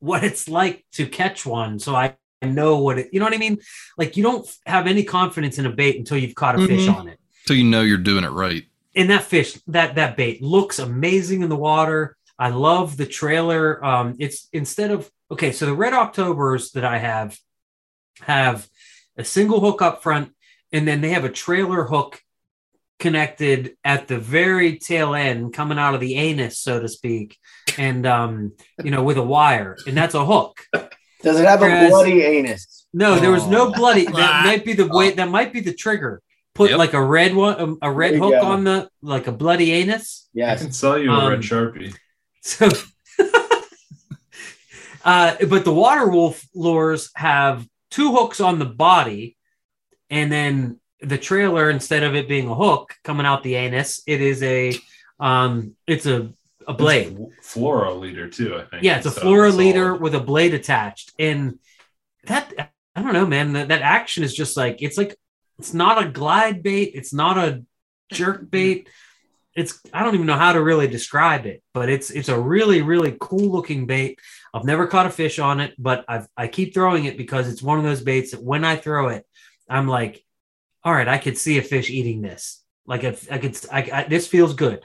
what 0.00 0.24
it's 0.24 0.48
like 0.48 0.84
to 0.92 1.06
catch 1.06 1.46
one. 1.46 1.78
So 1.78 1.94
I 1.94 2.16
know 2.42 2.78
what 2.78 2.98
it, 2.98 3.08
you 3.12 3.18
know 3.18 3.26
what 3.26 3.34
I 3.34 3.38
mean? 3.38 3.58
Like 3.98 4.16
you 4.16 4.22
don't 4.22 4.46
have 4.66 4.86
any 4.86 5.02
confidence 5.04 5.58
in 5.58 5.66
a 5.66 5.70
bait 5.72 5.96
until 5.98 6.18
you've 6.18 6.34
caught 6.34 6.60
a 6.60 6.66
fish 6.66 6.86
Mhm. 6.86 6.94
on 6.96 7.08
it 7.08 7.18
So 7.46 7.54
you 7.54 7.64
know 7.64 7.80
you're 7.82 7.96
doing 7.98 8.24
it 8.24 8.28
right. 8.30 8.64
and 8.94 9.10
that 9.10 9.24
fish 9.24 9.58
that 9.66 9.94
that 9.96 10.16
bait 10.16 10.42
looks 10.42 10.78
amazing 10.78 11.42
in 11.42 11.48
the 11.48 11.56
water 11.56 12.16
i 12.38 12.48
love 12.50 12.96
the 12.96 13.06
trailer 13.06 13.84
um 13.84 14.14
it's 14.18 14.48
instead 14.52 14.90
of 14.90 15.10
okay 15.30 15.50
so 15.52 15.66
the 15.66 15.74
red 15.74 15.92
octobers 15.92 16.70
that 16.72 16.84
i 16.84 16.98
have 16.98 17.36
have 18.20 18.68
a 19.16 19.24
single 19.24 19.60
hook 19.60 19.82
up 19.82 20.02
front 20.02 20.32
and 20.72 20.86
then 20.88 21.00
they 21.00 21.10
have 21.10 21.24
a 21.24 21.30
trailer 21.30 21.84
hook 21.84 22.20
connected 22.98 23.76
at 23.84 24.08
the 24.08 24.18
very 24.18 24.78
tail 24.78 25.14
end, 25.14 25.52
coming 25.52 25.78
out 25.78 25.94
of 25.94 26.00
the 26.00 26.14
anus, 26.16 26.58
so 26.58 26.80
to 26.80 26.88
speak, 26.88 27.36
and 27.78 28.06
um, 28.06 28.52
you 28.82 28.90
know, 28.90 29.02
with 29.02 29.16
a 29.18 29.22
wire, 29.22 29.76
and 29.86 29.96
that's 29.96 30.14
a 30.14 30.24
hook. 30.24 30.64
Does 31.22 31.40
it 31.40 31.46
have 31.46 31.62
a 31.62 31.88
bloody 31.88 32.22
anus? 32.22 32.86
No, 32.92 33.18
there 33.18 33.30
was 33.30 33.46
no 33.46 33.68
Oh. 33.68 33.72
bloody. 33.72 34.04
That 34.04 34.44
might 34.44 34.64
be 34.64 34.72
the 34.74 34.86
way. 34.86 35.10
That 35.12 35.28
might 35.30 35.52
be 35.52 35.60
the 35.60 35.74
trigger. 35.74 36.22
Put 36.54 36.70
Yep. 36.70 36.78
like 36.78 36.92
a 36.94 37.02
red 37.02 37.34
one, 37.34 37.60
um, 37.60 37.78
a 37.82 37.90
red 37.90 38.14
hook 38.14 38.32
go. 38.40 38.46
on 38.46 38.64
the 38.64 38.88
like 39.02 39.26
a 39.26 39.32
bloody 39.32 39.72
anus. 39.72 40.28
Yeah, 40.32 40.46
I 40.46 40.48
Yes. 40.52 40.62
can 40.62 40.72
sell 40.72 40.98
you 40.98 41.10
a 41.10 41.14
Um, 41.14 41.30
red 41.30 41.40
sharpie. 41.40 41.94
So, 42.40 42.68
uh, 45.04 45.36
but 45.48 45.64
the 45.64 45.72
water 45.74 46.08
wolf 46.08 46.42
lures 46.54 47.10
have 47.14 47.66
two 47.90 48.12
hooks 48.12 48.40
on 48.40 48.58
the 48.58 48.64
body, 48.64 49.36
and 50.10 50.30
then 50.32 50.80
the 51.00 51.18
trailer 51.18 51.68
instead 51.70 52.02
of 52.02 52.14
it 52.14 52.28
being 52.28 52.48
a 52.48 52.54
hook 52.54 52.94
coming 53.04 53.26
out 53.26 53.42
the 53.42 53.56
anus, 53.56 54.02
it 54.06 54.20
is 54.20 54.42
a 54.42 54.74
um, 55.20 55.74
it's 55.86 56.06
a 56.06 56.32
a 56.66 56.74
blade. 56.74 57.16
Fluoro 57.42 57.98
leader 57.98 58.28
too. 58.28 58.56
I 58.56 58.64
think. 58.64 58.82
Yeah, 58.82 58.98
it's 58.98 59.06
a 59.06 59.10
So 59.10 59.44
it's 59.44 59.56
leader 59.56 59.94
with 59.94 60.14
a 60.14 60.20
blade 60.20 60.54
attached, 60.54 61.12
and 61.18 61.58
that 62.24 62.72
I 62.94 63.02
don't 63.02 63.12
know, 63.12 63.26
man. 63.26 63.52
That, 63.52 63.68
that 63.68 63.82
action 63.82 64.24
is 64.24 64.34
just 64.34 64.56
like 64.56 64.82
it's 64.82 64.98
like 64.98 65.16
it's 65.58 65.74
not 65.74 66.02
a 66.02 66.08
glide 66.08 66.62
bait, 66.62 66.92
it's 66.94 67.12
not 67.12 67.38
a 67.38 67.62
jerk 68.12 68.38
mm-hmm. 68.38 68.46
bait. 68.46 68.88
It's 69.54 69.80
I 69.92 70.02
don't 70.02 70.14
even 70.14 70.26
know 70.26 70.36
how 70.36 70.52
to 70.52 70.62
really 70.62 70.86
describe 70.86 71.46
it, 71.46 71.62
but 71.72 71.88
it's 71.88 72.10
it's 72.10 72.28
a 72.28 72.38
really 72.38 72.82
really 72.82 73.16
cool 73.18 73.50
looking 73.50 73.86
bait. 73.86 74.18
I've 74.52 74.64
never 74.64 74.86
caught 74.86 75.06
a 75.06 75.10
fish 75.10 75.38
on 75.38 75.60
it, 75.60 75.74
but 75.78 76.04
I've 76.08 76.26
I 76.36 76.48
keep 76.48 76.74
throwing 76.74 77.04
it 77.06 77.16
because 77.16 77.48
it's 77.48 77.62
one 77.62 77.78
of 77.78 77.84
those 77.84 78.02
baits 78.02 78.32
that 78.32 78.42
when 78.42 78.64
I 78.64 78.76
throw 78.76 79.08
it, 79.08 79.24
I'm 79.68 79.88
like, 79.88 80.24
all 80.84 80.92
right, 80.92 81.08
I 81.08 81.18
could 81.18 81.38
see 81.38 81.58
a 81.58 81.62
fish 81.62 81.90
eating 81.90 82.22
this. 82.22 82.62
Like 82.86 83.02
if 83.02 83.30
I 83.32 83.38
could, 83.38 83.58
I, 83.72 83.90
I, 83.92 84.02
this 84.04 84.28
feels 84.28 84.54
good. 84.54 84.84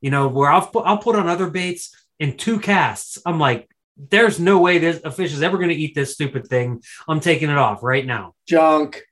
You 0.00 0.10
know, 0.10 0.28
where 0.28 0.50
I'll 0.50 0.66
put 0.66 0.86
I'll 0.86 0.98
put 0.98 1.16
on 1.16 1.28
other 1.28 1.50
baits 1.50 1.94
in 2.18 2.36
two 2.36 2.58
casts. 2.58 3.18
I'm 3.24 3.38
like, 3.38 3.68
there's 3.96 4.40
no 4.40 4.58
way 4.58 4.78
this 4.78 5.00
a 5.04 5.10
fish 5.10 5.32
is 5.32 5.42
ever 5.42 5.58
going 5.58 5.70
to 5.70 5.74
eat 5.74 5.94
this 5.94 6.12
stupid 6.14 6.46
thing. 6.46 6.82
I'm 7.08 7.20
taking 7.20 7.50
it 7.50 7.58
off 7.58 7.82
right 7.82 8.04
now. 8.04 8.34
Junk. 8.46 9.02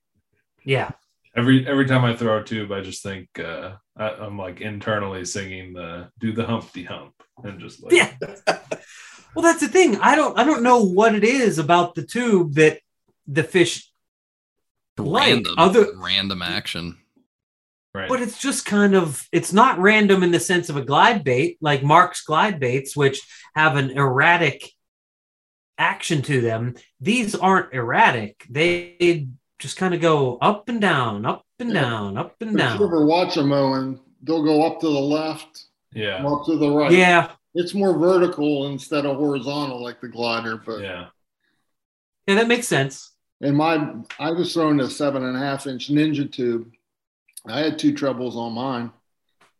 Yeah, 0.65 0.90
Every 1.39 1.65
every 1.69 1.86
time 1.86 2.05
I 2.05 2.16
throw 2.16 2.40
a 2.40 2.43
tube, 2.43 2.73
I 2.73 2.81
just 2.81 3.01
think 3.01 3.39
uh, 3.39 3.74
I, 3.97 4.09
I'm 4.10 4.36
like 4.36 4.60
internally 4.60 5.24
singing 5.24 5.73
the 5.73 6.10
"Do 6.19 6.32
the 6.32 6.44
Humpty 6.44 6.82
Hump" 6.82 7.15
and 7.44 7.60
just 7.60 7.81
like 7.81 7.93
yeah. 7.93 8.12
well, 9.36 9.43
that's 9.43 9.60
the 9.60 9.69
thing. 9.69 10.01
I 10.01 10.16
don't 10.16 10.36
I 10.36 10.43
don't 10.43 10.65
know 10.65 10.82
what 10.82 11.15
it 11.15 11.23
is 11.23 11.59
about 11.59 11.94
the 11.94 12.02
tube 12.02 12.55
that 12.55 12.81
the 13.28 13.44
fish 13.44 13.89
like 14.97 15.28
Random, 15.28 15.55
other 15.59 15.86
random 15.94 16.43
action. 16.43 16.98
Right. 17.99 18.09
but 18.09 18.20
it's 18.23 18.39
just 18.41 18.65
kind 18.65 18.95
of 18.95 19.27
it's 19.33 19.53
not 19.53 19.79
random 19.79 20.23
in 20.23 20.31
the 20.31 20.41
sense 20.41 20.69
of 20.70 20.77
a 20.77 20.83
glide 20.85 21.25
bait 21.25 21.59
like 21.61 21.83
mark's 21.83 22.23
glide 22.23 22.59
baits 22.61 22.97
which 22.97 23.20
have 23.55 23.77
an 23.77 23.91
erratic 23.91 24.70
action 25.79 26.23
to 26.23 26.41
them 26.41 26.75
these 27.01 27.35
aren't 27.35 27.73
erratic 27.73 28.45
they 28.51 29.29
just 29.59 29.77
kind 29.77 29.95
of 29.95 30.01
go 30.01 30.39
up 30.41 30.69
and 30.69 30.81
down 30.81 31.25
up 31.27 31.45
and 31.59 31.70
Yeah. 31.70 31.83
down 31.83 32.16
up 32.16 32.35
and 32.41 32.51
If 32.51 32.53
you 32.53 32.59
down 32.59 32.83
ever 32.83 33.05
watch 33.07 33.35
them 33.35 33.49
mowing, 33.49 33.99
they'll 34.23 34.45
go 34.45 34.65
up 34.66 34.81
to 34.81 34.87
the 34.87 35.01
left, 35.01 35.65
yeah, 35.93 36.25
up 36.27 36.47
to 36.47 36.57
the 36.57 36.70
right. 36.70 36.93
yeah 36.93 37.31
It's 37.55 37.75
more 37.75 37.97
vertical 37.99 38.66
instead 38.69 39.05
of 39.07 39.16
horizontal 39.16 39.83
like 39.83 40.01
the 40.01 40.09
glider. 40.09 40.57
But 40.65 40.81
yeah. 40.83 41.07
yeah 42.27 42.35
that 42.37 42.47
makes 42.49 42.69
sense 42.69 43.12
And 43.41 43.57
my, 43.57 43.95
I 44.19 44.31
was 44.33 44.53
throwing 44.53 44.81
a 44.81 44.89
seven 44.89 45.25
and 45.25 45.37
a 45.37 45.41
half 45.41 45.66
inch 45.66 45.89
ninja 45.91 46.31
tube. 46.31 46.70
I 47.51 47.61
had 47.61 47.79
two 47.79 47.95
trebles 47.95 48.37
on 48.37 48.53
mine 48.53 48.91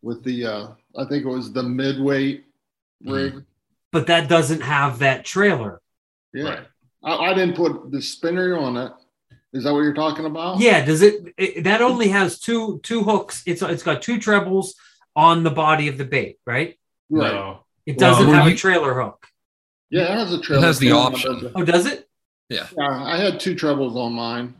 with 0.01 0.23
the, 0.23 0.45
uh, 0.45 0.67
I 0.97 1.05
think 1.05 1.25
it 1.25 1.29
was 1.29 1.51
the 1.51 1.63
midweight 1.63 2.45
rig. 3.05 3.43
but 3.91 4.07
that 4.07 4.27
doesn't 4.29 4.61
have 4.61 4.99
that 4.99 5.25
trailer 5.25 5.81
Yeah. 6.33 6.43
Right. 6.49 6.59
I, 7.03 7.15
I 7.15 7.33
didn't 7.33 7.55
put 7.55 7.91
the 7.91 8.01
spinner 8.01 8.57
on 8.57 8.77
it. 8.77 8.91
Is 9.53 9.63
that 9.63 9.73
what 9.73 9.79
you're 9.81 9.93
talking 9.93 10.25
about? 10.25 10.59
yeah 10.59 10.85
does 10.85 11.01
it, 11.01 11.33
it 11.37 11.63
that 11.63 11.81
only 11.81 12.09
has 12.09 12.39
two 12.39 12.79
two 12.83 13.03
hooks 13.03 13.41
it's 13.45 13.61
it's 13.63 13.81
got 13.83 14.01
two 14.01 14.19
trebles 14.19 14.75
on 15.15 15.43
the 15.43 15.49
body 15.49 15.87
of 15.87 15.97
the 15.97 16.05
bait 16.05 16.37
right 16.45 16.77
Right. 17.09 17.31
No. 17.33 17.63
it 17.85 17.97
doesn't 17.97 18.27
Well, 18.27 18.35
have 18.43 18.51
a 18.53 18.55
trailer 18.55 18.93
hook 19.01 19.25
Yeah, 19.89 20.03
it 20.03 20.17
has 20.19 20.33
a 20.33 20.39
treble. 20.41 20.61
has 20.63 20.77
the 20.79 20.91
option. 20.91 21.51
oh 21.55 21.63
does 21.63 21.85
it 21.87 22.07
Yeah. 22.49 22.67
Yeah, 22.77 23.03
I 23.03 23.17
had 23.17 23.39
two 23.39 23.55
trebles 23.55 23.95
on 23.97 24.13
mine. 24.13 24.53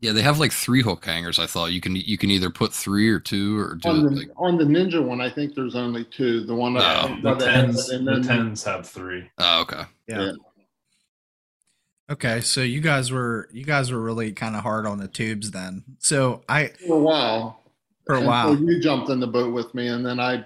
Yeah, 0.00 0.12
they 0.12 0.22
have 0.22 0.38
like 0.40 0.52
three 0.52 0.82
hook 0.82 1.04
hangers. 1.04 1.38
I 1.38 1.46
thought 1.46 1.72
you 1.72 1.80
can 1.80 1.94
you 1.94 2.16
can 2.16 2.30
either 2.30 2.48
put 2.48 2.72
three 2.72 3.10
or 3.10 3.20
two 3.20 3.58
or 3.58 3.74
do 3.74 3.88
On 3.90 3.98
it 3.98 4.02
the, 4.08 4.16
like 4.16 4.30
on 4.36 4.56
the 4.56 4.64
ninja 4.64 5.04
one, 5.04 5.20
I 5.20 5.28
think 5.28 5.54
there's 5.54 5.76
only 5.76 6.04
two. 6.04 6.44
The 6.44 6.54
one 6.54 6.72
No, 6.72 7.18
The 7.22 7.34
the 7.34 7.44
tens, 7.44 7.90
and 7.90 8.06
the 8.06 8.12
then 8.12 8.22
tens 8.22 8.64
have 8.64 8.88
three. 8.88 9.30
oh, 9.38 9.60
okay. 9.62 9.82
Yeah. 10.06 10.32
Okay, 12.10 12.40
so 12.40 12.62
you 12.62 12.80
guys 12.80 13.12
were 13.12 13.48
you 13.52 13.64
guys 13.64 13.92
were 13.92 14.00
really 14.00 14.32
kind 14.32 14.56
of 14.56 14.62
hard 14.62 14.86
on 14.86 14.98
the 14.98 15.06
tubes 15.06 15.50
then. 15.50 15.84
So 15.98 16.42
I 16.48 16.68
for 16.86 16.94
a 16.94 16.98
while. 16.98 17.60
for 18.06 18.16
a 18.16 18.22
while. 18.22 18.56
you 18.56 18.80
jumped 18.80 19.10
in 19.10 19.20
the 19.20 19.26
boat 19.26 19.52
with 19.52 19.74
me, 19.74 19.88
and 19.88 20.04
then 20.04 20.18
I 20.18 20.44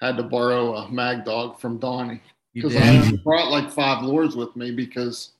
had 0.00 0.16
to 0.16 0.22
borrow 0.22 0.74
a 0.76 0.90
mag 0.90 1.24
dog 1.24 1.60
from 1.60 1.78
Donnie 1.78 2.22
because. 2.54 2.74
I 2.74 3.12
brought 3.22 3.50
like 3.50 3.70
five 3.70 4.02
lures 4.02 4.34
with 4.34 4.56
me 4.56 4.70
because 4.70 5.32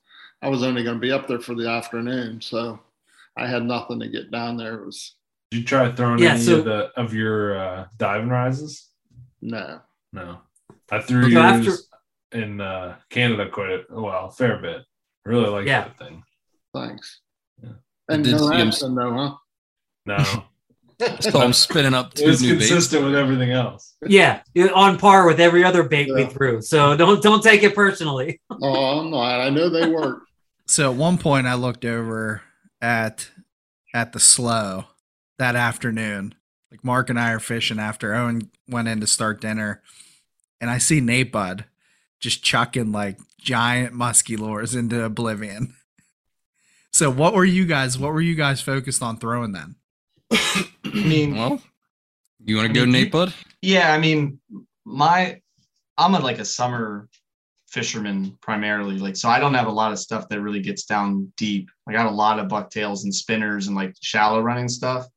I 0.43 0.49
was 0.49 0.61
only 0.63 0.83
going 0.83 0.95
to 0.97 1.01
be 1.01 1.11
up 1.11 1.27
there 1.27 1.39
for 1.39 1.55
the 1.55 1.67
afternoon, 1.67 2.39
so 2.39 2.79
I 3.37 3.47
had 3.47 3.63
nothing 3.63 3.99
to 4.01 4.07
get 4.09 4.31
down 4.31 4.57
there. 4.57 4.75
It 4.75 4.85
was 4.85 5.15
Did 5.51 5.59
you 5.59 5.63
try 5.65 5.91
throwing 5.91 6.19
Yeah, 6.19 6.33
any 6.33 6.41
so- 6.41 6.59
of 6.59 6.65
the 6.65 6.91
of 6.97 7.13
your 7.13 7.57
uh, 7.57 7.85
diving 7.97 8.29
rises? 8.29 8.89
no. 9.41 9.79
No, 10.11 10.41
I 10.91 10.99
threw 10.99 11.23
So 11.23 11.27
yours 11.29 11.43
after- 11.67 12.39
in 12.39 12.61
uh, 12.61 12.97
Canadohta 13.09 13.51
quite 13.51 13.69
a 13.71 13.83
well, 13.89 14.27
a 14.27 14.31
fair 14.31 14.59
bit. 14.61 14.83
Really 15.25 15.49
like 15.49 15.65
Yeah. 15.65 15.85
that 15.85 15.97
thing. 15.97 16.23
Thanks. 16.73 17.21
Yeah. 17.63 17.69
And 18.09 18.23
Did 18.23 18.33
no 18.33 18.49
see 18.49 18.55
him- 18.57 18.67
action 18.67 18.93
though, 18.95 19.13
huh? 19.13 19.35
No, 20.05 20.43
So 21.21 21.39
I'm 21.41 21.53
spinning 21.53 21.95
up 21.95 22.11
it 22.13 22.17
two 22.17 22.27
was 22.27 22.41
new 22.43 22.57
baits. 22.57 22.67
consistent 22.69 23.05
with 23.05 23.15
everything 23.15 23.49
else. 23.51 23.95
Yeah, 24.05 24.41
you're 24.53 24.73
on 24.75 24.99
par 24.99 25.25
with 25.25 25.39
every 25.39 25.63
other 25.63 25.81
bait 25.81 26.13
we 26.13 26.21
Yeah. 26.21 26.27
threw. 26.27 26.61
So 26.61 26.95
don't 26.95 27.23
don't 27.23 27.41
take 27.41 27.63
it 27.63 27.73
personally. 27.73 28.39
Oh, 28.61 28.99
I'm 28.99 29.09
not. 29.09 29.41
I 29.41 29.49
know 29.49 29.69
they 29.69 29.89
work. 29.89 30.19
So 30.67 30.91
at 30.91 30.95
one 30.97 31.17
point 31.17 31.47
I 31.47 31.55
looked 31.55 31.85
over 31.85 32.43
at 32.83 33.29
at 33.95 34.11
the 34.13 34.19
slow 34.19 34.85
that 35.39 35.55
afternoon. 35.55 36.35
Like 36.69 36.83
Mark 36.83 37.09
and 37.09 37.19
I 37.19 37.31
are 37.31 37.39
fishing 37.39 37.79
after 37.79 38.13
Owen 38.13 38.51
went 38.67 38.87
in 38.87 38.99
to 38.99 39.07
start 39.07 39.39
dinner, 39.41 39.81
and 40.61 40.69
I 40.69 40.77
see 40.79 40.99
Nate 40.99 41.31
Bud 41.31 41.65
just 42.19 42.43
chucking 42.43 42.91
like 42.91 43.17
giant 43.39 43.93
musky 43.93 44.37
lures 44.37 44.75
into 44.75 45.03
oblivion. 45.03 45.73
So 46.95 47.09
what 47.09 47.33
were 47.33 47.43
you 47.43 47.65
guys 47.65 47.97
what 47.97 48.13
were 48.13 48.21
you 48.21 48.35
guys 48.35 48.61
focused 48.61 49.01
on 49.01 49.17
throwing 49.17 49.51
then? 49.51 49.77
I 50.31 50.67
mean, 50.93 51.35
Well, 51.35 51.59
you 52.45 52.55
want 52.55 52.67
to 52.67 52.73
go, 52.73 52.81
mean, 52.81 52.91
Nate 52.91 53.05
you- 53.05 53.09
Bud? 53.11 53.33
yeah, 53.63 53.91
I 53.91 53.97
mean, 53.97 54.39
my 54.85 55.41
I'm 55.97 56.13
a 56.13 56.19
like 56.19 56.37
a 56.37 56.45
summer 56.45 57.09
fisherman 57.73 58.37
primarily. 58.41 58.97
Like, 58.99 59.15
so 59.15 59.27
I 59.29 59.39
don't 59.39 59.55
have 59.55 59.67
a 59.67 59.71
lot 59.71 59.91
of 59.91 59.99
stuff 59.99 60.29
that 60.29 60.41
really 60.41 60.61
gets 60.61 60.85
down 60.85 61.33
deep. 61.37 61.69
I 61.87 61.91
got 61.91 62.05
a 62.05 62.11
lot 62.11 62.39
of 62.39 62.47
bucktails 62.47 63.03
and 63.03 63.13
spinners 63.13 63.67
and 63.67 63.75
like 63.75 63.95
shallow 64.01 64.41
running 64.41 64.69
stuff. 64.69 65.07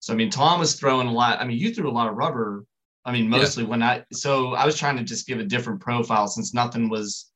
So 0.00 0.12
I 0.12 0.16
mean, 0.16 0.30
Tom 0.30 0.60
was 0.60 0.74
throwing 0.74 1.08
a 1.08 1.12
lot. 1.12 1.40
I 1.40 1.44
mean, 1.44 1.58
you 1.58 1.74
threw 1.74 1.90
a 1.90 1.98
lot 1.98 2.08
of 2.08 2.16
rubber. 2.16 2.64
I 3.04 3.12
mean, 3.12 3.24
Yeah. 3.24 3.38
mostly 3.38 3.64
when 3.64 3.82
I 3.82 4.04
so 4.12 4.54
I 4.54 4.64
was 4.64 4.78
trying 4.78 4.96
to 4.98 5.04
just 5.04 5.26
give 5.26 5.40
a 5.40 5.44
different 5.44 5.80
profile 5.80 6.28
since 6.28 6.54
nothing 6.54 6.88
was 6.88 7.30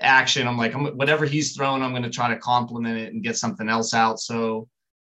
action. 0.00 0.48
I'm 0.48 0.58
like, 0.58 0.74
I'm, 0.74 0.86
whatever 0.96 1.24
he's 1.24 1.54
throwing, 1.54 1.82
I'm 1.82 1.92
going 1.92 2.02
to 2.02 2.10
try 2.10 2.28
to 2.28 2.36
complement 2.38 2.98
it 2.98 3.12
and 3.12 3.22
get 3.22 3.36
something 3.36 3.68
else 3.68 3.94
out. 3.94 4.18
So, 4.18 4.68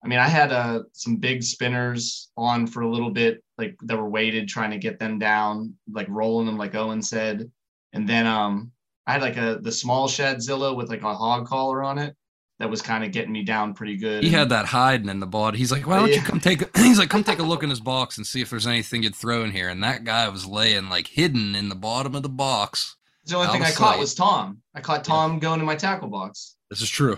I 0.05 0.09
mean, 0.09 0.19
I 0.19 0.29
had 0.29 0.53
uh, 0.53 0.83
some 0.93 1.17
big 1.17 1.43
spinners 1.43 2.31
on 2.37 2.67
for 2.67 2.83
a 2.83 2.91
little 2.91 3.11
bit, 3.11 3.43
like 3.57 3.75
that 3.85 3.97
were 3.97 4.09
weighted, 4.09 4.49
trying 4.49 4.71
to 4.73 4.79
get 4.79 4.99
them 4.99 5.19
down, 5.19 5.75
like 5.91 6.09
rolling 6.11 6.45
them, 6.47 6.59
like 6.59 6.75
Owen 6.75 7.01
said. 7.03 7.51
And 7.97 8.07
then 8.07 8.27
um, 8.27 8.73
I 9.07 9.13
had 9.13 9.23
like 9.23 9.37
a 9.37 9.59
the 9.61 9.73
small 9.73 10.07
Shadzilla 10.07 10.77
with 10.77 10.91
like 10.91 11.03
a 11.03 11.15
hog 11.15 11.47
collar 11.47 11.83
on 11.83 11.99
it 11.99 12.15
that 12.59 12.71
was 12.71 12.83
kind 12.83 13.05
of 13.05 13.13
getting 13.13 13.33
me 13.33 13.43
down 13.43 13.75
pretty 13.75 13.97
good. 13.97 14.23
He 14.23 14.31
had 14.31 14.51
that 14.51 14.67
hiding 14.67 15.09
in 15.09 15.21
the 15.21 15.27
body. 15.27 15.59
He's 15.59 15.73
like, 15.73 15.87
why 15.87 15.99
don't 15.99 16.13
you 16.13 16.21
come 16.23 16.41
take? 16.41 16.63
A, 16.63 16.69
he's 16.81 16.99
like, 16.99 17.11
come 17.11 17.25
take 17.25 17.39
a 17.39 17.43
look 17.43 17.63
in 17.63 17.71
his 17.71 17.81
box 17.81 18.19
and 18.19 18.27
see 18.27 18.41
if 18.43 18.51
there's 18.51 18.67
anything 18.67 19.03
you'd 19.03 19.15
throw 19.15 19.45
in 19.45 19.51
here. 19.51 19.69
And 19.69 19.83
that 19.83 20.05
guy 20.05 20.29
was 20.29 20.47
laying 20.47 20.89
like 20.89 21.07
hidden 21.07 21.55
in 21.55 21.69
the 21.69 21.75
bottom 21.75 22.15
of 22.15 22.23
the 22.23 22.29
box. 22.29 22.97
the 23.25 23.37
only 23.37 23.49
thing 23.49 23.63
I 23.63 23.73
caught 23.73 23.99
was 23.99 24.15
Tom. 24.15 24.63
I 24.75 24.81
caught 24.81 25.05
Tom 25.05 25.39
going 25.39 25.61
in 25.61 25.67
my 25.67 25.77
tackle 25.77 26.09
box. 26.09 26.57
This 26.71 26.83
is 26.83 26.91
true. 26.91 27.17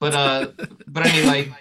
But 0.00 0.14
uh, 0.14 0.48
but 0.88 1.06
I 1.06 1.12
mean, 1.12 1.26
like, 1.26 1.52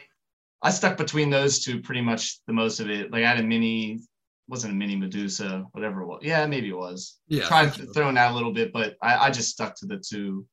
I 0.63 0.71
stuck 0.71 0.97
between 0.97 1.29
those 1.29 1.63
two 1.63 1.81
pretty 1.81 2.01
much 2.01 2.39
the 2.47 2.53
most 2.53 2.79
of 2.79 2.89
it. 2.89 3.11
Like, 3.11 3.23
I 3.23 3.29
had 3.29 3.39
a 3.39 3.43
mini, 3.43 3.99
wasn't 4.51 4.73
a 4.73 4.75
mini 4.75 4.97
Medusa, 4.97 5.65
whatever 5.71 6.01
it 6.01 6.07
was. 6.07 6.19
Yeah, 6.21 6.45
maybe 6.45 6.67
it 6.67 6.77
was. 6.77 7.19
Yeah. 7.29 7.47
Tried 7.47 7.73
think 7.73 7.87
so. 7.87 7.93
throwing 7.93 8.15
that 8.15 8.31
a 8.31 8.35
little 8.35 8.51
bit, 8.51 8.73
but 8.73 8.97
I, 9.01 9.27
I 9.27 9.31
just 9.31 9.49
stuck 9.49 9.75
to 9.77 9.85
the 9.85 9.97
two 9.97 10.45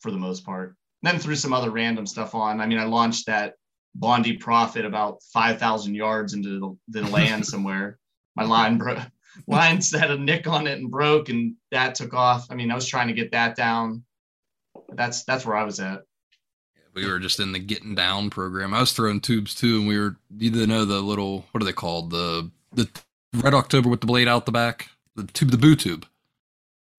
for 0.00 0.10
the 0.10 0.16
most 0.16 0.46
part. 0.46 0.74
then 1.02 1.18
threw 1.18 1.36
some 1.36 1.52
other 1.52 1.70
random 1.70 2.06
stuff 2.06 2.34
on. 2.34 2.60
I 2.60 2.66
mean, 2.66 2.78
I 2.78 2.84
launched 2.84 3.26
that 3.26 3.54
Bondi 3.94 4.38
Profit 4.38 4.86
about 4.86 5.22
five 5.30 5.58
thousand 5.58 5.94
yards 5.94 6.32
into 6.32 6.78
the, 6.88 7.02
the 7.02 7.10
land 7.10 7.46
somewhere. 7.46 7.98
My 8.34 8.44
line 8.44 8.78
broke. 8.78 8.98
Lines 9.46 9.94
had 9.94 10.10
a 10.10 10.18
nick 10.18 10.46
on 10.46 10.66
it 10.66 10.78
and 10.78 10.90
broke, 10.90 11.30
and 11.30 11.54
that 11.70 11.94
took 11.94 12.12
off. 12.12 12.46
I 12.50 12.54
mean, 12.54 12.70
I 12.70 12.74
was 12.74 12.86
trying 12.86 13.08
to 13.08 13.14
get 13.14 13.32
that 13.32 13.56
down. 13.56 14.04
That's 14.90 15.24
that's 15.24 15.46
where 15.46 15.56
I 15.56 15.64
was 15.64 15.80
at. 15.80 16.02
We 16.94 17.06
were 17.06 17.18
just 17.18 17.40
in 17.40 17.52
the 17.52 17.58
getting 17.58 17.94
down 17.94 18.28
program. 18.28 18.74
I 18.74 18.80
was 18.80 18.92
throwing 18.92 19.20
tubes 19.20 19.54
too, 19.54 19.78
and 19.78 19.88
we 19.88 19.98
were 19.98 20.16
you 20.36 20.66
know 20.66 20.84
the 20.86 21.00
little 21.00 21.46
what 21.52 21.62
are 21.62 21.66
they 21.66 21.72
called 21.72 22.10
the 22.10 22.50
the 22.74 22.88
red 23.34 23.54
October 23.54 23.88
with 23.88 24.00
the 24.00 24.06
blade 24.06 24.28
out 24.28 24.46
the 24.46 24.52
back 24.52 24.88
the 25.14 25.24
tube 25.24 25.50
the 25.50 25.58
boo 25.58 25.76
tube. 25.76 26.06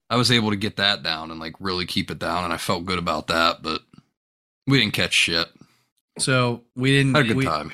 I 0.09 0.15
was 0.15 0.31
able 0.31 0.51
to 0.51 0.55
get 0.55 0.75
that 0.77 1.01
down 1.01 1.31
and 1.31 1.39
like 1.39 1.53
really 1.59 1.85
keep 1.85 2.11
it 2.11 2.19
down, 2.19 2.43
and 2.43 2.53
I 2.53 2.57
felt 2.57 2.85
good 2.85 2.99
about 2.99 3.27
that. 3.27 3.63
But 3.63 3.81
we 4.67 4.79
didn't 4.79 4.93
catch 4.93 5.13
shit. 5.13 5.47
So 6.19 6.63
we 6.75 6.91
didn't. 6.91 7.15
Had 7.15 7.25
a 7.25 7.27
good 7.29 7.37
we, 7.37 7.45
time. 7.45 7.71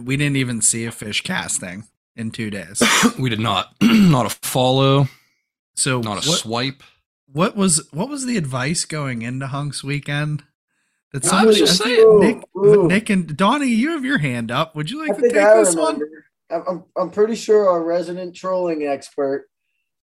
We 0.00 0.16
didn't 0.16 0.36
even 0.36 0.60
see 0.60 0.84
a 0.84 0.92
fish 0.92 1.22
casting 1.22 1.84
in 2.16 2.30
two 2.30 2.50
days. 2.50 2.82
we 3.18 3.28
did 3.28 3.40
not. 3.40 3.74
not 3.82 4.26
a 4.26 4.30
follow. 4.30 5.08
So 5.74 6.00
not 6.00 6.24
a 6.24 6.28
what, 6.28 6.38
swipe. 6.38 6.82
What 7.30 7.56
was 7.56 7.88
what 7.92 8.08
was 8.08 8.24
the 8.26 8.36
advice 8.36 8.84
going 8.84 9.22
into 9.22 9.48
Hunks 9.48 9.82
weekend? 9.82 10.44
That 11.12 11.26
I 11.32 11.46
was 11.46 11.56
just 11.56 11.82
saying. 11.82 12.20
Nick, 12.20 12.42
Ooh. 12.54 12.86
Nick 12.86 13.08
and 13.08 13.34
Donnie, 13.34 13.68
you 13.68 13.92
have 13.92 14.04
your 14.04 14.18
hand 14.18 14.50
up. 14.50 14.76
Would 14.76 14.90
you 14.90 15.00
like 15.00 15.12
I 15.12 15.14
to 15.14 15.20
think 15.22 15.34
take 15.34 15.42
I 15.42 15.56
this 15.56 15.74
one? 15.74 15.94
remember. 15.94 16.04
I'm, 16.16 16.17
I'm, 16.50 16.84
I'm 16.96 17.10
pretty 17.10 17.34
sure 17.34 17.68
our 17.68 17.82
resident 17.82 18.34
trolling 18.34 18.86
expert 18.86 19.48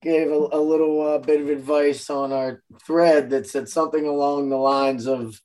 gave 0.03 0.29
a, 0.31 0.35
a 0.53 0.61
little 0.61 1.01
uh, 1.07 1.19
bit 1.19 1.41
of 1.41 1.49
advice 1.49 2.09
on 2.11 2.33
our 2.33 2.63
thread 2.87 3.31
that 3.31 3.47
said 3.49 3.69
something 3.69 4.07
along 4.07 4.49
the 4.49 4.57
lines 4.57 5.07
of 5.07 5.41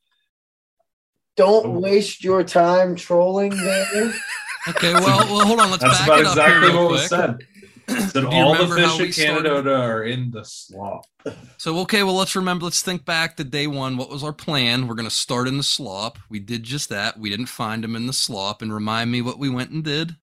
don't 1.35 1.81
waste 1.81 2.23
your 2.23 2.43
time 2.43 2.95
trolling 2.95 3.49
there. 3.49 4.13
Okay, 4.69 4.93
well, 4.93 5.17
well, 5.27 5.45
hold 5.45 5.59
on. 5.59 5.71
Let's 5.71 5.83
That's 5.83 5.97
back 5.99 6.07
about 6.07 6.19
it 6.21 6.25
up 6.25 6.35
here 6.35 6.45
exactly 6.45 6.69
real 6.69 6.83
what 6.83 6.91
was 6.91 7.07
quick. 7.09 7.09
said. 7.09 7.37
Said 8.11 8.13
Do 8.13 8.21
you 8.21 8.27
all 8.43 8.53
the 8.55 8.63
remember 8.63 8.79
how 8.79 8.97
fish 8.97 8.99
we 8.99 9.05
in 9.07 9.11
started? 9.11 9.51
Canadohta 9.51 9.77
are 9.77 10.03
in 10.03 10.31
the 10.31 10.45
slop. 10.45 11.05
So 11.57 11.79
okay, 11.79 12.03
well 12.03 12.15
let's 12.15 12.33
remember. 12.37 12.63
Let's 12.63 12.81
think 12.81 13.03
back 13.03 13.35
to 13.35 13.43
day 13.43 13.67
one. 13.67 13.97
What 13.97 14.09
was 14.09 14.23
our 14.23 14.31
plan? 14.31 14.87
We're 14.87 14.95
gonna 14.95 15.09
start 15.09 15.49
in 15.49 15.57
the 15.57 15.63
slop. 15.63 16.17
We 16.29 16.39
did 16.39 16.63
just 16.63 16.87
that. 16.89 17.19
We 17.19 17.29
didn't 17.29 17.47
find 17.47 17.83
them 17.83 17.97
in 17.97 18.07
the 18.07 18.13
slop. 18.13 18.61
And 18.61 18.73
remind 18.73 19.11
me 19.11 19.21
what 19.21 19.37
we 19.37 19.49
went 19.49 19.71
and 19.71 19.83
did. 19.83 20.15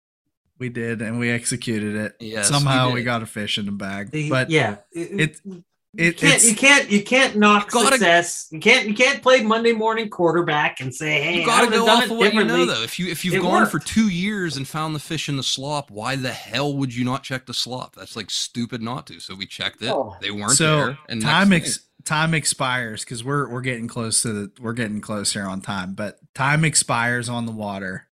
We 0.60 0.68
did, 0.68 1.02
and 1.02 1.18
we 1.18 1.30
executed 1.30 1.96
it. 1.96 2.16
Yes, 2.20 2.48
Somehow 2.48 2.90
we, 2.92 3.00
did. 3.00 3.04
got 3.04 3.22
a 3.22 3.26
fish 3.26 3.58
in 3.58 3.66
the 3.66 3.72
bag. 3.72 4.10
The- 4.10 4.28
but 4.30 4.50
yeah, 4.50 4.76
it, 4.92 5.40
you 5.44 5.64
it 5.96 6.18
can't 6.18 6.34
it's 6.34 6.48
you 6.48 6.54
can't 6.54 6.88
you 6.90 7.02
can't 7.02 7.34
knock 7.36 7.68
gotta- 7.70 7.96
success. 7.96 8.46
You 8.52 8.60
can't 8.60 8.86
you 8.86 8.94
can't 8.94 9.20
play 9.22 9.42
Monday 9.42 9.72
morning 9.72 10.08
quarterback 10.08 10.80
and 10.80 10.94
say, 10.94 11.20
hey, 11.20 11.36
You 11.38 11.42
I 11.42 11.46
gotta 11.46 11.66
would 11.66 11.74
go 11.74 11.86
done 11.86 11.96
off 11.96 12.04
it 12.04 12.10
of 12.12 12.16
what 12.18 12.32
you 12.32 12.44
know, 12.44 12.64
though. 12.64 12.82
If 12.84 12.98
you 13.00 13.08
if 13.10 13.24
you've 13.24 13.34
It 13.34 13.42
gone 13.42 13.66
for 13.66 13.80
two 13.80 14.08
years 14.08 14.56
and 14.56 14.68
found 14.68 14.94
the 14.94 15.00
fish 15.00 15.28
in 15.28 15.36
the 15.36 15.42
slop, 15.42 15.90
why 15.90 16.14
the 16.14 16.30
hell 16.30 16.76
would 16.76 16.94
you 16.94 17.04
not 17.04 17.24
check 17.24 17.46
the 17.46 17.54
slop? 17.54 17.96
That's 17.96 18.14
like 18.14 18.30
stupid 18.30 18.82
not 18.82 19.08
to. 19.08 19.18
So 19.18 19.34
we 19.34 19.46
checked 19.46 19.82
it. 19.82 19.88
Oh. 19.90 20.14
They 20.20 20.30
weren't 20.30 20.52
so 20.52 20.76
there. 20.76 20.98
And 21.08 21.20
time 21.22 21.52
ex- 21.52 21.80
time 22.04 22.34
expires 22.34 23.02
because 23.04 23.24
we're 23.24 23.48
we're 23.48 23.60
getting 23.62 23.88
close 23.88 24.22
to 24.22 24.32
the 24.32 24.52
we're 24.60 24.74
getting 24.74 25.00
close 25.00 25.32
here 25.32 25.46
on 25.46 25.60
time. 25.60 25.94
But 25.94 26.18
time 26.34 26.64
expires 26.64 27.28
on 27.28 27.46
the 27.46 27.52
water. 27.52 28.06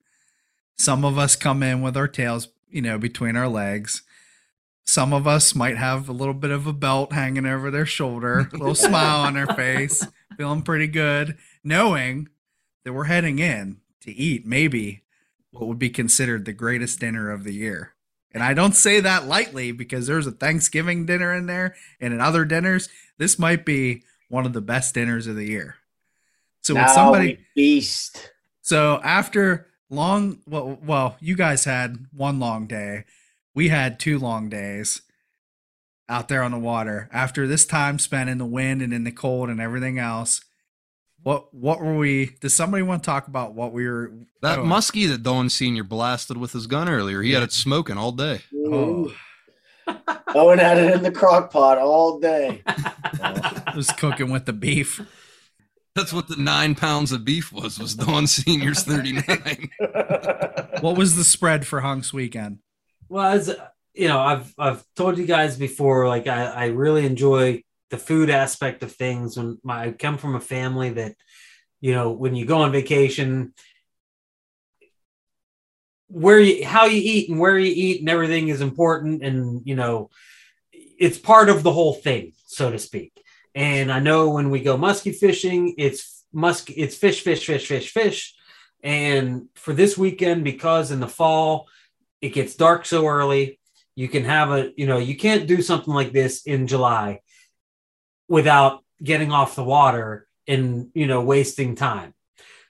Some 0.78 1.04
of 1.04 1.18
us 1.18 1.36
come 1.36 1.62
in 1.62 1.82
with 1.82 1.96
our 1.96 2.08
tails, 2.08 2.48
you 2.70 2.82
know, 2.82 2.98
between 2.98 3.36
our 3.36 3.48
legs. 3.48 4.02
Some 4.84 5.12
of 5.12 5.26
us 5.26 5.54
might 5.54 5.76
have 5.76 6.08
a 6.08 6.12
little 6.12 6.34
bit 6.34 6.50
of 6.50 6.66
a 6.66 6.72
belt 6.72 7.12
hanging 7.12 7.44
over 7.44 7.70
their 7.70 7.84
shoulder, 7.86 8.48
a 8.52 8.56
little 8.56 8.74
smile 8.76 9.20
on 9.20 9.34
their 9.34 9.46
face, 9.48 10.06
feeling 10.36 10.62
pretty 10.62 10.86
good, 10.86 11.36
knowing 11.62 12.28
that 12.84 12.92
we're 12.92 13.04
heading 13.04 13.38
in 13.38 13.78
to 14.00 14.12
eat 14.12 14.46
maybe 14.46 15.02
what 15.50 15.66
would 15.66 15.78
be 15.78 15.90
considered 15.90 16.44
the 16.44 16.52
greatest 16.52 17.00
dinner 17.00 17.30
of 17.30 17.44
the 17.44 17.52
year. 17.52 17.94
And 18.32 18.42
I 18.42 18.54
don't 18.54 18.76
say 18.76 19.00
that 19.00 19.26
lightly 19.26 19.72
because 19.72 20.06
there's 20.06 20.26
a 20.26 20.32
Thanksgiving 20.32 21.06
dinner 21.06 21.34
in 21.34 21.46
there 21.46 21.74
and 22.00 22.14
in 22.14 22.20
other 22.20 22.44
dinners. 22.44 22.88
This 23.16 23.38
might 23.38 23.64
be 23.64 24.04
one 24.28 24.46
of 24.46 24.52
the 24.52 24.60
best 24.60 24.94
dinners 24.94 25.26
of 25.26 25.36
the 25.36 25.46
year. 25.46 25.76
So 26.62 26.74
when 26.74 26.84
Now 26.84 26.94
somebody 26.94 27.38
feast. 27.54 28.32
so 28.60 29.00
after 29.02 29.67
long 29.90 30.40
well 30.46 30.78
well 30.84 31.16
you 31.20 31.36
guys 31.36 31.64
had 31.64 32.06
one 32.12 32.38
long 32.38 32.66
day. 32.66 33.04
We 33.54 33.68
had 33.68 33.98
two 33.98 34.18
long 34.18 34.48
days 34.48 35.02
out 36.08 36.28
there 36.28 36.42
on 36.42 36.52
the 36.52 36.58
water. 36.58 37.08
After 37.12 37.46
this 37.46 37.66
time 37.66 37.98
spent 37.98 38.30
in 38.30 38.38
the 38.38 38.46
wind 38.46 38.82
and 38.82 38.92
in 38.92 39.04
the 39.04 39.12
cold 39.12 39.50
and 39.50 39.60
everything 39.60 39.98
else, 39.98 40.42
what 41.22 41.52
what 41.52 41.80
were 41.80 41.96
we 41.96 42.36
does 42.40 42.54
somebody 42.54 42.82
want 42.82 43.02
to 43.02 43.06
talk 43.06 43.26
about 43.28 43.54
what 43.54 43.72
we 43.72 43.86
were 43.86 44.12
that 44.40 44.60
oh, 44.60 44.64
muskie 44.64 45.08
that 45.08 45.22
Don 45.22 45.50
Senior 45.50 45.84
blasted 45.84 46.36
with 46.36 46.52
his 46.52 46.66
gun 46.66 46.88
earlier, 46.88 47.22
he 47.22 47.32
had 47.32 47.42
it 47.42 47.52
smoking 47.52 47.98
all 47.98 48.12
day. 48.12 48.40
oh, 48.56 49.12
Owen 50.34 50.58
had 50.58 50.78
it 50.78 50.94
in 50.94 51.02
the 51.02 51.10
crock 51.10 51.50
pot 51.50 51.78
all 51.78 52.20
day. 52.20 52.62
was 53.74 53.90
cooking 53.92 54.30
with 54.30 54.44
the 54.44 54.52
beef. 54.52 55.00
That's 55.98 56.12
what 56.12 56.28
the 56.28 56.36
nine 56.36 56.76
pounds 56.76 57.10
of 57.10 57.24
beef 57.24 57.52
was. 57.52 57.76
Was 57.76 57.96
Don 57.96 58.28
Senior's 58.28 58.84
thirty 58.84 59.14
nine. 59.14 59.70
What 60.80 60.96
was 60.96 61.16
the 61.16 61.24
spread 61.24 61.66
for 61.66 61.80
Hunks 61.80 62.12
weekend? 62.12 62.60
Well, 63.08 63.32
as 63.32 63.52
you 63.94 64.06
know, 64.06 64.20
I've 64.20 64.54
I've 64.56 64.84
told 64.94 65.18
you 65.18 65.26
guys 65.26 65.56
before, 65.56 66.06
like 66.06 66.28
I, 66.28 66.44
I 66.44 66.66
really 66.66 67.04
enjoy 67.04 67.64
the 67.90 67.98
food 67.98 68.30
aspect 68.30 68.84
of 68.84 68.92
things. 68.92 69.36
When 69.36 69.58
my, 69.64 69.86
I 69.86 69.90
come 69.90 70.18
from 70.18 70.36
a 70.36 70.40
family 70.40 70.90
that, 70.90 71.16
you 71.80 71.94
know, 71.94 72.12
when 72.12 72.36
you 72.36 72.46
go 72.46 72.58
on 72.58 72.70
vacation, 72.70 73.52
where 76.06 76.38
you 76.38 76.64
how 76.64 76.84
you 76.84 77.00
eat 77.02 77.28
and 77.28 77.40
where 77.40 77.58
you 77.58 77.72
eat 77.74 77.98
and 78.02 78.08
everything 78.08 78.46
is 78.46 78.60
important, 78.60 79.24
and 79.24 79.62
you 79.66 79.74
know, 79.74 80.10
it's 80.72 81.18
part 81.18 81.48
of 81.48 81.64
the 81.64 81.72
whole 81.72 81.94
thing, 81.94 82.34
so 82.46 82.70
to 82.70 82.78
speak. 82.78 83.20
And 83.54 83.90
I 83.92 84.00
know 84.00 84.30
when 84.30 84.50
we 84.50 84.60
go 84.60 84.76
muskie 84.76 85.14
fishing, 85.14 85.74
it's 85.78 86.24
musk, 86.32 86.70
it's 86.70 86.96
fish, 86.96 87.22
fish, 87.22 87.46
fish, 87.46 87.66
fish, 87.66 87.90
fish. 87.90 88.34
And 88.82 89.48
for 89.54 89.72
this 89.72 89.98
weekend, 89.98 90.44
because 90.44 90.90
in 90.90 91.00
the 91.00 91.08
fall 91.08 91.68
it 92.20 92.30
gets 92.30 92.56
dark 92.56 92.84
so 92.84 93.06
early, 93.06 93.58
you 93.94 94.08
can 94.08 94.24
have 94.24 94.50
a, 94.50 94.72
you 94.76 94.86
know, 94.86 94.98
you 94.98 95.16
can't 95.16 95.46
do 95.46 95.62
something 95.62 95.92
like 95.92 96.12
this 96.12 96.42
in 96.42 96.66
July 96.66 97.20
without 98.28 98.84
getting 99.02 99.32
off 99.32 99.56
the 99.56 99.64
water 99.64 100.26
and, 100.46 100.90
you 100.94 101.06
know, 101.06 101.20
wasting 101.22 101.74
time. 101.74 102.14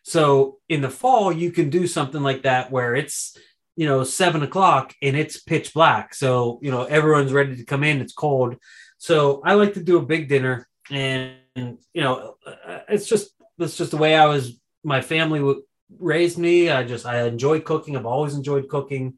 So 0.03 0.59
in 0.69 0.81
the 0.81 0.91
fall, 0.91 1.33
you 1.33 1.51
can 1.51 1.69
do 1.69 1.87
something 1.87 2.23
like 2.23 2.43
that 2.45 2.71
where 2.71 2.95
it's, 2.95 3.37
you 3.77 3.87
know, 3.87 4.05
seven 4.05 4.43
o'clock 4.43 4.95
and 5.03 5.17
it's 5.17 5.41
pitch 5.41 5.75
black. 5.75 6.15
So, 6.15 6.59
you 6.63 6.71
know, 6.71 6.85
everyone's 6.85 7.33
ready 7.33 7.57
to 7.57 7.65
come 7.65 7.85
in. 7.85 8.01
It's 8.01 8.15
cold. 8.15 8.57
So 8.99 9.41
I 9.45 9.55
like 9.55 9.75
to 9.75 9.83
do 9.83 9.99
a 9.99 10.05
big 10.05 10.29
dinner 10.29 10.69
and, 10.91 11.37
you 11.57 12.03
know, 12.03 12.37
uh, 12.47 12.81
it's 12.89 13.09
just, 13.09 13.31
that's 13.57 13.77
just 13.77 13.93
the 13.93 13.97
way 13.97 14.15
I 14.15 14.27
was, 14.27 14.59
my 14.85 15.01
family 15.01 15.63
raised 15.99 16.39
me. 16.39 16.71
I 16.71 16.85
just, 16.85 17.07
I 17.07 17.23
enjoy 17.23 17.61
cooking. 17.61 17.97
I've 17.97 18.07
always 18.07 18.35
enjoyed 18.35 18.69
cooking. 18.69 19.15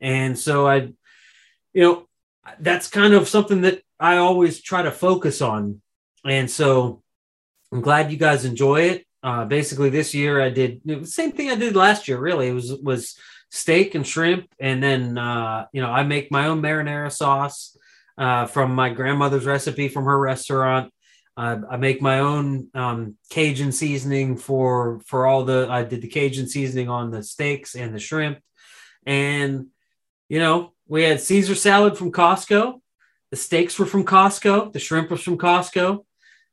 And 0.00 0.38
so 0.38 0.66
I, 0.66 0.92
you 1.72 1.82
know, 1.82 2.08
that's 2.60 2.88
kind 2.88 3.14
of 3.14 3.28
something 3.28 3.62
that 3.62 3.82
I 4.00 4.16
always 4.16 4.60
try 4.60 4.82
to 4.82 4.90
focus 4.90 5.42
on. 5.42 5.80
And 6.24 6.50
so 6.50 7.02
I'm 7.72 7.80
glad 7.80 8.10
you 8.10 8.16
guys 8.16 8.44
enjoy 8.44 8.80
it. 8.82 9.06
Uh, 9.22 9.44
basically, 9.44 9.90
this 9.90 10.14
year 10.14 10.40
I 10.40 10.50
did 10.50 10.80
the 10.84 11.04
same 11.04 11.32
thing 11.32 11.50
I 11.50 11.56
did 11.56 11.74
last 11.74 12.06
year. 12.06 12.18
Really, 12.18 12.48
it 12.48 12.52
was 12.52 12.72
was 12.72 13.18
steak 13.50 13.94
and 13.94 14.06
shrimp, 14.06 14.46
and 14.60 14.82
then 14.82 15.18
uh, 15.18 15.66
you 15.72 15.82
know 15.82 15.90
I 15.90 16.04
make 16.04 16.30
my 16.30 16.46
own 16.46 16.62
marinara 16.62 17.10
sauce 17.10 17.76
uh, 18.18 18.46
from 18.46 18.74
my 18.74 18.90
grandmother's 18.90 19.46
recipe 19.46 19.88
from 19.88 20.04
her 20.04 20.18
restaurant. 20.18 20.92
Uh, 21.36 21.60
I 21.70 21.76
make 21.76 22.02
my 22.02 22.18
own 22.18 22.68
um, 22.74 23.16
Cajun 23.30 23.70
seasoning 23.70 24.36
for 24.36 25.00
for 25.06 25.26
all 25.26 25.44
the. 25.44 25.68
I 25.70 25.84
did 25.84 26.02
the 26.02 26.08
Cajun 26.08 26.48
seasoning 26.48 26.88
on 26.88 27.12
the 27.12 27.22
steaks 27.22 27.76
and 27.76 27.94
the 27.94 28.00
shrimp, 28.00 28.40
and 29.06 29.68
you 30.28 30.40
know 30.40 30.72
we 30.88 31.04
had 31.04 31.20
Caesar 31.20 31.54
salad 31.54 31.96
from 31.96 32.10
Costco. 32.10 32.80
The 33.30 33.36
steaks 33.36 33.78
were 33.78 33.86
from 33.86 34.04
Costco. 34.04 34.72
The 34.72 34.80
shrimp 34.80 35.10
was 35.10 35.22
from 35.22 35.38
Costco. 35.38 36.04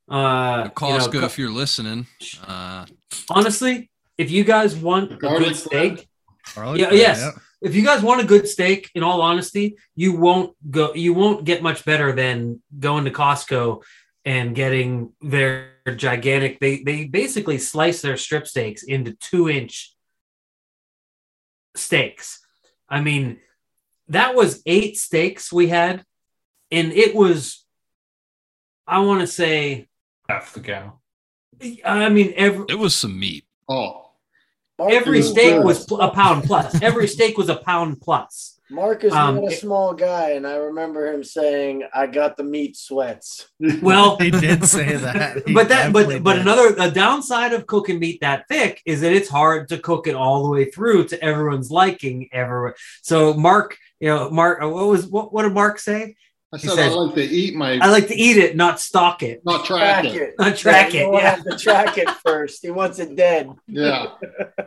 Uh, 0.08 0.70
Costco, 0.70 1.14
you 1.14 1.20
know, 1.22 1.26
if 1.26 1.40
you're 1.40 1.52
listening, 1.52 2.06
uh, 2.46 2.86
honestly, 3.32 3.90
if 4.20 4.30
you 4.30 4.44
guys 4.44 4.76
want 4.76 5.12
a 5.14 5.16
good 5.16 5.56
steak, 5.56 6.08
yeah, 6.56 6.74
bread, 6.76 6.94
yes. 6.94 7.40
Yeah. 7.62 7.70
If 7.70 7.76
you 7.76 7.84
guys 7.84 8.02
want 8.02 8.22
a 8.22 8.26
good 8.26 8.48
steak, 8.48 8.92
in 8.96 9.04
all 9.04 9.22
honesty, 9.22 9.78
you 9.96 10.16
won't 10.18 10.56
go. 10.70 10.94
You 10.94 11.14
won't 11.14 11.46
get 11.46 11.64
much 11.64 11.86
better 11.86 12.12
than 12.12 12.62
going 12.80 13.06
to 13.06 13.12
Costco 13.12 13.84
and 14.24 14.56
getting 14.56 15.14
their 15.22 15.72
gigantic. 15.96 16.60
They 16.60 16.84
they 16.84 17.06
basically 17.06 17.58
slice 17.58 18.02
their 18.02 18.18
strip 18.18 18.48
steaks 18.48 18.84
into 18.84 19.14
two 19.14 19.50
inch 19.50 19.94
steaks. 21.76 22.42
I 22.90 23.02
mean, 23.02 23.40
that 24.10 24.36
was 24.36 24.62
eight 24.66 24.98
steaks 24.98 25.52
we 25.52 25.68
had, 25.68 26.04
and 26.72 26.92
it 26.92 27.16
was. 27.16 27.66
I 28.88 29.00
want 29.00 29.22
to 29.22 29.28
say 29.28 29.88
Half 30.30 30.54
the 30.54 30.60
cow. 30.60 31.00
I 31.86 32.10
mean, 32.10 32.34
every 32.36 32.66
It 32.70 32.80
was 32.80 32.96
some 32.96 33.20
meat. 33.20 33.46
Oh, 33.68 34.05
every 34.80 35.22
steak 35.22 35.64
was 35.64 35.86
a 35.92 36.10
pound 36.10 36.44
plus. 36.44 36.82
Every 36.82 37.08
steak 37.08 37.38
was 37.38 37.50
a 37.50 37.56
pound 37.56 38.02
plus. 38.02 38.56
Mark 38.70 39.04
is 39.04 39.14
um, 39.14 39.36
not 39.36 39.52
a 39.52 39.56
small 39.56 39.94
guy, 39.94 40.32
and 40.32 40.48
I 40.48 40.56
remember 40.56 41.14
him 41.14 41.24
saying, 41.24 41.84
"I 41.94 42.08
got 42.08 42.36
the 42.36 42.44
meat 42.44 42.76
sweats." 42.76 43.48
Well, 43.82 44.18
He 44.18 44.32
did 44.32 44.66
say 44.66 44.96
that. 44.96 45.44
He 45.48 45.54
but 45.54 45.70
that 45.70 45.94
definitely 45.94 46.20
but 46.20 46.24
but 46.24 46.40
another 46.40 46.76
a 46.80 46.90
downside 46.90 47.54
of 47.54 47.68
cooking 47.68 48.00
meat 48.00 48.22
that 48.22 48.48
thick 48.48 48.82
is 48.86 49.02
that 49.02 49.14
it's 49.14 49.30
hard 49.30 49.68
to 49.70 49.78
cook 49.78 50.08
it 50.08 50.16
all 50.16 50.44
the 50.44 50.50
way 50.50 50.66
through 50.72 51.08
to 51.10 51.24
everyone's 51.24 51.70
liking 51.70 52.30
ever 52.32 52.76
so 53.02 53.34
mark 53.34 53.78
you 54.00 54.10
know 54.10 54.30
mark 54.30 54.64
uh, 54.64 54.70
what 54.70 54.88
was 54.88 55.06
what, 55.08 55.32
what 55.32 55.44
did 55.44 55.54
mark 55.54 55.78
say 55.78 56.16
I 56.54 56.58
said 56.58 56.72
said- 56.72 56.92
I 56.92 56.94
like 56.96 57.16
to 57.16 57.24
eat 57.24 57.56
my, 57.56 57.80
i 57.82 57.88
like 57.90 58.08
to 58.08 58.16
eat 58.16 58.38
it 58.38 58.56
not 58.56 58.80
stock 58.80 59.24
it 59.24 59.42
not 59.46 59.66
track, 59.66 60.04
Track 60.04 60.06
it. 60.06 60.22
it. 60.22 60.36
not 60.40 60.56
track 60.56 60.94
Yeah, 60.94 61.00
it 61.02 61.06
you 61.06 61.12
don't 61.12 61.22
yeah 61.22 61.30
have 61.36 61.44
to 61.44 61.58
track 61.58 61.98
it 61.98 62.10
first. 62.26 62.62
He 62.62 62.72
wants 62.72 63.00
it 63.00 63.16
dead. 63.16 63.50
Yeah. 63.68 64.14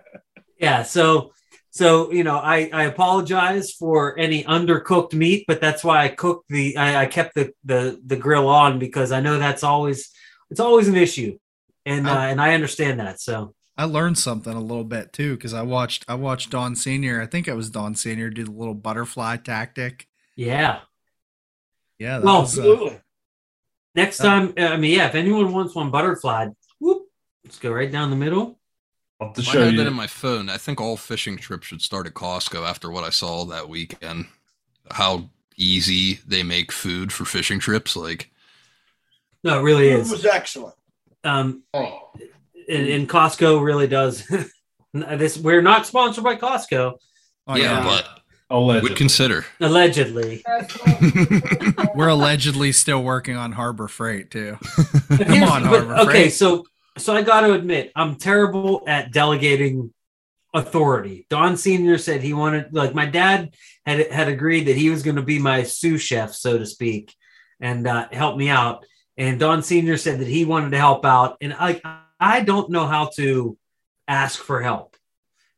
yeah 0.58 0.82
so 0.82 1.32
so 1.70 2.10
you 2.12 2.24
know 2.24 2.36
i 2.38 2.68
i 2.72 2.84
apologize 2.84 3.70
for 3.72 4.18
any 4.18 4.42
undercooked 4.44 5.14
meat 5.14 5.44
but 5.46 5.60
that's 5.60 5.84
why 5.84 6.02
i 6.04 6.08
cooked 6.08 6.48
the 6.48 6.76
i, 6.76 7.02
I 7.02 7.06
kept 7.06 7.34
the, 7.34 7.52
the 7.64 8.00
the 8.04 8.16
grill 8.16 8.48
on 8.48 8.78
because 8.78 9.12
i 9.12 9.20
know 9.20 9.38
that's 9.38 9.62
always 9.62 10.10
it's 10.50 10.60
always 10.60 10.88
an 10.88 10.96
issue 10.96 11.38
and 11.86 12.08
uh, 12.08 12.12
and 12.30 12.40
i 12.40 12.54
understand 12.54 12.98
that 13.00 13.20
so 13.20 13.54
I 13.76 13.84
learned 13.84 14.18
something 14.18 14.52
a 14.52 14.60
little 14.60 14.82
bit 14.82 15.12
too 15.12 15.36
because 15.36 15.54
I 15.54 15.62
watched 15.62 16.04
I 16.08 16.16
watched 16.16 16.50
Don 16.50 16.74
Senior. 16.74 17.22
I 17.22 17.26
think 17.26 17.46
it 17.46 17.54
was 17.54 17.70
Don 17.70 17.94
Senior 17.94 18.28
do 18.28 18.42
the 18.42 18.50
little 18.50 18.74
butterfly 18.74 19.36
tactic. 19.36 20.08
yeah 20.34 20.80
Yeah, 21.98 22.18
Well, 22.20 22.42
was, 22.42 22.58
uh, 22.58 22.62
Absolutely. 22.62 23.00
Next 23.94 24.20
Yeah. 24.20 24.26
time, 24.26 24.54
uh, 24.58 24.62
I 24.62 24.76
mean, 24.76 24.96
yeah, 24.96 25.08
if 25.08 25.14
anyone 25.14 25.52
wants 25.52 25.74
one 25.74 25.90
butterfly, 25.90 26.48
whoop, 26.78 27.08
let's 27.44 27.58
go 27.58 27.72
right 27.72 27.90
down 27.90 28.10
the 28.10 28.16
middle. 28.16 28.58
I'll 29.20 29.28
have 29.28 29.36
to 29.44 29.50
I 29.50 29.64
had 29.64 29.72
you. 29.72 29.78
that 29.78 29.86
in 29.88 29.94
my 29.94 30.06
phone. 30.06 30.48
I 30.48 30.58
think 30.58 30.80
all 30.80 30.96
fishing 30.96 31.36
trips 31.36 31.66
should 31.66 31.82
start 31.82 32.06
at 32.06 32.14
Costco 32.14 32.68
after 32.68 32.90
what 32.90 33.02
I 33.02 33.10
saw 33.10 33.44
that 33.46 33.68
weekend. 33.68 34.26
How 34.92 35.30
easy 35.56 36.20
they 36.26 36.44
make 36.44 36.70
food 36.70 37.12
for 37.12 37.24
fishing 37.24 37.58
trips. 37.58 37.96
Like, 37.96 38.30
No, 39.42 39.58
it 39.58 39.62
really 39.62 39.88
is. 39.88 40.08
It 40.08 40.12
was 40.12 40.24
excellent. 40.26 40.76
Um, 41.24 41.64
Oh, 41.74 42.10
and, 42.68 42.88
and 42.88 43.08
Costco 43.08 43.60
really 43.62 43.88
does. 43.88 44.24
this 44.92 45.36
we're 45.36 45.62
not 45.62 45.86
sponsored 45.86 46.22
by 46.24 46.36
Costco, 46.36 46.94
oh, 47.48 47.56
yeah, 47.56 47.62
yeah, 47.62 47.84
but 47.84 48.20
Allegedly. 48.50 48.88
would 48.90 48.96
consider. 48.98 49.44
allegedly. 49.60 50.42
we're 51.94 52.08
allegedly 52.08 52.72
still 52.72 53.02
working 53.02 53.36
on 53.36 53.52
Harbor 53.52 53.88
Freight 53.88 54.30
too. 54.30 54.56
Come 55.08 55.18
here's- 55.18 55.50
on, 55.50 55.62
but- 55.64 55.86
Harbor 55.86 56.10
okay, 56.10 56.28
so 56.30 56.64
so 56.96 57.14
I 57.14 57.22
got 57.22 57.42
to 57.42 57.52
admit, 57.52 57.92
I'm 57.94 58.16
terrible 58.16 58.82
at 58.86 59.12
delegating 59.12 59.92
authority. 60.54 61.26
Don 61.30 61.56
Senior 61.56 61.96
said 61.98 62.22
he 62.22 62.32
wanted, 62.32 62.74
like, 62.74 62.94
my 62.94 63.06
dad 63.06 63.54
had 63.86 64.10
had 64.10 64.28
agreed 64.28 64.64
that 64.66 64.76
he 64.76 64.90
was 64.90 65.02
going 65.02 65.16
to 65.16 65.22
be 65.22 65.38
my 65.38 65.62
sous 65.62 66.00
chef, 66.02 66.34
so 66.34 66.58
to 66.58 66.66
speak, 66.66 67.14
and 67.60 67.86
uh, 67.86 68.08
help 68.10 68.36
me 68.36 68.48
out. 68.48 68.84
And 69.16 69.38
Don 69.38 69.62
Senior 69.62 69.96
said 69.96 70.20
that 70.20 70.28
he 70.28 70.44
wanted 70.44 70.70
to 70.70 70.78
help 70.78 71.04
out, 71.04 71.36
and 71.40 71.52
I 71.52 71.80
I 72.18 72.40
don't 72.40 72.70
know 72.70 72.86
how 72.86 73.10
to 73.16 73.56
ask 74.08 74.40
for 74.40 74.60
help. 74.62 74.96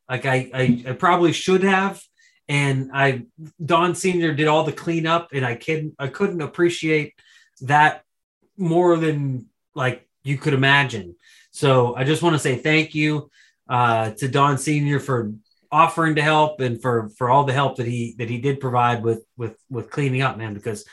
Like 0.09 0.25
I 0.25 0.51
I, 0.53 0.83
I 0.89 0.91
probably 0.93 1.31
should 1.31 1.63
have. 1.63 2.01
And 2.51 2.91
I 2.93 3.23
Don 3.63 3.95
Senior 3.95 4.33
did 4.33 4.47
all 4.49 4.65
the 4.65 4.73
cleanup, 4.73 5.29
and 5.31 5.45
I 5.45 5.55
can 5.55 5.95
I 5.97 6.07
couldn't 6.07 6.41
appreciate 6.41 7.13
that 7.61 8.03
more 8.57 8.97
than 8.97 9.45
like 9.73 10.05
you 10.25 10.37
could 10.37 10.53
imagine. 10.53 11.15
So 11.51 11.95
I 11.95 12.03
just 12.03 12.21
want 12.21 12.33
to 12.35 12.39
say 12.39 12.57
thank 12.57 12.93
you 12.93 13.29
uh, 13.69 14.11
to 14.19 14.27
Don 14.27 14.57
Senior 14.57 14.99
for 14.99 15.31
offering 15.71 16.15
to 16.15 16.21
help 16.21 16.59
and 16.59 16.81
for 16.81 17.07
for 17.17 17.29
all 17.29 17.45
the 17.45 17.53
help 17.53 17.77
that 17.77 17.87
he 17.87 18.15
that 18.17 18.29
he 18.29 18.39
did 18.41 18.59
provide 18.59 19.01
with 19.01 19.23
with 19.37 19.55
with 19.69 19.89
cleaning 19.89 20.21
up, 20.21 20.37
man. 20.37 20.53
Because 20.53 20.83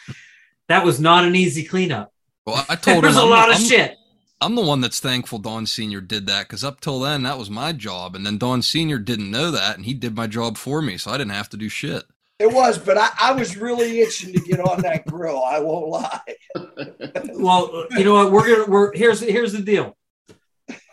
that 0.68 0.84
was 0.84 1.00
not 1.00 1.24
an 1.24 1.34
easy 1.34 1.64
cleanup. 1.64 2.12
Well, 2.46 2.64
I 2.68 2.76
told 2.76 3.02
There's 3.02 3.14
him 3.16 3.18
a 3.18 3.22
I'm- 3.22 3.30
lot 3.30 3.48
of 3.50 3.56
I'm- 3.56 3.64
shit. 3.64 3.96
I'm 4.40 4.54
the 4.54 4.62
one 4.62 4.80
that's 4.80 5.00
thankful 5.00 5.38
Don 5.38 5.66
Senior 5.66 6.00
did 6.00 6.26
that 6.26 6.46
because 6.46 6.62
up 6.62 6.80
till 6.80 7.00
then 7.00 7.24
that 7.24 7.38
was 7.38 7.50
my 7.50 7.72
job, 7.72 8.14
and 8.14 8.24
then 8.24 8.38
Don 8.38 8.62
Senior 8.62 8.98
didn't 8.98 9.30
know 9.30 9.50
that, 9.50 9.76
and 9.76 9.84
he 9.84 9.94
did 9.94 10.14
my 10.14 10.26
job 10.26 10.56
for 10.56 10.80
me, 10.80 10.96
so 10.96 11.10
I 11.10 11.18
didn't 11.18 11.32
have 11.32 11.48
to 11.50 11.56
do 11.56 11.68
shit. 11.68 12.04
It 12.38 12.52
was, 12.52 12.78
but 12.78 12.96
I, 12.96 13.10
I 13.20 13.32
was 13.32 13.56
really 13.56 14.00
itching 14.00 14.32
to 14.32 14.40
get 14.40 14.60
on 14.60 14.82
that 14.82 15.06
grill. 15.06 15.42
I 15.42 15.58
won't 15.60 15.88
lie. 15.88 16.20
Well, 17.34 17.86
you 17.92 18.02
know 18.02 18.14
what? 18.14 18.32
We're 18.32 18.48
gonna 18.48 18.68
we're 18.68 18.92
here's 18.96 19.20
here's 19.20 19.52
the 19.52 19.60
deal. 19.60 19.96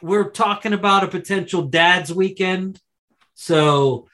We're 0.03 0.30
talking 0.30 0.73
about 0.73 1.03
a 1.03 1.07
potential 1.07 1.63
dad's 1.63 2.13
weekend, 2.13 2.80
so 3.34 4.07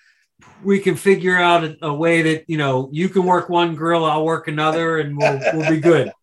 we 0.64 0.80
can 0.80 0.96
figure 0.96 1.38
out 1.38 1.66
a, 1.66 1.78
a 1.82 1.94
way 1.94 2.22
that 2.22 2.50
you 2.50 2.58
know 2.58 2.90
you 2.94 3.10
can 3.10 3.26
work 3.26 3.50
one 3.50 3.76
grill, 3.76 4.06
I'll 4.06 4.24
work 4.24 4.48
another, 4.48 5.00
and 5.00 5.18
we'll 5.18 5.42
we'll 5.54 5.70
be 5.70 5.82
good. 5.82 6.14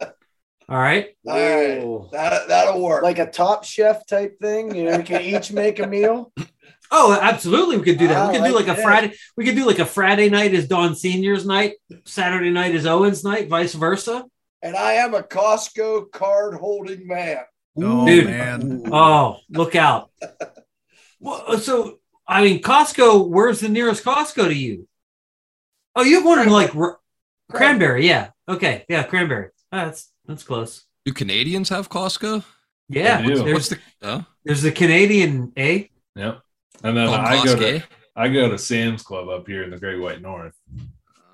All 0.68 0.76
right. 0.76 1.08
All 1.26 1.32
right, 1.34 1.82
Ooh. 1.82 2.08
that, 2.12 2.48
that'll 2.48 2.82
work. 2.82 3.02
Like 3.02 3.18
a 3.18 3.30
top 3.30 3.64
chef 3.64 4.06
type 4.06 4.38
thing. 4.40 4.74
You 4.74 4.84
know, 4.84 4.98
we 4.98 5.02
can 5.02 5.22
each 5.34 5.50
make 5.52 5.78
a 5.78 5.86
meal. 5.86 6.32
Oh, 6.90 7.18
absolutely, 7.20 7.76
we 7.78 7.84
could 7.84 7.98
do 7.98 8.08
that. 8.08 8.16
Ah, 8.16 8.30
we 8.30 8.38
could 8.38 8.44
do 8.44 8.54
like 8.54 8.66
like 8.66 8.78
a. 8.78 8.82
Friday. 8.82 9.14
We 9.36 9.44
could 9.44 9.54
do 9.56 9.66
like 9.66 9.78
a 9.78 9.86
Friday 9.86 10.28
night 10.28 10.52
is 10.54 10.68
Don 10.68 10.94
Senior's 10.94 11.46
night, 11.46 11.74
Saturday 12.04 12.50
night 12.50 12.74
is 12.74 12.86
Owen's 12.86 13.24
night, 13.24 13.48
vice 13.48 13.74
versa. 13.74 14.24
and 14.62 14.76
I 14.76 14.94
am 14.94 15.14
a 15.14 15.22
Costco 15.22 16.10
card 16.10 16.54
holding 16.54 17.06
man. 17.06 17.38
Oh 17.80 18.06
Dude. 18.06 18.26
man, 18.26 18.82
Oh, 18.92 19.38
look 19.50 19.74
out! 19.74 20.10
Well, 21.20 21.58
so 21.58 21.98
I 22.28 22.42
mean, 22.44 22.62
Costco. 22.62 23.28
Where's 23.28 23.60
the 23.60 23.68
nearest 23.68 24.04
Costco 24.04 24.46
to 24.48 24.54
you? 24.54 24.86
Oh, 25.96 26.02
you 26.04 26.16
have 26.16 26.24
one 26.24 26.38
in 26.40 26.48
like 26.50 26.76
R- 26.76 27.00
Cranberry. 27.50 28.06
Yeah. 28.06 28.30
Okay. 28.48 28.84
Yeah, 28.88 29.02
Cranberry. 29.02 29.48
That's 29.72 30.10
that's 30.28 30.44
close. 30.44 30.84
Do 31.04 31.12
Canadians 31.12 31.70
have 31.70 31.88
Costco? 31.88 32.44
Yeah. 32.88 33.22
They 33.22 33.28
do. 33.28 33.34
There's 33.44 33.52
What's 33.54 33.68
the? 33.70 33.78
Oh, 34.02 34.24
there's 34.44 34.62
the 34.62 34.70
Canadian, 34.72 35.52
eh? 35.56 35.84
Yep. 36.14 36.40
And 36.84 36.96
then 36.96 37.08
called 37.08 37.20
I 37.20 37.44
go 37.44 37.56
to 37.56 37.82
I 38.14 38.28
go 38.28 38.48
to 38.50 38.58
Sam's 38.58 39.02
Club 39.02 39.28
up 39.28 39.46
here 39.46 39.62
in 39.64 39.70
the 39.70 39.78
Great 39.78 39.98
White 40.00 40.20
North. 40.22 40.54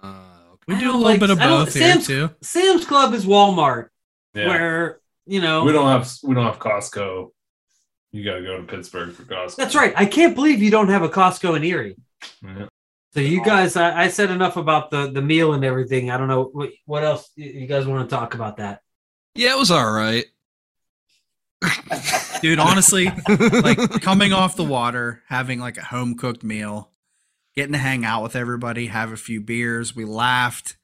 Uh, 0.03 0.23
we 0.67 0.79
do 0.79 0.87
a 0.87 0.93
little 0.93 1.01
like- 1.03 1.21
bit 1.21 1.31
of 1.31 1.39
both 1.39 1.75
here 1.75 1.83
Sam's- 1.93 2.07
too. 2.07 2.31
Sam's 2.43 2.85
Club 2.87 3.13
is 3.15 3.27
Walmart, 3.27 3.89
Yeah. 4.35 4.49
where 4.49 5.01
you 5.27 5.41
know 5.41 5.65
we 5.65 5.73
don't 5.73 5.89
have 5.89 6.11
we 6.23 6.35
don't 6.35 6.45
have 6.45 6.59
Costco. 6.59 7.31
You 8.13 8.25
gotta 8.25 8.43
go 8.43 8.59
to 8.59 8.63
Pittsburgh 8.63 9.13
for 9.13 9.25
Costco. 9.25 9.57
That's 9.57 9.75
right. 9.75 9.93
I 9.97 10.07
can't 10.07 10.35
believe 10.35 10.63
you 10.63 10.71
don't 10.71 10.89
have 10.89 11.03
a 11.03 11.09
Costco 11.09 11.57
in 11.57 11.65
Erie. 11.65 11.97
Yeah. 12.43 12.67
So 13.13 13.21
you 13.21 13.45
guys, 13.45 13.77
I, 13.77 14.05
I 14.05 14.09
said 14.09 14.31
enough 14.31 14.57
about 14.57 14.91
the 14.91 15.11
the 15.11 15.23
meal 15.23 15.53
and 15.53 15.65
everything. 15.65 16.11
I 16.11 16.17
don't 16.17 16.29
know 16.29 16.45
what, 16.53 16.71
what 16.87 17.03
else 17.05 17.31
you 17.37 17.51
you 17.51 17.67
guys 17.67 17.87
want 17.87 18.09
to 18.09 18.15
talk 18.17 18.35
about 18.35 18.57
that. 18.59 18.81
Yeah, 19.35 19.53
it 19.53 19.59
was 19.59 19.71
all 19.71 19.91
right. 19.91 20.27
Dude, 22.43 22.59
honestly, 22.59 23.11
like 23.29 24.03
coming 24.03 24.33
off 24.33 24.57
the 24.57 24.65
water, 24.65 25.23
having 25.29 25.61
like 25.61 25.79
a 25.79 25.85
home 25.85 26.17
cooked 26.17 26.45
meal, 26.45 26.91
getting 27.55 27.73
to 27.73 27.79
hang 27.79 28.05
out 28.05 28.23
with 28.23 28.37
everybody, 28.37 28.87
have 28.87 29.13
a 29.13 29.17
few 29.17 29.41
beers. 29.41 29.97
We 29.97 30.05
laughed. 30.05 30.77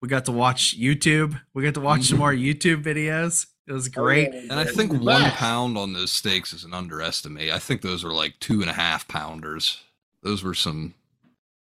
We 0.00 0.08
got 0.08 0.24
to 0.26 0.32
watch 0.32 0.78
YouTube. 0.78 1.40
We 1.54 1.62
got 1.62 1.74
to 1.74 1.80
watch 1.80 2.04
some 2.04 2.18
mm-hmm. 2.18 2.22
more 2.22 2.32
YouTube 2.32 2.82
videos. 2.82 3.46
It 3.66 3.72
was 3.72 3.88
oh, 3.88 4.02
great. 4.02 4.32
And 4.32 4.52
I 4.52 4.64
think 4.64 4.92
one 4.92 5.30
pound 5.32 5.76
on 5.76 5.92
those 5.92 6.12
steaks 6.12 6.52
is 6.52 6.64
an 6.64 6.74
underestimate. 6.74 7.52
I 7.52 7.58
think 7.58 7.82
those 7.82 8.04
are 8.04 8.12
like 8.12 8.38
two 8.38 8.60
and 8.60 8.70
a 8.70 8.74
half 8.74 9.08
pounders. 9.08 9.82
Those 10.22 10.42
were 10.42 10.54
some. 10.54 10.94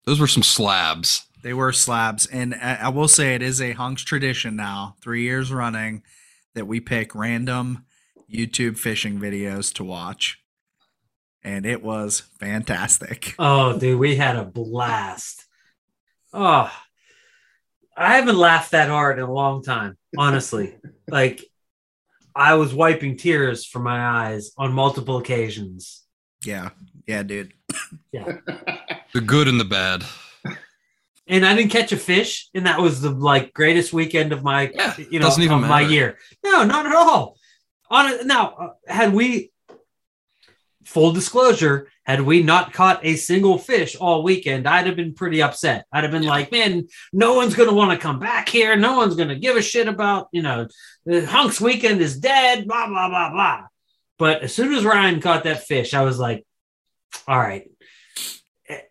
Those 0.06 0.20
were 0.20 0.28
some 0.28 0.44
slabs. 0.44 1.26
They 1.42 1.54
were 1.54 1.74
slabs. 1.74 2.26
And 2.28 2.56
I, 2.56 2.76
I 2.84 2.90
will 2.90 3.08
say 3.08 3.36
it 3.36 3.42
is 3.42 3.62
a 3.62 3.74
hunks 3.74 4.04
tradition 4.04 4.56
now, 4.56 4.96
three 5.02 5.24
years 5.24 5.52
running, 5.52 6.04
that 6.58 6.66
we 6.66 6.80
pick 6.80 7.14
random 7.14 7.86
YouTube 8.32 8.78
fishing 8.78 9.20
videos 9.20 9.72
to 9.76 9.84
watch. 9.84 10.40
And 11.44 11.66
it 11.66 11.84
was 11.84 12.22
fantastic. 12.40 13.36
Oh, 13.40 13.78
dude, 13.78 14.00
we 14.00 14.16
had 14.16 14.36
a 14.36 14.44
blast. 14.44 15.46
Oh, 16.34 16.72
I 17.96 18.16
haven't 18.16 18.38
laughed 18.38 18.72
that 18.72 18.90
hard 18.90 19.20
in 19.20 19.26
a 19.26 19.32
long 19.32 19.64
time, 19.64 19.98
honestly. 20.18 20.76
like, 21.08 21.44
I 22.36 22.56
was 22.56 22.74
wiping 22.74 23.18
tears 23.18 23.66
from 23.66 23.84
my 23.84 24.00
eyes 24.00 24.52
on 24.58 24.74
multiple 24.74 25.18
occasions. 25.18 26.04
Yeah. 26.44 26.70
Yeah, 27.08 27.24
dude. 27.24 27.54
Yeah. 28.12 28.38
The 29.14 29.22
good 29.22 29.48
and 29.48 29.60
the 29.60 29.66
bad. 29.66 30.04
And 31.28 31.46
I 31.46 31.56
didn't 31.56 31.72
catch 31.72 31.92
a 31.92 31.98
fish, 31.98 32.50
and 32.54 32.66
that 32.66 32.80
was 32.80 33.02
the 33.02 33.12
like 33.12 33.54
greatest 33.54 33.94
weekend 33.94 34.32
of 34.34 34.44
my 34.44 34.72
Yeah, 34.74 34.96
you 35.10 35.20
know 35.20 35.28
of 35.28 35.62
my 35.62 35.82
year. 35.82 36.18
No, 36.44 36.64
not 36.64 36.86
at 36.86 36.96
all. 36.96 37.38
On 37.90 38.12
it 38.12 38.26
now, 38.26 38.54
uh, 38.54 38.70
had 38.88 39.14
we 39.14 39.52
full 40.88 41.12
disclosure, 41.12 41.90
had 42.06 42.22
we 42.22 42.42
not 42.42 42.72
caught 42.72 43.06
a 43.06 43.18
single 43.18 43.58
fish 43.58 43.98
all 43.98 44.24
weekend, 44.24 44.66
I'd 44.66 44.88
have 44.88 44.96
been 44.96 45.14
pretty 45.14 45.42
upset. 45.42 45.86
I'd 45.92 46.06
have 46.06 46.14
been 46.14 46.24
like, 46.24 46.50
man, 46.52 46.88
no 47.12 47.34
one's 47.34 47.56
going 47.56 47.68
to 47.68 47.76
want 47.76 47.92
to 47.92 47.98
come 47.98 48.20
back 48.20 48.48
here. 48.48 48.76
No 48.78 48.96
one's 48.96 49.16
going 49.16 49.28
to 49.28 49.36
give 49.36 49.58
a 49.58 49.62
shit 49.62 49.90
about, 49.90 50.30
you 50.32 50.42
know, 50.42 50.68
the 51.06 51.26
hunks 51.26 51.60
weekend 51.60 52.00
is 52.00 52.18
dead, 52.18 52.68
blah, 52.68 52.88
blah, 52.88 53.10
blah, 53.10 53.32
blah. 53.32 53.68
But 54.18 54.44
as 54.44 54.54
soon 54.54 54.74
as 54.74 54.86
Ryan 54.86 55.20
caught 55.20 55.44
that 55.44 55.64
fish, 55.64 55.94
I 55.94 56.04
was 56.04 56.18
like, 56.18 56.46
all 57.28 57.38
right, 57.38 57.70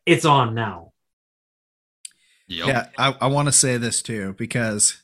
it's 0.05 0.27
on 0.27 0.55
now. 0.55 0.86
Yep. 2.49 2.67
Yeah, 2.69 2.87
I, 2.97 3.17
I 3.23 3.27
want 3.27 3.49
to 3.49 3.53
say 3.53 3.77
this 3.77 4.03
too 4.03 4.35
because 4.39 5.03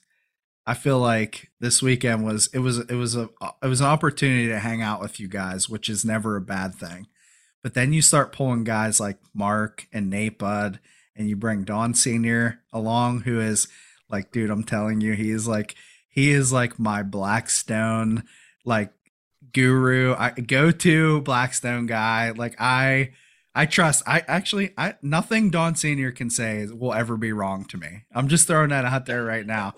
I 0.66 0.74
feel 0.74 0.98
like 0.98 1.50
this 1.60 1.82
weekend 1.82 2.24
was 2.24 2.48
it 2.52 2.60
was 2.60 2.78
it 2.78 2.94
was 2.94 3.16
a 3.16 3.28
it 3.62 3.66
was 3.66 3.80
an 3.80 3.88
opportunity 3.88 4.48
to 4.48 4.60
hang 4.60 4.80
out 4.80 5.00
with 5.00 5.18
you 5.18 5.28
guys, 5.28 5.68
which 5.68 5.88
is 5.88 6.04
never 6.04 6.36
a 6.36 6.40
bad 6.40 6.74
thing. 6.74 7.08
But 7.62 7.74
then 7.74 7.92
you 7.92 8.02
start 8.02 8.32
pulling 8.32 8.64
guys 8.64 9.00
like 9.00 9.18
Mark 9.34 9.86
and 9.92 10.08
Nate 10.10 10.38
Bud, 10.38 10.80
and 11.16 11.28
you 11.28 11.36
bring 11.36 11.64
Don 11.64 11.94
Senior 11.94 12.60
along, 12.72 13.20
who 13.20 13.40
is 13.40 13.68
like, 14.08 14.30
dude, 14.30 14.50
I'm 14.50 14.64
telling 14.64 15.00
you, 15.00 15.14
he 15.14 15.30
is 15.30 15.48
like 15.48 15.74
he 16.08 16.30
is 16.30 16.52
like 16.52 16.78
my 16.78 17.02
Blackstone 17.02 18.24
like 18.64 18.92
guru. 19.52 20.14
I 20.14 20.30
go 20.30 20.70
to 20.70 21.20
Blackstone 21.22 21.86
guy. 21.86 22.30
Like 22.30 22.54
I 22.60 23.12
I 23.54 23.66
trust. 23.66 24.02
I 24.06 24.22
actually, 24.26 24.72
I 24.78 24.94
nothing 25.02 25.50
Don 25.50 25.74
Senior 25.74 26.10
can 26.12 26.30
say 26.30 26.66
will 26.66 26.94
ever 26.94 27.16
be 27.16 27.32
wrong 27.32 27.64
to 27.66 27.76
me. 27.76 28.04
I'm 28.14 28.28
just 28.28 28.46
throwing 28.46 28.70
that 28.70 28.84
out 28.84 29.06
there 29.06 29.24
right 29.24 29.46
now. 29.46 29.74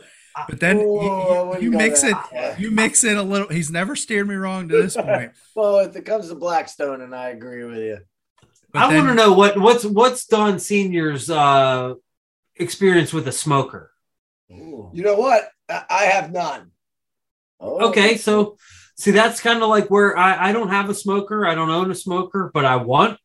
But 0.48 0.60
then 0.60 0.80
you- 0.80 0.86
Whoa, 0.88 1.52
I 1.54 1.58
you, 1.58 1.70
you 1.70 1.76
mix 1.78 2.02
it, 2.04 2.16
there. 2.32 2.56
you 2.58 2.70
mix 2.70 3.04
it 3.04 3.16
a 3.16 3.22
little. 3.22 3.48
He's 3.48 3.70
never 3.70 3.94
steered 3.96 4.28
me 4.28 4.34
wrong 4.36 4.68
to 4.68 4.82
this 4.82 4.96
point. 4.96 5.32
Well, 5.56 5.78
if 5.78 5.94
it 5.94 6.04
comes 6.04 6.28
to 6.28 6.34
Blackstone, 6.34 7.00
and 7.00 7.14
I 7.14 7.30
agree 7.30 7.64
with 7.64 7.78
you. 7.78 7.98
But 8.72 8.82
I 8.82 8.94
want 8.96 9.08
to 9.08 9.14
know 9.14 9.32
what 9.32 9.56
what's 9.58 9.84
what's 9.84 10.26
Don 10.26 10.58
Senior's 10.58 11.30
uh, 11.30 11.94
experience 12.56 13.12
with 13.12 13.28
a 13.28 13.32
smoker. 13.32 13.92
Ooh. 14.50 14.90
You 14.92 15.02
know 15.04 15.14
what? 15.16 15.48
I 15.68 15.84
I 15.88 16.04
have 16.06 16.32
none. 16.32 16.70
Oh, 17.60 17.88
Okay, 17.88 18.16
so 18.16 18.56
see 18.96 19.12
that's 19.12 19.40
kind 19.40 19.62
of 19.62 19.68
like 19.68 19.88
where 19.90 20.16
I, 20.18 20.48
I 20.48 20.52
don't 20.52 20.68
have 20.70 20.90
a 20.90 20.94
smoker, 20.94 21.46
I 21.46 21.54
don't 21.54 21.70
own 21.70 21.90
a 21.90 21.94
smoker, 21.94 22.50
but 22.52 22.64
I 22.64 22.76
want 22.76 23.18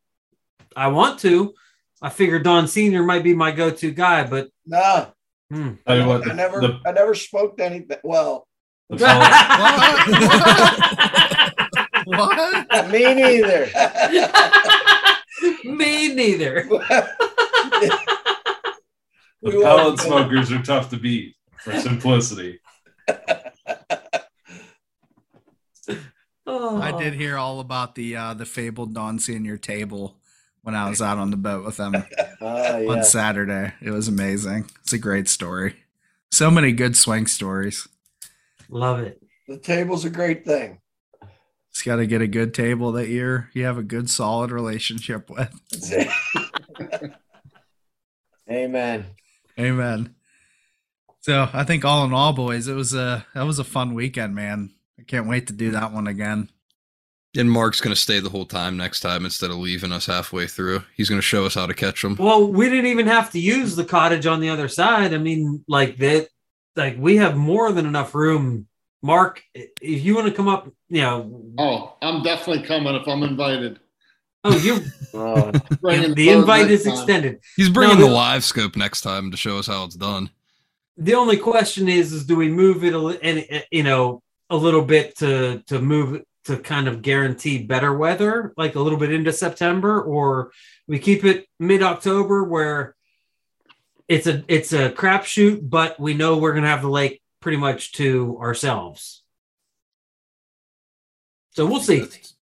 I 0.80 0.88
want 0.88 1.20
to. 1.20 1.54
I 2.02 2.08
figure 2.08 2.40
Don 2.40 2.70
Senior 2.70 3.04
might 3.04 3.24
be 3.24 3.36
my 3.36 3.52
go-to 3.52 3.92
guy, 3.92 4.26
but 4.26 4.48
Nah, 4.66 5.08
hmm. 5.52 5.74
Tell 5.86 5.98
you 5.98 6.08
what, 6.08 6.30
I 6.30 6.34
never, 6.34 6.62
the, 6.62 6.80
I 6.86 6.94
never 6.94 7.14
smoked 7.14 7.60
anything. 7.60 7.98
Well, 8.02 8.48
the 8.90 8.98
What? 12.06 12.90
me 12.90 13.14
neither. 13.14 13.66
me 15.66 16.14
neither. 16.14 16.64
the 16.70 18.00
We 19.42 19.62
pellet 19.62 20.00
smokers 20.00 20.50
are 20.54 20.64
tough 20.64 20.90
to 20.92 20.98
beat 20.98 21.36
for 21.58 21.78
simplicity. 21.78 22.62
Oh. 26.48 26.82
I 26.82 26.98
did 26.98 27.14
hear 27.14 27.38
all 27.38 27.60
about 27.60 27.96
the 27.96 28.16
uh, 28.16 28.34
the 28.34 28.46
fabled 28.46 28.94
Don 28.96 29.20
Senior 29.20 29.58
table 29.58 30.19
when 30.62 30.76
I 30.76 30.90
was 30.90 31.02
out 31.02 31.18
on 31.18 31.32
the 31.32 31.38
boat 31.38 31.66
with 31.66 31.78
him 31.78 31.96
Oh, 31.96 32.04
ah, 32.42 32.76
on 32.76 32.98
yeah. 32.98 33.02
Saturday. 33.02 33.74
It 33.82 33.92
was 33.92 34.08
amazing. 34.08 34.70
It's 34.84 34.94
a 34.94 34.98
great 34.98 35.28
story. 35.28 35.76
So 36.32 36.52
many 36.52 36.72
good 36.72 36.96
swing 36.96 37.28
stories. 37.28 37.88
Love 38.70 39.00
it. 39.00 39.22
the 39.48 39.58
table's 39.58 40.06
a 40.06 40.10
great 40.10 40.46
thing. 40.46 40.80
Just 41.74 41.86
got 41.86 41.98
to 41.98 42.06
get 42.08 42.22
a 42.22 42.28
good 42.28 42.54
table 42.54 42.92
that 42.94 43.10
you're 43.10 43.50
you 43.54 43.64
have 43.66 43.78
a 43.78 43.84
good 43.84 44.10
solid 44.10 44.52
relationship 44.52 45.30
with. 45.30 45.54
Amen. 48.50 49.06
Amen. 49.60 50.16
So 51.22 51.48
I 51.54 51.64
think 51.64 51.86
all 51.86 52.06
in 52.06 52.14
all, 52.14 52.34
boys, 52.34 52.68
it 52.68 52.74
was 52.74 52.94
a 52.94 53.26
that 53.36 53.44
was 53.44 53.60
a 53.60 53.64
fun 53.64 53.94
weekend, 53.94 54.34
man. 54.36 54.72
I 55.00 55.04
can't 55.04 55.28
wait 55.28 55.48
to 55.48 55.54
do 55.54 55.72
that 55.72 55.92
one 55.94 56.08
again. 56.08 56.50
And 57.38 57.52
Mark's 57.52 57.80
going 57.80 57.94
to 57.94 58.00
stay 58.02 58.20
the 58.20 58.30
whole 58.30 58.46
time 58.46 58.76
next 58.76 59.02
time 59.02 59.24
instead 59.24 59.52
of 59.52 59.58
leaving 59.58 59.92
us 59.92 60.08
halfway 60.08 60.48
through. 60.48 60.84
He's 60.98 61.10
going 61.10 61.22
to 61.22 61.26
show 61.28 61.46
us 61.46 61.54
how 61.54 61.68
to 61.68 61.76
catch 61.76 62.02
them. 62.02 62.16
Well, 62.18 62.48
we 62.52 62.68
didn't 62.70 62.88
even 62.88 63.06
have 63.06 63.32
to 63.34 63.40
use 63.40 63.76
the 63.76 63.86
cottage 63.86 64.26
on 64.26 64.40
the 64.40 64.50
other 64.50 64.68
side. 64.68 65.14
I 65.14 65.20
mean, 65.20 65.64
like 65.68 65.98
that, 65.98 66.30
like 66.76 66.96
we 66.98 67.18
have 67.18 67.38
more 67.38 67.72
than 67.72 67.86
enough 67.86 68.16
room. 68.16 68.66
Mark, 69.04 69.44
if 69.54 69.70
you 70.04 70.16
want 70.16 70.28
to 70.28 70.34
come 70.34 70.48
up, 70.48 70.70
you 70.90 71.02
know, 71.02 71.44
Oh, 71.60 71.96
I'm 72.02 72.24
definitely 72.24 72.64
coming 72.64 72.96
if 72.96 73.08
I'm 73.08 73.22
invited. 73.24 73.80
oh, 74.44 74.58
you 74.58 74.80
Bringing 75.82 76.16
the 76.16 76.30
invite 76.32 76.68
next 76.68 76.82
is 76.82 76.84
time. 76.86 76.94
extended. 76.94 77.40
He's 77.56 77.70
bringing 77.70 77.98
No, 77.98 78.04
the 78.06 78.10
the- 78.10 78.14
live 78.16 78.44
scope 78.44 78.76
next 78.76 79.02
time 79.02 79.30
to 79.32 79.38
show 79.38 79.58
us 79.60 79.68
how 79.68 79.84
it's 79.86 79.96
done. 79.96 80.32
The 80.98 81.14
only 81.14 81.38
question 81.38 81.88
is, 81.88 82.12
is 82.12 82.26
do 82.26 82.36
we 82.36 82.50
move 82.50 82.84
it 82.84 82.94
a 82.94 82.98
li- 82.98 83.20
and 83.22 83.64
you 83.72 83.84
know 83.84 84.22
a 84.50 84.58
little 84.58 84.82
bit 84.84 85.16
to 85.20 85.64
to 85.68 85.80
move 85.80 86.16
it 86.16 86.28
to 86.46 86.58
kind 86.58 86.88
of 86.88 87.02
guarantee 87.02 87.64
better 87.64 87.94
weather, 87.94 88.54
like 88.58 88.76
a 88.76 88.80
little 88.80 89.00
bit 89.00 89.12
into 89.12 89.32
September, 89.34 90.02
or 90.02 90.52
we 90.88 91.00
keep 91.00 91.24
it 91.24 91.48
mid 91.60 91.84
October 91.84 92.44
where 92.44 92.96
it's 94.08 94.26
a 94.26 94.44
it's 94.48 94.74
a 94.74 94.90
crapshoot, 94.90 95.70
but 95.70 96.00
we 96.00 96.14
know 96.14 96.38
we're 96.38 96.54
gonna 96.54 96.68
have 96.68 96.82
the 96.82 96.90
lake 96.90 97.22
pretty 97.40 97.58
much 97.58 97.94
to 97.94 98.38
ourselves. 98.40 99.24
So 101.52 101.66
we'll 101.66 101.82
see. 101.82 102.06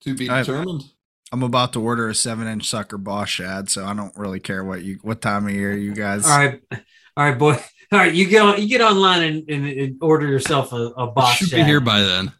To 0.01 0.15
be 0.15 0.27
determined. 0.27 0.83
I'm 1.31 1.43
about 1.43 1.73
to 1.73 1.81
order 1.81 2.09
a 2.09 2.15
seven 2.15 2.47
inch 2.47 2.69
sucker 2.69 2.97
boss 2.97 3.29
shad, 3.29 3.69
so 3.69 3.85
I 3.85 3.93
don't 3.93 4.15
really 4.15 4.39
care 4.39 4.63
what 4.63 4.83
you 4.83 4.99
what 5.01 5.21
time 5.21 5.47
of 5.47 5.53
year 5.53 5.75
you 5.75 5.93
guys. 5.93 6.25
All 6.25 6.37
right, 6.37 6.61
all 6.71 6.79
right, 7.17 7.37
boy. 7.37 7.57
All 7.91 7.99
right, 7.99 8.13
you 8.13 8.27
get 8.27 8.41
on 8.41 8.61
you 8.61 8.67
get 8.67 8.81
online 8.81 9.23
and, 9.23 9.49
and, 9.49 9.67
and 9.67 9.97
order 10.01 10.27
yourself 10.27 10.73
a, 10.73 10.91
a 10.97 11.07
boss. 11.07 11.37
Should 11.37 11.51
be 11.51 11.63
here 11.63 11.79
by 11.79 12.01
then. 12.01 12.31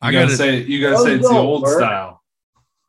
I 0.00 0.12
gotta 0.12 0.26
gotta 0.26 0.36
say, 0.36 0.62
you 0.62 0.80
gotta 0.80 1.02
say 1.02 1.14
it's 1.14 1.28
the 1.28 1.34
old 1.34 1.62
work. 1.62 1.78
style. 1.78 2.22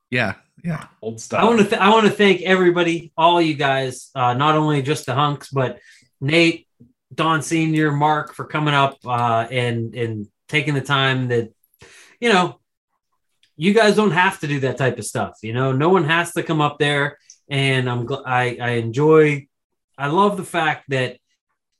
Yeah, 0.09 0.35
yeah. 0.63 0.87
Old 1.01 1.19
style. 1.19 1.41
I 1.41 1.43
want 1.45 1.59
to 1.59 1.65
th- 1.67 1.81
I 1.81 1.89
want 1.89 2.05
to 2.05 2.11
thank 2.11 2.41
everybody, 2.41 3.11
all 3.17 3.41
you 3.41 3.55
guys, 3.55 4.09
uh, 4.15 4.33
not 4.33 4.55
only 4.55 4.81
just 4.81 5.05
the 5.05 5.15
hunks, 5.15 5.49
but 5.49 5.79
Nate, 6.21 6.67
Don 7.13 7.41
Senior, 7.41 7.91
Mark 7.91 8.33
for 8.33 8.45
coming 8.45 8.73
up 8.73 8.97
uh, 9.05 9.47
and 9.49 9.95
and 9.95 10.27
taking 10.47 10.73
the 10.73 10.81
time 10.81 11.29
that 11.29 11.51
you 12.19 12.29
know 12.29 12.59
you 13.55 13.73
guys 13.73 13.95
don't 13.95 14.11
have 14.11 14.39
to 14.39 14.47
do 14.47 14.61
that 14.61 14.77
type 14.77 14.97
of 14.97 15.05
stuff. 15.05 15.37
You 15.41 15.53
know, 15.53 15.71
no 15.71 15.89
one 15.89 16.05
has 16.05 16.31
to 16.33 16.43
come 16.43 16.61
up 16.61 16.79
there, 16.79 17.17
and 17.49 17.89
I'm 17.89 18.07
gl- 18.07 18.23
I 18.25 18.57
I 18.61 18.69
enjoy. 18.71 19.47
I 19.97 20.07
love 20.07 20.37
the 20.37 20.45
fact 20.45 20.85
that 20.89 21.17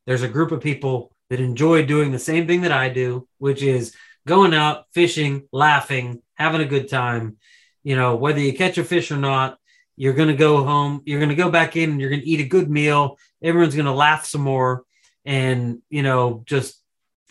there's 0.06 0.24
a 0.24 0.28
group 0.28 0.52
of 0.52 0.62
people 0.62 1.16
that 1.30 1.40
enjoy 1.40 1.86
doing 1.86 2.12
the 2.12 2.20
same 2.20 2.48
thing 2.48 2.62
that 2.62 2.72
I 2.72 2.90
do, 2.90 3.28
which 3.38 3.62
is 3.62 3.96
going 4.30 4.54
out 4.54 4.86
fishing, 4.94 5.50
laughing, 5.52 6.22
having 6.36 6.62
a 6.62 6.66
good 6.66 6.88
time. 6.88 7.38
You 7.84 7.96
know, 7.96 8.16
whether 8.16 8.40
you 8.40 8.54
catch 8.54 8.78
a 8.78 8.84
fish 8.84 9.12
or 9.12 9.18
not, 9.18 9.58
you're 9.98 10.14
going 10.14 10.30
to 10.30 10.36
go 10.36 10.64
home, 10.64 11.02
you're 11.06 11.20
going 11.20 11.30
to 11.30 11.36
go 11.36 11.50
back 11.50 11.76
in 11.76 11.92
and 11.92 12.00
you're 12.00 12.10
going 12.10 12.22
to 12.22 12.28
eat 12.28 12.40
a 12.40 12.48
good 12.48 12.70
meal. 12.70 13.18
Everyone's 13.44 13.76
going 13.76 13.86
to 13.86 13.92
laugh 13.92 14.26
some 14.26 14.42
more 14.42 14.84
and, 15.26 15.82
you 15.90 16.04
know, 16.04 16.44
just 16.46 16.82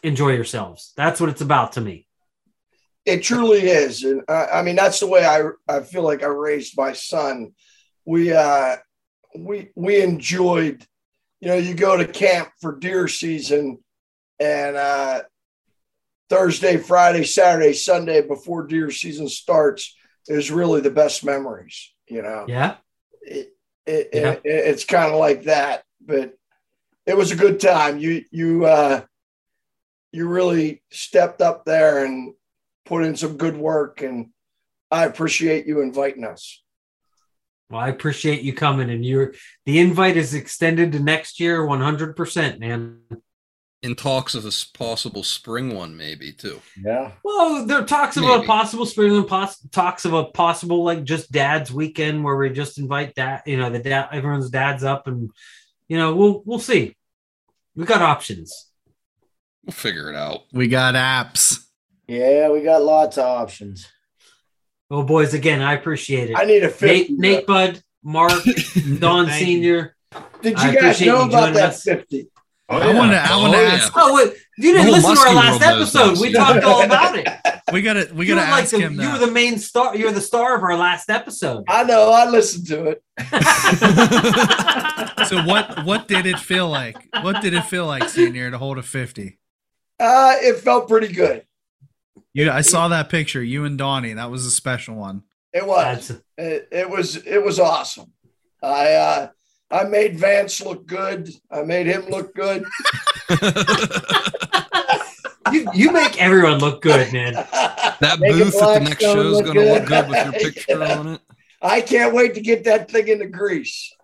enjoy 0.02 0.32
yourselves. 0.32 0.92
That's 0.96 1.20
what 1.20 1.30
it's 1.30 1.40
about 1.40 1.72
to 1.72 1.80
me. 1.80 2.06
It 3.04 3.22
truly 3.22 3.60
is, 3.60 4.04
and 4.04 4.22
I, 4.28 4.46
I 4.46 4.62
mean 4.62 4.76
that's 4.76 5.00
the 5.00 5.06
way 5.06 5.24
I 5.24 5.48
I 5.66 5.80
feel 5.80 6.02
like 6.02 6.22
I 6.22 6.26
raised 6.26 6.76
my 6.76 6.92
son. 6.92 7.52
We 8.04 8.32
uh 8.34 8.76
we 9.34 9.70
we 9.74 10.02
enjoyed, 10.02 10.84
you 11.40 11.48
know, 11.48 11.56
you 11.56 11.72
go 11.72 11.96
to 11.96 12.06
camp 12.06 12.50
for 12.60 12.76
deer 12.78 13.08
season, 13.08 13.78
and 14.38 14.76
uh 14.76 15.22
Thursday, 16.28 16.76
Friday, 16.76 17.24
Saturday, 17.24 17.72
Sunday 17.72 18.20
before 18.22 18.66
deer 18.66 18.90
season 18.90 19.28
starts 19.28 19.96
is 20.26 20.50
really 20.50 20.80
the 20.80 20.90
best 20.90 21.24
memories. 21.24 21.92
You 22.06 22.22
know, 22.22 22.44
Yeah. 22.48 22.76
it, 23.22 23.54
it, 23.86 24.08
Yeah. 24.12 24.32
it- 24.32 24.40
it's 24.44 24.84
kind 24.84 25.12
of 25.12 25.18
like 25.18 25.44
that, 25.44 25.84
but 26.00 26.34
it 27.06 27.16
was 27.16 27.30
a 27.32 27.36
good 27.36 27.58
time. 27.60 27.98
You 27.98 28.24
you 28.30 28.66
uh 28.66 29.02
you 30.12 30.26
really 30.28 30.82
stepped 30.90 31.40
up 31.40 31.64
there 31.64 32.04
and 32.04 32.34
put 32.84 33.04
in 33.04 33.16
some 33.16 33.36
good 33.36 33.56
work 33.56 34.02
and 34.02 34.30
I 34.90 35.04
appreciate 35.04 35.66
you 35.66 35.80
inviting 35.82 36.24
us. 36.24 36.62
Well, 37.70 37.80
I 37.82 37.88
appreciate 37.88 38.40
you 38.42 38.54
coming 38.54 38.88
and 38.90 39.04
you're 39.04 39.34
the 39.66 39.78
invite 39.78 40.16
is 40.16 40.32
extended 40.34 40.92
to 40.92 40.98
next 41.00 41.40
year 41.40 41.60
100%, 41.66 42.58
man. 42.58 43.00
In 43.82 43.94
talks 43.94 44.34
of 44.34 44.44
a 44.44 44.50
possible 44.76 45.22
spring 45.22 45.72
one, 45.72 45.96
maybe 45.96 46.32
too. 46.32 46.60
yeah. 46.82 47.12
Well, 47.22 47.64
there 47.64 47.78
are 47.78 47.86
talks 47.86 48.16
about 48.16 48.42
a 48.42 48.46
possible 48.46 48.84
spring 48.86 49.16
and 49.16 49.26
pos- 49.26 49.60
talks 49.70 50.04
of 50.04 50.12
a 50.14 50.24
possible 50.24 50.82
like 50.82 51.04
just 51.04 51.30
dad's 51.30 51.72
weekend 51.72 52.24
where 52.24 52.36
we 52.36 52.50
just 52.50 52.78
invite 52.78 53.14
dad, 53.14 53.42
you 53.46 53.56
know, 53.56 53.70
the 53.70 53.78
dad, 53.78 54.08
everyone's 54.10 54.50
dads 54.50 54.82
up 54.82 55.06
and, 55.06 55.30
you 55.86 55.96
know, 55.96 56.12
we'll, 56.16 56.42
we'll 56.44 56.58
see. 56.58 56.96
We 57.76 57.84
got 57.84 58.02
options. 58.02 58.68
We'll 59.64 59.74
figure 59.74 60.10
it 60.10 60.16
out. 60.16 60.40
We 60.52 60.66
got 60.66 60.96
apps. 60.96 61.64
Yeah, 62.08 62.50
we 62.50 62.62
got 62.62 62.82
lots 62.82 63.16
of 63.16 63.26
options. 63.26 63.86
Well, 64.90 65.04
boys, 65.04 65.34
again, 65.34 65.62
I 65.62 65.74
appreciate 65.74 66.30
it. 66.30 66.36
I 66.36 66.46
need 66.46 66.64
a 66.64 66.68
50. 66.68 66.86
Nate, 66.86 67.10
Nate 67.10 67.46
Bud, 67.46 67.80
Mark, 68.02 68.32
Don 68.98 69.28
Senior. 69.30 69.94
Did 70.42 70.56
I 70.56 70.70
you 70.72 70.80
guys 70.80 71.00
know 71.00 71.22
you 71.22 71.28
about 71.28 71.54
that 71.54 71.70
us. 71.70 71.84
50? 71.84 72.28
Oh, 72.70 72.76
I 72.76 72.92
want 72.94 73.12
to. 73.12 73.18
I 73.18 73.36
want 73.36 73.54
to 73.54 73.58
Oh, 73.58 73.62
yeah. 73.62 73.68
ask. 73.68 73.92
Oh, 73.96 74.14
wait, 74.14 74.34
you 74.58 74.72
didn't 74.74 74.92
listen 74.92 75.14
to 75.14 75.20
our 75.20 75.34
last 75.34 75.62
episode. 75.62 76.20
We 76.20 76.32
talked 76.34 76.62
all 76.64 76.82
about 76.84 77.16
it. 77.18 77.26
We 77.72 77.80
gotta. 77.80 78.10
We 78.12 78.26
gotta 78.26 78.42
were 78.42 78.46
like 78.50 78.62
ask 78.64 78.72
the, 78.72 78.80
him. 78.80 78.92
you 78.92 78.98
that. 79.00 79.20
were 79.20 79.26
the 79.26 79.32
main 79.32 79.58
star. 79.58 79.96
You're 79.96 80.12
the 80.12 80.20
star 80.20 80.54
of 80.56 80.62
our 80.62 80.76
last 80.76 81.08
episode. 81.08 81.64
I 81.68 81.84
know. 81.84 82.10
I 82.12 82.28
listened 82.28 82.66
to 82.68 82.88
it. 82.88 83.02
so 85.28 85.42
what? 85.44 85.84
What 85.84 86.08
did 86.08 86.26
it 86.26 86.38
feel 86.38 86.68
like? 86.68 86.96
What 87.22 87.40
did 87.40 87.54
it 87.54 87.64
feel 87.64 87.86
like, 87.86 88.08
senior, 88.08 88.50
to 88.50 88.58
hold 88.58 88.78
a 88.78 88.82
fifty? 88.82 89.38
Uh, 89.98 90.34
it 90.40 90.58
felt 90.58 90.88
pretty 90.88 91.12
good. 91.12 91.44
You, 92.34 92.50
I 92.50 92.60
saw 92.60 92.88
that 92.88 93.08
picture. 93.08 93.42
You 93.42 93.64
and 93.64 93.78
Donnie. 93.78 94.12
That 94.12 94.30
was 94.30 94.46
a 94.46 94.50
special 94.50 94.94
one. 94.94 95.22
It 95.52 95.66
was. 95.66 96.10
It, 96.36 96.68
it 96.70 96.88
was. 96.90 97.16
It 97.16 97.42
was 97.42 97.58
awesome. 97.58 98.12
I 98.62 98.92
uh, 98.92 99.28
I 99.70 99.84
made 99.84 100.18
Vance 100.18 100.62
look 100.62 100.86
good. 100.86 101.30
I 101.50 101.62
made 101.62 101.86
him 101.86 102.06
look 102.06 102.34
good. 102.34 102.64
you, 105.52 105.68
you 105.74 105.92
make 105.92 106.20
everyone 106.20 106.58
look 106.58 106.80
good, 106.80 107.12
man. 107.12 107.34
That 107.34 108.18
Make 108.18 108.32
booth 108.32 108.54
at 108.62 108.74
the 108.74 108.80
next 108.80 109.02
show 109.02 109.20
is 109.20 109.42
going 109.42 109.54
to 109.54 109.74
look 109.74 109.86
good. 109.86 109.88
good 109.88 110.08
with 110.08 110.24
your 110.24 110.32
picture 110.52 110.82
on 110.82 111.08
it. 111.08 111.20
I 111.60 111.80
can't 111.80 112.14
wait 112.14 112.34
to 112.34 112.40
get 112.40 112.64
that 112.64 112.90
thing 112.90 113.08
into 113.08 113.26
grease. 113.26 113.94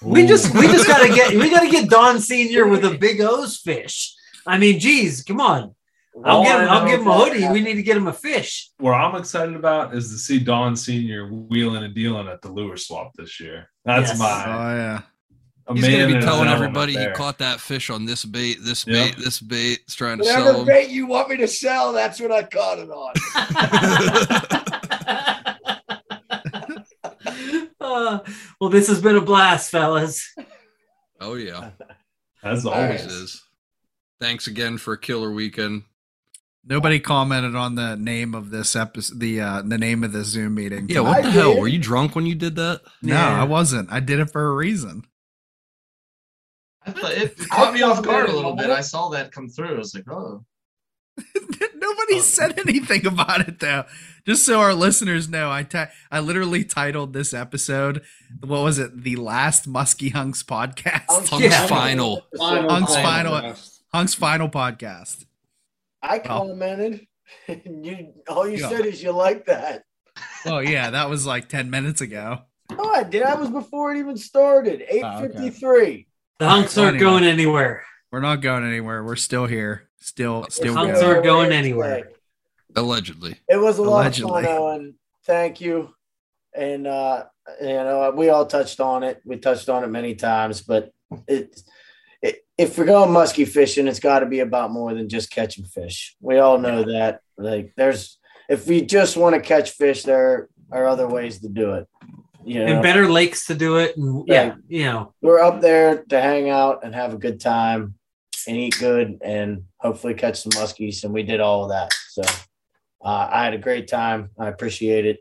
We 0.00 0.26
just 0.26 0.54
we 0.54 0.66
just 0.66 0.86
gotta 0.86 1.08
get 1.08 1.34
we 1.34 1.50
gotta 1.50 1.68
get 1.70 1.88
Don 1.88 2.20
Senior 2.20 2.66
with 2.66 2.84
a 2.84 2.96
big 2.96 3.20
O's 3.20 3.56
fish. 3.58 4.14
I 4.46 4.58
mean, 4.58 4.78
geez, 4.78 5.22
come 5.22 5.40
on. 5.40 5.74
I'll 6.24 6.44
give 6.44 6.60
him 6.60 6.68
I'll 6.68 6.86
give 6.86 7.00
him 7.00 7.06
a 7.08 7.16
hoodie. 7.16 7.48
We 7.48 7.60
need 7.60 7.74
to 7.74 7.82
get 7.82 7.96
him 7.96 8.06
a 8.06 8.12
fish. 8.12 8.70
What 8.78 8.92
I'm 8.92 9.14
excited 9.16 9.56
about 9.56 9.94
is 9.94 10.10
to 10.10 10.18
see 10.18 10.38
Don 10.38 10.76
Senior 10.76 11.28
wheeling 11.32 11.82
and 11.84 11.94
dealing 11.94 12.28
at 12.28 12.42
the 12.42 12.50
lure 12.52 12.76
swap 12.76 13.12
this 13.16 13.40
year. 13.40 13.70
That's 13.84 14.10
Yes. 14.10 14.20
Oh 14.20 14.24
yeah. 14.24 15.00
a 15.68 15.74
He's 15.74 15.82
man 15.82 15.90
going 15.92 16.08
to 16.10 16.14
be 16.18 16.22
telling 16.24 16.48
everybody 16.48 16.96
he 16.98 17.06
caught 17.12 17.38
that 17.38 17.60
fish 17.60 17.88
on 17.88 18.04
this 18.04 18.24
bait, 18.26 18.58
this 18.62 18.86
Yeah. 18.86 19.06
bait, 19.06 19.16
this 19.16 19.40
bait. 19.40 19.80
It's 19.84 19.94
trying 19.94 20.18
to 20.18 20.24
sell 20.24 20.44
Whatever 20.44 20.64
bait 20.64 20.90
you 20.90 21.06
want 21.06 21.30
me 21.30 21.36
to 21.38 21.48
sell, 21.48 21.92
that's 21.92 22.20
what 22.20 22.30
I 22.30 22.42
caught 22.42 22.78
it 22.78 22.90
on. 22.90 23.14
Uh, 27.80 28.20
well, 28.60 28.70
this 28.70 28.88
has 28.88 29.00
been 29.02 29.16
a 29.16 29.20
blast, 29.20 29.70
fellas. 29.70 30.34
Oh, 31.20 31.34
yeah. 31.34 31.70
As 32.42 32.64
Always 32.64 33.02
right. 33.02 33.10
is. 33.10 33.42
Thanks 34.20 34.46
again 34.46 34.78
for 34.78 34.94
a 34.94 34.98
killer 34.98 35.30
weekend. 35.32 35.82
Nobody 36.64 37.00
commented 37.00 37.56
on 37.56 37.74
the 37.74 37.96
name 37.96 38.34
of 38.34 38.50
this 38.50 38.76
episode. 38.76 39.18
The 39.18 39.40
uh, 39.40 39.62
the 39.62 39.78
name 39.78 40.04
of 40.04 40.12
the 40.12 40.22
Zoom 40.24 40.54
meeting. 40.54 40.86
Yeah, 40.88 41.00
what 41.00 41.18
I 41.18 41.22
the 41.22 41.30
hell? 41.32 41.58
Were 41.58 41.66
you 41.68 41.78
drunk 41.78 42.14
when 42.14 42.24
you 42.26 42.34
did 42.36 42.54
that? 42.56 42.82
No, 43.02 43.14
Yeah. 43.14 43.40
I 43.40 43.44
wasn't. 43.44 43.90
I 43.92 43.98
did 44.00 44.20
it 44.20 44.30
for 44.30 44.46
a 44.48 44.54
reason. 44.54 45.04
I 46.86 46.92
thought 46.92 47.12
it 47.12 47.36
caught 47.50 47.74
me 47.74 47.82
off 47.82 48.02
guard 48.02 48.28
a 48.28 48.32
little 48.32 48.54
bit. 48.56 48.70
I 48.70 48.80
saw 48.80 49.08
that 49.10 49.32
come 49.32 49.48
through. 49.48 49.74
I 49.74 49.78
was 49.78 49.94
like, 49.94 50.08
oh. 50.10 50.44
Nobody 51.74 52.20
said 52.20 52.58
anything 52.60 53.06
about 53.06 53.46
it 53.48 53.58
though. 53.60 53.84
Just 54.24 54.46
so 54.46 54.60
our 54.60 54.72
listeners 54.74 55.28
know, 55.28 55.50
I 55.50 55.66
I 56.10 56.20
literally 56.20 56.64
titled 56.64 57.12
this 57.12 57.34
episode. 57.34 58.02
What 58.40 58.62
was 58.62 58.78
it? 58.78 59.02
The 59.02 59.16
last 59.16 59.68
Muskie 59.70 60.12
Hunks 60.12 60.42
podcast. 60.44 61.06
Hunks 61.08 61.28
Punk's 61.30 61.44
Yeah. 61.44 61.66
final. 61.66 62.22
Final 62.38 62.70
Hunk's 62.70 62.92
podcast. 62.94 63.02
final. 63.02 63.54
Hunks 63.92 64.14
final 64.14 64.48
podcast. 64.48 65.24
I 66.02 66.18
Well. 66.24 66.48
commented. 66.48 67.06
you 67.48 68.12
all 68.28 68.48
you 68.48 68.58
Yeah. 68.58 68.68
said 68.68 68.86
is 68.86 69.02
you 69.02 69.12
like 69.12 69.46
that. 69.46 69.84
Oh 70.44 70.58
yeah, 70.58 70.90
that 70.90 71.08
was 71.08 71.26
like 71.26 71.48
ten 71.48 71.70
minutes 71.70 72.00
ago. 72.00 72.40
Oh, 72.78 72.90
I 72.94 73.02
did. 73.04 73.22
I 73.22 73.34
was 73.34 73.50
before 73.50 73.92
it 73.94 73.98
even 73.98 74.16
started. 74.16 74.82
Eight 74.88 75.02
Oh, 75.04 75.18
okay. 75.24 75.28
fifty 75.28 75.50
three. 75.50 76.06
The 76.38 76.48
hunks 76.48 76.76
aren't 76.76 76.96
Anyway. 76.96 77.10
going 77.10 77.24
anywhere. 77.24 77.84
We're 78.10 78.20
not 78.20 78.40
going 78.42 78.64
anywhere. 78.64 79.04
We're 79.04 79.16
still 79.16 79.46
here. 79.46 79.88
Still, 80.00 80.46
still 80.50 80.74
The 80.74 80.80
Hunks 80.80 81.00
going. 81.00 81.12
aren't 81.12 81.24
going 81.24 81.52
anywhere. 81.52 82.10
Allegedly. 82.74 83.38
It 83.48 83.56
was 83.56 83.78
a 83.78 83.82
lot 83.82 84.00
Allegedly. 84.02 84.40
of 84.40 84.44
fun, 84.44 84.56
Owen. 84.58 84.94
Thank 85.24 85.60
you. 85.60 85.94
And 86.54 86.86
uh, 86.86 87.24
you 87.60 87.68
know, 87.68 88.12
we 88.16 88.28
all 88.30 88.44
touched 88.46 88.80
on 88.80 89.02
it. 89.04 89.20
We 89.24 89.36
touched 89.38 89.68
on 89.68 89.84
it 89.84 89.88
many 89.88 90.14
times, 90.14 90.62
but 90.62 90.90
it, 91.28 91.28
it 91.28 91.60
if 92.62 92.78
we're 92.78 92.84
going 92.84 93.12
musky 93.12 93.44
fishing, 93.44 93.88
it's 93.88 94.00
got 94.00 94.20
to 94.20 94.26
be 94.26 94.40
about 94.40 94.70
more 94.70 94.94
than 94.94 95.08
just 95.08 95.30
catching 95.30 95.64
fish. 95.64 96.16
We 96.20 96.38
all 96.38 96.58
know 96.58 96.84
that. 96.84 97.20
Like, 97.36 97.72
there's 97.76 98.18
if 98.48 98.66
we 98.66 98.82
just 98.82 99.16
want 99.16 99.34
to 99.34 99.40
catch 99.40 99.70
fish, 99.70 100.02
there 100.04 100.48
are 100.70 100.86
other 100.86 101.08
ways 101.08 101.40
to 101.40 101.48
do 101.48 101.72
it. 101.74 101.88
You 102.44 102.60
know, 102.64 102.66
And 102.74 102.82
better 102.82 103.08
lakes 103.08 103.46
to 103.46 103.54
do 103.54 103.76
it. 103.76 103.96
And 103.96 104.24
yeah, 104.26 104.48
Right. 104.48 104.54
you 104.68 104.84
know, 104.84 105.14
we're 105.20 105.40
up 105.40 105.60
there 105.60 106.02
to 106.04 106.20
hang 106.20 106.50
out 106.50 106.84
and 106.84 106.94
have 106.94 107.14
a 107.14 107.18
good 107.18 107.40
time 107.40 107.94
and 108.48 108.56
eat 108.56 108.76
good 108.80 109.18
and 109.22 109.64
hopefully 109.78 110.14
catch 110.14 110.40
some 110.42 110.50
muskies. 110.52 111.04
And 111.04 111.12
we 111.14 111.22
did 111.22 111.40
all 111.40 111.64
of 111.64 111.70
that. 111.70 111.92
So 112.10 112.22
uh, 113.04 113.28
I 113.30 113.44
had 113.44 113.54
a 113.54 113.58
great 113.58 113.86
time. 113.88 114.30
I 114.38 114.48
appreciate 114.48 115.06
it. 115.06 115.20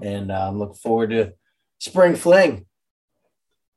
And 0.00 0.30
uh, 0.30 0.48
I'm 0.48 0.58
looking 0.58 0.76
forward 0.76 1.10
to 1.10 1.32
spring 1.78 2.14
fling. 2.14 2.66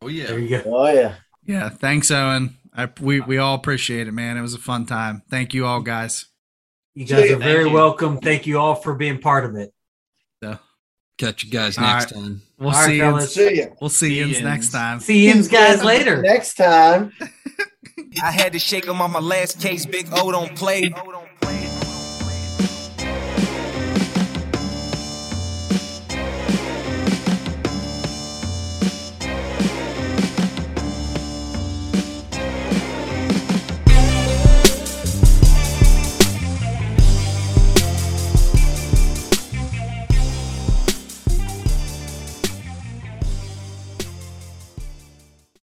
Oh, 0.02 0.08
yeah. 0.08 0.28
there 0.28 0.40
you 0.40 0.50
go. 0.62 0.64
Oh, 0.78 0.92
yeah. 0.92 1.16
Yeah, 1.46 1.70
thanks, 1.70 2.12
Owen. 2.12 2.56
I, 2.76 2.90
we 3.02 3.20
we 3.22 3.38
all 3.38 3.56
appreciate 3.56 4.08
it, 4.08 4.12
man. 4.14 4.38
It 4.38 4.42
was 4.42 4.54
a 4.54 4.60
fun 4.60 4.86
time. 4.86 5.22
Thank 5.30 5.54
you 5.54 5.66
all, 5.66 5.82
guys. 5.82 6.26
You 6.96 7.06
guys 7.06 7.32
are 7.32 7.38
very 7.38 7.64
thank 7.66 7.74
welcome. 7.74 8.18
Thank 8.20 8.46
you 8.48 8.60
all 8.60 8.76
for 8.76 8.94
being 8.96 9.20
part 9.20 9.46
of 9.46 9.56
it. 9.56 9.74
So 10.44 10.58
Catch 11.18 11.44
you 11.44 11.52
guys 11.52 11.78
All 11.78 11.84
next 11.84 12.06
right. 12.12 12.22
time. 12.24 12.42
we'll 12.58 12.70
All 12.70 12.74
right, 12.76 12.86
see 12.86 12.96
you. 12.96 13.02
fellas. 13.02 13.34
See 13.36 13.58
ya. 13.60 13.66
We'll 13.80 13.90
see 13.90 14.16
you 14.18 14.24
See 14.26 14.30
yous. 14.32 14.42
next 14.42 14.72
time. 14.72 15.00
See 15.00 15.28
you 15.28 15.48
guys 15.48 15.84
later. 15.84 16.22
Next 16.22 16.56
time. 16.56 17.12
I 18.24 18.32
had 18.32 18.54
to 18.54 18.60
shake 18.60 18.86
him 18.86 19.00
on 19.02 19.12
my 19.12 19.20
last 19.20 19.62
case. 19.62 19.86
Big 19.86 20.08
O 20.12 20.32
don't 20.32 20.56
play. 20.56 20.92